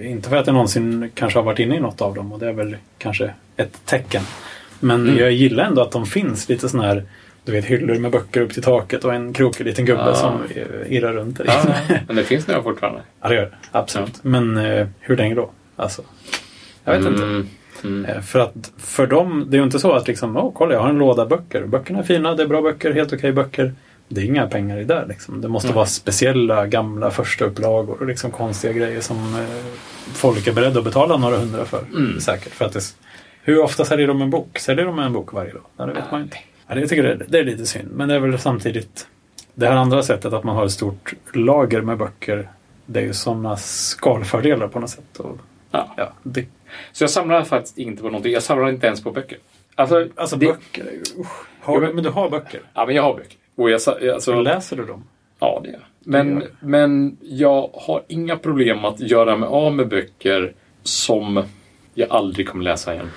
Inte 0.00 0.28
för 0.28 0.36
att 0.36 0.46
jag 0.46 0.54
någonsin 0.54 1.10
kanske 1.14 1.38
har 1.38 1.44
varit 1.44 1.58
inne 1.58 1.76
i 1.76 1.80
något 1.80 2.00
av 2.00 2.14
dem 2.14 2.32
och 2.32 2.38
det 2.38 2.48
är 2.48 2.52
väl 2.52 2.76
kanske 2.98 3.30
ett 3.56 3.80
tecken. 3.84 4.22
Men 4.80 5.00
Mm. 5.08 5.18
jag 5.18 5.32
gillar 5.32 5.64
ändå 5.64 5.82
att 5.82 5.92
de 5.92 6.06
finns 6.06 6.48
lite 6.48 6.68
sån 6.68 6.80
här 6.80 7.04
du 7.44 7.52
vet, 7.52 7.64
hyllor 7.64 7.94
med 7.98 8.10
böcker 8.10 8.40
upp 8.40 8.52
till 8.52 8.62
taket 8.62 9.04
och 9.04 9.14
en 9.14 9.32
krokig 9.32 9.64
liten 9.66 9.84
gubbe 9.84 10.02
Ja. 10.06 10.14
som 10.14 10.38
irrar 10.88 11.12
runt 11.12 11.38
där. 11.38 11.44
Ja, 11.48 11.74
men 12.06 12.16
det 12.16 12.24
finns 12.24 12.46
några 12.48 12.62
fortfarande. 12.62 13.00
Ja, 13.20 13.28
det 13.28 13.34
gör 13.34 13.42
det. 13.42 13.52
Absolut. 13.72 14.24
Men 14.24 14.56
eh, 14.56 14.86
hur 15.00 15.16
länge 15.16 15.34
då? 15.34 15.50
Alltså, 15.76 16.02
jag 16.84 16.92
vet 16.98 17.06
inte. 17.06 17.22
Mm. 17.22 17.46
Mm. 17.84 18.04
Eh, 18.04 18.20
För 18.20 18.38
att 18.38 18.72
för 18.78 19.06
dem, 19.06 19.46
det 19.48 19.56
är 19.56 19.58
ju 19.58 19.64
inte 19.64 19.78
så 19.78 19.92
att 19.92 20.08
liksom, 20.08 20.36
åh 20.36 20.52
kolla 20.54 20.74
jag 20.74 20.80
har 20.80 20.88
en 20.88 20.98
låda 20.98 21.26
böcker. 21.26 21.66
Böckerna 21.66 21.98
är 21.98 22.02
fina, 22.02 22.34
det 22.34 22.42
är 22.42 22.46
bra 22.46 22.62
böcker, 22.62 22.92
helt 22.92 23.12
okej 23.12 23.32
böcker. 23.32 23.72
Det 24.12 24.20
är 24.20 24.24
inga 24.24 24.46
pengar 24.46 24.78
i 24.78 24.84
det 24.84 25.04
liksom. 25.08 25.40
Det 25.40 25.48
måste 25.48 25.68
Mm. 25.68 25.76
vara 25.76 25.86
speciella 25.86 26.66
gamla 26.66 27.10
första 27.10 27.44
upplagor 27.44 27.96
och 28.00 28.06
liksom 28.06 28.30
konstiga 28.30 28.72
grejer 28.72 29.00
som 29.00 29.16
eh, 29.34 29.46
folk 30.14 30.46
är 30.46 30.52
beredda 30.52 30.78
att 30.78 30.84
betala 30.84 31.16
några 31.16 31.36
hundra 31.36 31.64
för. 31.64 31.84
Mm. 31.96 32.20
Säkert. 32.20 32.52
För 32.52 32.64
att 32.64 32.72
det, 32.72 32.80
hur 33.42 33.58
ofta 33.62 33.84
säljer 33.84 34.06
de 34.08 34.22
en 34.22 34.30
bok? 34.30 34.58
Säljer 34.58 34.84
de 34.84 34.98
en 34.98 35.12
bok 35.12 35.32
varje 35.32 35.52
dag? 35.52 35.62
Ja, 35.76 35.86
det 35.86 35.92
vet 35.92 36.10
man 36.10 36.22
inte. 36.22 36.36
Ja, 36.66 36.74
det, 36.74 36.80
jag 36.80 36.88
tycker 36.88 37.02
det, 37.02 37.10
är- 37.12 37.26
det 37.28 37.38
är 37.38 37.44
lite 37.44 37.66
synd. 37.66 37.88
Men 37.92 38.08
det 38.08 38.14
är 38.14 38.18
väl 38.20 38.38
samtidigt 38.38 39.06
det 39.54 39.66
här 39.66 39.76
andra 39.76 40.02
sättet 40.02 40.32
att 40.32 40.44
man 40.44 40.56
har 40.56 40.64
ett 40.66 40.72
stort 40.72 41.14
lager 41.32 41.80
med 41.80 41.98
böcker. 41.98 42.50
Det 42.86 43.00
är 43.00 43.04
ju 43.04 43.12
sådana 43.12 43.56
skalfördelar 43.56 44.68
på 44.68 44.80
något 44.80 44.90
sätt. 44.90 45.16
Och, 45.18 45.38
Ja. 45.70 45.94
ja, 45.96 46.12
det, 46.22 46.44
Så 46.92 47.02
jag 47.04 47.10
samlar 47.10 47.42
faktiskt 47.44 47.78
inte 47.78 48.02
på 48.02 48.08
någonting. 48.08 48.32
Jag 48.32 48.42
samlar 48.42 48.68
inte 48.68 48.86
ens 48.86 49.02
på 49.02 49.10
böcker. 49.10 49.38
Alltså, 49.74 50.06
Alltså 50.16 50.36
det, 50.36 50.46
böcker 50.46 50.84
är 50.86 50.90
ju... 50.92 51.02
Har 51.60 51.82
Ja, 51.82 51.88
men 51.94 52.04
du 52.04 52.10
har 52.10 52.30
böcker? 52.30 52.60
Ja, 52.74 52.86
men 52.86 52.94
jag 52.94 53.02
har 53.02 53.14
böcker. 53.14 53.36
Och 53.60 53.70
jag, 53.70 53.80
alltså, 54.14 54.40
Läser 54.42 54.76
du 54.76 54.84
dem? 54.84 55.04
ja, 55.38 55.60
det 55.64 55.68
gör 55.68 55.78
jag. 55.78 55.82
Men, 56.04 56.34
Det 56.34 56.44
gör 56.44 56.50
men 56.60 57.16
jag 57.22 57.70
har 57.74 58.02
inga 58.08 58.36
problem 58.36 58.84
att 58.84 59.00
göra 59.00 59.36
mig 59.36 59.46
av 59.46 59.74
med 59.74 59.88
böcker 59.88 60.52
som 60.82 61.44
jag 61.94 62.10
aldrig 62.10 62.48
kommer 62.48 62.64
läsa 62.64 62.94
igen. 62.94 63.10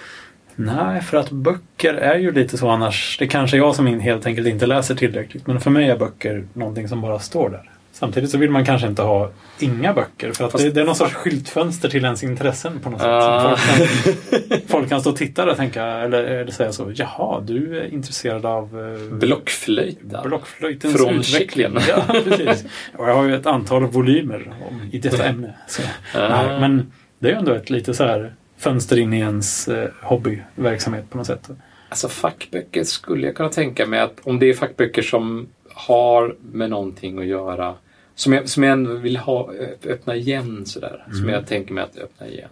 Nej, 0.56 1.02
för 1.02 1.18
att 1.18 1.32
böcker 1.32 1.94
är 1.94 2.18
ju 2.18 2.32
lite 2.32 2.58
så 2.58 2.70
annars. 2.70 3.18
Det 3.20 3.26
är 3.26 3.30
kanske 3.30 3.58
jag 3.58 3.76
som 3.76 3.88
helt 3.88 4.26
enkelt 4.26 4.48
inte 4.48 4.66
läser 4.66 4.96
tillräckligt. 4.96 5.48
Men 5.48 5.62
för 5.62 5.72
mig 5.72 5.90
är 5.90 5.98
böcker 5.98 6.48
någonting 6.54 6.88
som 6.88 7.02
bara 7.02 7.20
står 7.20 7.50
där. 7.50 7.70
Samtidigt 7.96 8.30
så 8.32 8.38
vill 8.38 8.50
man 8.50 8.66
kanske 8.66 8.88
inte 8.88 9.02
ha 9.02 9.32
inga 9.60 9.94
böcker. 9.94 10.32
För 10.32 10.46
att 10.46 10.52
Fast- 10.52 10.64
det, 10.64 10.72
det 10.72 10.82
är 10.82 10.86
någon 10.86 10.96
sorts 10.96 11.14
skyltfönster 11.14 11.90
till 11.90 12.04
ens 12.06 12.24
intressen 12.24 12.80
på 12.80 12.90
något 12.90 13.00
sätt. 13.02 13.10
Ah. 13.10 13.56
Folk, 13.58 14.50
kan, 14.50 14.60
folk 14.68 14.90
kan 14.90 15.02
stå 15.02 15.10
och 15.10 15.16
titta 15.16 15.46
där 15.46 15.52
och 15.52 15.58
tänka, 15.58 15.84
eller, 15.86 16.24
eller 16.24 16.52
säga 16.52 16.72
så. 16.72 16.92
Jaha, 16.96 17.42
du 17.42 17.78
är 17.80 17.94
intresserad 17.94 18.46
av 18.46 18.96
eh, 19.10 19.14
Blockflöjt. 19.18 20.00
blockflöjtens 20.24 20.96
Från 20.98 21.16
utveckling. 21.16 21.78
Ja, 21.88 22.04
precis. 22.24 22.66
Och 22.98 23.10
jag 23.10 23.16
har 23.16 23.24
ju 23.24 23.36
ett 23.36 23.46
antal 23.46 23.86
volymer 23.86 24.54
om, 24.70 24.82
i 24.92 25.00
detta 25.00 25.24
ämne. 25.26 25.54
Så. 25.68 25.82
Ah. 26.16 26.30
Nej, 26.30 26.60
men 26.60 26.92
det 27.20 27.28
är 27.28 27.32
ju 27.32 27.38
ändå 27.38 27.54
ett 27.54 27.70
lite 27.70 27.94
så 27.94 28.04
här 28.04 28.34
fönster 28.58 29.00
in 29.00 29.14
i 29.14 29.20
ens 29.20 29.68
eh, 29.68 29.90
hobbyverksamhet 30.02 31.10
på 31.10 31.18
något 31.18 31.28
sätt. 31.28 31.50
Alltså 31.90 32.08
fackböcker 32.08 32.84
skulle 32.84 33.26
jag 33.28 33.36
kunna 33.36 33.50
tänka 33.50 33.86
mig 33.86 34.00
att 34.00 34.20
om 34.24 34.40
det 34.40 34.50
är 34.50 34.54
fackböcker 34.54 35.02
som 35.02 35.48
har 35.74 36.36
med 36.52 36.70
någonting 36.70 37.20
att 37.20 37.26
göra 37.26 37.76
som, 38.16 38.34
jag, 38.34 38.50
som 38.50 38.64
jag 38.64 38.72
ändå 38.74 38.94
vill 38.94 39.18
ha, 39.18 39.52
öppna 39.88 40.16
igen 40.16 40.66
sådär. 40.66 41.04
Som 41.12 41.20
Mm. 41.24 41.34
jag 41.34 41.48
tänker 41.48 41.74
mig 41.74 41.84
att 41.84 41.98
öppna 41.98 42.28
igen. 42.28 42.50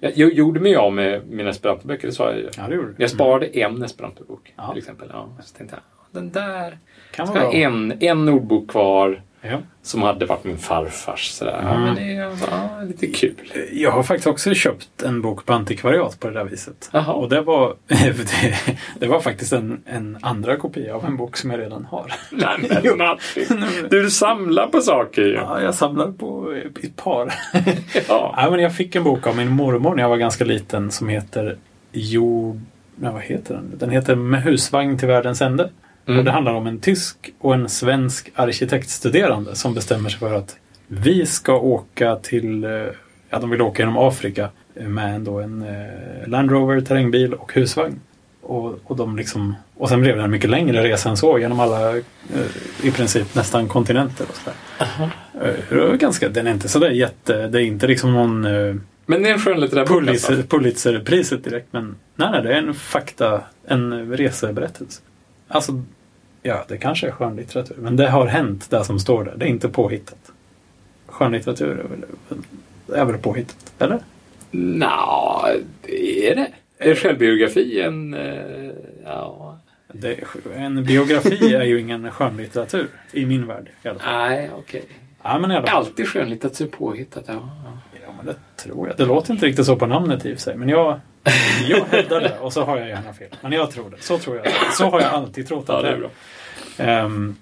Jag, 0.00 0.12
jag 0.16 0.32
gjorde 0.32 0.60
mig 0.60 0.76
av 0.76 0.92
med 0.92 1.26
mina 1.28 1.50
esperantoböcker, 1.50 2.08
det 2.08 2.14
sa 2.14 2.30
jag 2.30 2.38
ju. 2.38 2.48
Ja, 2.56 2.62
det 2.68 2.74
gjorde. 2.74 2.94
Jag 2.96 3.10
sparade 3.10 3.46
en 3.46 3.82
esperantobok 3.82 4.52
Ja. 4.56 4.68
till 4.68 4.78
exempel. 4.78 5.08
Ja, 5.12 5.28
så 5.42 5.56
tänkte 5.56 5.76
jag, 5.76 6.22
den 6.22 6.30
där. 6.30 6.78
Kan 7.14 7.26
Ska 7.26 7.38
ha 7.40 7.52
en, 7.52 7.92
en 8.00 8.28
ordbok 8.28 8.70
kvar 8.70 9.22
Ja. 9.42 9.58
som 9.82 10.02
hade 10.02 10.26
varit 10.26 10.44
min 10.44 10.58
farfars. 10.58 11.28
Sådär. 11.30 11.60
Ja, 11.62 11.68
Mm. 11.70 11.82
men 11.82 11.94
det 11.94 12.02
är 12.16 12.36
ja, 12.50 12.82
lite 12.88 13.06
kul. 13.06 13.52
Jag 13.72 13.90
har 13.90 14.02
faktiskt 14.02 14.26
också 14.26 14.54
köpt 14.54 15.02
en 15.02 15.22
bok 15.22 15.46
på 15.46 15.52
antikvariat 15.52 16.20
på 16.20 16.26
det 16.28 16.34
där 16.34 16.44
viset. 16.44 16.90
Jaha. 16.92 17.12
Och 17.12 17.28
det 17.28 17.40
var, 17.40 17.74
det, 17.86 18.78
det 19.00 19.06
var 19.06 19.20
faktiskt 19.20 19.52
en, 19.52 19.80
en 19.86 20.18
andra 20.20 20.56
kopia 20.56 20.94
av 20.94 21.04
en 21.04 21.16
bok 21.16 21.36
som 21.36 21.50
jag 21.50 21.60
redan 21.60 21.84
har. 21.84 22.12
Nej, 22.30 22.56
men 22.84 22.98
Martin, 22.98 23.64
du 23.90 24.10
samlar 24.10 24.66
på 24.66 24.80
saker 24.80 25.22
ju. 25.22 25.32
Ja, 25.34 25.62
jag 25.62 25.74
samlar 25.74 26.12
på 26.12 26.52
ett 26.82 26.96
par. 26.96 27.34
Ja. 28.08 28.34
Ja, 28.36 28.50
men 28.50 28.60
jag 28.60 28.74
fick 28.74 28.94
en 28.94 29.04
bok 29.04 29.26
av 29.26 29.36
min 29.36 29.48
mormor 29.50 29.94
när 29.94 30.02
jag 30.02 30.08
var 30.08 30.16
ganska 30.16 30.44
liten 30.44 30.90
som 30.90 31.08
heter 31.08 31.56
Jord... 31.92 32.60
Nej, 32.98 33.12
vad 33.12 33.22
heter 33.22 33.54
den? 33.54 33.72
Den 33.78 33.90
heter 33.90 34.14
Med 34.14 34.42
husvagn 34.42 34.98
till 34.98 35.08
världens 35.08 35.42
ände. 35.42 35.70
Mm. 36.06 36.18
Och 36.18 36.24
det 36.24 36.30
handlar 36.30 36.52
om 36.54 36.66
en 36.66 36.80
tysk 36.80 37.16
och 37.38 37.54
en 37.54 37.68
svensk 37.68 38.32
arkitektstuderande 38.34 39.54
som 39.54 39.74
bestämmer 39.74 40.08
sig 40.10 40.18
för 40.18 40.34
att 40.34 40.56
vi 40.86 41.26
ska 41.26 41.58
åka 41.58 42.16
till... 42.16 42.64
eh, 42.64 42.70
Ja, 43.30 43.38
de 43.38 43.50
vill 43.50 43.62
åka 43.62 43.82
genom 43.82 43.98
Afrika 43.98 44.48
med 44.74 45.14
ändå 45.14 45.40
en 45.40 45.62
eh, 45.62 46.28
Land 46.28 46.50
Rover, 46.50 46.80
terrängbil 46.80 47.34
och 47.34 47.52
husvagn. 47.54 48.00
Och, 48.42 48.78
och, 48.84 48.96
de 48.96 49.16
liksom, 49.16 49.54
och 49.76 49.88
sen 49.88 50.00
blev 50.00 50.16
det 50.16 50.22
en 50.22 50.30
mycket 50.30 50.50
längre 50.50 50.84
resa 50.84 51.08
än 51.10 51.16
så 51.16 51.38
genom 51.38 51.60
alla, 51.60 51.96
eh, 51.96 52.02
i 52.82 52.90
princip 52.90 53.34
nästan 53.34 53.68
kontinenter. 53.68 54.26
Och 54.30 54.36
sådär. 54.36 54.56
Eh, 55.48 55.54
det 55.68 55.76
var 55.76 55.94
ganska, 55.96 56.28
den 56.28 56.46
är 56.46 56.50
inte 56.52 56.68
sådär 56.68 56.90
jätte... 56.90 57.48
Det 57.48 57.58
är 57.60 57.64
inte 57.64 57.86
liksom 57.86 58.12
någon... 58.12 58.44
eh, 58.44 58.74
Men 59.06 59.22
det 59.22 59.28
är 59.28 59.32
en 59.32 59.38
skönlitterär 59.40 59.86
bok 59.86 59.98
Pulitzer, 59.98 60.32
alltså. 60.32 60.48
Pulitzerpriset 60.58 61.44
direkt. 61.44 61.66
Men 61.70 61.96
nej, 62.16 62.28
nej, 62.30 62.42
det 62.42 62.52
är 62.54 62.58
en 62.58 62.74
fakta, 62.74 63.40
en 63.66 64.12
reseberättelse. 64.16 65.00
Alltså, 65.48 65.82
ja, 66.46 66.64
det 66.68 66.76
kanske 66.78 67.06
är 67.06 67.10
skönlitteratur. 67.10 67.76
Men 67.78 67.96
det 67.96 68.08
har 68.08 68.26
hänt, 68.26 68.70
det 68.70 68.84
som 68.84 68.98
står 68.98 69.24
där. 69.24 69.34
Det 69.36 69.44
är 69.44 69.48
inte 69.48 69.68
påhittat. 69.68 70.32
Skönlitteratur 71.06 71.70
är 71.78 71.88
väl, 71.88 72.04
är 73.00 73.04
väl 73.04 73.18
påhittat, 73.18 73.72
eller? 73.78 73.98
Nja, 74.50 75.46
det 75.82 76.30
är 76.30 76.34
det. 76.36 76.48
Är 76.78 76.94
självbiografi 76.94 77.80
en... 77.80 78.14
eh, 78.14 78.70
Ja... 79.04 79.58
Det, 79.92 80.16
en 80.56 80.84
biografi 80.84 81.54
är 81.54 81.64
ju 81.64 81.80
ingen 81.80 82.10
skönlitteratur 82.10 82.86
i 83.12 83.26
min 83.26 83.46
värld. 83.46 83.68
I 83.82 83.88
alla 83.88 83.98
fall. 83.98 84.14
Nej, 84.28 84.50
okej. 84.58 84.84
Ja, 85.22 85.38
men 85.38 85.50
i 85.50 85.56
alla 85.56 85.66
fall. 85.66 85.76
Alltid 85.76 86.08
skönlitteratur 86.08 86.66
påhittat, 86.66 87.24
ja. 87.26 87.32
ja. 87.34 87.78
Ja, 88.06 88.12
men 88.16 88.26
det 88.26 88.62
tror 88.62 88.88
jag. 88.88 88.96
Det 88.96 89.04
låter 89.04 89.32
inte 89.32 89.46
riktigt 89.46 89.66
så 89.66 89.76
på 89.76 89.86
namnet 89.86 90.26
i 90.26 90.32
och 90.32 90.36
för 90.36 90.42
sig. 90.42 90.56
Men 90.56 90.68
jag, 90.68 91.00
jag 91.68 91.84
hävdar 91.84 92.20
det 92.20 92.38
och 92.40 92.52
så 92.52 92.64
har 92.64 92.78
jag 92.78 92.88
gärna 92.88 93.12
fel. 93.12 93.28
Men 93.40 93.52
jag 93.52 93.70
tror 93.70 93.90
det. 93.90 93.96
Så 94.02 94.18
tror 94.18 94.36
jag. 94.36 94.46
Så 94.72 94.84
har 94.90 95.00
jag 95.00 95.12
alltid 95.12 95.48
trott 95.48 95.64
Ja, 95.68 95.76
att 95.76 95.82
det 95.82 95.88
det 95.90 95.94
är 95.96 95.98
bra. 95.98 96.10
Ehm, 96.78 97.36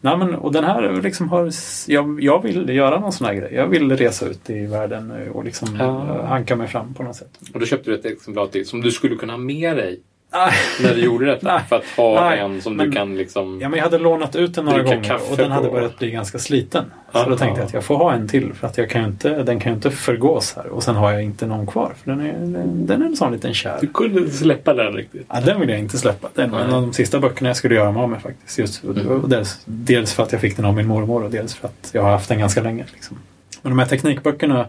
nej 0.00 0.16
men, 0.16 0.34
och 0.34 0.52
den 0.52 0.64
här 0.64 1.02
liksom 1.02 1.28
har... 1.28 1.50
Jag, 1.86 2.22
jag 2.22 2.42
vill 2.42 2.68
göra 2.68 3.00
någon 3.00 3.12
sån 3.12 3.26
här 3.26 3.34
grej. 3.34 3.54
Jag 3.54 3.66
vill 3.66 3.96
resa 3.96 4.26
ut 4.26 4.50
i 4.50 4.66
världen 4.66 5.28
och 5.32 5.44
liksom 5.44 5.76
Ja. 5.80 5.84
eh, 6.18 6.24
hanka 6.24 6.56
mig 6.56 6.68
fram 6.68 6.94
på 6.94 7.02
något 7.02 7.16
sätt. 7.16 7.38
Och 7.54 7.60
då 7.60 7.66
köpte 7.66 7.90
du 7.90 7.98
ett 7.98 8.04
exemplar 8.04 8.46
till 8.46 8.66
som 8.68 8.80
du 8.80 8.90
skulle 8.90 9.16
kunna 9.16 9.32
ha 9.32 9.38
med 9.38 9.76
dig 9.76 10.00
Nej. 10.32 10.52
när 10.82 10.94
du 10.94 11.00
gjorde 11.00 11.26
detta. 11.26 11.52
Nej. 11.54 11.62
För 11.68 11.76
att 11.76 11.84
ha 11.96 12.28
Nej, 12.28 12.38
en 12.38 12.62
som 12.62 12.76
men- 12.76 12.86
du 12.86 12.92
kan 12.96 13.16
liksom... 13.16 13.60
Ja, 13.60 13.68
men 13.68 13.76
jag 13.76 13.84
hade 13.84 13.98
lånat 13.98 14.36
ut 14.36 14.54
den 14.54 14.64
några 14.64 14.82
gånger 14.82 15.18
och 15.30 15.36
den 15.36 15.50
hade 15.50 15.66
på- 15.68 15.74
börjat 15.74 15.98
bli 15.98 16.10
ganska 16.10 16.38
sliten. 16.38 16.84
Så 17.12 17.18
Aha. 17.18 17.28
då 17.30 17.36
tänkte 17.36 17.60
jag 17.60 17.66
att 17.66 17.74
jag 17.74 17.84
får 17.84 17.96
ha 17.96 18.12
en 18.12 18.28
till 18.28 18.52
för 18.52 18.66
att 18.66 18.78
jag 18.78 18.90
kan 18.90 19.04
inte, 19.04 19.42
den 19.42 19.60
kan 19.60 19.72
ju 19.72 19.76
inte 19.76 19.90
förgås 19.90 20.52
här. 20.56 20.66
Och 20.66 20.82
sen 20.82 20.94
har 20.94 21.12
jag 21.12 21.22
inte 21.22 21.46
någon 21.46 21.66
kvar 21.66 21.92
för 22.02 22.10
den 22.10 22.20
är, 22.20 22.32
den, 22.32 22.86
den 22.86 23.02
är 23.02 23.06
en 23.06 23.16
sån 23.16 23.32
liten 23.32 23.54
kär. 23.54 23.78
Du 23.80 23.86
kunde 23.86 24.20
inte 24.20 24.32
släppa 24.36 24.74
den 24.74 24.92
riktigt. 24.92 25.26
Ja, 25.28 25.40
den 25.40 25.60
vill 25.60 25.68
jag 25.68 25.78
inte 25.78 25.98
släppa. 25.98 26.28
Den 26.34 26.50
var 26.50 26.60
en 26.60 26.72
av 26.74 26.82
de 26.82 26.92
sista 26.92 27.20
böckerna 27.20 27.48
jag 27.48 27.56
skulle 27.56 27.74
göra 27.74 27.92
mig 27.92 28.02
av 28.02 28.10
med 28.10 28.22
faktiskt. 28.22 28.58
Just, 28.58 28.84
Mm. 28.84 29.22
dels, 29.28 29.60
dels 29.64 30.12
för 30.14 30.22
att 30.22 30.32
jag 30.32 30.40
fick 30.40 30.56
den 30.56 30.64
av 30.64 30.74
min 30.74 30.86
mormor 30.86 31.24
och 31.24 31.30
dels 31.30 31.54
för 31.54 31.68
att 31.68 31.90
jag 31.92 32.02
har 32.02 32.10
haft 32.10 32.28
den 32.28 32.38
ganska 32.38 32.62
länge. 32.62 32.84
Liksom. 32.92 33.18
Men 33.62 33.70
de 33.72 33.78
här 33.78 33.86
teknikböckerna, 33.86 34.66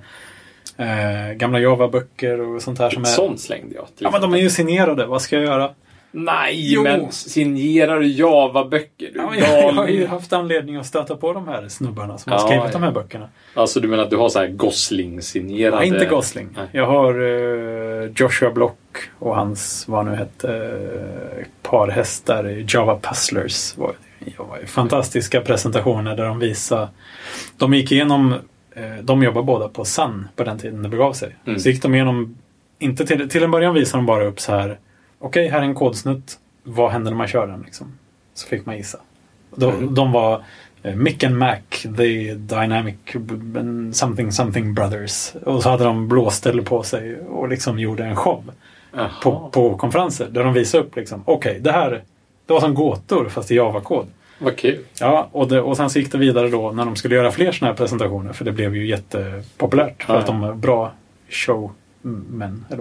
eh, 0.77 1.33
gamla 1.35 1.59
Java-böcker 1.59 2.41
och 2.41 2.61
sånt 2.61 2.79
här 2.79 2.89
som 2.89 3.01
är... 3.01 3.07
Sånt 3.07 3.39
slängde 3.39 3.75
jag. 3.75 3.85
Ja, 3.97 4.11
men 4.11 4.21
de 4.21 4.33
är 4.33 4.37
ju 4.37 4.49
signerade. 4.49 5.05
Vad 5.05 5.21
ska 5.21 5.35
jag 5.35 5.45
göra? 5.45 5.69
Nej, 6.15 6.73
Jo. 6.73 6.83
men 6.83 7.11
signerar 7.11 7.99
du 7.99 8.07
Java-böcker? 8.07 9.11
Du 9.13 9.19
Ja, 9.19 9.35
jag, 9.35 9.49
jag 9.49 9.73
har 9.73 9.87
ju 9.87 10.07
haft 10.07 10.33
anledning 10.33 10.75
att 10.75 10.85
stöta 10.85 11.15
på 11.15 11.33
de 11.33 11.47
här 11.47 11.67
snubbarna 11.67 12.17
som 12.17 12.31
har 12.31 12.39
Ja, 12.39 12.45
skrivit 12.45 12.65
ja. 12.65 12.71
de 12.71 12.83
här 12.83 12.91
böckerna. 12.91 13.29
Alltså 13.53 13.79
du 13.79 13.87
menar 13.87 14.03
att 14.03 14.09
du 14.09 14.17
har 14.17 14.29
så 14.29 14.39
här 14.39 14.47
Gosling-signerade... 14.47 15.77
Ja, 15.77 15.83
inte 15.83 16.05
Gosling. 16.05 16.49
Nej. 16.55 16.67
Jag 16.71 16.87
har 16.87 17.13
eh, 17.21 18.09
Joshua 18.15 18.51
Block 18.51 18.79
och 19.19 19.35
hans, 19.35 19.87
vad 19.87 20.05
nu 20.05 20.15
hette, 20.15 20.47
uh, 20.47 21.45
par 21.61 21.87
hästar 21.87 22.49
i 22.49 22.65
Java 22.69 22.99
Puzzlers. 22.99 23.77
Var, 23.77 23.93
det 24.19 24.39
var 24.39 24.59
fantastiska 24.65 25.41
presentationer 25.41 26.15
där 26.15 26.25
de 26.25 26.39
visade... 26.39 26.87
De 27.57 27.73
gick 27.73 27.91
igenom... 27.91 28.35
eh, 28.75 28.95
de 29.03 29.23
jobbade 29.23 29.45
båda 29.45 29.67
på 29.69 29.85
Sun 29.85 30.27
på 30.35 30.43
den 30.43 30.59
tiden 30.59 30.83
det 30.83 30.89
begav 30.89 31.13
sig. 31.13 31.35
Mm. 31.45 31.59
Så 31.59 31.69
gick 31.69 31.81
de 31.81 31.95
igenom... 31.95 32.37
Inte 32.79 33.05
till, 33.05 33.29
till 33.29 33.43
en 33.43 33.51
början 33.51 33.73
visade 33.73 33.97
de 33.97 34.05
bara 34.05 34.25
upp 34.25 34.39
så 34.39 34.51
här. 34.51 34.79
Okej, 35.19 35.47
här 35.47 35.59
är 35.59 35.63
en 35.63 35.75
kodsnutt. 35.75 36.39
Vad 36.63 36.91
händer 36.91 37.11
när 37.11 37.17
man 37.17 37.27
kör 37.27 37.47
den? 37.47 37.61
Liksom? 37.61 37.87
Så 38.33 38.47
fick 38.47 38.65
man 38.65 38.77
gissa. 38.77 38.97
De, 39.55 39.73
Mm. 39.75 39.93
de 39.93 40.11
var 40.11 40.43
eh, 40.83 40.95
Mick 40.95 41.23
and 41.23 41.37
Mac, 41.37 41.57
The 41.97 42.33
Dynamic 42.33 42.95
Something 43.93 44.31
Something 44.31 44.73
Brothers. 44.73 45.33
Och 45.45 45.63
så 45.63 45.69
hade 45.69 45.83
de 45.83 46.07
blåställ 46.07 46.61
på 46.61 46.83
sig 46.83 47.19
och 47.19 47.49
liksom 47.49 47.79
gjorde 47.79 48.05
en 48.05 48.15
show 48.15 48.43
på, 49.23 49.49
på 49.53 49.77
konferenser. 49.77 50.27
Där 50.31 50.43
de 50.43 50.53
visade 50.53 50.83
upp 50.83 50.95
liksom, 50.95 51.23
okej, 51.25 51.59
det 51.59 51.71
här 51.71 52.03
det 52.45 52.53
var 52.53 52.59
som 52.59 52.73
gåtor 52.73 53.29
fast 53.29 53.51
i 53.51 53.55
Java-kod. 53.55 54.07
Vad 54.43 54.55
kul. 54.55 54.79
Ja, 54.99 55.29
och, 55.31 55.47
det, 55.47 55.61
och 55.61 55.77
sen 55.77 55.89
så 55.89 55.99
gick 55.99 56.11
det 56.11 56.17
vidare 56.17 56.47
då 56.49 56.71
när 56.71 56.85
de 56.85 56.95
skulle 56.95 57.15
göra 57.15 57.31
fler 57.31 57.51
sådana 57.51 57.71
här 57.71 57.77
presentationer. 57.77 58.33
För 58.33 58.45
det 58.45 58.51
blev 58.51 58.75
ju 58.75 58.87
jättepopulärt. 58.87 60.03
För 60.03 60.13
Ja, 60.13 60.19
att 60.19 60.25
de 60.27 60.43
är 60.43 60.53
bra 60.53 60.91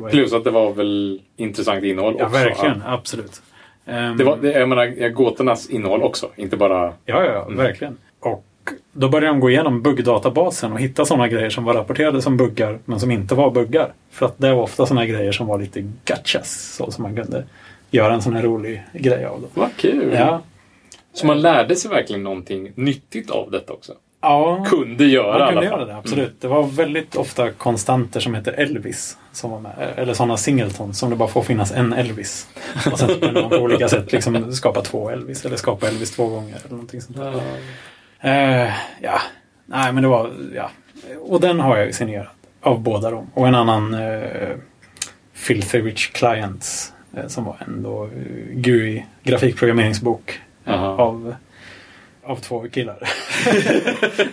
det? 0.07 0.11
Plus 0.11 0.33
att 0.33 0.45
det 0.45 0.51
var 0.51 0.73
väl 0.73 1.21
intressant 1.37 1.85
innehåll 1.85 2.15
Ja, 2.19 2.25
också. 2.27 2.39
verkligen. 2.39 2.83
Absolut. 2.87 3.43
Ehm, 3.87 4.17
Det 4.17 4.25
var, 4.25 4.39
jag 4.43 4.69
menar, 4.69 4.85
ja, 4.85 5.09
gåtornas 5.09 5.71
innehåll 5.71 6.03
också. 6.03 6.29
Inte 6.37 6.57
bara... 6.57 6.85
Ja, 7.05 7.25
ja, 7.25 7.33
ja 7.33 7.47
verkligen. 7.49 7.97
Och 8.21 8.45
då 8.93 9.09
började 9.09 9.35
de 9.35 9.41
gå 9.41 9.51
igenom 9.51 9.83
buggdatabasen 9.83 10.73
och 10.73 10.81
hitta 10.81 11.05
sådana 11.05 11.29
grejer 11.29 11.51
som 11.51 11.65
var 11.65 11.75
rapporterade 11.75 12.23
som 12.23 12.37
buggar 12.37 12.79
men 12.85 13.01
som 13.01 13.11
inte 13.11 13.35
var 13.35 13.51
buggar. 13.51 13.93
För 14.11 14.27
att 14.27 14.39
det 14.39 14.55
var 14.55 14.63
ofta 14.63 14.87
sådana 14.87 15.07
grejer 15.07 15.33
som 15.33 15.47
var 15.47 15.59
lite 15.59 15.81
gotchas. 16.07 16.75
Så 16.77 16.91
som 16.91 17.03
man 17.03 17.17
kunde 17.17 17.45
göra 17.91 18.15
en 18.15 18.23
sån 18.23 18.37
här 18.37 18.43
rolig 18.43 18.83
grej 18.93 19.25
av. 19.25 19.45
Vad 19.55 19.77
kul! 19.77 20.13
Ja, 20.13 20.41
Så 21.15 21.27
man 21.27 21.41
lärde 21.41 21.77
sig 21.77 21.91
verkligen 21.91 22.23
någonting 22.23 22.73
nyttigt 22.75 23.31
av 23.31 23.51
detta 23.51 23.73
också. 23.73 23.93
ja 24.23 24.65
Kunde 24.69 25.05
göra 25.05 25.39
man 25.39 25.49
kunde 25.49 25.67
göra 25.67 25.85
det. 25.85 25.97
Absolut. 25.97 26.41
Det 26.41 26.49
var 26.49 26.63
väldigt 26.63 27.17
ofta 27.17 27.51
konstanter 27.51 28.21
som 28.21 28.35
heter 28.35 28.53
Elvis. 28.53 29.17
Som 29.33 29.51
var 29.51 29.61
med. 29.61 29.73
Eller 29.97 30.15
sådana 30.15 30.37
singletons 30.37 30.99
som 30.99 31.11
det 31.11 31.17
bara 31.17 31.29
får 31.29 31.43
finnas 31.43 31.73
en 31.73 31.93
Elvis. 31.93 32.49
Och 32.93 32.99
sen 32.99 33.09
kunde 33.21 33.41
man 33.41 33.51
på 33.51 33.57
olika 33.57 33.89
sätt 33.89 34.13
liksom 34.13 34.53
skapa 34.53 34.81
två 34.81 35.11
Elvis. 35.11 35.45
Eller 35.45 35.57
skapa 35.57 35.89
Elvis 35.89 36.11
två 36.11 36.27
gånger. 36.27 36.57
Eller 36.57 36.71
någonting 36.71 37.01
sånt 37.01 37.19
där. 37.19 37.33
Ja. 37.33 38.29
Eh, 38.31 38.73
ja, 39.01 39.21
nej 39.67 39.93
men 39.93 40.03
det 40.03 40.09
var, 40.09 40.31
ja. 40.55 40.71
Och 41.21 41.41
den 41.41 41.61
har 41.61 41.77
jag 41.77 41.87
ju 41.87 41.93
signerat 41.93 42.29
av 42.63 42.81
båda 42.81 43.11
dem. 43.11 43.31
Och 43.35 43.49
en 43.49 43.55
annan 43.55 43.95
eh, 43.95 44.57
Filthy 45.33 45.81
Rich 45.81 46.13
Clients 46.13 46.93
eh, 47.17 47.27
som 47.27 47.45
var 47.45 47.57
en 47.67 47.83
då 47.83 48.05
eh, 48.05 48.11
GUI 48.53 49.07
grafikprogrammeringsbok 49.23 50.41
Av, 50.65 51.35
av 52.25 52.37
två 52.37 52.67
killar. 52.73 52.99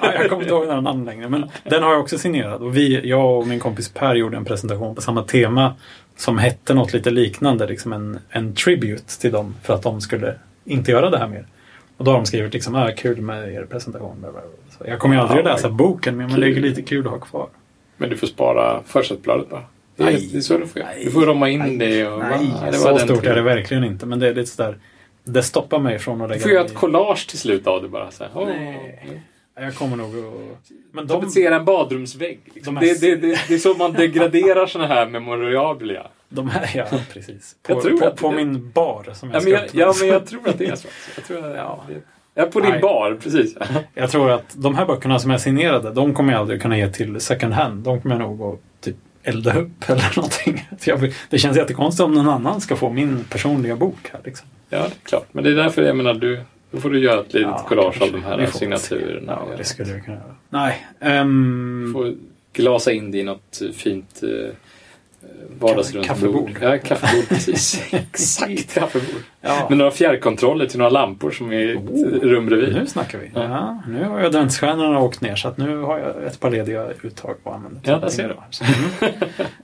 ja, 0.02 0.14
jag 0.14 0.30
kommer 0.30 0.42
inte 0.42 0.54
ihåg 0.54 0.68
några 0.68 0.82
namn 0.82 1.06
längre 1.06 1.30
men 1.30 1.50
den 1.64 1.84
har 1.84 1.92
jag 1.92 2.02
också 2.02 2.18
signerat. 2.18 2.62
Och 2.62 2.78
vi, 2.78 3.10
jag 3.10 3.38
och 3.40 3.48
min 3.48 3.60
kompis 3.60 3.90
Per 3.90 4.16
gjorde 4.16 4.38
en 4.38 4.46
presentation 4.46 4.96
på 4.96 5.02
samma 5.02 5.24
tema 5.24 5.76
som 6.18 6.38
hette 6.38 6.74
något 6.74 6.94
lite 6.94 7.12
liknande, 7.12 7.68
liksom 7.68 7.94
en, 7.94 8.20
en 8.30 8.56
tribute 8.56 9.20
till 9.20 9.32
dem 9.32 9.56
för 9.64 9.74
att 9.74 9.84
de 9.84 10.02
skulle 10.02 10.36
inte 10.66 10.92
göra 10.92 11.10
det 11.10 11.18
här 11.18 11.28
mer. 11.28 11.46
Och 11.98 12.06
då 12.06 12.12
har 12.12 12.18
de 12.18 12.26
skrivit 12.26 12.54
liksom, 12.54 12.76
ah, 12.76 12.92
kul 12.98 13.22
med 13.22 13.54
er 13.54 13.66
presentation. 13.66 14.26
Så 14.78 14.84
jag 14.88 15.00
kommer 15.00 15.16
ju 15.16 15.22
aldrig 15.22 15.46
Ja, 15.46 15.52
läsa 15.52 15.70
boken 15.70 16.18
men 16.18 16.30
kul. 16.30 16.42
det 16.42 16.48
är 16.48 16.62
lite 16.62 16.82
kul 16.82 17.06
att 17.06 17.12
ha 17.12 17.20
kvar. 17.20 17.48
Men 17.98 18.10
du 18.10 18.18
får 18.18 18.28
spara 18.28 18.82
försättsbladet 18.86 19.50
bara. 19.50 19.64
Det 19.96 20.04
är, 20.04 20.06
Nej. 20.06 20.30
det 20.32 20.38
är 20.38 20.42
så 20.42 20.58
du 20.58 20.68
får 20.68 20.82
göra. 20.82 20.92
Nej. 20.96 21.06
Du 21.06 21.12
får 21.12 21.26
rama 21.26 21.50
in 21.50 21.78
det 21.78 22.08
och... 22.08 22.20
Nej, 22.20 22.52
va, 22.62 22.72
det 22.72 22.78
så 22.78 22.98
stort 22.98 23.26
är 23.26 23.36
det 23.36 23.42
verkligen 23.42 23.84
inte. 23.84 24.06
Men 24.06 24.20
det 24.20 24.28
är 24.28 24.34
lite 24.34 24.52
sådär, 24.52 24.78
det 25.34 25.44
stoppar 25.44 25.80
mig 25.80 26.00
från 26.00 26.22
att 26.22 26.30
lägga 26.30 26.42
får 26.42 26.50
mig 26.50 26.58
ett 26.58 26.74
collage 26.76 27.28
till 27.30 27.40
slut 27.40 27.68
av 27.68 27.82
det 27.82 27.88
bara. 27.90 28.12
Så 28.12 28.24
här. 28.24 28.46
Nej. 28.46 29.22
Jag 29.62 29.76
kommer 29.76 29.96
nog 29.98 30.08
att... 30.18 30.72
Men 30.92 31.08
de, 31.08 31.14
Tapetsera 31.20 31.56
en 31.56 31.66
badrumsvägg. 31.66 32.40
Liksom. 32.54 32.76
De 32.76 32.90
är- 32.90 32.94
Det, 33.02 33.16
det, 33.16 33.16
det, 33.28 33.40
det 33.48 33.54
är 33.54 33.58
så 33.58 33.74
man 33.74 33.94
degraderar 33.94 34.66
såna 34.66 34.88
här 34.88 35.06
memorabilia. 35.06 36.08
de 36.30 36.50
här, 36.50 36.70
ja 36.76 36.86
precis. 37.14 37.56
Jag 37.68 37.78
På, 37.78 37.82
tror 37.84 37.98
på, 38.00 38.12
på 38.12 38.30
det- 38.30 38.36
min 38.36 38.72
bar 38.72 39.06
som 39.14 39.30
jag 39.30 39.36
Ja 39.36 39.42
ska 39.42 39.50
men 39.50 39.60
jag, 39.74 39.88
ja, 39.88 39.94
men 40.00 40.08
jag 40.08 40.26
tror 40.28 40.50
att 40.50 40.58
det 40.58 40.66
är 40.66 40.76
så. 40.76 40.88
Jag 41.16 41.26
tror 41.26 41.46
att, 41.52 41.56
Ja. 41.58 41.84
Ja, 42.36 42.46
på 42.46 42.60
din 42.60 42.70
Nej. 42.70 42.80
bar, 42.80 43.18
precis. 43.24 43.56
Jag 43.94 44.12
tror 44.12 44.32
att 44.32 44.46
de 44.54 44.76
här 44.76 44.86
böckerna 44.86 45.20
som 45.20 45.32
är 45.32 45.38
signerade, 45.38 45.92
de 45.92 46.14
kommer 46.14 46.34
jag 46.34 46.40
aldrig 46.40 46.62
kunna 46.62 46.78
ge 46.78 46.90
till 46.92 47.20
second 47.20 47.54
hand. 47.54 47.84
De 47.84 48.02
kommer 48.02 48.16
jag 48.16 48.22
nog 48.22 48.42
att 48.54 48.60
typ 48.82 48.96
elda 49.24 49.60
upp 49.60 49.70
eller 49.90 50.14
någonting. 50.16 50.68
Så 50.80 50.90
jag, 50.90 51.14
det 51.30 51.38
känns 51.38 51.58
jättekonstigt 51.58 52.04
om 52.06 52.14
någon 52.14 52.30
annan 52.30 52.62
ska 52.62 52.76
få 52.76 52.90
min 52.90 53.24
personliga 53.30 53.76
bok 53.76 54.10
här. 54.12 54.22
Liksom. 54.24 54.48
Ja, 54.70 54.78
det 54.80 54.86
är 54.86 54.92
klart. 55.04 55.28
Men 55.32 55.44
det 55.44 55.50
är 55.50 55.56
därför 55.56 55.82
jag 55.82 55.96
menar, 55.96 56.14
du, 56.14 56.42
då 56.72 56.80
får 56.80 56.90
du 56.90 57.00
göra 57.00 57.20
ett 57.22 57.34
litet 57.34 57.50
Ja, 57.58 57.66
collage 57.68 58.02
av 58.02 58.12
de 58.12 58.24
här 58.24 58.46
signaturerna. 58.46 59.40
Ja, 59.50 59.56
det 59.58 59.64
skulle 59.64 59.92
jag 59.92 60.06
kunna 60.06 60.18
göra. 60.18 60.36
Nej. 60.50 60.86
ehm, 61.00 61.84
Du 61.88 61.94
får 61.94 62.14
glasa 62.54 62.92
in 62.92 63.12
det 63.12 63.18
i 63.18 63.24
något 63.24 63.62
fint 63.74 64.24
eh, 64.24 64.30
vardagsrumsbord. 65.60 66.06
Kaffebord. 66.06 66.52
Ja, 66.62 66.78
kaffebord, 66.78 67.28
precis. 67.30 67.84
Exakt, 67.94 68.74
kaffebord. 68.74 69.22
ja. 69.42 69.66
Med 69.70 69.78
några 69.78 69.92
fjärrkontroller 69.92 70.66
till 70.66 70.78
några 70.78 70.90
lampor 70.90 71.32
som 71.32 71.54
är 71.54 71.76
Oh, 71.76 72.20
rum 72.22 72.46
bredvid. 72.46 72.74
Nu 72.74 72.86
snackar 72.88 73.18
vi. 73.20 73.32
Ja. 73.34 73.44
Ja. 73.44 73.82
nu 73.88 74.04
har 74.04 74.18
jag 74.18 74.26
adventsstjärnorna 74.26 75.00
åkt 75.00 75.22
ner 75.22 75.36
så 75.36 75.48
att 75.48 75.58
nu 75.58 75.78
har 75.78 76.00
jag 76.00 76.24
ett 76.24 76.40
par 76.40 76.52
lediga 76.52 76.88
uttag 77.04 77.36
att 77.44 77.54
använda. 77.54 77.80
Ja, 77.84 77.98
där 77.98 78.10
ser 78.10 78.28
du. 78.28 78.36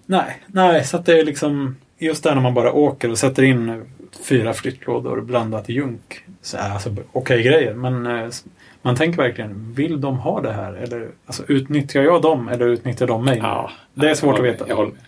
Nej, 0.06 0.42
nej, 0.48 0.84
så 0.84 0.98
att 0.98 1.06
det 1.06 1.20
är 1.20 1.26
liksom 1.26 1.76
just 1.98 2.24
där 2.24 2.36
när 2.36 2.42
man 2.42 2.54
bara 2.54 2.72
åker 2.74 3.12
och 3.12 3.18
sätter 3.18 3.44
in 3.44 3.84
fyra 4.24 4.54
flyttlådor 4.54 5.22
blandat 5.22 5.70
i 5.70 5.74
junk. 5.74 6.20
Så, 6.42 6.58
är 6.58 6.70
alltså, 6.70 6.96
okej 7.12 7.44
grejer, 7.44 7.74
men 7.74 8.06
eh, 8.06 8.30
man 8.82 8.96
tänker 8.96 9.18
verkligen, 9.18 9.74
vill 9.74 10.02
de 10.02 10.18
ha 10.18 10.42
det 10.42 10.52
här? 10.54 10.74
Eller 10.74 11.08
alltså, 11.26 11.44
utnyttjar 11.48 12.04
jag 12.04 12.22
dem 12.22 12.48
eller 12.48 12.68
utnyttjar 12.68 13.08
de 13.08 13.26
mig? 13.26 13.40
Ja, 13.44 13.72
det 13.94 14.10
är 14.10 14.14
svårt 14.16 14.40
att 14.40 14.46
veta. 14.46 14.66
Jag 14.68 14.76
håller 14.76 14.92
med. 14.92 15.00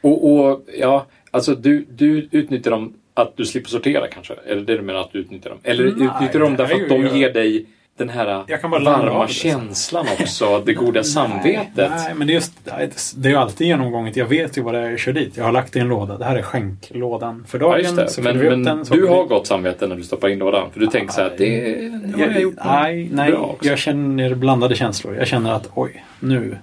Och, 0.00 0.30
och 0.30 0.60
ja, 0.78 1.06
alltså 1.30 1.54
du, 1.54 1.86
du 1.90 2.28
utnyttjar 2.30 2.70
dem 2.70 2.94
att 3.14 3.36
du 3.36 3.44
slipper 3.44 3.68
sortera 3.68 4.06
kanske? 4.08 4.34
Eller 4.46 4.62
det 4.62 4.76
du 4.76 4.82
menar 4.82 5.00
att 5.00 5.12
du 5.12 5.18
utnyttjar 5.18 5.50
dem? 5.50 5.58
Eller 5.62 5.84
Nej, 5.84 5.92
utnyttjar 5.92 6.40
dem 6.40 6.56
därför 6.56 6.74
är 6.74 6.84
att 6.84 6.92
ju- 6.92 7.08
de 7.08 7.18
ger 7.18 7.32
dig 7.32 7.66
den 7.96 8.08
här 8.08 8.44
Jag 8.46 8.60
kan 8.60 8.70
bara 8.70 8.80
lämna 8.80 8.98
av 8.98 9.04
varma 9.06 9.26
det. 9.26 9.32
känslan 9.32 10.06
också, 10.20 10.62
det 10.66 10.72
goda 10.74 11.04
samvetet? 11.04 11.68
Nej, 11.76 11.90
nej, 11.96 12.14
men 12.14 12.26
det 12.26 12.32
är, 12.32 12.34
just, 12.34 12.52
det 13.22 13.28
är 13.28 13.30
ju 13.32 13.36
alltid 13.38 13.66
genomgånget. 13.66 14.16
Jag 14.16 14.26
vet 14.26 14.58
ju 14.58 14.62
vad 14.62 14.74
det 14.74 14.80
är 14.80 14.90
jag 14.90 14.98
kör 14.98 15.12
dit. 15.12 15.36
Jag 15.36 15.44
har 15.44 15.52
lagt 15.52 15.76
i 15.76 15.78
en 15.78 15.88
låda. 15.88 16.18
Det 16.18 16.24
här 16.24 16.36
är 16.36 16.42
skänklådan 16.42 17.44
för 17.48 17.58
dagen. 17.58 17.80
Ja, 17.84 17.92
det. 17.92 18.18
Men, 18.22 18.38
men 18.38 18.64
den, 18.64 18.84
du 18.90 19.06
har 19.06 19.22
vi- 19.22 19.28
gott 19.28 19.46
samvete 19.46 19.86
när 19.86 19.96
du 19.96 20.02
stoppar 20.02 20.28
in 20.28 20.38
lådan? 20.38 20.70
För 20.72 20.80
du 20.80 20.86
tänker 20.86 21.12
så 21.14 21.20
här 21.20 21.32
det, 21.38 21.74
det 22.06 22.22
har 22.24 22.32
jag 22.32 22.40
gjort 22.42 22.54
nej, 22.64 23.08
nej 23.12 23.34
jag 23.62 23.78
känner 23.78 24.34
blandade 24.34 24.74
känslor. 24.74 25.16
Jag 25.16 25.26
känner 25.26 25.52
att 25.52 25.70
oj, 25.74 26.04
nu, 26.20 26.56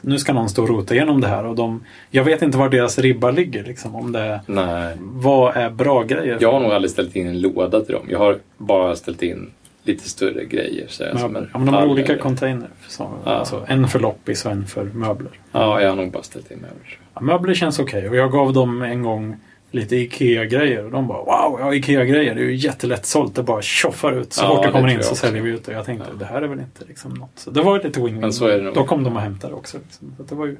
nu 0.00 0.18
ska 0.18 0.32
någon 0.32 0.48
stå 0.48 0.62
och 0.62 0.68
rota 0.68 0.94
igenom 0.94 1.20
det 1.20 1.28
här. 1.28 1.46
Och 1.46 1.54
de, 1.56 1.84
jag 2.10 2.24
vet 2.24 2.42
inte 2.42 2.58
var 2.58 2.68
deras 2.68 2.98
ribba 2.98 3.30
ligger. 3.30 3.64
Liksom, 3.64 3.94
om 3.94 4.12
det, 4.12 4.40
Nej. 4.46 4.96
vad 5.00 5.56
är 5.56 5.70
bra 5.70 6.02
grejer? 6.02 6.38
Jag 6.40 6.52
har 6.52 6.60
nog 6.60 6.72
aldrig 6.72 6.90
ställt 6.90 7.16
in 7.16 7.26
en 7.26 7.40
låda 7.40 7.80
till 7.80 7.94
dem. 7.94 8.06
Jag 8.08 8.18
har 8.18 8.36
bara 8.58 8.96
ställt 8.96 9.22
in 9.22 9.50
lite 9.88 10.08
större 10.08 10.44
grejer. 10.44 10.86
Så 10.88 11.02
jag, 11.02 11.14
möbler. 11.14 11.50
Ja, 11.52 11.58
men 11.58 11.66
de 11.66 11.74
har 11.74 11.86
olika 11.86 12.12
eller- 12.12 12.22
container. 12.22 12.68
Så, 12.88 13.10
Ja. 13.24 13.30
alltså, 13.30 13.64
en 13.68 13.88
för 13.88 13.98
loppis 13.98 14.44
och 14.44 14.52
en 14.52 14.66
för 14.66 14.84
möbler. 14.84 15.32
Ja, 15.52 15.80
jag 15.80 15.88
har 15.88 15.96
nog 15.96 16.12
bara 16.12 16.22
ställt 16.22 16.50
in 16.50 16.56
möbler. 16.58 16.98
Ja, 17.14 17.20
möbler 17.20 17.54
känns 17.54 17.78
okej 17.78 18.08
och 18.08 18.16
jag 18.16 18.32
gav 18.32 18.52
dem 18.52 18.82
en 18.82 19.02
gång 19.02 19.36
lite 19.70 19.96
IKEA-grejer 19.96 20.84
och 20.84 20.90
de 20.90 21.06
bara 21.06 21.18
wow, 21.18 21.60
ja 21.60 21.74
IKEA-grejer 21.74 22.34
det 22.34 22.40
är 22.40 22.44
ju 22.44 22.54
jättelätt 22.56 23.06
sålt. 23.06 23.34
Det 23.34 23.42
bara 23.42 23.62
tjoffar 23.62 24.12
ut. 24.12 24.32
Så 24.32 24.44
Ja, 24.44 24.54
fort 24.56 24.64
det 24.66 24.72
kommer 24.72 24.88
in 24.88 24.94
jag 24.94 25.04
så 25.04 25.14
säljer 25.14 25.42
vi 25.42 25.50
ut 25.50 25.64
det. 25.64 25.72
Jag 25.72 25.84
tänkte 25.84 26.06
det 26.18 26.24
här 26.24 26.42
är 26.42 26.48
väl 26.48 26.58
inte 26.58 26.84
liksom 26.88 27.14
något. 27.14 27.30
Så 27.34 27.50
det 27.50 27.62
var 27.62 27.82
lite 27.84 28.00
win-win. 28.00 28.72
Då 28.74 28.84
kom 28.84 29.04
de 29.04 29.16
och 29.16 29.22
hämtade 29.22 29.54
också. 29.54 29.78
Liksom. 29.78 30.14
Så 30.16 30.22
det, 30.22 30.34
var 30.34 30.46
ju, 30.46 30.56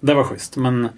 det 0.00 0.14
var 0.14 0.24
schysst. 0.24 0.56
Men 0.56 0.88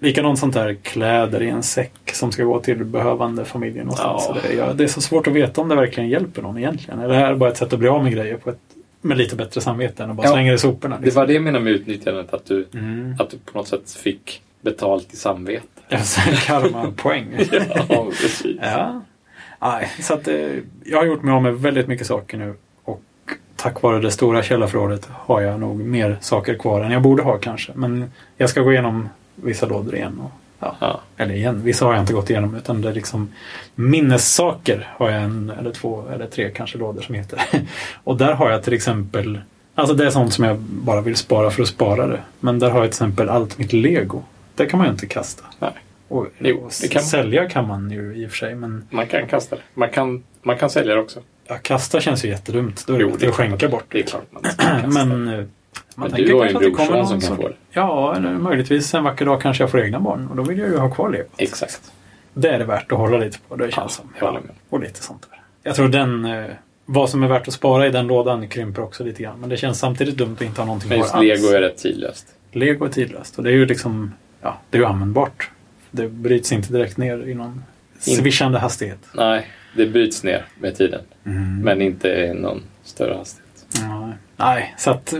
likadant 0.00 0.38
sånt 0.38 0.54
där 0.54 0.74
kläder 0.82 1.42
i 1.42 1.48
en 1.48 1.62
säck 1.62 1.92
som 2.12 2.32
ska 2.32 2.44
gå 2.44 2.60
till 2.60 2.84
behövande 2.84 3.44
familjer 3.44 3.82
någonstans. 3.84 4.24
Ja. 4.28 4.34
Så 4.34 4.48
det, 4.48 4.54
ja, 4.54 4.72
det 4.72 4.84
är 4.84 4.88
så 4.88 5.00
svårt 5.00 5.26
att 5.26 5.32
veta 5.32 5.60
om 5.60 5.68
det 5.68 5.74
verkligen 5.76 6.08
hjälper 6.08 6.42
någon 6.42 6.58
egentligen. 6.58 7.00
Eller 7.00 7.14
är 7.14 7.18
det 7.20 7.26
här 7.26 7.34
bara 7.34 7.50
ett 7.50 7.56
sätt 7.56 7.72
att 7.72 7.78
bli 7.78 7.88
av 7.88 8.02
med 8.02 8.12
grejer 8.12 8.36
på 8.36 8.50
ett, 8.50 8.58
med 9.00 9.18
lite 9.18 9.36
bättre 9.36 9.60
samvete 9.60 10.04
än 10.04 10.10
att 10.10 10.16
bara 10.16 10.26
Ja. 10.26 10.32
slänga 10.32 10.50
det 10.50 10.54
i 10.54 10.58
soporna. 10.58 10.96
Det 10.98 11.04
Liksom. 11.04 11.20
var 11.20 11.26
det 11.26 11.32
jag 11.32 11.42
menade 11.42 11.64
med 11.64 11.72
utnyttjandet. 11.72 12.34
Att 12.34 12.46
du, 12.46 12.66
Mm. 12.74 13.14
att 13.18 13.30
du 13.30 13.38
på 13.38 13.58
något 13.58 13.68
sätt 13.68 13.90
fick 13.92 14.42
betalt 14.60 15.12
i 15.12 15.16
samvete. 15.16 15.66
Alltså, 15.90 16.20
Karma-poäng. 16.46 17.26
ja, 17.88 18.04
precis. 18.22 18.56
Ja. 18.62 19.02
Nej, 19.60 19.88
så 20.00 20.14
att, 20.14 20.28
eh, 20.28 20.34
jag 20.84 20.98
har 20.98 21.04
gjort 21.04 21.22
mig 21.22 21.34
av 21.34 21.42
med 21.42 21.54
väldigt 21.54 21.88
mycket 21.88 22.06
saker 22.06 22.38
nu. 22.38 22.54
Och 22.84 23.02
tack 23.56 23.82
vare 23.82 24.00
det 24.00 24.10
stora 24.10 24.42
källarförrådet 24.42 25.08
har 25.12 25.40
jag 25.40 25.60
nog 25.60 25.76
mer 25.80 26.16
saker 26.20 26.54
kvar 26.54 26.80
än 26.84 26.90
jag 26.92 27.02
borde 27.02 27.22
ha 27.22 27.38
kanske. 27.38 27.72
Men 27.74 28.12
jag 28.36 28.50
ska 28.50 28.60
gå 28.60 28.72
igenom 28.72 29.08
vissa 29.42 29.66
lådor 29.66 29.94
igen. 29.94 30.20
Och, 30.20 30.30
ja. 30.58 30.76
Ja. 30.80 31.00
Eller 31.16 31.34
igen, 31.34 31.62
vissa 31.62 31.84
har 31.84 31.92
jag 31.92 32.02
inte 32.02 32.12
gått 32.12 32.30
igenom 32.30 32.54
utan 32.54 32.82
det 32.82 32.88
är 32.88 32.94
liksom 32.94 33.28
minnessaker 33.74 34.88
har 34.96 35.10
jag 35.10 35.22
en 35.22 35.52
eller 35.58 35.72
två 35.72 36.04
eller 36.14 36.26
tre 36.26 36.50
kanske 36.50 36.78
lådor 36.78 37.02
som 37.02 37.14
heter. 37.14 37.40
och 38.04 38.16
där 38.16 38.32
har 38.32 38.50
jag 38.50 38.62
till 38.62 38.72
exempel 38.72 39.40
Alltså 39.74 39.94
det 39.94 40.06
är 40.06 40.10
sånt 40.10 40.32
som 40.32 40.44
jag 40.44 40.58
bara 40.58 41.00
vill 41.00 41.16
spara 41.16 41.50
för 41.50 41.62
att 41.62 41.68
spara 41.68 42.06
det. 42.06 42.20
Men 42.40 42.58
där 42.58 42.70
har 42.70 42.78
jag 42.78 42.84
till 42.86 42.96
exempel 42.96 43.28
allt 43.28 43.58
mitt 43.58 43.72
lego. 43.72 44.22
Det 44.54 44.66
kan 44.66 44.78
man 44.78 44.86
ju 44.86 44.92
inte 44.92 45.06
kasta. 45.06 45.44
Nej. 45.58 45.70
Och, 46.08 46.26
Jo, 46.38 46.68
det 46.82 46.88
kan 46.88 47.02
sälja 47.02 47.48
kan 47.48 47.68
man 47.68 47.90
ju 47.90 48.14
i 48.16 48.26
och 48.26 48.30
för 48.30 48.36
sig 48.36 48.54
men 48.54 48.86
Man 48.90 49.06
kan 49.06 49.26
kasta 49.26 49.56
det. 49.56 49.62
Man 49.74 49.90
kan, 49.90 50.22
man 50.42 50.58
kan 50.58 50.70
sälja 50.70 50.94
det 50.94 51.00
också. 51.00 51.20
Ja, 51.46 51.56
kasta 51.62 52.00
känns 52.00 52.24
ju 52.24 52.28
jättedumt. 52.28 52.84
Då 52.86 52.94
är 52.94 52.98
det 52.98 53.04
Jo, 53.04 53.16
det 53.20 53.28
att 53.28 53.34
skänka 53.34 53.68
bort. 53.68 53.84
Det 53.88 53.98
är 53.98 54.02
klart 54.02 54.26
man 54.30 54.42
ska 54.44 54.52
kasta 54.82 55.04
Men 55.04 55.28
eh, 55.28 55.44
man 55.94 56.10
Men 56.10 56.24
du 56.24 56.34
har 56.34 56.44
ju 56.44 56.50
en 56.50 56.72
någon 56.72 57.06
som 57.08 57.20
kan 57.20 57.36
få 57.36 57.48
det. 57.48 57.54
Ja, 57.70 58.16
eller 58.16 58.30
möjligtvis 58.32 58.94
en 58.94 59.04
vacker 59.04 59.26
dag 59.26 59.42
kanske 59.42 59.62
jag 59.62 59.70
får 59.70 59.80
egna 59.80 60.00
barn. 60.00 60.28
Och 60.28 60.36
då 60.36 60.42
vill 60.42 60.58
jag 60.58 60.68
ju 60.68 60.76
ha 60.76 60.90
kvar 60.90 61.10
lego. 61.10 61.24
Exakt. 61.36 61.92
Det 62.34 62.48
är 62.48 62.58
det 62.58 62.64
värt 62.64 62.92
att 62.92 62.98
hålla 62.98 63.18
lite 63.18 63.38
på. 63.48 63.56
Det 63.56 63.64
känns 63.74 64.02
Ja, 64.20 64.26
som. 64.26 64.34
med. 64.34 64.42
Och 64.68 64.80
lite 64.80 65.02
sånt 65.02 65.26
där. 65.30 65.40
Jag 65.62 65.76
tror 65.76 65.88
den... 65.88 66.24
Eh, 66.24 66.44
vad 66.90 67.10
som 67.10 67.22
är 67.22 67.28
värt 67.28 67.48
att 67.48 67.54
spara 67.54 67.86
i 67.86 67.90
den 67.90 68.06
lådan 68.06 68.48
krymper 68.48 68.82
också 68.82 69.04
lite 69.04 69.22
grann. 69.22 69.40
Men 69.40 69.48
det 69.48 69.56
känns 69.56 69.78
samtidigt 69.78 70.16
dumt 70.16 70.32
att 70.38 70.42
inte 70.42 70.60
ha 70.60 70.66
någonting 70.66 70.88
Men 70.88 71.02
kvar 71.02 71.18
alls. 71.18 71.24
lego 71.42 71.48
är 71.48 71.60
rätt 71.60 71.76
tidlöst. 71.78 72.26
Lego 72.52 72.84
är 72.84 72.88
tidlöst. 72.88 73.38
Och 73.38 73.44
det 73.44 73.50
är 73.50 73.54
ju 73.54 73.66
liksom... 73.66 74.14
Ja, 74.42 74.58
det 74.70 74.76
är 74.78 74.80
ju 74.80 74.86
användbart. 74.86 75.50
Det 75.90 76.08
bryts 76.08 76.52
inte 76.52 76.72
direkt 76.72 76.96
ner 76.96 77.28
i 77.28 77.34
någon 77.34 77.64
svischande 77.98 78.58
hastighet. 78.58 78.98
Nej, 79.14 79.46
det 79.76 79.86
bryts 79.86 80.24
ner 80.24 80.44
med 80.60 80.76
tiden. 80.76 81.00
Mm. 81.26 81.60
Men 81.60 81.82
inte 81.82 82.08
i 82.08 82.34
någon 82.34 82.62
större 82.84 83.14
hastighet. 83.16 83.66
Nej. 83.88 84.12
Nej, 84.36 84.74
så 84.78 84.90
att... 84.90 85.14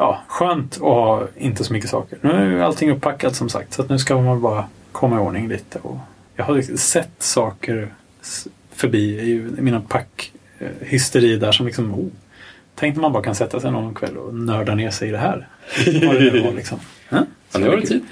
Ja, 0.00 0.20
skönt 0.26 0.74
att 0.74 0.80
ha 0.80 1.26
inte 1.38 1.64
så 1.64 1.72
mycket 1.72 1.90
saker. 1.90 2.18
Nu 2.20 2.30
är 2.30 2.44
ju 2.44 2.62
allting 2.62 2.90
uppackat 2.90 3.36
som 3.36 3.48
sagt. 3.48 3.72
Så 3.72 3.84
nu 3.88 3.98
ska 3.98 4.20
man 4.20 4.40
bara 4.40 4.64
komma 4.92 5.16
i 5.16 5.18
ordning 5.18 5.48
lite. 5.48 5.78
Och 5.78 5.96
jag 6.36 6.44
har 6.44 6.76
sett 6.76 7.10
saker 7.18 7.94
förbi 8.70 9.18
i 9.20 9.46
mina 9.62 9.80
pack 9.80 10.32
eh, 10.58 10.68
hysteri 10.80 11.36
där 11.36 11.52
som 11.52 11.66
liksom... 11.66 11.94
Oh, 11.94 12.06
tänk 12.74 12.94
när 12.94 13.02
man 13.02 13.12
bara 13.12 13.22
kan 13.22 13.34
sätta 13.34 13.60
sig 13.60 13.70
någon 13.70 13.94
kväll 13.94 14.16
och 14.16 14.34
nörda 14.34 14.74
ner 14.74 14.90
sig 14.90 15.08
i 15.08 15.12
det 15.12 15.18
här. 15.18 15.48
Vad 16.06 16.14
det 16.14 16.32
nu 16.32 16.40
var 16.40 16.52
liksom. 16.52 16.78
Ja, 17.08 17.24
nu 17.58 17.68
har 17.68 17.76
du 17.76 17.82
tid. 17.82 18.02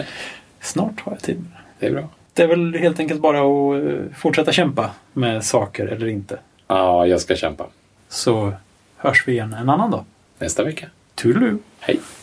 Snart 0.61 1.01
har 1.01 1.12
jag 1.12 1.22
tid. 1.22 1.36
med 1.36 1.47
det. 1.51 1.57
Det 1.78 1.86
är 1.86 1.93
bra. 1.93 2.09
Det 2.34 2.43
är 2.43 2.49
väl 2.49 2.74
helt 2.74 3.01
enkelt 3.01 3.20
bara 3.20 3.39
att 3.39 3.84
eh, 3.84 4.16
fortsätta 4.16 4.53
kämpa 4.53 4.91
med 5.12 5.45
saker 5.45 5.86
eller 5.86 6.07
inte. 6.07 6.39
Ja, 6.66 7.07
jag 7.07 7.20
ska 7.20 7.36
kämpa. 7.36 7.66
Så 8.09 8.53
hörs 8.97 9.28
vi 9.28 9.32
igen 9.32 9.53
en 9.53 9.68
annan 9.68 9.91
dag. 9.91 10.05
Nästa 10.39 10.64
vecka. 10.64 10.86
Toodaloo! 11.14 11.59
Hej! 11.81 12.18